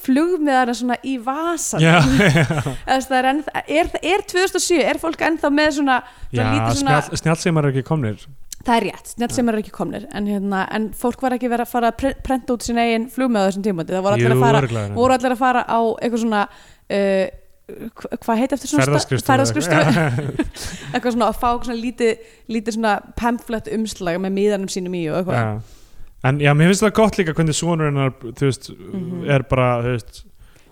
flugmiðarna 0.05 0.73
svona 0.76 0.97
í 1.07 1.13
vasan 1.23 1.84
já, 1.84 1.93
já, 2.01 2.47
það 2.86 3.19
er, 3.19 3.30
ennþá, 3.32 3.61
er, 3.80 3.91
er 4.01 4.26
2007, 4.34 4.82
er 4.84 4.99
fólk 5.01 5.23
ennþá 5.30 5.51
með 5.53 5.78
svona, 5.78 5.99
svona 6.32 6.73
snjall, 6.82 7.21
snjallseimar 7.21 7.69
er 7.69 7.76
ekki 7.76 7.86
komnir. 7.88 8.26
Það 8.65 8.76
er 8.80 8.86
rétt, 8.88 9.09
snjall 9.13 9.34
sem 9.36 9.49
er 9.51 9.59
ekki 9.61 9.71
komnir 9.76 10.05
en, 10.09 10.28
hérna, 10.30 10.63
en 10.73 10.89
fólk 10.97 11.21
var 11.21 11.36
ekki 11.38 11.49
verið 11.51 11.67
að 11.67 11.71
fara 11.71 11.91
að 11.91 11.97
pre- 12.01 12.15
prenta 12.26 12.55
út 12.55 12.65
sín 12.65 12.80
eigin 12.82 13.07
flugmiða 13.13 13.45
á 13.45 13.47
þessum 13.51 13.65
tímandi 13.67 13.93
það 13.93 14.05
voru 14.07 14.17
allir 14.17 14.34
að 14.34 14.41
fara 14.41 14.86
voru 14.95 15.17
allir 15.17 15.36
að 15.36 15.41
fara 15.43 15.61
á 15.69 15.80
eitthvað 16.01 16.23
svona 16.23 16.41
uh, 16.49 17.26
hvað 17.66 18.38
heit 18.43 18.51
eftir 18.53 18.70
svona 18.70 18.86
ferðaskristofu 18.86 20.03
eitthvað. 20.93 21.16
svona 21.16 21.30
að 21.32 21.39
fá 21.41 21.49
svona 21.66 21.78
lítið, 21.80 22.20
lítið 22.53 22.78
svona 22.78 22.91
pamflett 23.18 23.68
umslag 23.74 24.20
með 24.22 24.36
miðanum 24.38 24.70
sínum 24.72 24.93
í 24.99 25.03
og 25.09 25.18
eitthvað 25.24 25.39
Já. 25.41 25.82
en 26.30 26.39
já, 26.45 26.51
mér 26.57 26.72
finnst 26.72 26.86
það 26.86 26.93
gott 27.01 27.18
líka 27.20 27.34
hvernig 27.38 27.57
sonur 27.57 27.89
hennar, 27.89 28.13
þú 28.22 28.45
veist, 28.51 28.70
Mhm. 28.76 29.26
er 29.34 29.43
bara 29.49 29.70
veist, 29.82 30.24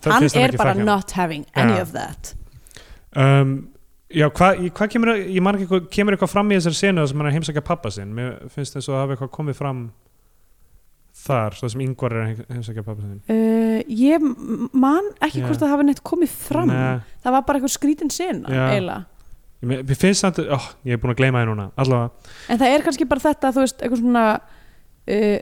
það 0.03 0.11
hann 0.13 0.23
er 0.23 0.29
ekki 0.29 0.57
bara 0.57 0.73
þekka 0.73 0.77
hann. 0.77 0.85
not 0.85 1.11
having 1.11 1.45
any 1.55 1.73
Já. 1.77 1.81
of 1.81 1.91
that 1.97 2.33
um, 3.15 3.69
Já, 4.13 4.27
hvað 4.29 4.59
hva 4.77 4.85
kemur, 4.93 5.09
ég 5.17 5.41
man 5.41 5.55
ekki, 5.57 5.79
kemur 5.89 6.13
eitthvað 6.13 6.29
fram 6.29 6.51
í 6.53 6.57
þessari 6.59 6.77
senu 6.77 7.07
sem 7.09 7.17
hann 7.17 7.27
er 7.31 7.33
heimsækja 7.33 7.63
pappa 7.65 7.89
sinn 7.89 8.13
mér 8.13 8.35
finnst 8.53 8.75
þess 8.77 8.85
að 8.89 8.93
það 8.93 9.01
hafi 9.01 9.15
eitthvað 9.17 9.31
komið 9.39 9.55
fram 9.57 9.79
þar, 11.23 11.55
það 11.59 11.71
sem 11.73 11.83
yngvar 11.85 12.13
er 12.17 12.21
að 12.23 12.29
heim- 12.31 12.51
heimsækja 12.57 12.83
pappa 12.87 13.01
sinn 13.07 13.21
uh, 13.31 13.79
ég 13.87 14.19
m- 14.23 14.69
man 14.73 15.07
ekki 15.23 15.39
Já. 15.41 15.47
hvort 15.47 15.61
það 15.63 15.73
hafi 15.75 15.87
neitt 15.89 16.03
komið 16.03 16.33
fram 16.43 16.71
Nei, 16.73 16.99
það 17.23 17.35
var 17.37 17.45
bara 17.47 17.59
eitthvað 17.61 17.75
skrítin 17.77 18.11
sena 18.13 18.51
Já. 18.51 18.65
eiginlega 18.73 19.05
ég, 19.63 19.85
mér 19.87 19.95
finnst 19.99 20.25
það, 20.27 20.49
oh, 20.57 20.65
ég 20.83 20.97
er 20.97 20.99
búin 21.03 21.13
að 21.15 21.21
gleyma 21.21 21.43
það 21.43 21.49
núna 21.53 21.69
allavega, 21.79 22.33
En 22.51 22.59
það 22.59 22.73
er 22.75 22.83
kannski 22.89 23.07
bara 23.07 23.23
þetta, 23.29 23.53
þú 23.55 23.63
veist, 23.63 23.79
eitthvað 23.85 24.01
svona 24.03 24.25
uh, 25.13 25.39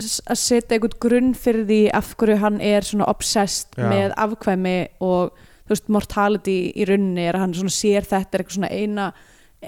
að 0.00 0.38
setja 0.40 0.76
einhvern 0.78 0.98
grunn 1.04 1.32
fyrir 1.36 1.66
því 1.68 1.80
af 1.94 2.14
hverju 2.18 2.38
hann 2.40 2.60
er 2.64 2.86
svona 2.86 3.06
obsessed 3.12 3.76
Já. 3.78 3.86
með 3.92 4.14
afkvæmi 4.24 4.76
og 5.04 5.34
þú 5.68 5.74
veist, 5.74 5.90
mortality 5.92 6.58
í 6.74 6.86
rauninni 6.88 7.26
er 7.28 7.36
að 7.38 7.44
hann 7.44 7.54
svona 7.58 7.74
sér 7.74 8.06
þetta 8.08 8.34
er 8.38 8.42
eitthvað 8.44 8.56
svona 8.58 8.70
eina, 8.74 9.10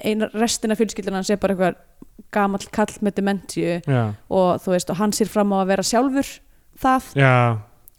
eina 0.03 0.27
restina 0.33 0.75
fjölskyldina 0.79 1.19
hann 1.21 1.27
sé 1.29 1.37
bara 1.39 1.53
eitthvað 1.55 1.77
gamall 2.33 2.65
kall 2.71 2.93
með 3.01 3.15
dementíu 3.19 3.79
og 4.29 4.61
þú 4.63 4.73
veist, 4.75 4.89
og 4.89 4.97
hann 5.01 5.11
sér 5.15 5.29
fram 5.29 5.53
á 5.53 5.57
að 5.63 5.67
vera 5.73 5.83
sjálfur 5.83 6.29
það 6.83 7.07
já. 7.17 7.33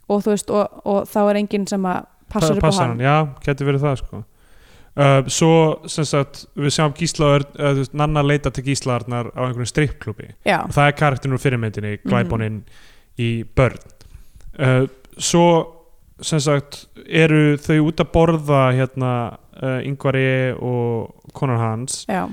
og 0.08 0.22
þú 0.24 0.30
veist, 0.34 0.50
og, 0.50 0.80
og 0.84 1.08
þá 1.10 1.18
er 1.30 1.40
enginn 1.42 1.66
sem 1.70 1.84
að 1.86 2.04
passar 2.34 2.56
upp 2.58 2.64
á 2.64 2.66
passar 2.68 2.88
hann. 2.92 3.00
já, 3.02 3.16
getur 3.46 3.66
verið 3.70 3.84
það 3.86 3.98
sko. 4.02 4.22
Uh, 4.94 5.26
svo, 5.26 5.52
sem 5.90 6.06
sagt, 6.06 6.44
við 6.54 6.70
sjáum 6.76 6.92
Gíslaður 6.94 7.44
uh, 7.58 7.72
veist, 7.80 7.94
Nanna 7.98 8.22
leita 8.22 8.50
til 8.54 8.62
Gíslaðarnar 8.68 9.32
á 9.34 9.40
einhverjum 9.48 9.66
strippklubi 9.66 10.28
og 10.46 10.70
það 10.76 10.86
er 10.86 10.98
karakterinn 11.00 11.34
úr 11.34 11.42
fyrirmyndinni 11.42 11.96
Mhm. 11.96 12.10
glæbóninn 12.12 12.60
í 13.18 13.30
börn. 13.58 13.80
Uh, 14.54 14.86
svo 15.18 15.46
sem 16.22 16.38
sagt 16.38 16.84
eru 17.10 17.56
þau 17.58 17.80
út 17.88 17.98
að 18.04 18.12
borða 18.14 18.60
hérna 18.76 19.10
uh, 19.58 19.80
Yngvari 19.82 20.54
og 20.62 21.10
konar 21.34 21.58
hans. 21.58 22.04
Já, 22.06 22.28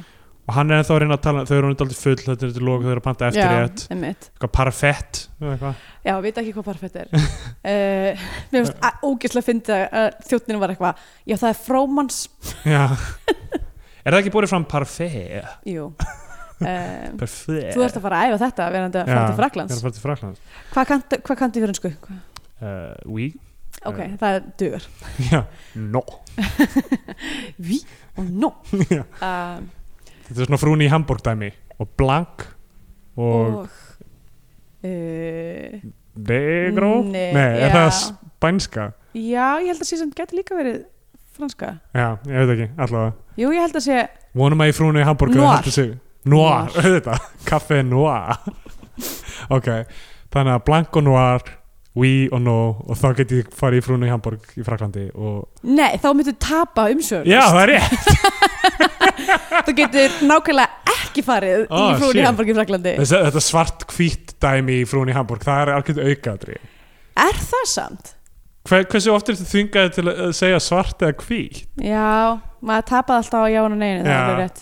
og 0.52 0.56
hann 0.58 0.72
er 0.74 0.82
ennþá 0.82 0.96
að 0.98 1.00
reyna 1.06 1.16
að 1.16 1.22
tala 1.24 1.44
þau 1.48 1.54
eru 1.58 1.70
hann 1.72 1.94
full, 1.96 2.16
þetta 2.20 2.48
er 2.50 2.66
lók, 2.68 2.82
þau 2.84 2.92
eru 2.92 3.00
að 3.02 3.06
panta 3.06 3.28
eftir 3.30 3.42
já, 3.46 3.52
rétt. 3.56 3.84
einmitt. 3.96 4.26
Eitthvað 4.34 4.52
parfett 4.58 5.20
eitthvað. 5.54 5.86
Já, 6.04 6.14
veit 6.26 6.40
ekki 6.42 6.54
hvað 6.58 6.68
parfett 6.68 6.98
er. 7.02 7.14
Uh, 7.16 8.26
Mér 8.52 8.58
finnst 8.58 8.84
að- 8.90 9.06
ógeðslega 9.08 9.48
fyndi 9.48 9.78
að 9.80 10.10
þjóttinu 10.28 10.60
var 10.62 10.74
eitthvað 10.76 11.06
Já, 11.32 11.38
það 11.40 11.54
er 11.54 11.62
frómans. 11.64 12.20
Er 12.68 14.10
það 14.12 14.20
ekki 14.24 14.34
búið 14.34 14.50
fram 14.52 14.68
parfett 14.76 15.70
Jú. 15.72 15.88
Um, 16.62 17.16
parfett 17.18 17.72
Þú 17.74 17.82
ert 17.88 17.96
að 17.98 18.04
fara 18.04 18.18
að 18.22 18.28
æfa 18.36 18.38
þetta 18.44 18.66
verandi 18.70 19.00
að 19.02 19.08
fara 19.10 19.22
til 19.32 19.38
Fraklands 19.40 19.80
að 19.82 20.04
Hvað 20.76 20.92
hvað 21.26 21.40
kanntu 21.40 21.64
fyrir 21.64 21.72
ennsku? 21.74 21.90
uh, 22.62 22.92
oui, 23.10 23.32
Ok, 23.82 23.98
Eh. 23.98 24.12
það 24.22 24.36
er 24.36 24.44
dugur. 24.62 24.84
Já, 25.32 25.40
no. 25.96 26.04
Vi 27.58 27.80
og 28.20 28.28
no. 28.30 28.52
Já. 28.92 29.02
um, 29.26 29.70
þetta 30.32 30.44
er 30.46 30.50
svona 30.50 30.62
frún 30.62 30.84
í 30.86 30.90
Hamburg 30.92 31.24
dæmi. 31.26 31.52
Og 31.82 31.90
blank 32.00 32.46
og, 33.20 33.62
Og 33.62 33.68
uh, 34.88 35.82
negro? 36.16 36.92
Nei, 37.06 37.28
nei, 37.36 37.46
er 37.60 37.68
já. 37.68 37.76
það 37.76 37.92
spænska? 38.00 38.88
Já, 39.14 39.48
ég 39.62 39.72
held 39.74 39.84
að 39.84 39.90
sé 39.90 40.00
sem 40.00 40.12
geti 40.16 40.40
líka 40.40 40.56
verið 40.58 40.82
franska. 41.36 41.74
Já, 41.96 42.08
ég 42.28 42.38
veit 42.42 42.54
ekki, 42.56 42.70
allavega. 42.78 43.14
Jú, 43.42 43.52
ég 43.56 43.66
held 43.66 43.80
að 43.80 43.86
sé 43.88 44.02
vonum 44.38 44.64
að 44.64 44.72
í 44.72 44.76
frúnu 44.78 45.02
í 45.02 45.08
Hamburg 45.08 45.36
Noir. 45.36 45.72
noir, 46.32 46.76
auðvitað, 46.80 47.32
kaffe 47.50 47.82
noir. 47.84 48.38
Ok, 49.52 49.66
þannig 50.32 50.54
að 50.54 50.64
blank 50.68 50.98
og 51.00 51.04
noir 51.08 51.48
oui 51.98 52.30
og 52.32 52.40
no 52.44 52.58
og 52.88 52.96
þá 53.00 53.08
get 53.18 53.32
ég 53.36 53.50
farið 53.56 53.82
í 53.82 53.84
frúnu 53.84 54.08
í 54.08 54.12
Hamburg 54.12 54.54
í 54.56 54.64
Fraklandi 54.64 55.08
og 55.12 55.66
Nei, 55.68 55.98
þá 56.00 56.08
myndu 56.16 56.34
tapa 56.40 56.86
umsögn 56.94 57.28
já, 57.28 57.42
það 57.52 57.64
er 57.66 57.72
rétt 57.74 59.01
Þú 59.68 59.76
getur 59.82 60.16
nákvæmlega 60.30 60.96
ekki 60.96 61.24
farið 61.28 61.66
Oh, 61.70 61.92
í 61.92 62.00
frún 62.00 62.20
í. 62.22 62.24
Hamburg 62.26 62.52
í 62.54 62.56
Fraklandi 62.58 62.94
þetta 63.02 63.44
svart 63.44 63.86
hvít 63.96 64.34
dæmi 64.44 64.80
í 64.82 64.88
frúnu 64.90 65.12
í 65.14 65.18
Hamburg 65.18 65.44
það 65.46 65.62
er 65.66 65.74
algjörð 65.78 66.02
aukaðri 66.12 66.58
Er 67.22 67.40
það 67.52 67.66
samt? 67.76 68.14
Hver, 68.70 68.84
hversu 68.92 69.12
oft 69.16 69.30
er 69.32 69.36
þetta 69.40 69.52
þvingaði 69.52 69.94
til 69.98 70.04
að 70.12 70.34
segja 70.38 70.60
svart 70.62 71.02
eða 71.08 71.16
hvít 71.26 71.64
Já, 71.82 72.10
maður 72.62 72.86
tapaði 72.92 73.24
alltaf 73.24 73.42
á 73.42 73.48
já 73.52 73.62
og 73.66 73.72
neinu, 73.74 74.04
það 74.06 74.30
er 74.36 74.38
rétt. 74.44 74.62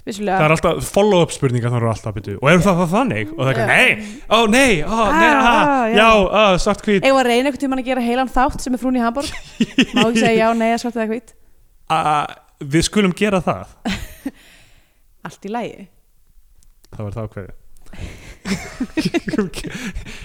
Vissulega. 0.00 0.36
Það 0.40 0.46
er 0.46 0.52
alltaf 0.54 0.86
follow-up 0.94 1.32
spurningar 1.34 1.72
þannig 1.74 1.90
alltaf 1.90 2.14
byrju 2.16 2.36
og 2.40 2.46
er 2.48 2.62
það, 2.64 2.78
það 2.80 2.92
þannig? 2.94 3.32
Og 3.34 3.40
það 3.42 3.50
er 3.50 3.58
ekki, 3.58 3.66
nei, 3.68 4.22
ó 4.32 4.38
nei, 4.48 4.70
ó 4.80 5.00
nei, 5.12 5.26
Ah, 5.28 5.50
ah, 5.50 5.82
já. 5.90 5.98
já, 5.98 6.06
á, 6.32 6.44
svart 6.64 6.86
hvít 6.86 7.04
að 7.10 7.18
reyna 7.28 7.42
einhvern 7.50 7.60
tímann 7.66 7.82
að 7.82 7.90
gera 7.90 8.04
heilan 8.06 8.30
þátt 8.32 8.64
sem 8.64 8.78
er 8.78 8.80
frún 8.80 8.96
í 8.96 9.02
Hamburg 9.04 9.28
Má 9.98 10.00
ekki 10.06 10.22
segja 10.22 10.38
já, 10.40 10.46
nei, 10.56 10.70
svart 10.80 10.96
eða 10.96 11.10
hvít 11.12 11.34
uh, 11.92 12.24
við 12.60 12.82
skulum 12.86 13.12
gera 13.16 13.40
það. 13.44 13.72
Allt 15.26 15.44
í 15.44 15.50
lægi 15.52 15.88
það 16.90 17.04
var 17.06 17.12
það 17.16 17.26
ákveðið 17.30 17.58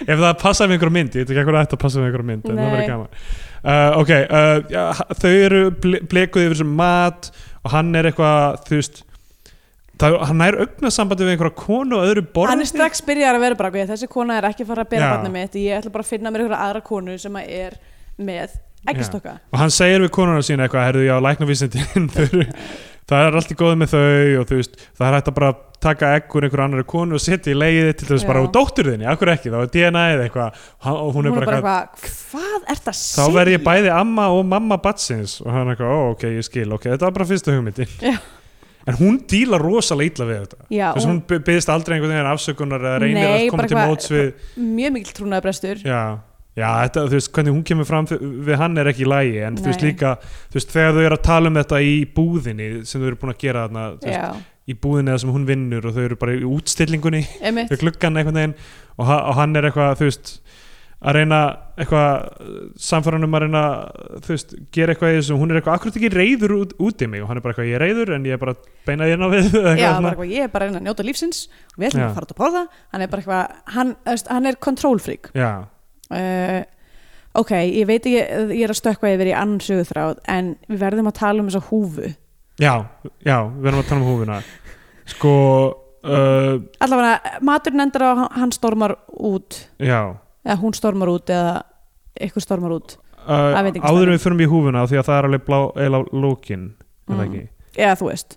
ef 0.06 0.20
það 0.20 0.36
passaði 0.40 0.68
með 0.70 0.76
einhverja 0.76 0.94
mynd 0.96 1.16
ég 1.16 1.24
veit 1.26 1.32
ekki 1.32 1.42
hvað 1.46 1.56
það 1.56 1.64
ætti 1.66 1.76
að 1.76 1.82
passa 1.82 1.98
með 2.00 2.06
einhverja 2.08 2.28
mynd 2.30 2.44
en 2.46 2.50
það 2.52 2.60
Nei. 2.60 2.72
verður 2.74 2.90
gaman. 2.92 3.10
Uh, 3.66 3.90
ok, 4.00 4.12
uh, 4.14 4.58
já, 4.70 4.82
þau 5.20 5.32
eru 5.46 5.60
ble 5.82 6.00
blekuð 6.12 6.44
yfir 6.46 6.54
þessum 6.54 6.72
mat 6.78 7.30
og 7.66 7.72
hann 7.74 7.90
er 7.98 8.08
eitthvað 8.10 8.60
þú 8.68 8.78
veist 8.78 9.00
það, 9.98 10.16
hann 10.30 10.44
er 10.46 10.58
augnasambandi 10.62 11.26
við 11.26 11.34
einhverja 11.34 11.58
konu 11.64 11.98
og 11.98 12.06
öðru 12.06 12.22
borði. 12.36 12.52
Hann 12.54 12.62
er 12.66 12.70
strax 12.70 13.02
byrjar 13.06 13.38
að 13.38 13.44
vera 13.46 13.58
bara 13.58 13.72
"Ok, 13.74 13.78
Þessi 13.90 14.08
kona 14.12 14.38
er 14.38 14.48
ekki 14.50 14.62
að 14.66 14.70
fara 14.70 14.86
að 14.86 14.92
bera 14.94 15.06
Já. 15.06 15.10
barnið 15.16 15.34
mitt 15.38 15.58
Ég 15.60 15.80
ætla 15.80 15.94
bara 15.96 16.06
að 16.06 16.12
finna 16.14 16.30
mér 16.30 16.44
einhverja 16.46 16.64
aðra 16.68 16.82
konu 16.86 17.18
sem 17.18 17.34
að 17.42 17.50
er 17.58 17.78
með 18.16 18.56
eggjastokka? 18.92 19.36
Og 19.52 19.58
hann 19.62 19.72
segir 19.74 20.02
við 20.06 20.12
konuna 20.16 20.42
sína 20.46 20.66
eitthvað 20.66 20.86
herðu 20.90 21.06
já, 21.08 21.16
læknavísindin 21.26 22.10
það 23.06 23.22
er 23.28 23.36
allt 23.38 23.52
í 23.54 23.56
góðu 23.58 23.76
með 23.78 23.92
þau 23.94 24.04
og 24.40 24.46
þú 24.50 24.56
veist, 24.58 24.76
það 24.98 25.06
er 25.08 25.16
hægt 25.20 25.28
að 25.30 25.36
bara 25.36 25.50
taka 25.86 26.08
egg 26.16 26.32
úr 26.34 26.46
einhverju 26.48 26.64
annari 26.64 26.84
konu 26.90 27.14
og 27.18 27.22
setja 27.22 27.52
í 27.52 27.58
leiði 27.58 27.92
til 28.00 28.08
þess 28.08 28.24
bara 28.26 28.40
á 28.42 28.46
dóttur 28.50 28.88
þinni, 28.90 29.06
akkur 29.12 29.30
ekki, 29.30 29.52
þá 29.52 29.58
er 29.60 29.68
DNA 29.74 30.02
eða 30.14 30.24
eitthvað. 30.26 30.62
Og 30.90 31.10
hún 31.14 31.28
er 31.28 31.36
bara, 31.36 31.58
eitthvað 31.60 32.08
Hvað 32.32 32.56
er 32.72 32.80
það 32.80 32.88
að 32.90 32.96
þá 32.96 33.04
segja? 33.04 33.34
verð 33.36 33.52
ég 33.54 33.62
bæði 33.68 33.92
amma 33.94 34.24
og 34.34 34.42
mamma 34.50 34.78
batsins 34.82 35.36
og 35.44 35.52
hann 35.54 35.68
er 35.68 35.76
eitthvað, 35.76 35.92
ó 35.94 36.00
ok, 36.16 36.24
ég 36.34 36.48
skil, 36.48 36.66
ok, 36.74 36.88
þetta 36.96 37.06
var 37.06 37.14
bara 37.20 37.28
fyrsta 37.30 37.54
hugmyndin. 37.54 37.92
Já. 38.02 38.16
en 38.86 38.94
hún 39.00 39.16
díla 39.30 39.58
rosalega 39.58 40.12
illa 40.14 40.26
við 40.32 40.40
þetta. 40.46 40.64
Já, 40.70 40.88
þess 40.94 41.06
að 41.06 41.10
hún 41.10 41.20
by- 41.26 41.38
byggðist 41.46 41.70
aldrei 41.74 41.94
einhvern 41.96 42.12
veginn 42.14 42.28
afsökunar 42.32 42.84
eða 42.86 42.98
reynir 43.02 43.16
Nei, 43.18 43.30
að 43.36 43.48
koma 43.50 43.64
til 43.66 43.78
móts 43.80 44.10
við 44.12 44.28
mjög 44.62 44.92
mikill 44.94 45.16
trúnaðabrestur 45.16 45.80
já, 45.82 46.02
já 46.56 46.66
þetta, 46.86 47.06
þú 47.06 47.18
veist, 47.18 47.32
hvernig 47.36 47.56
hún 47.56 47.64
kemur 47.68 47.88
fram 47.88 48.10
við 48.10 48.60
hann 48.60 48.80
er 48.80 48.90
ekki 48.92 49.04
í 49.04 49.10
lægi, 49.12 49.40
en 49.46 49.58
þú 49.60 49.70
veist 49.70 49.82
Nei. 49.84 49.88
líka 49.90 50.12
þú 50.24 50.58
veist, 50.58 50.74
þegar 50.74 50.94
þau 50.96 51.02
eru 51.04 51.18
að 51.18 51.24
tala 51.30 51.52
um 51.52 51.58
þetta 51.60 51.80
í 51.84 51.96
búðinni 52.16 52.68
sem 52.88 53.02
þau 53.02 53.08
eru 53.10 53.20
búin 53.22 53.34
að 53.34 53.42
gera 53.44 53.66
þarna 53.66 53.88
veist, 54.06 54.46
í 54.66 54.78
búðinni 54.82 55.12
eða 55.12 55.22
sem 55.24 55.34
hún 55.36 55.48
vinnur 55.48 55.90
og 55.90 55.96
þau 55.96 56.04
eru 56.08 56.20
bara 56.22 56.36
í 56.36 56.46
útstillingunni 56.48 57.24
við 57.70 57.76
gluggan 57.82 58.16
einhvern 58.16 58.40
veginn 58.40 58.56
og, 58.96 59.10
og 59.10 59.34
hann 59.40 59.58
er 59.60 59.68
eitthvað, 59.68 59.98
þú 60.00 60.08
veist 60.08 60.32
að 61.06 61.18
reyna 61.18 61.38
eitthvað 61.76 62.70
samfæranum 62.80 63.34
að 63.36 63.42
reyna, 63.44 63.62
þú 64.24 64.32
veist, 64.32 64.54
gera 64.72 64.94
eitthvað 64.94 65.12
í 65.12 65.18
þessu, 65.18 65.36
hún 65.36 65.52
er 65.52 65.58
eitthvað, 65.60 65.76
akkurat 65.76 65.98
ekki 66.00 66.10
reyður 66.14 66.54
út, 66.56 66.72
út 66.82 67.04
í 67.04 67.08
mig? 67.12 67.20
Og 67.22 67.28
hann 67.28 67.36
er 67.36 67.44
bara 67.44 67.52
eitthvað, 67.52 67.68
ég 67.68 67.76
er 67.76 67.84
reyður 67.84 68.12
en 68.16 68.24
ég 68.26 68.36
er 68.36 68.40
bara 68.40 68.54
að 68.56 68.70
beina 68.88 69.08
þérna 69.10 69.28
við 69.34 69.44
Já, 69.44 69.60
eitthvað 69.60 70.00
bara 70.00 70.12
eitthvað, 70.14 70.32
ég 70.32 70.46
er 70.46 70.52
bara 70.54 70.64
að 70.64 70.72
reyna 70.72 70.80
að 70.80 70.86
njóta 70.88 71.06
lífsins 71.06 71.42
við 71.76 71.88
ætlum 71.90 72.00
Já. 72.02 72.06
að 72.08 72.16
fara 72.16 72.28
út 72.28 72.32
að 72.32 72.40
borða. 72.40 72.62
Hann 72.94 73.04
er 73.04 73.12
bara 73.12 73.22
eitthvað, 73.22 73.60
hann, 73.76 73.92
hann 74.32 74.50
er 74.50 74.58
control-freak 74.66 75.30
já, 75.36 75.50
uh, 76.14 76.60
ok, 77.40 77.52
ég 77.64 77.88
veit 77.88 78.02
ekki 78.02 78.14
ég 78.18 78.62
er 78.66 78.72
að 78.72 78.80
stökkva 78.80 79.14
yfir 79.14 79.32
í 79.32 79.34
annan 79.36 79.62
söguþráð 79.64 80.20
en 80.32 80.54
við 80.68 80.82
verðum 80.84 81.10
að 81.10 81.18
tala 81.20 81.42
um 81.42 81.50
þessa 81.50 81.68
húfu. 81.70 82.12
Já, 82.62 82.74
já, 83.20 83.38
við 83.52 83.70
erum 83.70 83.82
að 83.82 83.90
tala 83.90 84.00
um 84.00 84.06
húfuna. 84.08 84.38
Sko 85.06 85.32
uh, 86.06 86.54
allavega, 86.82 87.34
maturinn 87.44 87.84
endur 87.86 88.06
á 88.06 88.12
hann 88.38 88.54
stormar 88.54 88.96
út. 89.12 89.58
Já. 89.82 90.16
Eða 90.46 90.60
hún 90.62 90.76
stormar 90.76 91.12
út 91.12 91.32
eða 91.32 91.58
ykkur 92.26 92.44
stormar 92.44 92.76
út. 92.78 92.96
Uh, 93.26 93.56
áður 93.82 94.12
við 94.14 94.22
förum 94.22 94.40
í 94.44 94.46
húfuna 94.46 94.86
því 94.86 95.00
að 95.00 95.08
það 95.08 95.16
er 95.16 95.26
alveg 95.26 95.46
blá, 95.48 95.56
eða 95.82 96.00
lókin 96.14 96.68
mm. 97.10 97.32
Eða 97.74 97.96
þú 97.98 98.10
veist, 98.12 98.36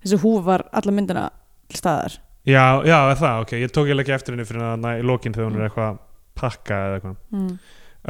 þessi 0.00 0.18
húfu 0.22 0.46
var 0.46 0.64
alla 0.72 0.94
myndina 0.96 1.26
staðar. 1.72 2.16
Já, 2.48 2.80
já, 2.88 2.96
það, 3.20 3.42
ok, 3.44 3.52
ég 3.60 3.74
tók 3.76 3.90
ég 3.92 4.00
ekki 4.02 4.14
eftir 4.16 4.34
henni 4.34 4.46
fyrir 4.48 4.64
að 4.66 4.88
í 4.96 5.04
lókin 5.06 5.36
þegar 5.36 5.50
hún 5.50 5.60
er 5.60 5.68
eitthvað 5.68 6.00
pakka 6.38 6.82
eða 6.86 7.00
eitthvað. 7.00 7.16
Mm. 7.38 7.50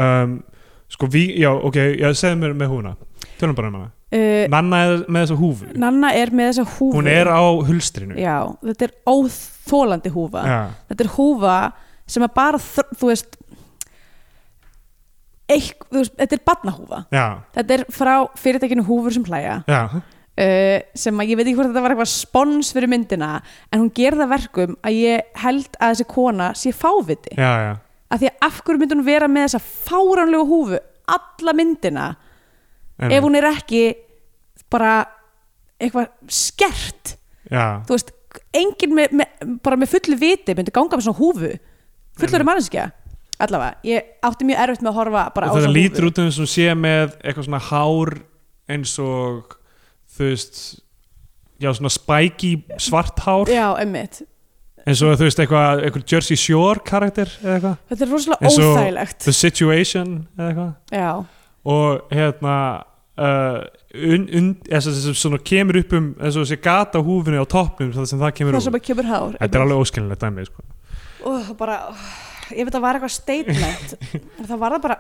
um, 0.06 0.36
sko 0.92 1.08
við, 1.08 1.38
já, 1.40 1.50
ok, 1.52 1.80
já, 2.00 2.08
segðu 2.14 2.42
mér 2.42 2.58
með 2.58 2.74
húfuna 2.74 2.96
tölum 3.42 3.58
bara 3.58 3.70
um 3.70 3.78
hana. 3.80 3.90
Uh, 4.12 4.44
Nanna 4.52 4.80
er 4.84 5.04
með 5.08 5.24
þessa 5.24 5.38
húfu. 5.40 5.68
Nanna 5.80 6.10
er 6.16 6.32
með 6.36 6.50
þessa 6.50 6.64
húfu. 6.68 6.90
Hún 6.98 7.08
er 7.10 7.30
á 7.32 7.42
hulstrinu. 7.68 8.18
Já, 8.20 8.36
þetta 8.68 8.88
er 8.88 8.96
óþólandi 9.08 10.12
húfa. 10.12 10.42
Já, 10.46 10.58
þetta 10.90 11.06
er 11.06 11.12
húfa 11.16 11.58
sem 12.12 12.26
að 12.26 12.34
bara 12.36 12.60
þú 12.60 13.08
veist, 13.08 13.38
eik, 15.52 15.86
veist 15.94 16.16
þetta 16.18 16.36
er 16.36 16.42
barnahúfa. 16.50 17.04
Já, 17.14 17.26
þetta 17.56 17.78
er 17.78 17.86
frá 17.94 18.14
fyrirtækinu 18.42 18.84
húfur 18.88 19.16
sem 19.16 19.24
hlæja. 19.28 19.62
Uh, 20.32 20.78
sem 20.96 21.18
að 21.20 21.32
ég 21.32 21.38
veit 21.38 21.46
ekki 21.46 21.56
hvort 21.58 21.72
þetta 21.72 21.84
var 21.84 21.92
eitthvað 21.92 22.12
spons 22.12 22.70
fyrir 22.72 22.88
myndina 22.88 23.34
en 23.68 23.82
hún 23.82 23.90
gerir 23.92 24.16
það 24.16 24.30
verkum 24.30 24.76
að 24.80 24.94
ég 24.96 25.40
held 25.42 25.76
að 25.76 25.90
þessi 25.94 26.06
kona 26.12 26.52
sé 26.56 26.72
fáviti. 26.76 27.34
Já, 27.36 27.52
já. 27.64 27.72
Af 28.12 28.20
því 28.20 28.30
að 28.30 28.46
af 28.46 28.60
hverju 28.62 28.82
myndi 28.82 28.96
hún 28.98 29.06
vera 29.06 29.28
með 29.30 29.48
þessa 29.48 29.62
fáránlegu 29.88 30.48
húfu 30.50 30.80
alla 31.12 31.54
myndina 31.56 32.06
Einmitt. 33.00 33.16
ef 33.16 33.24
hún 33.24 33.38
er 33.38 33.48
ekki 33.50 33.82
bara 34.72 34.96
eitthvað 35.82 36.10
skert? 36.30 37.16
Já, 37.50 37.82
þú 37.88 37.96
veist, 37.96 38.12
enginn 38.56 38.96
með, 38.96 39.14
með, 39.18 39.54
bara 39.64 39.78
með 39.80 39.94
fullu 39.96 40.18
viti 40.20 40.54
myndi 40.56 40.72
ganga 40.74 40.96
með 40.98 41.08
svona 41.08 41.20
húfu. 41.20 41.54
Fullur 42.20 42.44
manneskja 42.46 42.90
allavega, 43.42 43.80
ég 43.88 44.12
átti 44.22 44.46
mjög 44.46 44.60
erfitt 44.62 44.84
með 44.84 44.92
að 44.92 44.98
horfa 45.00 45.22
bara 45.34 45.48
á 45.48 45.50
og 45.50 45.56
þetta 45.56 45.66
svona 45.66 45.78
lítur 45.78 46.04
húfu. 46.04 46.12
út 46.12 46.20
um 46.22 46.28
þess 46.28 46.42
að 46.44 46.50
sé 46.52 46.66
með 46.78 47.16
eitthvað 47.22 47.48
svona 47.48 47.62
hár 47.68 48.12
eins 48.72 48.92
og 49.02 49.56
þú 50.12 50.28
veist 50.28 50.60
já, 51.62 51.70
svona 51.72 51.92
spiky 51.92 52.52
svart 52.82 53.22
hár. 53.24 53.50
Já, 53.50 53.66
emmitt, 53.82 54.22
eins 54.86 55.02
og 55.02 55.14
þú 55.18 55.28
veist 55.28 55.42
eitthvað, 55.42 55.84
eitthvað 55.86 56.14
Jersey 56.14 56.38
Shore 56.40 56.82
karakter 56.86 57.30
eða 57.42 57.54
eitthvað, 57.56 57.76
þetta 57.92 58.06
er 58.06 58.12
rosalega 58.12 58.50
óþægilegt. 58.52 59.18
The 59.26 59.34
Situation 59.36 60.16
eða 60.38 60.48
eitthvað? 60.48 60.72
Já, 60.98 61.10
og 61.72 62.16
hérna 62.16 62.56
uh, 63.20 64.80
sem 64.80 65.14
svona 65.14 65.40
kemur 65.44 65.78
upp 65.82 65.96
um 65.98 66.10
eins 66.18 66.36
og 66.36 66.46
þessi 66.46 66.58
gata 66.64 67.02
á 67.02 67.02
húfinni 67.04 67.40
á 67.42 67.46
toppnum 67.46 67.92
það 67.94 68.08
sem 68.10 68.22
það 68.22 68.34
kemur 68.38 68.56
það 68.56 68.66
sem 68.66 68.78
úr. 68.78 68.84
kemur 68.88 69.10
hár 69.10 69.34
þetta 69.38 69.58
er 69.58 69.64
alveg 69.66 69.82
óskilinlega 69.84 70.22
dæmi 70.24 70.46
sko. 70.48 70.64
og 71.28 71.52
bara, 71.58 71.78
ég 72.50 72.64
veit 72.64 72.72
að 72.72 72.78
það 72.78 72.86
var 72.86 72.98
eitthvað 72.98 73.14
statement 73.18 73.94
og 74.40 74.48
það 74.48 74.62
var 74.64 74.76
það 74.76 74.86
bara 74.88 74.98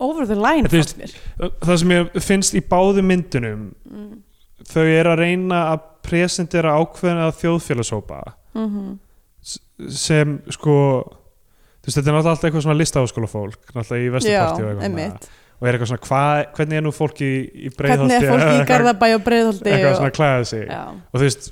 over 0.00 0.26
the 0.26 0.38
line 0.38 0.72
mér. 0.72 1.14
það 1.60 1.76
sem 1.84 1.94
ég 1.94 2.18
finnst 2.24 2.56
í 2.56 2.64
báðu 2.64 3.04
myndunum 3.04 3.68
mm. 3.84 4.10
þau 4.72 4.84
eru 4.86 5.12
að 5.12 5.22
reyna 5.22 5.62
að 5.74 5.86
presentera 6.00 6.72
ákveðina 6.80 7.30
þjóðfélagshópa. 7.36 8.24
Mm 8.56 8.98
sem 9.42 10.38
sko 10.52 10.74
veist, 11.80 11.96
þetta 11.96 12.10
er 12.10 12.16
náttúrulega 12.16 12.32
alltaf 12.34 12.48
eitthvað 12.48 12.66
svona 12.66 12.80
listaháskóla 12.80 13.30
fólk 13.30 13.70
náttúrulega 13.74 14.02
í 14.04 14.10
vesturparti 14.16 14.66
og 14.66 14.82
eitthvað 14.84 15.30
og 15.60 15.68
er 15.68 15.76
eitthvað 15.76 15.90
svona, 15.92 16.04
hva, 16.08 16.20
hvernig 16.56 16.78
er 16.80 16.84
nú 16.86 16.90
fólki 16.96 17.26
í, 17.28 17.40
í 17.68 17.70
hvernig 17.76 18.14
er 18.16 18.26
fólki 18.30 18.52
í 18.56 18.66
Garðabæ 18.70 19.08
og 19.18 19.24
Breiðholti 19.26 19.72
eitthvað 19.74 19.96
svona 19.98 20.14
klæða 20.16 20.44
sig. 20.48 20.62
Já, 20.70 20.82
og 20.88 21.16
þú 21.18 21.24
veist, 21.26 21.48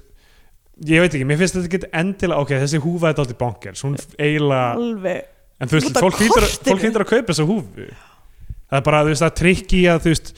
ég 0.88 1.02
veit 1.04 1.16
ekki, 1.18 1.26
mér 1.28 1.40
finnst 1.42 1.58
þetta 1.58 1.68
ekki 1.68 1.90
endilega, 2.00 2.44
ok, 2.44 2.54
þessi 2.64 2.80
húfa 2.84 3.10
er 3.10 3.18
dálítið 3.18 3.40
bonkers 3.42 3.84
hún 3.84 3.98
eiginlega, 4.16 4.70
alveg. 4.78 5.26
En 5.58 5.68
þú 5.72 5.76
veist, 5.80 6.00
fólk 6.00 6.20
hlýtur 6.22 7.04
að- 7.04 7.10
kaupa 7.12 7.34
þessa 7.34 7.48
húfu. 7.50 7.88
Það 8.68 8.80
er 8.80 8.86
bara, 8.88 9.02
þú 9.04 9.12
veist, 9.12 9.24
það 9.24 9.30
er 9.32 9.38
trikki 9.42 9.82
að 9.92 10.00
þú 10.06 10.12
veist, 10.14 10.32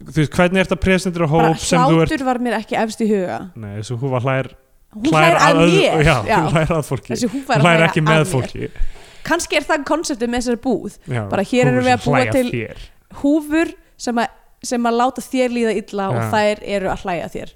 þú 0.00 0.18
veist, 0.20 0.34
hvernig 0.38 0.60
er 0.62 0.68
þetta 0.68 0.80
presentur 0.86 1.26
og 1.26 1.34
bara 1.34 1.50
hóp 1.50 1.62
sem 1.64 1.80
þú 1.82 2.00
ert 2.04 2.12
hlátur 2.14 2.26
var 2.30 2.42
mér 2.46 2.58
ekki 2.60 2.78
efst 2.78 3.02
í 3.02 3.08
huga. 3.10 3.40
Nei, 3.58 3.72
þessu 3.80 3.98
húfa 3.98 4.22
hlær, 4.22 4.52
hún 4.94 5.12
hlær 5.14 5.36
að 5.38 5.60
mér. 5.60 6.02
já, 6.04 6.16
já. 6.26 6.38
hún 6.40 6.54
hlær 6.56 6.72
að 6.78 6.82
fólki. 6.88 7.12
Þessi 7.14 7.30
hún 7.30 7.44
að 7.46 7.64
hlær 7.66 7.84
ekki 7.88 8.02
með 8.06 8.24
fólki. 8.30 8.70
Kannski 9.26 9.56
er 9.60 9.66
það 9.68 9.84
konseptið 9.90 10.32
með 10.32 10.40
þessari 10.42 10.60
búð. 10.64 10.96
Já, 11.06 11.22
Bara 11.30 11.42
hér 11.44 11.70
húfur 11.70 11.84
við 11.86 11.94
að 11.94 12.04
búa 12.06 12.22
til- 12.32 12.74
húfur 13.20 13.72
sem 14.00 14.16
að, 14.22 14.28
sem 14.62 14.86
að 14.90 14.96
láta 15.00 15.24
þér 15.24 15.54
líða 15.56 15.74
illa 15.82 16.08
og 16.10 16.20
þær 16.32 16.62
eru 16.64 16.88
að 16.90 17.04
hlæja 17.04 17.28
þér 17.34 17.52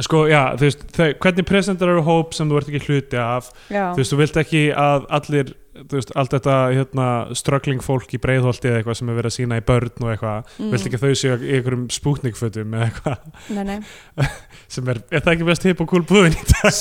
sko, 0.00 0.22
já, 0.30 0.54
þú 0.56 0.64
veist, 0.68 0.84
þau, 0.96 1.08
hvernig 1.20 1.44
presentur 1.48 1.90
eru 1.92 2.02
hóp 2.06 2.32
sem 2.36 2.48
þú 2.48 2.56
ert 2.60 2.70
ekki 2.72 2.86
hluti 2.86 3.18
af? 3.20 3.50
Já, 3.68 3.90
þú 3.92 4.00
veist, 4.00 4.12
þú 4.14 4.18
vilt 4.22 4.38
ekki 4.40 4.62
að 4.72 5.04
allir 5.18 5.52
þú 5.72 5.96
veist, 5.98 6.10
allt 6.20 6.34
þetta 6.36 6.56
hérna, 6.76 7.06
struggling 7.36 7.80
fólk 7.84 8.10
í 8.12 8.20
breiðholti 8.20 8.68
eða 8.68 8.80
eitthvað 8.80 8.98
sem 8.98 9.08
er 9.12 9.16
verið 9.18 9.30
að 9.30 9.36
sína 9.36 9.58
í 9.60 9.64
börn 9.68 10.04
og 10.04 10.10
eitthvað, 10.12 10.50
Mm. 10.58 10.70
vilt 10.72 10.86
ekki 10.88 11.00
þau 11.00 11.12
séu 11.16 11.36
í 11.40 11.54
einhverjum 11.56 11.86
spútnikfötum 11.92 12.74
eða 12.76 12.88
eitthvað? 12.90 13.30
Nei, 13.56 13.64
nei. 13.64 14.26
sem 14.74 14.88
er, 14.92 15.00
er 15.10 15.24
það 15.24 15.32
ekki 15.36 15.48
best 15.48 15.64
hip 15.68 15.80
og 15.80 15.88
cool 15.92 16.04
búðin 16.08 16.36
í 16.36 16.44
dag? 16.52 16.80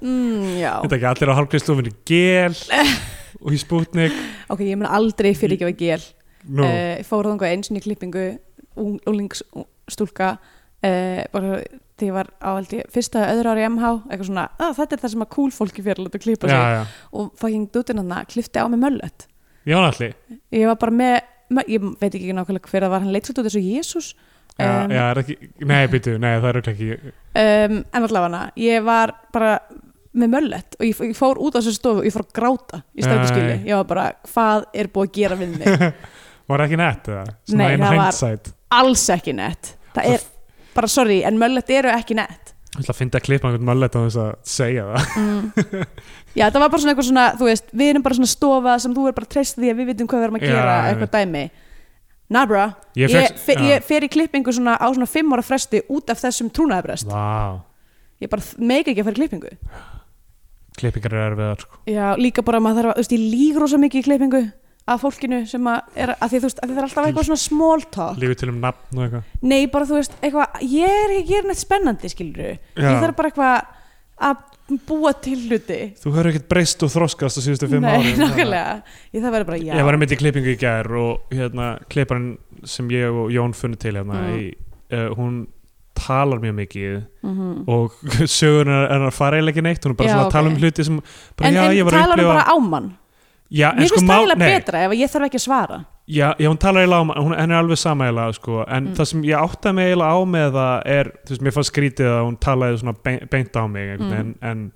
Mm, 0.00 0.44
já. 0.60 0.72
þetta 0.84 0.96
ekki 0.96 1.08
allir 1.10 1.32
á 1.32 1.38
hálfgreifstofinu 1.40 1.90
gel 2.08 2.54
og 3.44 3.52
í 3.52 3.58
spútnik 3.60 4.14
ok, 4.48 4.62
ég 4.64 4.78
mun 4.80 4.88
aldrei 4.88 5.34
fyrir 5.36 5.58
ekki 5.58 5.68
að 5.68 5.80
gel. 5.80 6.04
Nú, 6.48 6.64
uh, 6.64 6.96
ég 7.00 7.04
fór 7.08 7.28
þangað 7.28 7.52
eins 7.52 7.68
og 7.72 7.76
í 7.76 7.82
klippingu 7.84 8.22
úlingsstúlka 9.10 10.34
uh, 10.86 11.20
bara 11.34 11.60
þegar 12.00 12.08
ég 12.08 12.14
var 12.16 12.30
á 12.40 12.50
held 12.56 12.72
ég, 12.78 12.86
fyrsta 12.94 13.26
öðru 13.34 13.52
ári 13.52 13.64
í 13.64 13.68
MH 13.68 13.90
eitthvað 14.08 14.30
svona, 14.30 14.46
að, 14.56 14.72
þetta 14.78 14.96
er 14.96 15.02
það 15.04 15.12
sem 15.14 15.24
að 15.26 15.30
cool 15.34 15.50
fólki 15.52 15.84
fyrir 15.84 16.00
að 16.00 16.06
láta 16.08 16.22
klippa 16.22 16.48
sig. 16.48 16.56
já, 16.56 16.78
já, 16.78 17.04
og 17.12 17.28
fucking 17.40 17.68
dútin 17.74 18.00
hann 18.00 18.30
klifti 18.30 18.62
á 18.62 18.66
mig 18.72 18.80
möllet. 18.80 19.26
Jónalli 19.68 20.10
ég 20.56 20.66
var 20.70 20.80
bara 20.80 20.96
með, 20.96 21.16
ég 21.68 21.86
veit 22.00 22.14
ekki 22.16 22.32
nákvæmlega 22.36 22.72
hver 22.72 22.86
það 22.86 22.94
var 22.94 23.04
hann 23.04 23.12
leit 23.12 23.28
svolítið 23.28 23.50
eins 23.50 23.60
og 23.60 23.70
Jésús 23.70 24.10
já, 24.14 24.26
Um, 24.60 24.90
já, 24.92 25.04
er 25.08 25.18
ekki, 25.22 25.34
nei, 25.64 25.86
býtu, 25.88 26.16
nei, 26.20 26.34
það 26.36 26.48
er 26.50 26.56
örugglega 26.58 26.96
ekki 26.96 27.12
um, 27.40 27.76
en 27.96 28.04
allavega 28.04 28.40
ég 28.60 28.82
var 28.84 29.12
bara 29.32 29.52
með 30.10 30.32
möllet 30.34 30.76
og 30.76 30.84
ég, 30.84 30.98
ég 31.06 31.16
fór 31.16 31.38
út 31.40 31.54
á 31.56 31.60
þessu 31.60 31.76
stofu 31.76 32.02
og 32.02 32.08
ég 32.08 32.14
fór 32.14 32.24
að 32.26 32.34
gráta 32.36 32.80
í 32.92 33.04
Nei. 33.06 33.60
ég 33.70 33.78
var 33.78 33.86
bara 33.88 34.06
hvað 34.26 34.66
er 34.74 34.90
búið 34.90 35.08
að 35.08 35.14
gera 35.20 35.38
við 35.40 35.54
mig? 35.60 35.86
Var 36.50 36.64
ekki 36.64 36.78
nett 36.80 37.08
eða, 37.12 37.24
Nei, 37.54 37.76
það 37.78 37.96
var- 38.00 38.48
alls 38.80 39.04
ekki 39.14 39.32
nett. 39.38 39.68
Það 39.94 40.08
er 40.16 40.24
bara 40.74 40.90
sorry, 40.90 41.20
en 41.26 41.38
möllet 41.40 41.70
eru 41.76 41.90
ekki 41.92 42.16
nett. 42.18 42.54
Ég 42.70 42.84
ætla 42.84 42.94
að 42.94 42.98
finna 43.00 43.18
að 43.18 43.24
klippa 43.26 43.48
einhvern 43.48 43.66
mallet 43.66 43.96
á 43.98 44.00
þess 44.04 44.18
að 44.22 44.28
segja 44.46 44.84
það. 44.86 45.16
Mm. 45.18 45.86
já, 46.38 46.44
það 46.46 46.60
var 46.62 46.68
bara 46.70 46.82
svona 46.82 46.92
eitthvað 46.92 47.08
svona 47.08 47.24
þú 47.40 47.48
veist, 47.48 47.72
við 47.80 47.90
erum 47.92 48.04
bara 48.04 48.18
svona 48.20 48.30
stofa 48.30 48.76
sem 48.84 48.94
þú 48.94 49.06
er 49.10 49.16
bara 49.16 49.30
treyst 49.34 49.58
því 49.58 49.72
að 49.72 49.80
við 49.80 49.90
vitum 49.90 50.10
hvað 50.12 50.22
við 50.22 50.28
erum 50.28 50.38
að 50.38 50.44
Já, 50.44 50.52
gera 50.52 50.76
ég 50.76 50.92
eitthvað 50.92 51.12
dæmi. 51.16 51.42
Na 52.30 52.44
bra, 52.46 52.68
ég, 52.94 53.10
ég, 53.10 53.32
fe, 53.42 53.56
já. 53.58 53.64
ég 53.72 53.86
fer 53.88 54.06
í 54.06 54.10
klippingu 54.14 54.54
svona 54.54 54.76
á 54.78 54.86
svona 54.86 55.08
fimm 55.10 55.34
ára 55.34 55.42
fresti 55.42 55.80
út 55.90 56.12
af 56.14 56.20
þessum 56.22 56.46
trúnaðabrest 56.54 57.10
Vá, 57.10 57.58
ég 58.22 58.30
bara 58.30 58.46
meika 58.62 58.92
ekki 58.92 59.02
að 59.02 59.08
fara 59.08 59.18
í 59.18 59.18
klippingu. 59.18 59.50
Klippingar 60.78 61.16
er 61.16 61.24
erfiðar 61.32 61.64
sko. 61.64 61.80
já, 61.90 62.04
líka 62.22 62.44
bara 62.46 62.62
maður 62.62 62.86
þarf 62.86 62.92
að, 62.92 63.00
þú 63.00 63.02
veist, 63.02 63.16
ég 63.16 63.24
lígur 63.34 63.64
rosa 63.66 63.80
mikið 63.82 63.98
í 64.04 64.06
klippingu 64.06 64.42
af 64.90 65.00
fólkinu 65.04 65.40
sem 65.48 65.66
að 65.70 65.80
er, 66.04 66.12
að 66.18 66.32
því 66.34 66.40
veist, 66.44 66.60
að 66.64 66.70
það 66.72 66.78
er 66.80 66.86
alltaf 66.88 67.08
eitthvað 67.10 67.26
svona 67.30 67.42
small 67.44 67.82
talk. 67.94 68.16
Lífið 68.22 68.38
til 68.42 68.48
um 68.52 68.60
nafn 68.64 68.98
og 68.98 69.04
eitthvað. 69.06 69.34
Nei, 69.52 69.60
bara 69.72 69.86
þú 69.90 69.98
veist, 70.00 70.16
eitthvað, 70.20 70.62
ég 70.66 70.96
er 71.04 71.14
ekki 71.16 71.22
að 71.24 71.30
gera 71.34 71.50
neitt 71.52 71.62
spennandi, 71.64 72.10
skilur 72.12 72.40
ég 72.50 73.02
þarf 73.04 73.16
bara 73.20 73.30
eitthvað 73.30 73.76
að 74.30 74.46
búa 74.86 75.10
til 75.18 75.38
hluti. 75.50 75.78
Þú 75.98 76.10
hefur 76.14 76.28
ekkert 76.30 76.48
breyst 76.52 76.82
og 76.86 76.90
þroskast 76.92 77.38
á 77.38 77.42
síðustu 77.42 77.66
fimm 77.70 77.82
nei, 77.82 77.94
árum 77.96 78.20
nákvæmlega, 78.20 78.74
ég 79.10 79.22
þarf 79.22 79.30
að 79.30 79.36
vera 79.38 79.48
bara, 79.48 79.58
já. 79.64 79.72
Ég 79.80 79.86
var 79.88 79.96
einmitt 79.96 80.12
í 80.14 80.18
klippingu 80.20 80.52
í 80.52 80.58
gær 80.60 80.90
og 81.00 81.32
hérna 81.34 81.70
klipparinn 81.90 82.36
sem 82.68 82.90
ég 82.94 83.08
og 83.10 83.32
Jón 83.34 83.54
funni 83.56 83.78
til 83.80 83.96
hérna 83.98 84.20
Mm. 84.20 84.36
í, 84.36 84.52
uh, 84.92 85.08
hún 85.18 85.40
talar 86.00 86.38
mjög 86.40 86.54
mikið 86.54 87.02
Mhm. 87.26 87.64
og 87.68 87.90
sögur 88.30 88.68
er 88.70 89.00
að 89.00 89.12
fara 89.12 89.36
eiginlega 89.40 89.56
ekki 89.58 89.62
neitt. 89.66 89.82
Hún 89.84 89.90
er 89.90 89.98
bara 89.98 90.08
Já, 90.08 90.14
svona 90.14 90.28
að 90.28 90.32
tala 90.32 90.48
ok. 90.48 90.54
um 90.54 90.60
hluti 90.62 90.84
sem 90.86 91.00
bara, 91.36 91.48
en, 91.48 91.54
já, 91.54 91.60
en 91.60 91.86
að 91.86 91.90
talar 91.90 92.16
hún 92.22 92.30
bara 92.30 92.44
á 92.46 92.56
mann 92.62 92.88
já, 93.50 93.72
mér 93.76 93.88
sko 93.90 93.98
finnst 93.98 94.10
það 94.10 94.20
eiginlega 94.20 94.50
betra 94.50 94.84
ef 94.86 94.92
ég 95.00 95.10
þarf 95.14 95.26
ekki 95.28 95.40
að 95.40 95.44
svara. 95.46 95.80
Já, 96.10 96.28
já, 96.42 96.48
hún 96.50 96.58
talar 96.58 96.82
eiginlega 96.82 97.06
mann 97.06 97.22
hún, 97.22 97.34
henni 97.38 97.54
er 97.54 97.60
alveg 97.62 97.78
sama 97.78 98.04
eiginlega 98.08 98.34
sko, 98.34 98.64
en 98.66 98.84
Mm. 98.88 98.94
það 98.98 99.04
sem 99.10 99.22
ég 99.22 99.36
áttaði 99.44 99.74
mig 99.74 99.90
eiginlega 99.90 100.10
á 100.10 100.18
með 100.26 100.48
það 100.58 100.82
er, 100.86 101.10
þú 101.26 101.30
veist, 101.34 101.42
mér 101.46 101.54
fannst 101.58 101.72
skrítið 101.72 102.08
að 102.10 102.24
hún 102.26 102.38
talaði 102.38 102.78
svona 102.82 102.94
beint, 103.04 103.30
beint 103.30 103.54
á 103.56 103.64
mig 103.70 103.98
Mm. 104.00 104.12
en, 104.12 104.34
en, 104.42 104.72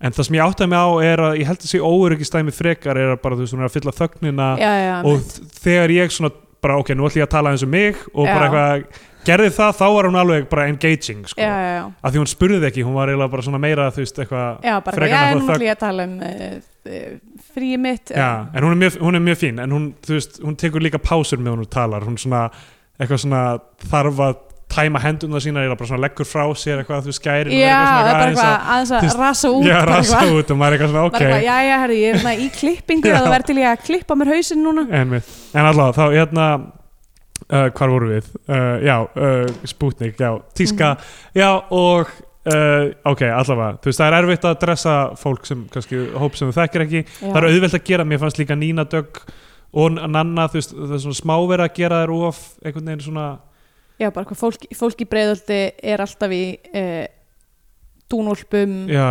en 0.00 0.12
það 0.12 0.24
sem 0.28 0.36
ég 0.38 0.44
áttaði 0.46 0.68
mig 0.68 0.78
á 0.78 0.88
er 1.02 1.18
að 1.18 1.38
ég 1.40 1.46
held 1.46 1.58
að 1.58 1.72
sé 1.72 1.78
óöryggistæmi 1.82 2.52
frekar 2.54 2.96
er 2.96 3.16
að 3.16 3.22
bara, 3.22 3.34
þú 3.34 3.42
veist, 3.46 3.54
hún 3.54 3.60
er 3.64 3.70
að 3.70 3.76
fylla 3.78 3.92
þögnina 3.98 4.48
já, 4.58 4.72
já, 4.86 4.96
og 5.04 5.18
þ- 5.18 5.50
þegar 5.62 5.90
ég 5.98 6.10
svona 6.14 6.30
bara 6.62 6.78
ok, 6.78 6.88
nú 6.94 7.06
ætlum 7.06 7.22
ég 7.22 7.26
að 7.26 7.30
tala 7.30 7.50
eins 7.50 7.62
um 7.62 7.70
mig 7.70 7.96
og 8.14 8.26
bara 8.26 8.46
eitthvað, 8.48 8.84
gerði 9.28 9.50
það, 9.58 9.74
þá 9.78 9.86
var 9.94 10.04
hún 10.08 10.16
alveg 10.18 10.48
bara 10.48 10.66
engaging, 10.70 11.26
sko, 11.26 11.40
já, 11.42 11.50
já, 11.54 11.70
já. 11.78 11.84
af 12.02 12.12
því 12.14 12.18
hún 12.22 12.30
spurði 12.30 12.66
ekki 12.70 12.82
hún 12.86 12.94
var 12.94 13.08
eiginlega 13.10 13.30
bara 13.30 13.42
svona 13.42 13.58
meira, 13.62 13.90
þú 13.90 14.02
veist, 14.02 14.18
eitthvað 14.18 14.62
já, 14.62 14.80
bara, 14.84 15.06
já, 15.06 15.18
að 15.18 15.34
nú 15.38 15.46
ætlum 15.50 15.66
ég 15.66 15.74
að 15.74 15.82
tala 15.82 16.04
um 16.08 16.16
uh, 16.18 16.58
uh, 16.88 17.14
fríið 17.54 17.80
mitt 17.84 18.12
já, 18.16 18.30
en 18.54 18.64
hún 18.66 18.74
er, 18.74 18.80
mjög, 18.86 18.98
hún 19.04 19.20
er 19.20 19.24
mjög 19.28 19.40
fín 19.44 19.62
en 19.62 19.76
hún, 19.76 19.88
veist, 20.08 20.40
hún 20.44 20.56
tekur 20.58 20.82
líka 20.84 20.98
pásur 21.02 21.38
með 21.42 21.56
hún 21.58 21.70
talar, 21.70 22.06
hún 22.08 22.18
svona 22.20 22.46
eitthvað 22.98 23.24
svona 23.24 23.42
þarf 23.90 24.22
að 24.26 24.38
tæma 24.68 25.00
hendurna 25.00 25.40
sína 25.40 25.62
eða 25.64 25.76
bara 25.80 25.88
svona 25.88 26.02
leggur 26.04 26.26
frá 26.28 26.42
sér 26.60 26.82
eitthvað 26.82 27.06
þú 27.06 27.08
veist, 27.08 27.20
skærin 27.22 27.54
já, 27.56 27.76
það 27.78 28.08
er 28.08 28.18
bara 28.18 28.26
eitthvað 28.26 28.66
aðeins 28.74 28.90
að 28.98 29.20
rasa 29.22 29.52
út 29.56 29.64
já, 29.64 29.76
rasa 29.88 30.18
út 30.28 30.50
og 30.52 30.58
maður 30.60 30.74
er 30.74 30.76
eitthvað 30.76 30.90
svona, 30.92 31.04
ok 31.08 31.22
já, 31.46 31.54
já, 31.68 31.76
herri, 31.84 32.00
ég 32.02 32.10
er 32.12 32.18
svona 32.20 32.34
í 32.36 32.48
klippingu 32.58 33.12
það 33.14 33.30
verður 33.32 33.46
til 33.48 33.56
ég 33.62 33.70
að 33.70 33.86
klippa 33.86 34.18
mér 34.20 34.32
hausinn 34.34 34.60
núna 34.66 34.84
Einmitt. 35.00 35.30
En 35.56 35.70
allavega, 35.70 35.96
þá 35.96 36.18
hérna 36.18 36.48
uh, 37.48 37.68
hvar 37.78 37.94
voru 37.94 38.10
við? 38.12 38.28
Uh, 38.44 38.76
já, 38.84 38.96
uh, 39.08 39.68
Sputnik, 39.72 40.18
já, 40.20 40.30
Tíska 40.58 40.90
Mhm. 40.98 41.06
já, 41.40 41.50
og 41.70 42.12
uh, 42.52 42.86
ok, 43.12 43.26
allavega, 43.28 43.74
þú 43.82 43.90
veist, 43.90 44.00
það 44.00 44.08
er 44.08 44.16
erfitt 44.20 44.48
að 44.48 44.56
dressa 44.64 44.94
fólk 45.18 45.48
sem, 45.48 45.66
kannski, 45.74 46.00
hóp 46.18 46.38
sem 46.38 46.48
þú 46.48 46.56
þekkir 46.60 46.86
ekki. 46.86 47.04
Já. 47.08 47.26
það 47.26 47.42
er 47.42 47.48
auðvelt 47.50 47.78
að 47.78 47.84
gera, 47.90 48.08
mér 48.08 48.22
fannst 48.24 48.40
líka 48.40 48.56
Nína 48.58 48.86
Dögg 48.88 49.20
og 49.78 49.98
Nanna, 49.98 50.48
þú 50.48 50.60
veist, 50.60 50.72
það 50.76 50.96
er 50.96 51.04
svona 51.04 51.20
smávera 51.20 51.68
að 51.68 51.76
gera 51.76 52.00
þær 52.04 52.14
of, 52.30 52.40
einhvern 52.64 52.90
veginn 52.92 53.06
svona 53.10 53.28
já, 53.98 54.08
bara 54.14 54.26
hvað 54.28 54.40
fólk, 54.40 54.66
fólk 54.78 55.02
í 55.02 55.08
breiðöldi 55.10 55.60
er 55.92 56.02
alltaf 56.02 56.34
í 56.34 56.42
uh, 56.56 57.04
dúnúlpum 58.08 58.74
já, 58.90 59.06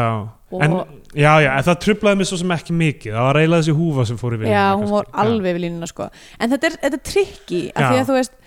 en, 0.58 0.76
já, 1.12 1.32
já, 1.44 1.52
en 1.52 1.68
það 1.68 1.80
trublaði 1.86 2.22
mig 2.22 2.30
svo 2.30 2.40
sem 2.42 2.54
ekki 2.56 2.78
mikið, 2.78 3.16
það 3.18 3.28
var 3.28 3.42
eiginlega 3.42 3.66
þessi 3.66 3.78
húfa 3.78 4.08
sem 4.10 4.20
fór 4.22 4.38
í 4.38 4.42
vinnuna 4.42 4.58
já, 4.58 4.68
hún 4.80 4.92
var 4.94 5.10
alveg 5.26 5.58
við 5.58 5.66
línuna 5.68 5.90
sko. 5.92 6.10
en 6.40 6.54
þetta 6.54 6.70
er, 6.70 6.78
þetta 6.86 7.00
er 7.00 7.06
trikki 7.12 7.64
af 7.74 7.90
því 7.90 8.02
að 8.02 8.10
þú 8.10 8.18
veist 8.18 8.38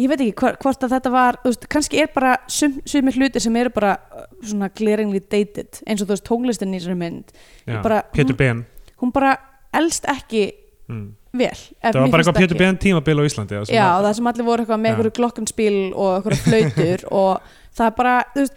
ég 0.00 0.08
veit 0.08 0.20
ekki 0.24 0.34
hvort 0.62 0.84
að 0.86 0.94
þetta 0.96 1.12
var 1.12 1.38
veist, 1.44 1.66
kannski 1.72 2.00
er 2.02 2.10
bara 2.14 2.36
sum, 2.48 2.78
sumir 2.88 3.16
hlutir 3.18 3.44
sem 3.44 3.56
eru 3.60 3.72
bara 3.74 3.96
uh, 4.12 4.26
svona 4.40 4.70
glaringly 4.72 5.20
dated 5.20 5.82
eins 5.86 6.00
og 6.00 6.08
þú 6.08 6.14
veist 6.16 6.28
tónlistin 6.28 6.72
í 6.72 6.80
þessari 6.80 6.98
mynd. 7.02 7.32
Já, 7.66 7.80
bara- 7.84 8.02
Pétur 8.12 8.32
hún- 8.34 8.38
Ben. 8.38 8.64
hún 9.02 9.12
bara 9.12 9.34
elst 9.74 10.04
ekki 10.08 10.44
mm. 10.88 11.08
vel 11.32 11.52
það 11.56 11.98
var 12.00 12.10
bara 12.14 12.22
eitthvað 12.24 12.40
Pétur 12.40 12.58
Ben 12.58 12.78
tímabil 12.80 13.20
á 13.20 13.22
Íslandi 13.28 13.60
sem 13.66 13.76
Já, 13.76 13.86
að- 13.90 14.04
það 14.08 14.14
sem 14.20 14.30
allir 14.32 14.48
voru 14.48 14.64
eitthvað 14.64 14.82
með 14.82 14.92
eitthvað 14.94 15.16
glokkenspíl 15.20 15.78
og 15.92 16.12
eitthvað 16.16 16.44
flautur 16.46 17.06
og 17.22 17.54
það 17.72 17.86
er 17.86 17.96
bara, 18.00 18.16
þú 18.34 18.46
veist 18.46 18.54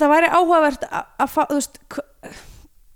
það 0.00 0.14
væri 0.14 0.30
áhugavert 0.30 0.86
að 0.90 1.04
að 1.20 1.34
fá, 1.34 1.42
þú 1.50 1.58
veist 1.60 1.80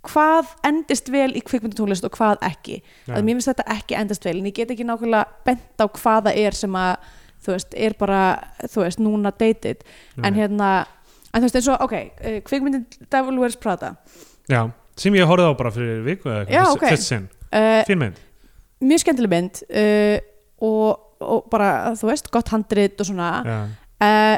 hvað 0.08 0.54
endist 0.68 1.10
vel 1.12 1.30
í 1.36 1.42
kvikmyndatónlist 1.44 2.06
og 2.06 2.16
hvað 2.16 2.42
ekki. 2.46 2.80
Já. 3.06 3.14
að 3.16 3.26
mér 3.26 3.38
finnst 3.38 3.52
þetta 3.52 3.68
ekki 3.76 3.98
endast 3.98 4.24
vel 4.26 4.38
en 4.38 4.48
ég 4.48 4.56
get 4.56 4.72
ekki 4.74 4.86
nákvæmlega 4.88 5.44
bent 5.46 5.82
á 5.82 5.86
hvað 5.86 6.28
það 6.28 6.42
er 6.44 6.58
sem 6.58 6.80
að 6.80 7.12
þú 7.44 7.54
veist, 7.54 7.74
er 7.76 7.96
bara, 8.00 8.20
þú 8.72 8.84
veist, 8.84 9.00
núna 9.02 9.32
dated. 9.36 9.84
En 10.22 10.32
Nei. 10.32 10.38
hérna 10.40 10.70
en 11.34 11.42
þú 11.42 11.48
veist 11.48 11.58
eins 11.60 11.70
og, 11.72 11.84
ok, 11.84 11.94
uh, 11.98 12.38
kvikmyndin 12.46 12.84
Devil 13.12 13.40
Wears 13.42 13.58
Prada. 13.60 13.94
Já, 14.50 14.62
sem 15.00 15.16
ég 15.18 15.28
horfði 15.28 15.50
á 15.50 15.54
bara 15.58 15.72
fyrir 15.74 16.04
viku 16.06 16.30
eða 16.30 16.44
eitthvað, 16.44 16.74
ok. 16.76 16.86
fyrst 16.94 17.10
sinn, 17.10 17.28
uh, 17.50 17.80
fín 17.88 18.00
mynd. 18.00 18.20
mjög 18.84 19.04
skemmtileg 19.04 19.32
mynd 19.32 19.62
uh, 19.66 20.18
og, 20.64 20.90
og 21.24 21.48
bara, 21.52 21.70
þú 21.98 22.12
veist, 22.12 22.30
gott 22.34 22.52
handrit 22.54 23.00
og 23.02 23.10
svona. 23.10 23.30
Já, 23.44 23.58
uh, 24.08 24.36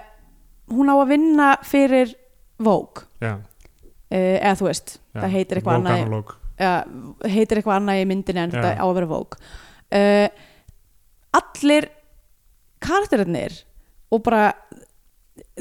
hún 0.76 0.90
á 0.90 0.96
að 0.96 1.10
vinna 1.14 1.50
fyrir 1.66 2.16
Vogue. 2.58 3.04
Já, 3.20 3.36
eða 4.10 4.54
þú 4.60 4.66
veist, 4.68 4.98
já 5.14 5.20
það 5.24 5.32
heitir 5.36 5.58
eitthvað 5.60 5.78
annað 5.80 6.14
uh, 6.16 7.30
heitir 7.32 7.58
eitthvað 7.60 7.78
annað 7.80 8.00
í 8.02 8.06
myndinni 8.12 8.42
en 8.44 8.52
Já. 8.54 8.60
þetta 8.60 8.70
á 8.78 8.86
að 8.86 8.94
vera 9.00 9.10
Vogue 9.10 9.40
uh, 9.98 10.28
allir 11.40 11.88
karakterinir 12.86 13.56
og 14.14 14.22
bara 14.22 14.44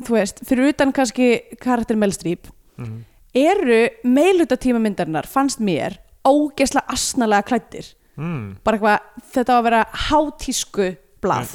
þú 0.05 0.17
veist, 0.17 0.43
fyrir 0.45 0.69
utan 0.73 0.91
kannski 0.95 1.57
karakter 1.61 1.97
Mel 1.97 2.13
Streep 2.13 2.51
Mhm. 2.77 3.05
eru 3.35 3.77
meilhuta 4.03 4.57
tíma 4.59 4.81
myndarinnar 4.84 5.23
fannst 5.31 5.59
mér 5.63 5.93
ógesla 6.27 6.81
asnalega 6.91 7.43
klættir 7.47 7.85
mm. 8.17 8.57
bara 8.63 8.76
eitthvað, 8.77 8.99
þetta 9.31 9.53
á 9.53 9.55
að 9.55 9.63
vera 9.63 9.80
hátísku 10.09 10.88
blað 11.23 11.53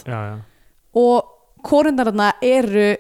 og 0.97 1.29
korundarna 1.63 2.31
eru 2.41 2.97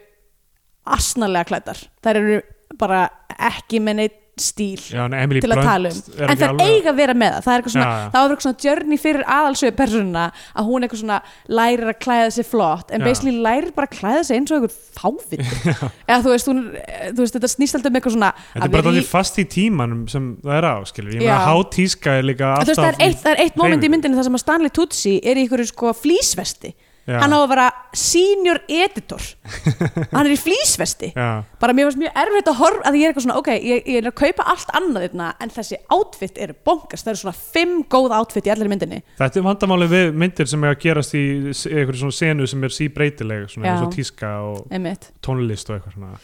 asnalega 0.84 1.48
klættar 1.48 1.80
þær 2.04 2.20
eru 2.20 2.40
bara 2.78 3.08
ekki 3.50 3.80
með 3.86 4.02
neitt 4.04 4.16
stíl 4.40 4.78
já 4.80 5.02
Emily 5.04 5.40
til 5.44 5.50
að 5.52 5.58
tala 5.66 5.88
um. 5.92 5.96
er 6.16 6.30
en 6.32 6.38
það 6.40 6.46
alveg- 6.54 6.70
eiga 6.70 6.88
að 6.88 6.96
vera 6.96 7.14
með 7.20 7.32
það. 7.34 7.42
Það 7.44 7.52
er 7.52 7.58
eitthvað 7.60 7.72
svona, 7.74 7.88
Já, 7.90 7.96
já. 8.00 8.06
það 8.14 8.22
var 8.22 8.30
eitthvað 8.30 8.44
svona 8.46 8.62
journey 8.64 8.98
fyrir 9.02 9.24
aðalsögu 9.34 9.74
persónuna 9.80 10.22
að 10.56 10.68
hún 10.70 10.86
eitthvað 10.86 11.00
svona 11.02 11.18
lærir 11.58 11.90
að 11.90 11.98
klæða 12.06 12.30
sig 12.38 12.46
flott 12.48 12.94
en 12.94 13.00
Já. 13.02 13.04
basically 13.10 13.34
lærir 13.44 13.74
bara 13.76 13.88
að 13.90 13.98
klæða 13.98 14.22
sig 14.30 14.38
eins 14.38 14.54
og 14.54 14.56
einhver 14.56 14.74
fávit 14.96 15.44
eða 16.08 16.18
þú 16.24 16.32
veist, 16.32 16.48
hún, 16.48 16.62
þú 17.10 17.20
veist 17.20 17.36
þetta 17.36 17.50
snýst 17.52 17.76
alltaf 17.76 17.90
um 17.92 17.98
eitthvað 18.00 18.16
svona 18.16 18.30
Þetta 18.40 18.64
er 18.64 18.74
bara 18.78 18.88
vera 18.88 19.02
í- 19.04 19.10
fast 19.12 19.42
í 19.42 19.44
tímanum 19.58 20.06
sem 20.08 20.30
það 20.40 20.56
er 20.56 20.68
á, 20.72 20.74
skilur. 20.88 21.12
Ég 21.18 21.20
meina 21.26 21.40
hátíska 21.50 22.16
er 22.22 22.28
líka 22.30 22.54
þú 22.54 22.70
veist, 22.70 22.78
alltaf... 22.78 22.86
það 22.86 22.92
er 22.94 23.10
eitt, 23.10 23.26
er 23.34 23.44
eitt 23.44 23.60
moment 23.60 23.84
í 23.84 23.92
myndinni 23.92 24.16
þar 24.16 24.30
sem 24.30 24.40
að 24.40 24.44
Stanley 24.46 24.72
Tucci 24.80 25.18
er 25.20 25.36
í 25.36 25.44
einhverju 25.44 25.68
sko 25.74 25.92
flýsvesti 26.00 26.72
Já. 27.08 27.16
hann 27.22 27.32
á 27.32 27.38
að 27.40 27.48
vera 27.50 27.66
senior 27.96 28.60
editor. 28.68 29.22
Hann 30.12 30.26
er 30.26 30.34
í 30.34 30.38
flýsvesti 30.38 31.10
Já, 31.14 31.42
bara 31.62 31.74
mér 31.74 31.88
varst 31.88 31.98
mjög 32.00 32.18
erfitt 32.22 32.50
að 32.50 32.58
horfa 32.60 32.90
að 32.90 32.98
ég 32.98 33.06
er 33.06 33.12
eitthvað 33.12 33.24
svona, 33.24 33.38
ok, 33.40 33.50
ég, 33.56 33.88
ég 33.88 33.98
er 34.00 34.10
að 34.10 34.16
kaupa 34.20 34.46
allt 34.52 34.74
annað 34.78 35.06
þarna, 35.06 35.30
en 35.42 35.54
þessi 35.54 35.78
outfit 35.96 36.38
eru 36.44 36.56
bonkast 36.68 37.06
það 37.06 37.12
eru 37.14 37.22
svona 37.22 37.40
fimm 37.56 37.80
góð 37.90 38.14
outfit 38.18 38.46
í 38.46 38.52
allir 38.54 38.70
myndinni. 38.70 39.00
Þetta 39.18 39.40
er 39.40 39.46
vandamáli 39.48 39.88
við 39.90 40.20
myndir 40.22 40.50
sem 40.50 40.66
er 40.66 40.76
að 40.76 40.84
gerast 40.84 41.16
í 41.18 41.24
einhverju 41.50 42.04
svona 42.04 42.18
senu 42.20 42.50
sem 42.50 42.68
er 42.68 42.76
síbreytileg, 42.76 43.48
svona 43.54 43.74
og 43.80 43.96
tíska 43.96 44.36
og 44.46 44.70
einmitt, 44.70 45.10
tónlist 45.24 45.72
og 45.72 45.78
eitthvað 45.78 45.98
svona. 45.98 46.22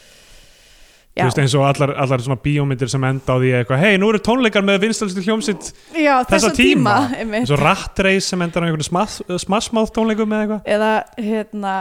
Já, 1.17 1.23
Þú 1.25 1.29
veist, 1.31 1.39
eins 1.43 1.55
og 1.57 1.65
allar, 1.65 1.93
allar 2.05 2.21
svona 2.25 2.37
bíómyndir 2.45 2.91
sem 2.93 3.05
enda 3.09 3.33
á 3.33 3.37
því 3.41 3.53
eitthvað, 3.61 3.83
hei, 3.87 3.95
nú 4.01 4.11
eru 4.13 4.21
tónleikar 4.21 4.65
með 4.67 4.83
vinstalstu 4.87 5.23
hljómsitt 5.25 5.71
já 5.97 6.15
þessa 6.29 6.51
tíma, 6.57 6.97
tíma. 7.17 7.39
eins 7.41 7.53
og 7.55 7.63
Rat 7.63 8.03
Race 8.05 8.27
sem 8.29 8.43
endar 8.45 8.63
á 8.63 8.67
einhverju 8.69 8.89
smass, 8.91 9.23
smassmáð 9.47 9.93
tónleikum 9.97 10.29
með 10.29 10.45
eitthvað. 10.45 10.67
eða 10.77 10.91
hérna 11.31 11.75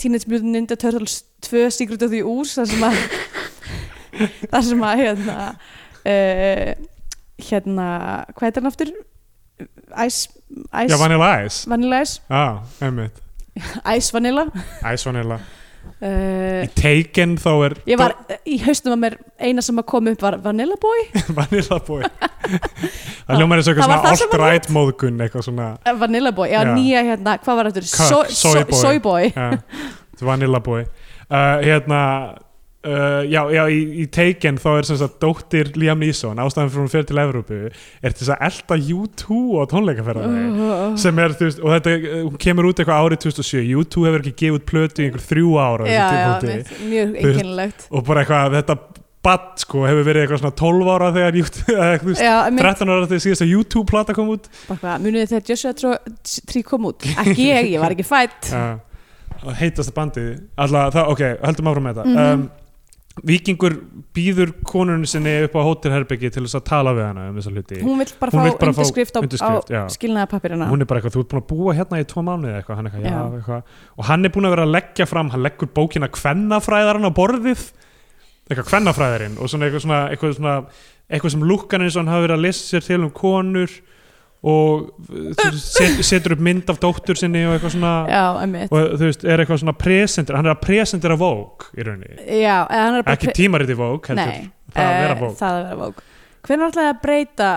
Teenage 0.00 0.30
Mutant 0.32 0.54
Ninja 0.54 0.76
Turtles 0.80 1.18
2 1.44 1.66
Secret 1.76 2.02
of 2.06 2.10
the 2.14 2.22
Ooze 2.24 2.56
þar 2.56 2.70
sem 2.72 2.84
að 2.88 2.96
þar 4.54 4.64
sem 4.70 4.84
að 4.88 5.02
hérna 5.04 5.36
uh, 5.52 6.70
hérna 7.50 7.86
hvað 8.32 8.46
heitir 8.48 8.62
hann 8.64 8.70
aftur? 8.72 8.92
Ice, 10.06 10.30
Já, 10.48 10.86
Ice 10.86 10.96
Vanilla 11.02 11.28
Ice. 11.44 11.68
Vanilla 11.68 11.98
Ice 12.00 12.20
Já, 12.30 12.62
einmitt. 12.80 13.20
Ice 13.96 14.14
Vanilla 14.14 14.46
Ice 14.94 15.04
Vanilla. 15.04 15.36
Uh, 16.00 16.64
Í 16.64 16.68
Taken 16.78 17.36
þá 17.40 17.50
er 17.68 17.74
ég 17.90 18.00
var 18.00 18.14
í 18.48 18.58
haustum 18.64 18.94
að 18.96 19.00
mér 19.04 19.16
eina 19.40 19.64
sem 19.64 19.78
að 19.80 19.86
koma 19.92 20.14
upp 20.14 20.24
var 20.24 20.38
Vanilla 20.44 20.76
Boy 20.80 21.06
Vanilla 21.38 21.80
Boy 21.86 22.04
Það 23.30 23.38
hljómar 23.38 23.60
eins 23.62 23.68
og 23.70 23.74
eitthvað 23.78 23.88
svona 23.88 24.12
alt-right 24.14 24.70
móðgun 24.74 25.20
eitthvað 25.24 25.46
svona 25.48 25.68
Eh, 25.86 25.96
Vanilla 26.00 26.32
Boy, 26.36 26.48
já, 26.52 26.60
Já. 26.64 26.72
nýja 26.76 27.02
hérna, 27.12 27.36
hvað 27.44 27.60
var 27.60 27.70
þetta? 27.70 27.86
Soy, 28.10 28.62
boy. 28.64 28.78
soy 28.80 28.98
boy. 29.04 29.30
ja, 29.36 29.50
Vanilla 30.20 30.60
Boy 30.60 30.82
uh, 30.84 31.58
Hérna 31.64 32.00
uh, 32.86 33.22
Já, 33.28 33.40
já 33.52 33.62
í, 33.72 33.80
í 34.02 34.06
Taken 34.12 34.58
þá 34.62 34.68
er 34.78 34.88
sem 34.88 34.98
sagt 35.00 35.18
dóttir 35.22 35.72
Liam 35.80 36.00
Neeson 36.00 36.40
ástæðan 36.40 36.70
fyrir 36.72 36.84
hún 36.84 36.92
fyrir 36.92 37.08
til 37.10 37.20
Evrópu 37.22 37.58
er 37.70 38.14
þess 38.16 38.32
að 38.34 38.44
elda 38.48 38.78
U2 39.00 39.40
á 39.60 39.62
tónleikaferðarni 39.74 40.46
Uh, 40.60 40.94
sem 41.00 41.18
er, 41.22 41.32
þú 41.36 41.46
veist, 41.48 41.60
og 41.64 41.74
þetta 41.76 41.92
uh, 41.98 42.16
hún 42.28 42.38
kemur 42.40 42.68
út 42.70 42.80
eitthvað 42.80 43.04
árið 43.04 43.22
2007 43.26 43.76
U2 43.80 44.06
hefur 44.08 44.24
ekki 44.24 44.34
gefið 44.44 44.64
plötu 44.70 45.02
í 45.02 45.08
einhver 45.08 45.24
þrjú 45.24 45.52
ára 45.60 45.86
já, 45.90 46.06
já, 46.20 46.64
mjög 46.86 47.14
einkennilegt. 47.20 47.86
og 47.90 48.04
bara 48.06 48.24
eitthvað, 48.24 48.56
þetta 48.60 48.76
badd 49.24 49.48
sko 49.60 49.82
hefur 49.84 50.06
verið 50.06 50.24
eitthvað 50.24 50.40
svona 50.40 50.56
12 50.60 50.90
ára 50.94 51.08
þegar 51.16 51.38
U2, 51.40 51.64
eða, 51.74 51.88
þú 52.00 52.08
veist, 52.10 52.22
Já, 52.24 52.34
mitt, 52.54 52.62
13 52.64 52.92
ára 52.94 53.08
þegar 53.10 53.24
síðast 53.26 53.44
að 53.44 53.52
U2 53.58 53.82
plata 53.90 54.16
kom 54.16 54.30
út 54.36 54.48
munið 54.70 55.18
þið 55.18 55.34
þegar 55.34 55.50
Joshua 55.50 55.74
Tró- 55.80 55.98
Tree 56.52 56.64
kom 56.70 56.86
út? 56.88 57.08
Ekki 57.24 57.48
ég, 57.50 57.68
ég 57.74 57.82
var 57.84 57.96
ekki 57.96 58.06
fætt. 58.08 58.48
Já, 58.54 58.64
og 59.44 59.52
heitasta 59.60 59.92
bandið 59.96 60.30
alltaf, 60.60 60.96
ok, 61.12 61.22
höldum 61.44 61.70
áfram 61.72 61.88
með 61.90 62.00
þetta 62.02 62.24
Víkingur 63.26 63.74
býður 64.16 64.52
konunni 64.64 65.08
sinni 65.10 65.32
upp 65.44 65.56
á 65.58 65.62
hótelherbyggi 65.66 66.30
til 66.32 66.44
þess 66.46 66.56
að 66.60 66.62
tala 66.70 66.92
við 66.96 67.04
hana 67.08 67.24
um 67.28 67.36
þessa 67.40 67.50
hluti. 67.52 67.80
Hún 67.82 67.98
vill 68.00 68.12
bara 68.20 68.30
Hún 68.32 68.38
fá 68.38 68.44
vill 68.46 68.54
bara 68.60 68.72
fá 68.72 68.78
undirskrift 68.80 69.18
á, 69.18 69.20
á 69.50 69.82
skilnaðapapirina. 69.92 70.68
hún 70.70 70.80
er 70.84 70.88
bara 70.88 71.00
eitthvað, 71.02 71.16
þú 71.18 71.24
ert 71.24 71.32
búin 71.34 71.42
að 71.42 71.48
búa 71.50 71.74
hérna 71.76 72.00
í 72.00 72.06
tvo 72.06 72.22
mánuði 72.24 72.54
eitthvað, 72.60 72.78
hann 72.78 72.88
eitthvað, 72.88 73.04
já, 73.04 73.10
Já. 73.10 73.24
eitthvað. 73.40 73.74
Og 73.98 74.08
hann 74.08 74.24
er 74.24 74.32
búin 74.36 74.46
að 74.48 74.54
vera 74.54 74.64
að 74.68 74.74
leggja 74.76 75.06
fram, 75.10 75.30
hann 75.34 75.42
leggur 75.44 75.72
bókina 75.74 76.08
kvennafræðarinn 76.14 77.10
á 77.10 77.12
borðið. 77.18 77.66
Eitthvað 78.48 78.70
kvennafræðarinn 78.70 79.36
og 79.42 79.50
svona 79.52 79.66
eitthvað, 79.68 79.84
svona, 79.84 80.00
eitthvað, 80.14 80.34
svona, 80.38 80.54
eitthvað 81.10 81.34
sem 81.34 81.44
lúkkan 81.50 81.82
eins 81.84 81.96
og 81.98 82.04
hann 82.06 82.14
hafi 82.14 82.24
verið 82.28 82.38
að 82.38 82.46
lesa 82.46 82.64
sér 82.70 82.86
til 82.86 83.02
um 83.04 83.10
konur 83.10 83.70
og 84.40 84.86
veist, 85.10 85.66
set, 85.74 85.98
setur 86.06 86.36
upp 86.36 86.44
mynd 86.44 86.70
af 86.72 86.78
dóttur 86.80 87.18
sinni 87.18 87.42
og 87.44 87.56
eitthvað 87.56 87.74
svona. 87.74 87.94
Já, 88.08 88.22
og 88.70 88.94
þú 88.96 89.08
veist, 89.10 89.26
er 89.28 89.42
eitthvað 89.42 89.60
svona 89.64 89.76
presentir 89.76 90.38
hann 90.38 90.48
er 90.48 90.54
að 90.54 90.62
presentira 90.64 91.18
Vogue 91.20 91.68
í 91.76 91.84
rauninni. 91.84 92.16
Já, 92.40 92.54
eða 92.64 92.86
hann 92.86 93.00
er 93.00 93.04
bara... 93.08 93.18
ekki 93.18 93.34
tímariti 93.36 93.76
Vogue, 93.76 94.06
heldur. 94.08 94.30
Nei, 94.32 94.72
það 94.72 94.86
að 94.86 95.02
vera 95.02 95.16
eh, 95.16 95.20
Vogue. 95.24 95.50
að 95.50 95.58
vera 95.58 95.80
Vogue. 95.82 96.06
Hvernig 96.48 96.70
ætlaði 96.70 96.92
að 96.94 97.02
breyta 97.04 97.50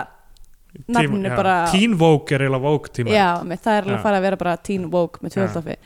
nafninu 0.98 1.36
bara... 1.38 1.58
Teen 1.72 1.96
Vogue 2.00 2.36
er 2.36 2.44
eiginlega 2.46 2.66
Vogue 2.66 2.94
tíma 2.96 3.14
Já, 3.14 3.28
mitt, 3.48 3.62
það 3.64 3.78
er 3.78 3.86
alveg 3.86 4.00
að 4.00 4.08
fara 4.08 4.20
að 4.20 4.28
vera 4.28 4.42
bara 4.44 4.56
Teen 4.68 4.90
Vogue 4.92 5.24
með 5.24 5.38
Já. 5.38 5.78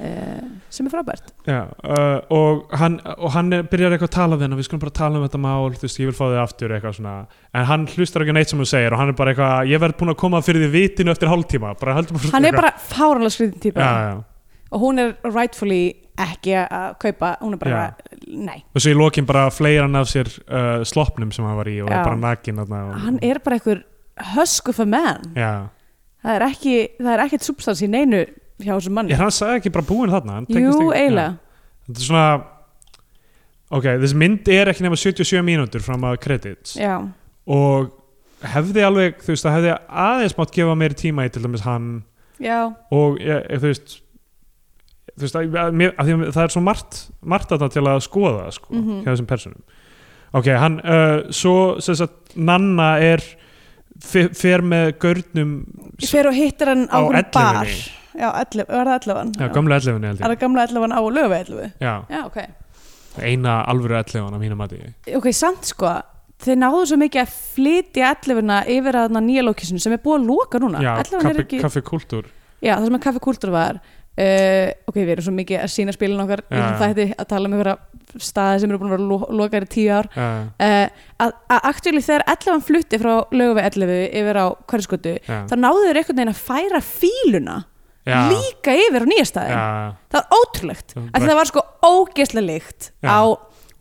Uh, 0.00 0.40
sem 0.72 0.86
er 0.88 0.90
frábært. 0.90 1.28
Já, 1.46 1.66
uh, 1.84 2.22
og 2.32 2.72
hann, 2.80 2.96
og 3.12 3.28
hann 3.34 3.52
er, 3.52 3.66
byrjar 3.68 3.92
eitthvað 3.92 4.08
að 4.08 4.14
tala 4.16 4.38
við 4.38 4.46
hann 4.46 4.56
við 4.56 4.66
skulum 4.66 4.80
bara 4.82 4.94
tala 4.96 5.20
um 5.20 5.26
þetta 5.26 5.40
mál, 5.44 5.74
þú 5.76 5.84
veist, 5.84 6.00
ég 6.00 6.08
vil 6.08 6.16
fá 6.16 6.22
þig 6.24 6.38
aftur 6.40 6.74
eitthvað 6.74 6.96
svona, 6.96 7.12
en 7.52 7.68
hann 7.68 7.84
hlustar 7.92 8.24
ekki 8.24 8.34
neitt 8.34 8.50
sem 8.50 8.62
þú 8.62 8.66
segir 8.72 8.96
og 8.96 9.02
hann 9.02 9.12
er 9.12 9.18
bara 9.20 9.34
eitthvað, 9.34 9.68
ég 9.70 9.82
verð 9.84 9.98
búin 10.00 10.14
að 10.14 10.18
koma 10.24 10.40
fyrir 10.42 10.64
því 10.64 10.70
vitinu 10.72 11.12
eftir 11.12 11.30
hálftíma, 11.30 11.74
Hann 12.32 12.48
er 12.48 12.56
bara 12.56 12.72
fáranlega 12.88 13.36
skriðin 13.36 13.62
típa. 13.62 13.84
já, 13.84 13.92
já. 14.08 14.58
og 14.72 14.80
hún 14.86 15.04
er 15.04 15.14
rightfully 15.28 15.82
ekki 16.24 16.56
að 16.64 16.98
kaupa, 17.04 17.36
hún 17.44 17.54
er 17.54 17.62
bara 17.62 17.84
nei, 18.26 18.58
og 18.72 18.82
svo 18.82 18.96
í 18.96 18.98
lokin 18.98 19.28
bara 19.28 19.46
fleir 19.52 19.84
hann 19.84 20.00
af 20.00 20.08
sér 20.10 20.32
uh, 20.48 20.82
sloppnum 20.88 21.30
sem 21.36 21.44
hann 21.46 21.60
var 21.60 21.68
í 21.68 21.78
og 21.84 21.92
bara 21.92 22.16
nakin 22.16 22.64
og, 22.64 22.74
hann 23.04 23.20
er 23.22 23.44
bara 23.44 23.60
einhver 23.60 23.84
husk 24.34 24.72
of 24.72 24.80
a 24.80 24.88
man. 24.88 25.32
Það 26.22 26.36
er 26.38 26.44
ekki, 26.46 26.76
það 26.98 27.12
er 27.12 27.22
ekkert 27.26 27.46
substans 27.46 27.80
í 27.82 27.88
neinu 27.90 28.26
hjá 28.64 28.74
þessum 28.76 28.94
manni. 28.98 29.12
Ég 29.14 29.20
hann 29.22 29.30
sagði 29.34 29.60
ekki 29.60 29.72
bara 29.74 29.88
búin 29.88 30.12
þarna 30.12 30.40
jú, 30.48 30.90
eiginlega. 30.92 31.38
Þetta 31.86 31.98
er 32.00 32.06
svona 32.06 32.26
ok, 33.72 33.88
þessi 34.04 34.18
mynd 34.20 34.48
er 34.52 34.70
ekki 34.72 34.84
nema 34.86 34.98
77 35.00 35.42
mínútur 35.46 35.82
fram 35.84 36.04
að 36.08 36.18
credits. 36.24 36.76
Já, 36.80 36.96
og 37.46 37.90
hefði 38.42 38.82
alveg, 38.86 39.20
þú 39.22 39.32
veist, 39.34 39.46
það 39.46 39.56
hefði 39.58 39.74
aðeins 40.06 40.36
mátt 40.38 40.54
gefa 40.54 40.74
meiri 40.78 40.98
tíma 40.98 41.26
í 41.28 41.32
til 41.32 41.42
dæmis 41.44 41.62
hann 41.66 41.90
já, 42.42 42.58
og 42.90 43.20
ég, 43.22 43.44
ég, 43.52 43.60
þú 43.62 43.68
veist 43.70 43.92
þú 45.12 45.22
veist, 45.26 45.36
að, 45.38 45.56
að, 45.62 45.76
mér, 45.78 45.92
að 46.00 46.08
því 46.08 46.16
að 46.16 46.32
það 46.34 46.42
er 46.48 46.54
svo 46.56 46.62
margt 46.66 46.98
margt 47.34 47.52
að 47.54 47.66
til 47.76 47.84
að 47.86 48.00
skoða 48.06 48.48
sko, 48.56 48.72
Mhm. 48.74 49.02
hjá 49.04 49.10
þessum 49.12 49.28
personum 49.30 49.62
ok, 50.32 50.46
hann, 50.58 50.80
uh, 50.80 51.30
svo 51.30 51.54
sem 51.84 51.94
sagt, 52.02 52.34
Nanna 52.36 52.96
er 53.04 53.22
fer, 54.02 54.62
með 54.64 54.94
görnum 54.98 55.50
fer 56.08 56.26
og 56.30 56.34
hittir 56.34 56.66
hann 56.72 56.86
á, 56.88 56.98
Á 56.98 57.04
hún 57.04 57.12
bar. 57.32 57.66
11-unni. 57.66 58.01
Já, 58.18 58.28
11, 58.42 58.66
var 58.68 58.90
það 58.90 59.08
11 59.08 59.32
já, 59.40 59.48
gamla 59.56 59.78
11 59.80 60.08
held 60.08 60.20
er 60.20 60.32
það 60.32 60.40
gamla 60.44 60.66
11 60.68 60.96
á 60.96 61.00
lögu 61.18 61.36
11 61.38 61.70
já, 61.80 61.94
já, 62.08 62.20
ok, 62.26 62.38
eina 63.22 63.58
alvöru 63.68 63.98
11 64.00 64.32
á 64.32 64.38
mínum 64.40 64.60
mati. 64.60 64.80
Ok, 65.16 65.30
samt 65.36 65.68
sko 65.72 65.94
þeir 66.42 66.58
náðu 66.58 66.84
svo 66.90 66.98
mikið 66.98 67.22
að 67.22 67.34
flytja 67.54 68.12
ellefuna 68.16 68.62
yfir 68.66 68.98
að 68.98 69.08
þarna 69.08 69.24
nýja 69.26 69.46
lókisinu 69.46 69.82
sem 69.82 69.94
er 69.94 70.02
búið 70.02 70.20
að 70.20 70.30
loka 70.30 70.62
núna. 70.62 70.82
Já, 70.82 70.94
11 71.04 71.18
er 71.18 71.42
kaffi, 71.62 71.82
ekki, 71.84 72.22
já, 72.62 72.74
það 72.76 72.88
sem 72.88 72.98
að 72.98 73.04
kaffi 73.06 73.22
kúltur 73.22 73.52
var 73.54 73.82
uh, 74.18 74.68
ok, 74.88 74.98
við 74.98 75.14
erum 75.14 75.26
svo 75.26 75.34
mikið 75.36 75.62
að 75.62 75.72
sína 75.72 75.94
spilin 75.94 76.22
okkar. 76.24 76.44
Í 76.50 76.60
Já. 76.60 76.68
þætti 76.82 77.08
að 77.16 77.28
tala 77.32 77.48
um 77.48 77.56
einhverja 77.56 78.20
staði 78.20 78.62
sem 78.62 78.72
eru 78.72 78.80
búin 78.82 78.90
að 78.90 78.96
vera 78.96 79.08
lo 79.08 79.18
lokaðir 79.40 79.66
í 79.66 79.72
tíu 79.72 79.88
ár. 79.96 80.08
Já, 80.12 80.28
uh, 80.66 81.04
að, 81.24 81.34
að 81.56 81.68
actually 81.70 82.04
þegar 82.04 82.26
11 82.34 82.64
flutti 82.68 83.00
frá 83.02 83.12
lögu 83.32 83.58
við 83.58 83.68
11 83.70 83.94
yfir 84.22 84.40
á 84.42 84.46
hverjaskötu 84.72 85.14
já, 85.18 85.36
þá 85.48 85.54
náðu 85.58 85.86
þeir 85.86 86.00
einhvern 86.02 86.20
veginn 86.20 86.34
að 86.34 86.42
færa 86.50 86.82
fíluna 86.88 87.58
já, 88.08 88.18
líka 88.32 88.74
yfir 88.74 89.04
á 89.04 89.06
nýja 89.08 89.28
staðin 89.30 89.56
já, 89.56 89.94
það 90.12 90.20
var 90.20 90.36
ótrúlegt, 90.42 90.94
Já, 90.96 91.02
að 91.14 91.26
það 91.28 91.40
var 91.40 91.50
sko 91.52 91.64
ógeðslega 91.86 92.46
líkt 92.50 92.92
á 93.06 93.20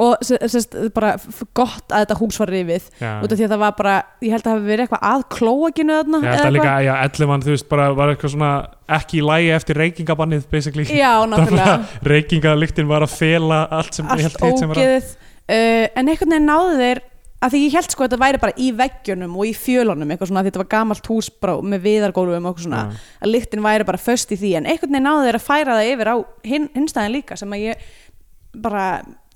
og 0.01 0.17
s- 0.25 0.33
sest, 0.49 0.73
bara 0.95 1.11
gott 1.53 1.91
að 1.93 2.05
þetta 2.07 2.15
hús 2.17 2.37
var 2.41 2.49
rifið 2.49 2.85
út 3.21 3.33
af 3.33 3.37
því 3.37 3.43
að 3.45 3.51
það 3.53 3.59
var 3.61 3.73
bara, 3.77 3.95
ég 4.25 4.31
held 4.33 4.41
að 4.41 4.47
það 4.47 4.55
hafi 4.55 4.69
verið 4.71 4.85
eitthvað 4.87 5.03
að 5.11 5.25
klóakinu 5.35 5.97
þarna 5.99 6.21
Já, 6.25 6.31
er 6.45 6.55
líka, 6.55 6.71
já, 6.81 6.93
ellefann, 7.05 7.43
þú 7.45 7.51
veist, 7.53 7.67
bara 7.69 7.89
var 7.99 8.13
eitthvað 8.15 8.33
svona 8.33 8.51
ekki 8.97 9.19
í 9.19 9.25
lægi 9.27 9.51
eftir 9.59 9.81
reykingabannið, 9.83 10.47
basically. 10.49 10.87
já, 10.89 11.11
náttúrulega 11.29 11.75
Reykingalyktin 12.15 12.89
var 12.89 13.05
að 13.05 13.13
fela 13.19 13.61
allt 13.69 13.99
sem, 13.99 14.09
allt 14.09 14.41
ógeðið. 14.41 15.13
Uh, 15.51 15.85
en 15.99 16.07
einhvern 16.07 16.31
veginn 16.33 16.49
náðu 16.49 16.75
þeir 16.79 17.03
að 17.41 17.53
því 17.55 17.61
ég 17.63 17.75
held 17.77 17.93
sko 17.93 18.05
að 18.05 18.09
þetta 18.09 18.21
væri 18.21 18.41
bara 18.41 18.57
í 18.57 18.67
veggjunum 18.77 19.37
og 19.37 19.49
í 19.49 19.53
fjölunum 19.57 20.13
eitthvað 20.13 20.31
svona, 20.31 20.43
þetta 20.47 20.61
var 20.61 20.69
gamalt 20.75 21.09
hús 21.11 21.29
bara 21.41 21.55
með 21.73 21.85
viðargólfum 21.87 22.45
og 22.45 22.51
eitthvað 22.51 22.67
svona, 22.67 22.81
Já. 22.81 23.07
að 23.21 23.33
lyktin 23.35 23.63
væri 23.65 23.87
bara 23.87 24.01
föst 24.01 24.33
í 24.33 24.39
því, 24.41 24.51
en 24.59 24.69
einhvern 24.69 24.93
veginn 24.93 25.07
náðu 25.09 25.23
þeir 25.27 25.39
að 25.39 25.47
færa 25.47 25.77
það 25.79 25.91
yfir 25.93 26.11
á 26.11 26.15
hin, 26.51 26.67
hinstæðin 26.75 27.15
líka 27.15 27.39
sem 27.41 27.55
að 27.55 27.63
ég 27.65 27.87
bara, 28.61 28.85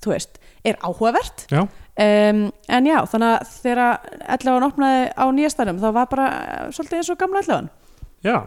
þú 0.04 0.12
veist, 0.14 0.38
er 0.66 0.78
áhugavert. 0.82 1.46
Já, 1.50 1.62
um, 1.62 2.44
en 2.78 2.90
já, 2.90 2.98
þannig 3.10 3.32
að 3.32 3.56
þegar 3.62 3.82
ellefann 4.36 4.68
opnaði 4.68 5.02
á 5.14 5.24
nýjastæðum 5.38 5.82
þá 5.82 5.88
var 5.96 6.08
bara 6.12 6.28
svolítið 6.74 7.00
eins 7.00 7.12
og 7.14 7.20
gamla 7.20 7.42
ellefann 7.42 7.72
já, 8.26 8.38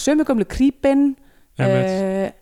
sömu 0.00 0.26
gamlu 0.28 0.46
krípin 0.48 1.14
Einmitt. 1.58 2.34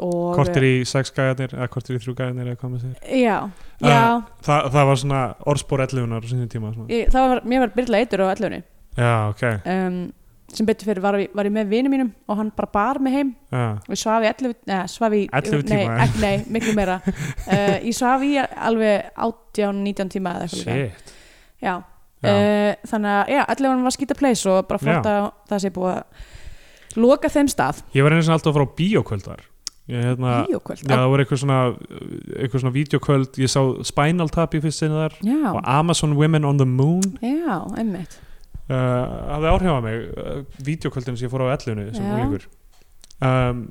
Og 0.00 0.32
kortir 0.38 0.64
í 0.66 0.72
sex 0.88 1.12
gæjarnir, 1.14 1.52
eða 1.56 1.68
kortir 1.72 1.98
í 1.98 2.02
þrjú 2.02 2.14
gæjarnir, 2.18 2.48
eða 2.52 2.60
hvað 2.60 2.72
maður 2.72 2.86
segir. 2.86 3.20
já, 3.22 3.36
já. 3.82 4.00
Þa, 4.46 4.56
það 4.72 4.88
var 4.90 5.00
svona 5.02 5.20
orðspor 5.52 5.84
ellefunar 5.84 6.24
á 6.24 6.28
sinni 6.30 6.48
tíma. 6.50 6.72
Ég, 6.88 7.12
það 7.12 7.28
var, 7.34 7.44
mér 7.52 7.64
var 7.66 7.76
byrla 7.76 8.02
eitur 8.02 8.24
á 8.24 8.26
ellefunni. 8.32 8.62
Já, 8.96 9.12
ok, 9.30 9.44
um, 9.72 10.00
sem 10.52 10.68
betur 10.68 10.90
fyrir 10.90 11.04
var, 11.04 11.16
var 11.32 11.48
ég 11.48 11.54
með 11.54 11.70
vinum 11.70 11.94
mínum 11.94 12.10
og 12.28 12.36
hann 12.40 12.50
bara 12.56 12.72
bar 12.72 13.00
mig 13.04 13.14
heim. 13.16 13.30
Já, 13.52 13.64
og 13.78 13.94
ég 13.94 14.02
svaf 14.02 14.24
í 14.24 14.32
11, 14.32 14.58
neða, 14.68 14.90
svaf 14.92 15.16
í 15.16 15.22
11 15.28 15.62
nei, 15.62 15.70
tíma, 15.70 15.94
eh? 15.94 16.02
ek, 16.04 16.18
nei, 16.20 16.34
miklu 16.56 16.76
meira. 16.76 16.98
Uh, 17.46 17.78
ég 17.88 17.96
svaf 17.96 18.26
í 18.26 18.34
alveg 18.42 19.08
18-19 19.16 20.12
tíma 20.16 20.36
eða 20.36 20.48
eitthvað 20.48 20.76
shit. 20.76 21.16
já, 21.62 21.74
Já, 22.22 22.30
Uh, 22.30 22.76
þannig 22.86 23.10
að, 23.10 23.30
já, 23.34 23.40
allir 23.50 23.80
var 23.82 23.94
skýta 23.96 24.14
place 24.14 24.46
og 24.46 24.66
bara 24.68 24.78
flott 24.78 25.06
að 25.10 25.24
það 25.50 25.62
sé 25.64 25.70
búið 25.74 25.96
að 25.96 27.00
loka 27.02 27.30
þeim 27.32 27.48
stað. 27.50 27.80
Ég 27.96 28.06
var 28.06 28.14
einu 28.14 28.22
sem 28.22 28.34
alltaf 28.36 28.52
að 28.52 28.58
fara 28.60 28.68
á 28.70 28.76
bíókvöldar. 28.78 29.42
Hérna, 29.90 30.34
Bíókvöld 30.46 30.84
Já, 30.86 30.94
það 30.94 31.08
voru 31.10 31.24
eitthvað 31.24 31.40
svona 31.42 31.60
eitthvað 32.38 32.60
svona 32.62 32.74
vídeokvöld, 32.76 33.38
ég 33.42 33.50
sá 33.50 33.60
Spinal 33.88 34.30
Tap 34.30 34.54
í 34.54 34.60
fyrst 34.62 34.82
sinni 34.82 34.94
þar 34.94 35.16
já, 35.26 35.38
og 35.50 35.62
Amazon 35.66 36.14
Women 36.18 36.46
on 36.46 36.60
the 36.60 36.68
Moon. 36.68 37.16
Já, 37.18 37.56
einmitt. 37.80 38.14
Uh, 38.70 38.76
hafði 39.34 39.50
áhrif 39.50 39.74
á 39.74 39.80
mig 39.82 40.04
uh, 40.14 40.36
vídeokvöldin 40.62 41.18
sem 41.18 41.26
ég 41.26 41.32
fór 41.32 41.42
á 41.50 41.54
ellunni 41.56 41.88
sem 41.90 42.06
Já. 42.06 42.12
úlingur 42.14 42.46
um, 43.26 43.64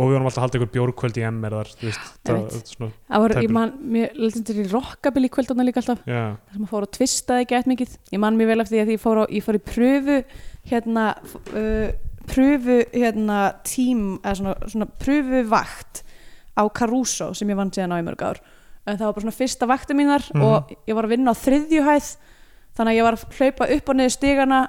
og 0.00 0.08
við 0.08 0.14
vorum 0.16 0.28
alltaf 0.30 0.40
að 0.40 0.44
halda 0.46 0.58
einhver 0.58 0.72
bjórkvöld 0.74 1.18
í 1.20 1.24
MR 1.28 1.56
þar 1.58 1.70
þú 1.76 1.88
veist, 1.90 2.10
það, 2.24 2.40
það, 2.54 2.92
það 3.10 3.24
var, 3.24 3.34
ég 3.44 3.52
man, 3.52 3.72
mér 3.92 4.16
lefðin 4.16 4.62
í 4.62 4.66
rockabilly 4.70 5.30
kvöldana 5.34 5.66
líka 5.66 5.82
alltaf. 5.82 6.00
Já, 6.08 6.22
þar 6.40 6.56
sem 6.56 6.64
að 6.64 6.72
fór 6.72 6.86
að 6.86 6.92
tvistaði 6.96 7.44
ekki 7.44 7.58
eitt 7.58 7.70
mikið. 7.70 7.96
Ég 8.14 8.22
man 8.22 8.38
mér 8.38 8.52
vel 8.52 8.62
eftir 8.64 8.78
því 8.78 8.82
að 8.84 8.92
ég 8.94 9.02
fór, 9.02 9.20
á, 9.20 9.24
ég 9.34 9.44
fór 9.44 9.58
í 9.58 9.62
pröfu 9.66 10.18
hérna 10.70 11.06
uh, 11.20 11.90
pröfu 12.30 12.78
hérna 12.94 13.40
tím 13.66 14.18
eða 14.22 14.36
svona, 14.38 14.54
svona 14.70 14.88
pröfu 15.02 15.42
vakt 15.50 16.02
á 16.58 16.62
Caruso 16.74 17.32
sem 17.34 17.48
ég 17.50 17.58
vann 17.58 17.70
síðan 17.74 17.94
á 17.94 18.00
í 18.00 18.06
mörg 18.06 18.22
ár. 18.22 18.40
En 18.86 18.96
það 18.98 19.06
var 19.10 19.16
bara 19.16 19.24
svona 19.26 19.38
fyrsta 19.38 19.66
vakti 19.70 19.94
mínar 19.98 20.24
Mhm. 20.34 20.42
og 20.42 20.70
ég 20.88 20.94
var 20.94 21.04
að 21.04 21.14
vinna 21.16 21.32
á 21.34 21.42
þriðjuhæð 21.42 22.12
þannig 22.76 22.92
að 22.92 22.98
ég 22.98 23.02
var 23.04 23.14
að 23.18 23.24
hlaupa 23.38 23.70
upp 23.76 23.88
og 23.88 23.96
niður 23.96 24.14
stigana 24.16 24.60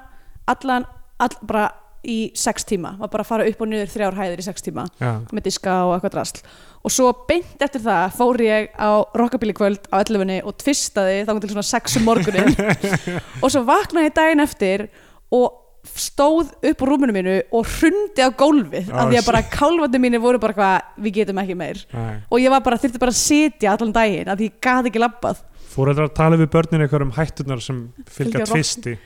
allan, 0.48 0.84
all, 1.20 1.36
bara 1.42 1.70
í 2.04 2.32
sex 2.34 2.64
tíma, 2.66 2.96
var 2.98 3.08
bara 3.08 3.22
að 3.22 3.28
fara 3.28 3.44
upp 3.46 3.60
og 3.62 3.68
niður 3.70 3.86
þrjár 3.92 4.16
hæðir 4.18 4.40
í 4.42 4.42
sex 4.42 4.62
tíma 4.66 4.88
já, 4.98 5.20
með 5.32 5.42
diska 5.46 5.74
og 5.86 5.92
eitthvað 5.94 6.14
drasl. 6.16 6.40
Og 6.84 6.90
svo 6.90 7.12
beint 7.28 7.62
eftir 7.62 7.80
það 7.80 8.16
fór 8.18 8.40
ég 8.42 8.68
á 8.74 8.90
rockabilly 9.14 9.54
kvöld 9.54 9.86
á 9.94 10.02
11 10.02 10.42
og 10.44 10.56
tvistaði 10.58 11.20
þá 11.24 11.40
til 11.40 11.50
svona 11.54 11.68
6 11.70 11.96
um 12.00 12.04
morgunin 12.08 12.56
og 13.42 13.50
svo 13.54 13.62
vaknaði 13.64 14.10
ég 14.10 14.14
daginn 14.18 14.42
eftir 14.42 14.88
og 15.30 15.61
stóð 15.82 16.52
upp 16.62 16.82
úr 16.84 16.90
rúminu 16.92 17.14
mínu 17.16 17.34
og 17.52 17.66
hrundi 17.66 18.22
á 18.22 18.30
gólfið 18.30 18.90
Oh, 18.92 19.00
af 19.02 19.10
því 19.10 19.18
að 19.18 19.26
bara 19.26 19.42
kálfandi 19.50 20.00
mínu 20.02 20.20
voru 20.22 20.38
bara 20.42 20.54
hvað 20.54 21.02
við 21.04 21.16
getum 21.18 21.40
ekki 21.42 21.56
meir. 21.58 21.80
Nei. 21.92 22.20
og 22.30 22.38
ég 22.40 22.50
var 22.54 22.62
bara, 22.62 22.78
þurfti 22.78 23.00
bara 23.02 23.14
að 23.14 23.18
sitja 23.20 23.72
allan 23.74 23.92
daginn 23.96 24.30
af 24.30 24.38
því 24.38 24.50
ég 24.50 24.58
gat 24.62 24.88
ekki 24.90 25.02
labbað. 25.02 25.42
Að 25.72 26.02
tala 26.14 26.36
við 26.36 26.50
börnin 26.52 26.84
eitthvað 26.84 27.06
um 27.06 27.14
hættunar 27.16 27.60
sem 27.64 27.78
fylgja 28.06 28.46
tvisti. 28.46 28.98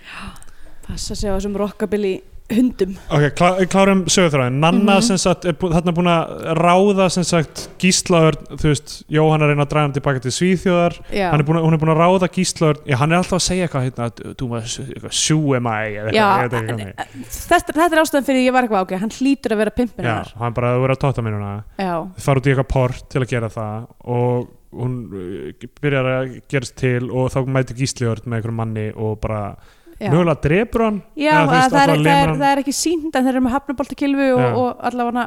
Passa 0.86 1.14
sig 1.14 1.30
á 1.30 1.36
þessum 1.38 1.56
rockabilly 1.58 2.20
hundum. 2.52 2.92
Ok, 3.10 3.24
klá, 3.38 3.48
klárum 3.72 4.04
sögurþráðin 4.06 4.58
Nanna 4.62 4.96
Mhm. 4.98 5.02
sem 5.02 5.16
sagt, 5.18 5.44
er 5.44 5.52
bú, 5.58 5.70
þarna 5.72 5.92
búin 5.96 6.10
að 6.12 6.54
ráða 6.60 7.10
sem 7.10 7.24
sagt 7.26 7.68
gíslaður 7.82 8.36
þú 8.54 8.68
veist, 8.70 8.92
Jóhann 9.10 9.42
er 9.42 9.48
reyna 9.52 9.64
að 9.66 9.70
draga 9.72 9.86
hann 9.86 9.92
tilbaka 9.96 10.20
til 10.22 10.30
Svíþjóðar. 10.36 10.98
Er 11.12 11.42
búin, 11.42 11.58
hún 11.64 11.74
er 11.74 11.80
búin 11.82 11.92
að 11.94 12.00
ráða 12.04 12.28
gíslaður 12.30 12.80
já, 12.86 12.96
hann 12.96 13.12
er 13.12 13.18
alltaf 13.18 13.38
að 13.40 13.46
segja 13.48 13.66
eitthvað 13.68 13.86
hérna, 13.88 14.10
þú 14.38 14.48
maður, 14.52 15.10
sjú 15.10 15.56
am 15.56 15.66
I? 15.66 15.96
eða 15.96 16.12
Já, 16.14 16.26
eitthvað, 16.26 16.36
ég 16.36 16.50
veit 16.50 16.56
ekki 16.56 16.66
hvað 16.66 16.78
það 16.78 16.86
er. 16.86 17.30
þetta, 17.30 17.72
þetta 17.80 17.96
er 17.96 18.02
ástæðan 18.04 18.26
fyrir 18.30 18.44
ég 18.46 18.52
var 18.52 18.62
eitthvað 18.68 18.86
ok, 18.86 18.98
hann 19.00 19.10
hlýtur 19.16 19.52
að 19.56 19.62
vera 19.64 19.70
pimpin 19.70 20.04
Já, 20.04 20.16
hann 20.38 20.52
bara 20.54 20.74
að 20.76 20.80
vera 20.86 20.94
að 20.94 21.02
tóta 21.02 21.22
þið 21.22 22.22
fara 22.26 22.38
út 22.40 22.46
í 22.46 22.50
eitthvað 22.54 22.68
port 22.68 23.08
til 23.10 23.20
að 23.22 23.28
gera 23.28 23.48
það 23.48 23.86
og 24.06 24.48
hún 24.76 24.94
uh, 25.08 25.68
byrjar 25.80 26.04
að 26.12 26.40
gerast 26.50 26.76
til 26.76 27.10
og 27.10 27.30
þá 27.32 27.38
mætir 27.48 27.76
Gísliður 27.78 28.20
með 28.26 28.38
einhverjum 28.40 28.58
manni 28.60 28.86
og 28.94 29.20
bara 29.20 29.56
já. 30.00 30.10
mögulega 30.10 30.40
drepur 30.44 30.84
hann 30.86 31.00
Já, 31.16 31.32
veist, 31.46 31.72
það, 31.72 31.82
er, 31.82 31.92
það, 31.96 32.12
er, 32.12 32.32
það 32.36 32.50
er 32.50 32.62
ekki 32.62 32.76
sínd 32.76 33.10
en 33.16 33.26
þeir 33.26 33.32
eru 33.34 33.44
með 33.46 33.56
hafnaboltakilfu 33.56 34.28
og, 34.36 34.60
og 34.60 34.84
allavega 34.90 35.26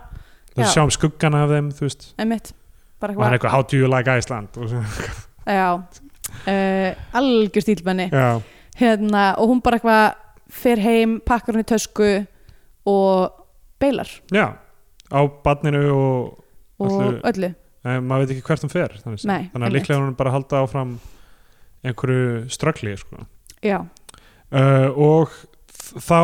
þú 0.53 0.63
Já. 0.63 0.71
sjáum 0.75 0.93
skuggana 0.93 1.43
af 1.45 1.53
þeim 1.53 1.69
einmitt. 2.19 2.53
Og 2.99 3.13
hann 3.15 3.29
er 3.31 3.37
eitthvað, 3.37 3.53
how 3.53 3.63
do 3.63 3.77
you 3.79 3.87
like 3.87 4.11
Iceland 4.11 4.49
já. 5.47 5.81
Uh, 6.45 6.95
algjör 7.15 7.63
stílmenni. 7.63 8.09
Hérna, 8.79 9.23
og 9.39 9.49
hún 9.49 9.61
bara 9.63 9.79
eitthvað 9.79 10.17
fer 10.49 10.81
heim, 10.83 11.19
pakkar 11.25 11.55
hún 11.55 11.63
í 11.63 11.67
tösku 11.69 12.09
og 12.89 13.45
beilar. 13.79 14.09
Já 14.33 14.53
á 15.09 15.19
badninu 15.43 15.81
og 15.89 16.45
og 16.79 16.91
Öllu- 17.01 17.21
öllu, 17.27 17.49
en 17.83 18.05
maður 18.07 18.23
veit 18.23 18.35
ekki 18.37 18.45
hvert 18.47 18.63
hún 18.63 18.71
fer 18.71 18.93
þannig. 19.03 19.25
Nei, 19.27 19.49
þannig 19.51 19.67
að 19.67 19.73
líklega 19.75 19.99
hún 19.99 20.15
bara 20.15 20.31
halda 20.31 20.61
áfram 20.63 20.93
einhverju 21.83 22.45
ströggli 22.51 22.95
sko. 22.97 23.25
já 23.63 23.85
uh, 24.51 24.89
og 24.95 25.33
þá 25.89 26.21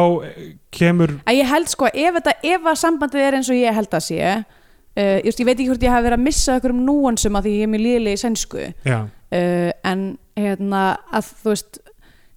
kemur 0.75 1.15
að 1.25 1.39
ég 1.39 1.49
held 1.49 1.71
sko, 1.71 1.89
ef, 1.89 2.19
þetta, 2.19 2.35
ef 2.53 2.69
að 2.69 2.79
sambandið 2.83 3.25
er 3.25 3.39
eins 3.39 3.49
og 3.49 3.59
ég 3.59 3.75
held 3.75 3.97
að 3.97 4.05
sé 4.07 4.21
uh, 4.29 5.19
just, 5.25 5.41
ég 5.41 5.47
veit 5.47 5.57
ekki 5.57 5.69
hvort 5.71 5.85
ég 5.85 5.93
hafi 5.93 6.07
verið 6.07 6.19
að 6.19 6.25
missa 6.27 6.57
okkur 6.59 6.75
um 6.75 6.83
núansum 6.87 7.39
að 7.39 7.47
því 7.47 7.55
ég 7.55 7.67
er 7.67 7.73
mjög 7.73 7.85
liðlega 7.85 8.19
í 8.19 8.23
sænsku. 8.23 8.65
Uh, 8.85 9.69
en 9.83 10.07
hérna 10.37 10.83
að 11.15 11.31
þú 11.41 11.53
veist 11.53 11.79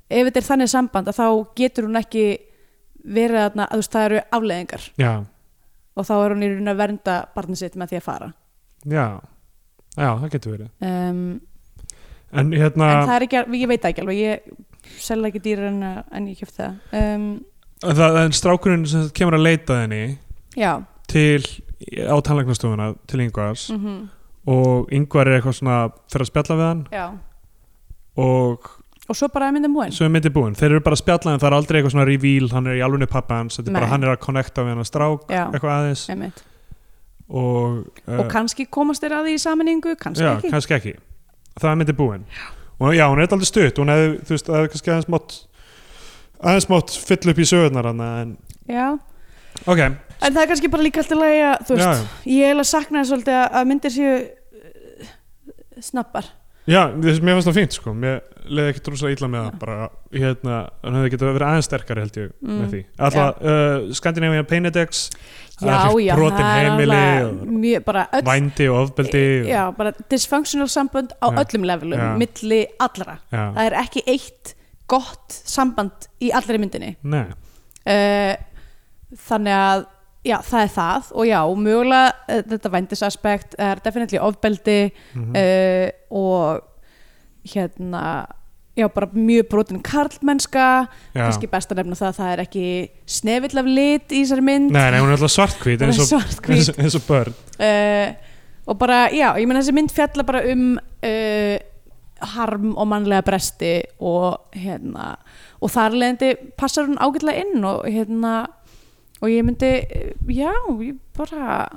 ef 0.08 0.28
þetta 0.28 0.40
er 0.40 0.46
þannig 0.46 0.70
samband 0.72 1.10
að 1.10 1.18
þá 1.18 1.26
getur 1.58 1.88
hún 1.88 2.00
ekki 2.00 2.28
verið 3.08 3.42
að 3.44 3.58
þú 3.58 3.80
veist 3.82 3.96
það 3.96 4.06
eru 4.08 4.22
afleðingar 4.38 4.86
já, 5.00 5.12
og 5.98 6.06
þá 6.08 6.14
er 6.16 6.34
hún 6.34 6.44
í 6.46 6.52
raun 6.54 6.72
að 6.72 6.80
vernda 6.80 7.18
barnið 7.34 7.60
sitt 7.62 7.76
með 7.78 7.92
því 7.92 8.00
að 8.00 8.06
fara. 8.06 8.30
Já. 8.88 9.04
Já, 9.98 10.10
það 10.14 10.32
getur 10.34 10.54
verið. 10.54 10.70
Um, 10.86 11.22
en 12.38 12.50
hérna 12.54 12.88
en 12.92 13.08
það 13.08 13.14
er 13.16 13.24
ekki, 13.26 13.44
ég 13.58 13.70
veit 13.70 13.86
ekki 13.88 14.02
alveg 14.04 14.20
ég 14.20 14.50
selja 14.98 15.30
ekki 15.30 15.42
dýr 15.44 15.64
en, 15.70 15.80
en 15.84 16.28
ég 16.28 16.40
kjöpt 16.40 16.58
það. 16.58 16.78
Um, 16.98 17.30
það, 17.84 18.20
en 18.24 18.36
strákurinn 18.36 18.86
sem 18.90 19.08
kemur 19.16 19.38
að 19.38 19.46
leita 19.46 19.82
henni 19.82 20.02
já. 20.58 20.72
til 21.10 21.42
á 22.04 22.16
tannlæknastofuna 22.20 22.92
til 23.06 23.26
Yngvars 23.26 23.68
mm 23.74 24.06
og 24.48 24.88
Yngvar 24.94 25.28
er 25.28 25.38
eitthvað 25.38 25.58
svona 25.58 25.78
fyrir 26.08 26.24
að 26.24 26.30
spjalla 26.30 26.56
við 26.56 26.68
hann 26.68 26.82
já. 26.92 27.06
og 28.24 28.68
og 29.08 29.16
svo 29.16 29.30
bara 29.32 29.48
er 29.48 29.54
myndin 29.56 29.72
búin? 29.72 29.92
Svo 29.94 30.04
er 30.04 30.10
myndi 30.12 30.28
búin. 30.28 30.52
Þeir 30.58 30.74
eru 30.74 30.82
bara 30.84 30.96
að 30.98 31.00
spjalla 31.00 31.32
en 31.32 31.40
það 31.40 31.48
er 31.48 31.54
aldrei 31.56 31.78
eitthvað 31.78 31.94
svona 31.94 32.04
reveal 32.04 32.50
hann 32.52 32.66
er 32.68 32.76
í 32.76 32.82
alvunni 32.84 33.08
pappa 33.08 33.38
hans 33.40 33.56
þetta 33.56 33.70
er 33.70 33.76
bara 33.78 33.88
hann 33.88 34.04
er 34.04 34.12
að 34.12 34.18
connecta 34.20 34.64
við 34.66 34.74
hann 34.74 34.82
að 34.82 34.88
strák 34.90 35.32
já, 35.32 35.42
eitthvað 35.46 35.72
aðeins. 35.72 36.42
Og, 37.28 37.78
uh, 38.04 38.18
og 38.20 38.28
kannski 38.32 38.66
komast 38.72 39.04
þér 39.04 39.14
að 39.18 39.30
því 39.30 39.36
í 39.38 39.40
saminningu 39.40 39.94
kannski 40.00 40.26
já, 40.26 40.34
ekki. 40.34 40.52
kannski 40.52 40.76
ekki. 40.76 40.94
Það 41.56 41.70
er 41.70 41.80
myndi 41.80 41.96
búin 41.96 42.28
og 42.80 42.94
já, 42.94 43.04
hún 43.10 43.18
er 43.22 43.26
aldrei 43.32 43.48
stutt. 43.48 43.78
Hún 43.82 43.90
hefði, 43.92 44.10
þú 44.28 44.34
veist, 44.36 44.46
það 44.50 44.62
er 44.64 44.68
kannski 44.72 44.90
aðeins 44.94 45.08
mátt 45.14 45.38
aðeins 46.38 46.68
mátt 46.70 46.96
fyll 47.08 47.32
upp 47.32 47.38
í 47.42 47.46
sögurnar 47.50 47.88
en 47.90 48.36
já. 48.70 48.88
ok, 49.66 49.80
en 49.82 50.34
það 50.34 50.42
er 50.44 50.50
kannski 50.52 50.70
bara 50.70 50.84
líka 50.86 51.02
alltaf 51.02 51.18
lægi 51.18 51.40
að 51.48 51.64
þú 51.66 51.78
já, 51.78 51.86
veist, 51.88 52.18
ég 52.30 52.52
er 52.52 52.60
að 52.62 52.68
sakna 52.70 53.00
þess 53.02 53.10
svolítið 53.12 53.38
að- 53.40 53.56
að 53.58 53.66
myndir 53.72 53.90
séu 53.96 54.12
uh, 54.18 55.08
snappar 55.82 56.28
já, 56.68 56.82
þess, 57.02 57.22
mér 57.24 57.38
finnst 57.38 57.48
það 57.48 57.58
fínt 57.58 57.72
sko. 57.78 57.94
Mér, 57.96 58.20
leði 58.48 58.70
ekki 58.74 58.82
drúsa 58.86 59.10
illa 59.12 59.28
með 59.28 59.42
það 59.48 59.58
bara, 59.60 59.76
hérna, 60.14 60.58
hann 60.84 60.98
hefði 61.00 61.10
getað 61.16 61.34
verið 61.36 61.48
aðeins 61.48 61.68
sterkari 61.68 62.00
held 62.04 62.16
ég 62.22 62.30
Mm. 62.38 62.60
með 62.62 62.70
því 62.72 62.80
alltaf, 63.08 63.42
uh, 63.42 63.92
Scandinavian 63.98 64.46
Paynedex 64.48 65.02
já, 65.60 65.78
já, 66.04 66.14
það 66.14 66.40
er 66.58 66.70
alveg 66.70 67.42
mjög, 67.48 67.84
bara 67.86 68.04
öll 68.18 68.24
vændi 68.28 68.68
og 68.70 68.78
ofbeldi 68.84 69.22
og, 69.40 69.48
já, 69.50 69.62
bara 69.76 69.92
dysfunctional 70.10 70.70
sambönd 70.70 71.14
á 71.18 71.26
Já. 71.32 71.38
öllum 71.42 71.66
levelum, 71.66 71.98
Já. 71.98 72.16
milli 72.20 72.60
allra. 72.78 73.18
Já, 73.32 73.42
það 73.56 73.64
er 73.66 73.78
ekki 73.82 74.04
eitt 74.06 74.54
gott 74.88 75.38
samband 75.44 76.08
í 76.22 76.30
allri 76.32 76.58
myndinni. 76.62 76.94
Uh, 77.08 78.34
þannig 79.28 79.54
að 79.56 79.84
já, 80.28 80.38
það 80.44 80.62
er 80.62 80.72
það 80.74 81.12
og 81.14 81.28
já, 81.28 81.40
mögulega 81.66 82.08
uh, 82.28 82.42
þetta 82.52 82.72
vændisaspekt 82.74 83.54
er 83.58 83.80
definitely 83.84 84.18
ofbeldi 84.22 84.80
mm 85.14 85.36
uh, 85.36 85.88
og 86.08 86.64
hérna 87.48 88.26
já, 88.78 88.86
bara 88.94 89.08
mjög 89.12 89.48
brotin 89.52 89.80
karlmennska. 89.84 90.66
Kannski 91.16 91.50
best 91.50 91.72
að 91.72 91.82
nefna 91.82 91.98
það 91.98 92.10
að 92.10 92.18
það 92.20 92.32
er 92.32 92.42
ekki 92.44 92.66
snefill 93.18 93.62
af 93.62 93.70
lit 93.78 94.14
í 94.14 94.22
þessari 94.22 94.46
mynd. 94.48 94.74
Nei, 94.74 94.84
nei, 94.94 95.00
hún 95.02 95.10
er 95.10 95.18
alltaf 95.18 95.34
svartkvít 95.34 95.84
eins 95.86 96.02
og, 96.04 96.28
eins, 96.48 96.70
eins 96.76 96.98
og 96.98 97.06
börn. 97.08 97.38
Uh, 97.58 98.36
og 98.68 98.78
bara, 98.80 99.06
já, 99.14 99.32
ég 99.40 99.48
meina 99.48 99.62
þessi 99.62 99.76
mynd 99.76 99.94
fjalla 99.96 100.26
bara 100.28 100.44
um 100.52 100.70
uh, 100.78 101.56
harm 102.34 102.72
og 102.74 102.88
mannlega 102.90 103.24
bresti 103.26 103.74
og 104.02 104.54
hérna, 104.56 105.12
og 105.62 105.70
þar 105.72 105.94
leðandi 105.94 106.32
passar 106.58 106.88
hún 106.88 106.98
ágætlega 106.98 107.44
inn 107.44 107.66
og 107.66 107.86
hérna, 107.86 108.34
og 109.22 109.30
ég 109.30 109.46
myndi 109.46 109.70
eh, 109.82 110.12
já, 110.30 110.52
ég 110.82 110.98
bara 111.18 111.68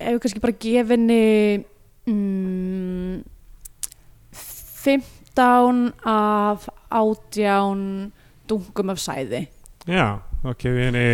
ef 0.00 0.14
við 0.14 0.20
kannski 0.22 0.42
bara 0.42 0.58
gefinni 0.62 1.24
mm, 2.06 3.22
15 4.84 5.92
af 6.08 6.68
átján 6.90 8.10
dungum 8.48 8.90
af 8.90 8.98
sæði. 8.98 9.46
Já, 9.88 10.20
ok, 10.44 10.64
við 10.72 10.84
henni 10.90 11.06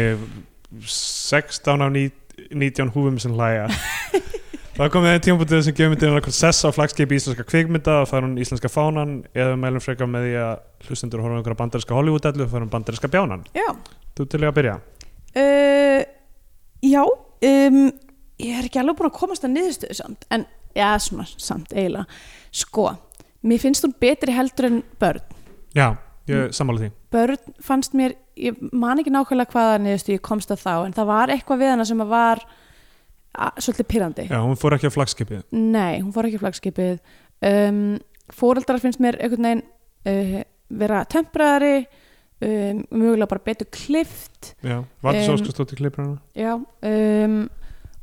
16 0.87 1.83
af 1.83 1.91
ní- 1.93 2.13
19 2.53 2.91
húfum 2.95 3.19
sem 3.19 3.33
hlæja. 3.35 3.67
Það 4.77 4.91
komið 4.93 5.09
einn 5.15 5.23
tímabútið 5.25 5.63
sem 5.65 5.73
gefur 5.77 5.89
myndin 5.95 6.11
einhvern 6.13 6.35
sess 6.37 6.61
á 6.61 6.69
flagskipi 6.69 7.17
íslenska 7.17 7.47
kvikmynda 7.49 7.95
og 8.03 8.11
fær 8.11 8.27
hún 8.27 8.35
íslenska 8.37 8.69
fánan 8.69 9.23
eða 9.33 9.55
mælum 9.57 9.81
frekar 9.81 10.09
með 10.13 10.27
því 10.27 10.35
að 10.43 10.51
hlustendur 10.89 11.23
horfa 11.25 11.33
á 11.33 11.39
einhverja 11.41 11.61
bandarinska 11.63 11.97
Hollywood-dellu 11.97 12.45
og 12.45 12.51
fær 12.53 12.61
hún 12.67 12.73
bandarinska 12.75 13.09
bjánan. 13.09 13.47
Já. 13.57 13.71
Þú 14.13 14.27
til 14.29 14.43
ég 14.45 14.51
að 14.53 14.59
byrja. 14.59 14.75
Uh, 15.33 16.03
já 16.85 17.01
um, 17.09 17.81
ég 18.45 18.53
er 18.61 18.69
ekki 18.69 18.83
alveg 18.83 18.99
búin 19.01 19.09
að 19.09 19.17
komast 19.17 19.49
að 19.49 19.55
niðurstöðu 19.57 19.97
samt 20.03 20.29
en, 20.37 20.45
já, 20.77 20.91
svona, 21.01 21.25
samt 21.41 21.73
eiginlega. 21.73 22.05
Sko, 22.53 22.91
mér 23.47 23.63
finnst 23.63 23.87
hún 23.87 23.95
betri 24.01 24.35
heldur 24.35 24.69
en 24.71 24.79
börn. 25.01 25.25
Já, 25.77 25.89
ég 26.31 26.55
sammála 26.57 26.85
því. 26.85 26.93
Börn 27.15 27.57
fannst 27.65 27.97
mér, 27.97 28.17
ég 28.41 28.59
man 28.73 29.01
ekki 29.03 29.13
nákvæmlega 29.15 29.55
hvaða 29.55 29.83
niðurstöðu 29.85 30.19
ég 30.19 30.25
komst 30.27 30.53
að 30.55 30.63
þá 30.65 30.73
en 30.79 30.97
það 30.97 31.11
var 31.13 31.35
eitthvað 31.35 31.63
við 31.63 31.75
hana 31.75 31.87
sem 31.89 32.03
að 32.05 32.15
var 32.15 32.47
svolítið 33.61 33.89
pyrrandi 33.91 34.25
Já, 34.31 34.39
hún 34.41 34.57
fór 34.57 34.77
ekki 34.77 34.89
á 34.89 34.97
flagskipið. 34.97 35.43
Nei, 35.53 36.01
hún 36.01 36.13
fór 36.15 36.29
ekki 36.29 36.41
á 36.41 36.45
flagskipið. 36.45 37.01
Um, 37.45 37.81
fóreldrar 38.33 38.81
finnst 38.83 39.03
mér 39.03 39.19
einhvern 39.21 39.49
veginn 39.49 39.65
uh, 40.09 40.39
vera 40.81 41.03
tempraðari 41.13 41.75
um, 42.41 42.81
mögulega 42.91 43.29
bara 43.31 43.45
betur 43.45 43.69
klift. 43.73 44.55
Já, 44.65 44.81
Valdís 45.05 45.29
Um, 45.29 45.37
Óskarsdóttir 45.37 45.81
klippur 45.83 46.05
hana. 46.05 46.19
Já, 46.37 46.57
um, 46.57 47.39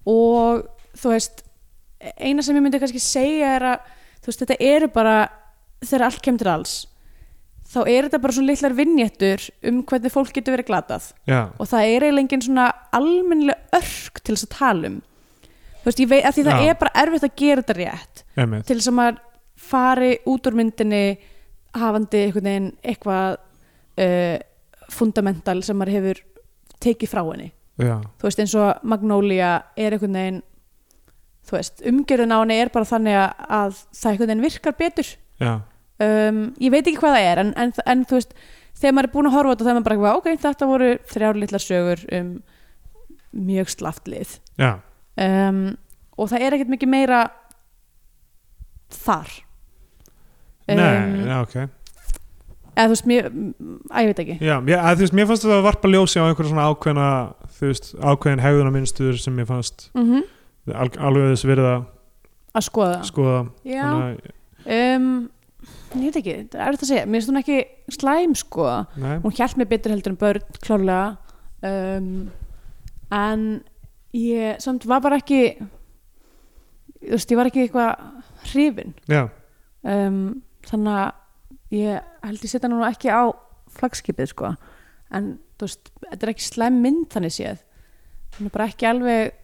og 0.10 0.70
þú 0.99 1.15
veist, 1.15 1.44
eina 2.18 2.45
sem 2.45 2.57
ég 2.57 2.65
myndi 2.65 2.82
kannski 2.82 3.02
segja 3.02 3.56
er 3.57 3.68
að 3.74 3.91
þú 4.23 4.31
veist, 4.31 4.43
þetta 4.43 4.57
eru 4.63 4.89
bara, 4.93 5.15
þegar 5.83 6.07
allt 6.07 6.21
kemur 6.25 6.43
til 6.43 6.51
alls, 6.53 6.75
þá 7.73 7.79
er 7.83 8.07
þetta 8.07 8.21
bara 8.23 8.35
svona 8.37 8.51
litlar 8.51 8.75
vinnjættur 8.77 9.47
um 9.69 9.81
hvernig 9.89 10.13
fólk 10.13 10.33
getur 10.35 10.55
verið 10.57 10.69
glatað. 10.69 11.09
Já, 11.29 11.41
og 11.57 11.69
það 11.69 11.89
er 11.89 12.05
eiginlega 12.07 12.23
engin 12.25 12.45
svona 12.45 12.69
almennilega 12.93 13.79
örk 13.79 14.21
til 14.21 14.35
þess 14.35 14.47
að 14.47 14.55
tala 14.57 14.91
um. 14.91 14.97
Þú 15.83 15.89
veist, 15.89 15.99
ég 15.99 16.11
veit 16.13 16.23
að 16.23 16.37
því 16.37 16.43
það 16.47 16.61
Já. 16.61 16.69
er 16.71 16.79
bara 16.79 16.95
erfitt 17.03 17.25
að 17.27 17.37
gera 17.41 17.63
þetta 17.63 17.77
rétt 17.79 18.23
emið 18.39 18.61
til 18.69 18.77
þess 18.77 18.91
að 18.91 18.97
maður 18.99 19.17
fari 19.63 20.11
út 20.31 20.47
úr 20.47 20.55
myndinni 20.59 21.01
hafandi 21.73 22.21
einhvern 22.27 22.47
veginn 22.47 22.69
eitthvað 22.83 23.35
uh, 24.03 24.37
fundamental 24.93 25.57
sem 25.65 25.77
maður 25.79 25.97
hefur 25.97 26.23
tekið 26.83 27.11
frá 27.11 27.21
henni. 27.25 27.49
Já, 27.81 27.97
þú 28.21 28.27
veist 28.27 28.41
eins 28.43 28.55
og 28.59 28.83
Magnolia 28.85 29.53
er 29.75 29.95
einhvern 29.95 30.19
veginn 30.19 30.41
þú 31.44 31.57
veist, 31.57 31.84
umgjörðun 31.90 32.34
á 32.36 32.40
henni 32.41 32.57
er 32.64 32.70
bara 32.74 32.86
þannig 32.90 33.18
að- 33.20 33.45
að 33.60 33.78
það 33.94 34.10
einhvern 34.11 34.28
veginn 34.32 34.45
virkar 34.48 34.76
betur. 34.80 35.14
Um, 36.03 36.40
ég 36.60 36.72
veit 36.74 36.88
ekki 36.88 36.98
hvað 36.99 37.15
það 37.18 37.28
er 37.32 37.40
en, 37.44 37.53
en, 37.57 37.74
en 37.86 38.06
þú 38.10 38.18
veist, 38.18 38.34
þegar 38.80 38.94
maður 38.98 39.07
er 39.10 39.14
búin 39.14 39.28
að 39.30 39.36
horfa 39.38 39.52
þetta 39.53 39.64
þá 39.64 39.70
er 39.70 39.78
maður 39.78 39.88
bara, 40.03 40.15
ok, 40.18 40.28
þetta 40.44 40.68
voru 40.72 40.90
þrjár 41.14 41.40
litlar 41.40 41.64
sögur 41.64 42.02
um 42.20 42.32
mjög 43.34 43.70
slaft 43.74 44.07
lið. 44.11 44.34
Já. 44.61 44.72
Um, 45.18 45.61
og 46.18 46.30
það 46.32 46.41
er 46.48 46.56
ekkert 46.57 46.74
mikið 46.74 46.90
meira 46.94 47.22
þar. 49.03 49.32
Nei, 50.68 51.28
já, 51.28 51.38
ok. 51.44 51.56
eða 52.74 52.86
þú 52.88 52.94
veist, 52.94 53.07
mér, 53.10 53.26
að 53.91 54.06
ég 54.06 54.11
veit 54.11 54.22
ekki. 54.24 54.36
Já, 54.40 54.53
ég, 54.70 54.78
að, 54.80 54.94
þú 54.99 55.03
veist, 55.06 55.15
mér 55.20 55.28
fannst 55.30 55.44
þetta 55.45 55.57
að 55.60 55.65
varpa 55.68 55.91
ljósi 55.91 56.22
á 56.22 56.26
einhverja 56.30 56.52
svona 56.53 56.68
ákveðna 56.72 57.07
þú 57.57 57.68
veist, 57.70 57.90
ákveðin 57.99 58.44
hegðuna 58.45 58.72
minnstuður 58.74 59.20
sem 59.22 59.36
mér 59.38 59.49
fannst 59.49 59.90
mm 59.94 60.06
al, 60.07 60.24
alveg 60.72 61.34
þess 61.34 61.48
verið 61.49 61.69
að 61.72 61.84
að 62.53 62.65
skoða. 62.68 63.02
skoða. 63.07 63.38
Já, 63.65 63.85
um, 64.69 65.07
ég 65.98 66.06
veit 66.06 66.19
ekki, 66.22 66.35
það 66.53 66.61
er 66.61 66.76
þetta 66.76 66.85
að 66.85 66.91
segja. 66.91 67.06
Mér 67.06 67.19
finnst 67.19 67.31
hún 67.31 67.41
ekki 67.41 67.60
slæm 67.98 68.35
sko. 68.38 68.68
Nei, 69.02 69.14
hún 69.23 69.35
hjælt 69.38 69.60
mér 69.60 69.69
betur 69.72 69.94
heldur 69.94 70.14
en 70.14 70.19
börn 70.22 70.57
klárlega. 70.64 71.06
Um, 71.64 72.11
en 73.14 73.48
ég 74.14 74.60
samt 74.61 74.85
var 74.90 75.02
bara 75.02 75.18
ekki 75.22 75.56
þú 77.03 77.15
veist, 77.15 77.31
ég 77.31 77.40
var 77.40 77.49
ekki 77.49 77.65
eitthvað 77.65 77.91
hrifin. 78.52 78.95
Um, 79.84 80.44
þannig 80.68 80.99
að 81.02 81.77
ég 81.77 82.11
held 82.23 82.45
ég 82.45 82.53
setja 82.53 82.72
nú 82.72 82.84
ekki 82.88 83.11
á 83.11 83.34
flagskipið 83.73 84.31
sko. 84.31 84.53
En 85.14 85.38
þú 85.57 85.68
veist, 85.68 85.94
þetta 86.06 86.27
er 86.27 86.34
ekki 86.34 86.48
slæm 86.48 86.81
mynd 86.84 87.07
þannig 87.14 87.35
séð. 87.35 87.64
Hún 88.38 88.49
er 88.49 88.53
bara 88.53 88.69
ekki 88.69 88.90
alveg 88.90 89.40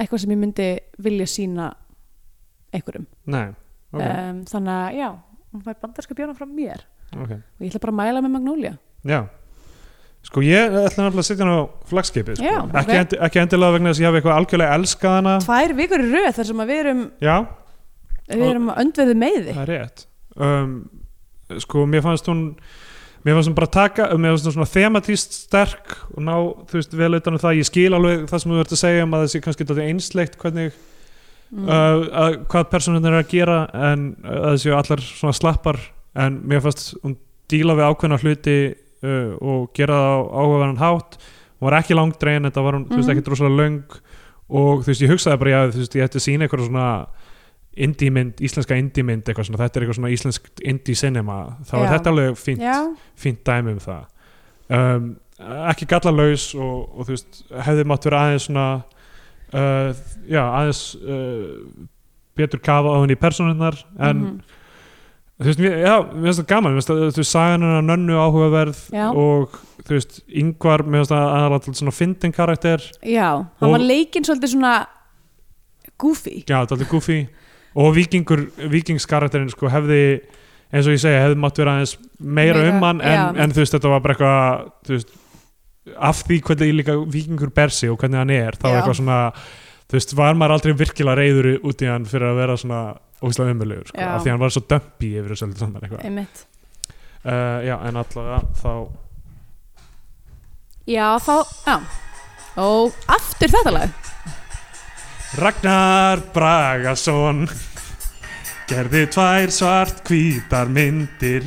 eitthvað 0.00 0.22
sem 0.24 0.32
ég 0.34 0.40
myndi 0.40 0.68
vilja 1.04 1.26
sína 1.30 1.72
einhverjum. 2.74 3.06
Nei 3.30 3.50
ok, 3.90 4.00
um, 4.04 4.40
þannig 4.50 4.72
að 4.76 4.96
já, 5.00 5.08
hún 5.50 5.66
fær 5.66 5.78
bandarska 5.82 6.16
bjóna 6.18 6.36
frá 6.38 6.46
mér. 6.48 6.86
Ok. 7.10 7.32
Og 7.34 7.64
ég 7.64 7.70
ætla 7.72 7.82
bara 7.82 7.94
að 7.94 8.00
mæla 8.00 8.24
með 8.24 8.34
Magnolia. 8.36 8.74
Já. 9.08 9.20
Sko 10.28 10.42
ég 10.44 10.74
ætla 10.76 11.06
nefnilega 11.06 11.24
að 11.24 11.26
setja 11.30 11.46
hann 11.46 11.56
á 11.56 11.60
flagskipið 11.90 12.38
sko. 12.38 12.44
Já, 12.44 12.58
ekki, 12.82 12.98
endi, 13.00 13.18
ekki 13.26 13.40
endilega 13.40 13.76
vegna 13.76 13.90
þess 13.90 14.00
að 14.00 14.04
ég 14.04 14.10
hafi 14.10 14.20
eitthvað 14.20 14.38
algjörlega 14.40 14.76
elskað 14.76 15.16
hana. 15.16 15.34
Tvær 15.46 15.74
vikur 15.78 16.04
í 16.04 16.10
röð 16.12 16.30
þar 16.36 16.48
sem 16.50 16.62
að 16.62 16.70
við 16.70 16.82
erum 16.84 17.02
Já, 17.24 17.36
við 18.28 18.46
erum 18.50 18.70
að 18.70 18.82
öndverðu 18.84 19.16
meiði 19.24 19.54
það 19.56 19.62
er 19.64 19.72
rétt. 19.74 20.06
Um, 20.36 20.74
Sko 21.64 21.82
mér 21.90 22.04
fannst 22.04 22.28
hún 22.30 22.44
Mér 23.20 23.36
fannst 23.36 23.50
hún 23.50 23.56
bara 23.58 23.68
taka, 23.68 24.06
mér 24.16 24.32
fannst 24.32 24.46
hún 24.48 24.54
svona 24.56 24.70
thematíst 24.72 25.34
sterk 25.42 25.96
og 26.14 26.22
ná, 26.24 26.34
þú 26.70 26.78
veist, 26.78 26.94
vel 26.96 27.18
utan 27.18 27.36
um 27.36 27.42
það 27.42 27.58
ég 27.58 27.68
skil 27.68 27.90
alveg 27.92 28.22
það 28.30 28.42
sem 28.42 28.52
þú 28.54 28.60
ert 28.62 28.72
að 28.72 28.80
segja 28.80 29.02
um 29.04 29.16
að 29.16 29.24
þessi 29.26 29.40
kannski 29.44 29.66
þetta 29.68 29.88
einsleitt 29.90 30.38
hvernig 30.40 30.70
mm. 31.50 31.66
uh, 31.66 32.04
að, 32.22 32.38
hvað 32.48 32.70
personin 32.72 33.10
er 33.10 33.18
að 33.18 33.28
gera 33.34 33.58
en 33.90 34.06
uh, 34.24 34.38
að 34.38 34.54
þessi 34.54 34.72
allar 34.78 35.04
svona 35.04 35.36
slappar 35.36 35.80
en 36.24 36.40
mér 36.48 36.64
fannst 36.64 36.94
hún 37.02 37.18
díla 37.52 37.76
við 37.76 37.90
ákveðna 37.90 38.20
hluti 38.22 38.56
uh, 38.70 39.36
og 39.36 39.68
gera 39.76 40.00
það 40.00 40.16
á 40.16 40.18
áhugaverðan 40.40 40.80
hátt 40.80 41.20
hún 41.20 41.68
var 41.68 41.76
ekki 41.82 41.98
langdrein, 41.98 42.48
þetta 42.48 42.64
var 42.64 42.78
hún, 42.78 42.88
þú 42.88 42.96
veist, 42.96 43.08
Mhm. 43.10 43.16
ekki 43.18 43.26
droslega 43.28 43.56
löng 43.60 43.98
og 44.48 44.80
þú 44.80 44.88
veist, 44.88 45.02
ég 45.04 45.12
hugsaði 45.12 45.38
bara, 45.44 45.50
já, 45.50 45.60
þú 45.74 45.82
veist, 45.84 45.96
ég 45.98 46.08
ætti 46.08 46.16
að 46.18 46.24
sína 46.24 46.46
eitthvað 46.46 46.66
svona 46.70 46.86
indie 47.76 48.10
mynd, 48.10 48.40
íslenska 48.42 48.76
indie 48.78 49.04
mynd 49.06 49.28
eitthvað 49.28 49.46
svona, 49.46 49.60
þetta 49.62 49.78
er 49.78 49.84
eitthvað 49.84 49.98
svona 50.00 50.14
íslensk 50.14 50.48
indie 50.66 50.98
cinema, 50.98 51.36
þá 51.68 51.74
er 51.78 51.84
Já. 51.84 51.90
þetta 51.94 52.14
alveg 52.14 52.40
fínt, 52.40 52.64
já, 52.64 52.78
fínt 53.14 53.44
dæmi 53.46 53.76
um 53.76 53.82
það 53.84 54.06
um, 54.76 55.10
ekki 55.70 55.88
gallalaus 55.88 56.50
og, 56.58 56.90
og 56.90 57.06
þú 57.08 57.14
veist, 57.14 57.42
hefði 57.66 57.86
mátt 57.88 58.08
vera 58.08 58.24
aðeins 58.26 58.46
svona 58.48 58.66
uh, 59.54 59.90
já, 60.28 60.42
aðeins 60.42 60.82
uh, 61.00 61.88
betur 62.38 62.62
kafa 62.64 62.96
á 62.96 62.98
henni 63.00 63.16
í 63.16 63.20
persónunnar 63.20 63.78
en 63.98 64.20
mhm. 64.20 64.36
þú 65.40 65.50
veist, 65.50 65.64
mér, 65.64 65.76
já, 65.84 65.94
mér 66.10 66.28
finnst 66.28 66.42
það 66.42 66.50
gaman 66.52 66.74
mér 66.74 66.80
finnst 66.80 66.92
það, 66.92 67.02
þú 67.08 67.22
veist, 67.22 67.32
sagan 67.32 67.66
hennar 67.66 67.88
nönnu 67.88 68.20
áhugaverð 68.20 68.86
Já. 68.94 69.06
og 69.10 69.58
þú 69.80 69.96
veist, 69.96 70.22
yngvar 70.42 70.84
mér 70.86 71.04
finnst 71.04 71.14
það 71.14 71.26
aðalega 71.38 71.76
svona 71.80 71.96
fyndin 71.96 72.36
karakter 72.36 72.88
já, 73.00 73.28
hann 73.30 73.70
Og- 73.70 73.76
var 73.78 73.86
leikinn 73.86 74.26
svolítið 74.26 74.56
svona 74.56 74.74
goofy 76.00 76.42
já, 76.42 76.58
þetta 76.60 76.74
er 76.74 76.78
alveg 76.78 76.92
goofy 76.92 77.20
og 77.78 77.94
vikingur, 77.94 78.46
vikingskarakterin 78.72 79.50
sko 79.52 79.70
hefði 79.70 80.02
eins 80.70 80.86
og 80.86 80.94
ég 80.94 81.02
segja, 81.02 81.24
hefði 81.24 81.40
mátt 81.42 81.58
vera 81.58 81.76
aðeins 81.76 81.96
meira, 82.18 82.60
Meira, 82.60 82.74
um 82.74 82.86
hann 82.86 83.02
en, 83.02 83.16
já. 83.16 83.24
en 83.44 83.54
þú 83.54 83.62
veist, 83.64 83.74
þetta 83.76 83.92
var 83.92 84.04
bara 84.04 84.14
eitthvað 84.14 84.68
þú 84.86 84.96
veist, 84.96 85.16
af 86.10 86.22
því 86.26 86.38
hvernig 86.46 86.76
líka 86.78 86.96
vikingur 87.10 87.52
ber 87.56 87.74
sig 87.74 87.90
og 87.90 87.98
hvernig 88.00 88.20
hann 88.20 88.32
er 88.34 88.58
þá 88.58 88.66
Já. 88.68 88.74
eitthvað 88.78 88.98
svona, 89.00 89.18
þú 89.90 89.98
veist, 89.98 90.16
var 90.18 90.38
maður 90.38 90.56
aldrei 90.56 90.76
virkilega 90.82 91.18
reyður 91.18 91.50
út 91.66 91.82
í 91.82 91.90
hann 91.90 92.06
fyrir 92.10 92.30
að 92.30 92.40
vera 92.42 92.58
svona 92.60 92.82
ógæslega 93.20 93.56
umölugur 93.56 93.90
sko, 93.90 93.98
Já. 93.98 94.10
af 94.14 94.24
því 94.24 94.34
hann 94.34 94.42
var 94.44 94.54
svo 94.54 94.64
dömpi 94.70 95.12
yfir 95.20 95.34
þessu 95.34 95.48
öllu 95.48 95.60
saman 95.60 95.86
eitthvað 95.86 96.44
uh, 97.24 97.58
já, 97.66 97.76
en 97.76 98.02
allavega 98.04 98.42
þá 98.60 98.72
Já, 100.90 101.06
þá, 101.22 101.34
já 101.66 101.76
Og 102.58 102.96
aftur 103.06 103.52
þetta 103.52 103.70
lag 103.70 103.90
Ragnar 105.38 106.18
Bragason 106.34 107.44
gerði 108.66 109.04
tvær 109.14 109.52
svart 109.54 110.00
hvítar 110.08 110.66
myndir 110.66 111.46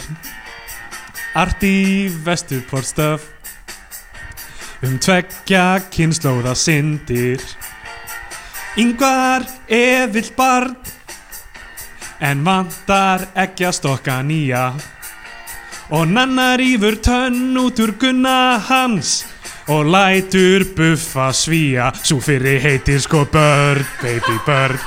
Arti 1.36 2.08
Vesturportstöf 2.24 3.26
um 4.88 4.96
tveggja 5.04 5.82
kynnslóða 5.92 6.56
syndir. 6.56 7.44
Yngvar 8.80 9.44
evill 9.68 10.32
barn. 10.38 10.78
En 12.24 12.48
vantar 12.48 13.28
ekki 13.36 13.68
að 13.68 13.78
stokka 13.82 14.22
nýja. 14.24 14.70
Og 15.92 16.08
nanna 16.08 16.54
rýfur 16.56 17.02
tönn 17.04 17.58
út 17.60 17.84
úr 17.84 17.98
gunna 18.00 18.62
hans 18.64 19.33
og 19.68 19.86
lætur 19.86 20.66
buffa 20.76 21.32
svíja 21.32 21.92
svo 22.04 22.20
fyrir 22.20 22.62
heitir 22.62 23.00
sko 23.02 23.26
börn, 23.26 23.86
baby 24.02 24.38
börn. 24.46 24.80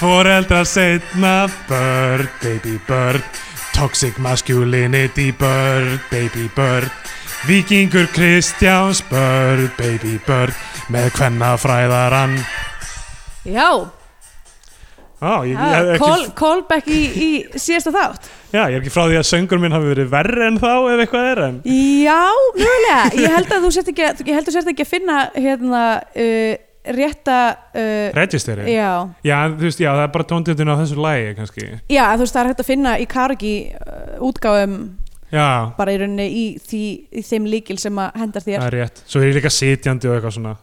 Foreldrar 0.00 0.64
setna 0.64 1.48
börn, 1.68 2.28
baby 2.42 2.78
börn. 2.88 3.22
Toxic 3.74 4.18
masculinity 4.18 5.32
börn, 5.32 6.00
baby 6.10 6.48
börn. 6.56 6.90
Vikingur 7.46 8.06
Kristjáns 8.06 9.02
börn, 9.10 9.70
baby 9.78 10.18
börn. 10.26 10.54
Með 10.88 11.10
hvenna 11.16 11.56
fræðarann 11.56 12.38
Já, 13.44 13.86
Á, 15.24 15.34
ég, 15.48 15.54
ég, 15.54 15.60
ah, 15.60 15.90
ekki, 15.94 16.00
call, 16.02 16.24
callback 16.36 16.90
í, 16.92 17.00
í 17.16 17.28
síðasta 17.56 17.92
þátt. 17.94 18.28
Já, 18.52 18.60
ég 18.68 18.76
er 18.76 18.82
ekki 18.82 18.92
frá 18.92 19.06
því 19.08 19.18
að 19.18 19.26
söngur 19.30 19.62
minn 19.62 19.74
hafi 19.74 19.90
verið 19.90 20.10
verri 20.12 20.44
en 20.46 20.60
þá 20.62 20.70
ef 20.92 21.00
eitthvað 21.04 21.30
er 21.30 21.40
en 21.48 21.56
Já, 21.64 22.20
mjögulega 22.58 23.00
Ég 23.18 23.32
held 23.34 23.54
að 23.56 23.64
þú 23.64 23.70
sért 23.74 23.90
ekki, 23.94 24.10
ekki 24.12 24.84
að 24.84 24.90
finna 24.90 25.16
hérna 25.34 25.84
uh, 26.04 26.52
rétta 26.94 27.38
uh, 27.72 28.10
registeri 28.14 28.68
Já, 28.74 28.90
Já, 29.24 29.38
þú 29.54 29.64
veist, 29.64 29.80
já, 29.80 29.90
það 29.90 30.02
er 30.04 30.12
bara 30.18 30.28
tóndjöndin 30.34 30.70
á 30.70 30.76
þessu 30.82 31.00
lægi 31.00 31.32
kannski. 31.40 31.70
Já, 31.88 32.04
þú 32.12 32.26
veist 32.26 32.36
það 32.36 32.42
er 32.42 32.52
hægt 32.52 32.62
að 32.62 32.70
finna 32.70 32.94
í 33.00 33.08
Kargi 33.10 33.54
uh, 33.80 34.28
útgáfum 34.28 34.76
Já, 35.34 35.48
bara 35.74 35.94
í 35.94 35.98
rauninni 35.98 36.28
í, 36.30 36.44
því, 36.62 36.84
í 37.10 37.24
þeim 37.26 37.48
líkil 37.50 37.80
sem 37.82 37.98
að 37.98 38.20
hendar 38.20 38.44
það 38.44 38.52
þér 38.52 38.66
er 38.68 38.76
rétt. 38.78 39.02
Svo 39.08 39.22
er 39.22 39.32
ég 39.32 39.38
líka 39.40 39.50
sitjandi 39.50 40.10
og 40.10 40.18
eitthvað 40.18 40.36
svona 40.36 40.54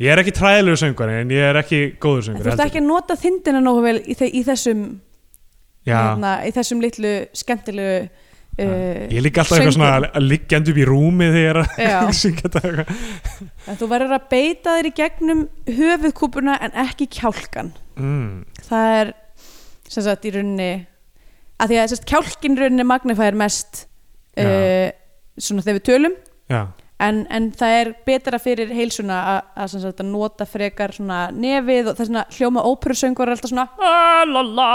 Ég 0.00 0.08
er 0.14 0.22
ekki 0.22 0.32
træðilegur 0.32 0.80
söngvari 0.80 1.18
en 1.20 1.32
ég 1.34 1.44
er 1.50 1.58
ekki 1.60 1.80
góður 2.00 2.22
En 2.22 2.26
söngvari 2.30 2.48
þú 2.48 2.54
ert 2.56 2.64
ekki 2.66 2.80
að 2.80 2.88
nota 2.88 3.16
þindina 3.20 3.60
nógu 3.64 3.84
vel 3.84 3.98
í, 4.00 4.16
í 4.16 4.42
þessum 4.46 4.84
hérna, 5.88 6.34
í 6.48 6.52
þessum 6.56 6.82
litlu 6.84 7.12
skemmtilegu 7.36 7.96
uh, 8.00 9.06
ég 9.12 9.24
líka 9.24 9.42
alltaf 9.42 9.58
eitthvað 9.58 9.76
svona 9.76 9.90
að- 9.98 10.08
að 10.16 10.26
liggjandi 10.30 10.72
upp 10.74 10.80
í 10.80 10.86
rúmi 10.88 11.28
þegar 11.34 11.60
ég 11.64 11.86
er 11.86 11.98
að 12.00 12.12
syngja 12.22 12.52
þetta 12.56 13.76
þú 13.80 13.90
verður 13.92 14.16
að 14.16 14.28
beita 14.32 14.76
þér 14.78 14.88
í 14.90 14.94
gegnum 15.02 15.42
höfuðkúpuna 15.80 16.56
en 16.64 16.78
ekki 16.86 17.10
kjálkan 17.20 17.72
mm. 17.96 18.30
það 18.68 18.94
er 19.00 19.12
sem 19.90 20.06
sagt 20.06 20.28
í 20.28 20.32
rauninni 20.36 20.70
að 21.60 21.72
því 21.72 21.80
að 21.82 21.94
kjálkin 22.08 22.56
rauninni 22.56 22.86
magnifæðir 22.88 23.36
mest 23.40 23.84
uh, 24.40 24.88
svona 25.40 25.64
þegar 25.64 25.76
við 25.78 25.84
tölum. 25.88 26.14
Já, 26.50 26.60
en, 27.00 27.20
en 27.32 27.48
það 27.56 27.76
er 27.78 27.90
betra 28.06 28.40
fyrir 28.42 28.72
heilsuna 28.74 29.18
að, 29.56 29.76
nota 30.06 30.46
frekar 30.48 30.94
nefið 31.00 31.90
og 31.90 31.96
það 31.98 32.02
er 32.04 32.10
svona 32.10 32.24
hljóma 32.36 32.64
óperusöngur 32.70 33.28
er 33.28 33.34
alltaf 33.36 33.52
svona 33.52 33.68
"Ah, 33.78 34.24
la, 34.28 34.42
la", 34.42 34.72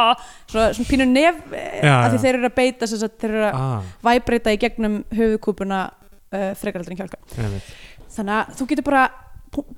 svona, 0.49 0.71
svona 0.73 0.89
pínu 0.89 1.07
nef 1.11 1.41
Já, 1.83 1.95
að 2.05 2.17
þeir 2.23 2.39
eru 2.39 2.49
að 2.49 2.55
beita 2.55 2.87
sagt, 2.89 3.19
þeir 3.21 3.35
eru 3.35 3.45
að 3.49 3.59
ah, 3.59 3.91
væbreyta 4.09 4.55
í 4.55 4.61
gegnum 4.61 4.97
höfuðkúpuna 5.13 5.83
uh, 5.91 6.49
frekar 6.57 6.81
heldur 6.81 6.95
en 6.95 7.03
kjálka. 7.03 7.21
Einmitt. 7.37 7.75
þannig 8.15 8.39
að 8.39 8.57
þú 8.59 8.69
getur 8.71 8.89
bara 8.89 9.05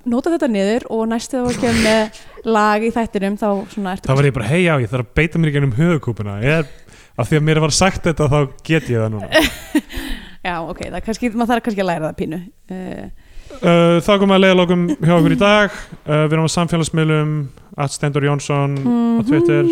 nota 0.08 0.32
þetta 0.32 0.48
niður 0.50 0.86
og 0.94 1.04
næstu 1.12 1.42
þá 1.44 1.60
kemur 1.62 1.82
með 1.84 2.22
lag 2.48 2.82
í 2.82 2.90
þættinum 2.94 3.36
þá 3.38 3.48
svona 3.70 3.94
ertu 3.94 4.10
Þá 4.10 4.16
var 4.18 4.28
ég 4.28 4.36
bara, 4.38 4.48
hei 4.50 4.62
já, 4.64 4.74
ég 4.82 4.90
þarf 4.90 5.06
að 5.06 5.12
beita 5.20 5.38
mér 5.38 5.52
í 5.52 5.54
gennum 5.54 5.76
höfukúpuna 5.76 6.38
Ég 6.42 6.62
er, 6.62 6.72
af 7.18 7.30
því 7.30 7.38
að 7.38 7.46
mér 7.50 7.60
var 7.62 7.76
sagt 7.76 8.08
þetta 8.08 8.30
þá 8.32 8.40
get 8.66 8.90
ég 8.90 9.04
það 9.04 9.14
núna 9.14 9.44
já 10.48 10.54
ok, 10.64 10.80
það 10.88 10.98
er 10.98 11.04
kannski, 11.06 11.30
maður 11.34 11.50
þarf 11.52 11.66
kannski 11.68 11.84
að 11.84 11.90
læra 11.90 12.08
það 12.08 12.16
pínu. 12.22 12.40
Uh, 12.72 13.28
uh, 13.58 13.94
Þá 14.04 14.10
komum 14.14 14.32
við 14.32 14.38
að 14.38 14.42
leiða 14.46 14.58
lokum 14.62 14.86
hjá 14.96 15.14
okkur 15.18 15.36
í 15.36 15.38
dag. 15.42 15.78
Uh, 16.00 16.24
Við 16.24 16.36
erum 16.38 16.48
á 16.48 16.56
samfélagsmiðlum 16.56 17.36
at 17.84 17.94
Stendur 17.94 18.26
Jónsson 18.28 18.76
á 18.82 19.20
Twitter. 19.28 19.70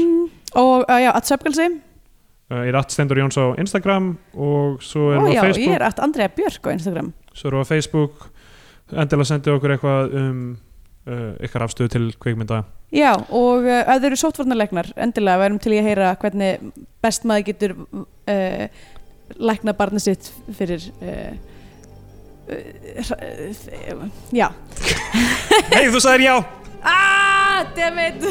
Og 0.56 0.86
uh, 0.86 1.00
já, 1.02 1.10
að 1.12 1.32
söpgalsi. 1.32 1.68
Uh, 2.46 2.62
er 2.62 2.78
at 2.78 2.94
Stendur 2.94 3.18
Jóns 3.18 3.40
á 3.40 3.58
Instagram 3.58 4.12
og 4.36 4.78
svo 4.84 5.10
erum 5.16 5.26
við 5.26 5.34
á 5.34 5.36
ég 5.40 5.48
Facebook. 5.48 5.74
er 5.80 5.86
að 5.88 6.04
Andrea 6.06 6.30
Björk 6.36 6.68
á 6.68 6.70
Instagram. 6.76 7.10
Svo 7.34 7.50
erum 7.50 7.64
við 7.64 7.66
á 7.66 7.72
Facebook. 7.74 8.30
Endilega 8.94 9.32
sendið 9.32 9.56
okkur 9.56 9.74
eitthvað 9.74 10.12
um 10.20 10.40
uh, 11.10 11.32
ykkar 11.44 11.64
afstöðu 11.66 11.92
til 11.92 12.04
kveikmynda 12.22 12.62
já, 12.94 13.12
og 13.34 13.66
uh, 13.66 13.80
ef 13.82 14.02
þeir 14.02 14.10
eru 14.12 14.18
sóttvarnarlegnar 14.20 14.92
endilega 15.06 15.42
verum 15.42 15.58
til 15.62 15.74
í 15.74 15.80
að 15.80 15.88
heyra 15.90 16.12
hvernig 16.22 16.68
best 17.04 17.26
maður 17.26 17.48
getur 17.48 17.74
uh, 17.82 18.66
læknað 19.34 19.78
barnið 19.78 20.04
sitt 20.06 20.30
fyrir 20.56 20.86
uh, 21.00 21.32
uh, 22.50 24.06
já. 24.34 24.48
Hei, 25.72 25.88
þú 25.90 26.00
sagðir 26.02 26.28
já! 26.28 26.36
ah, 26.86 27.64
dammit 27.76 28.22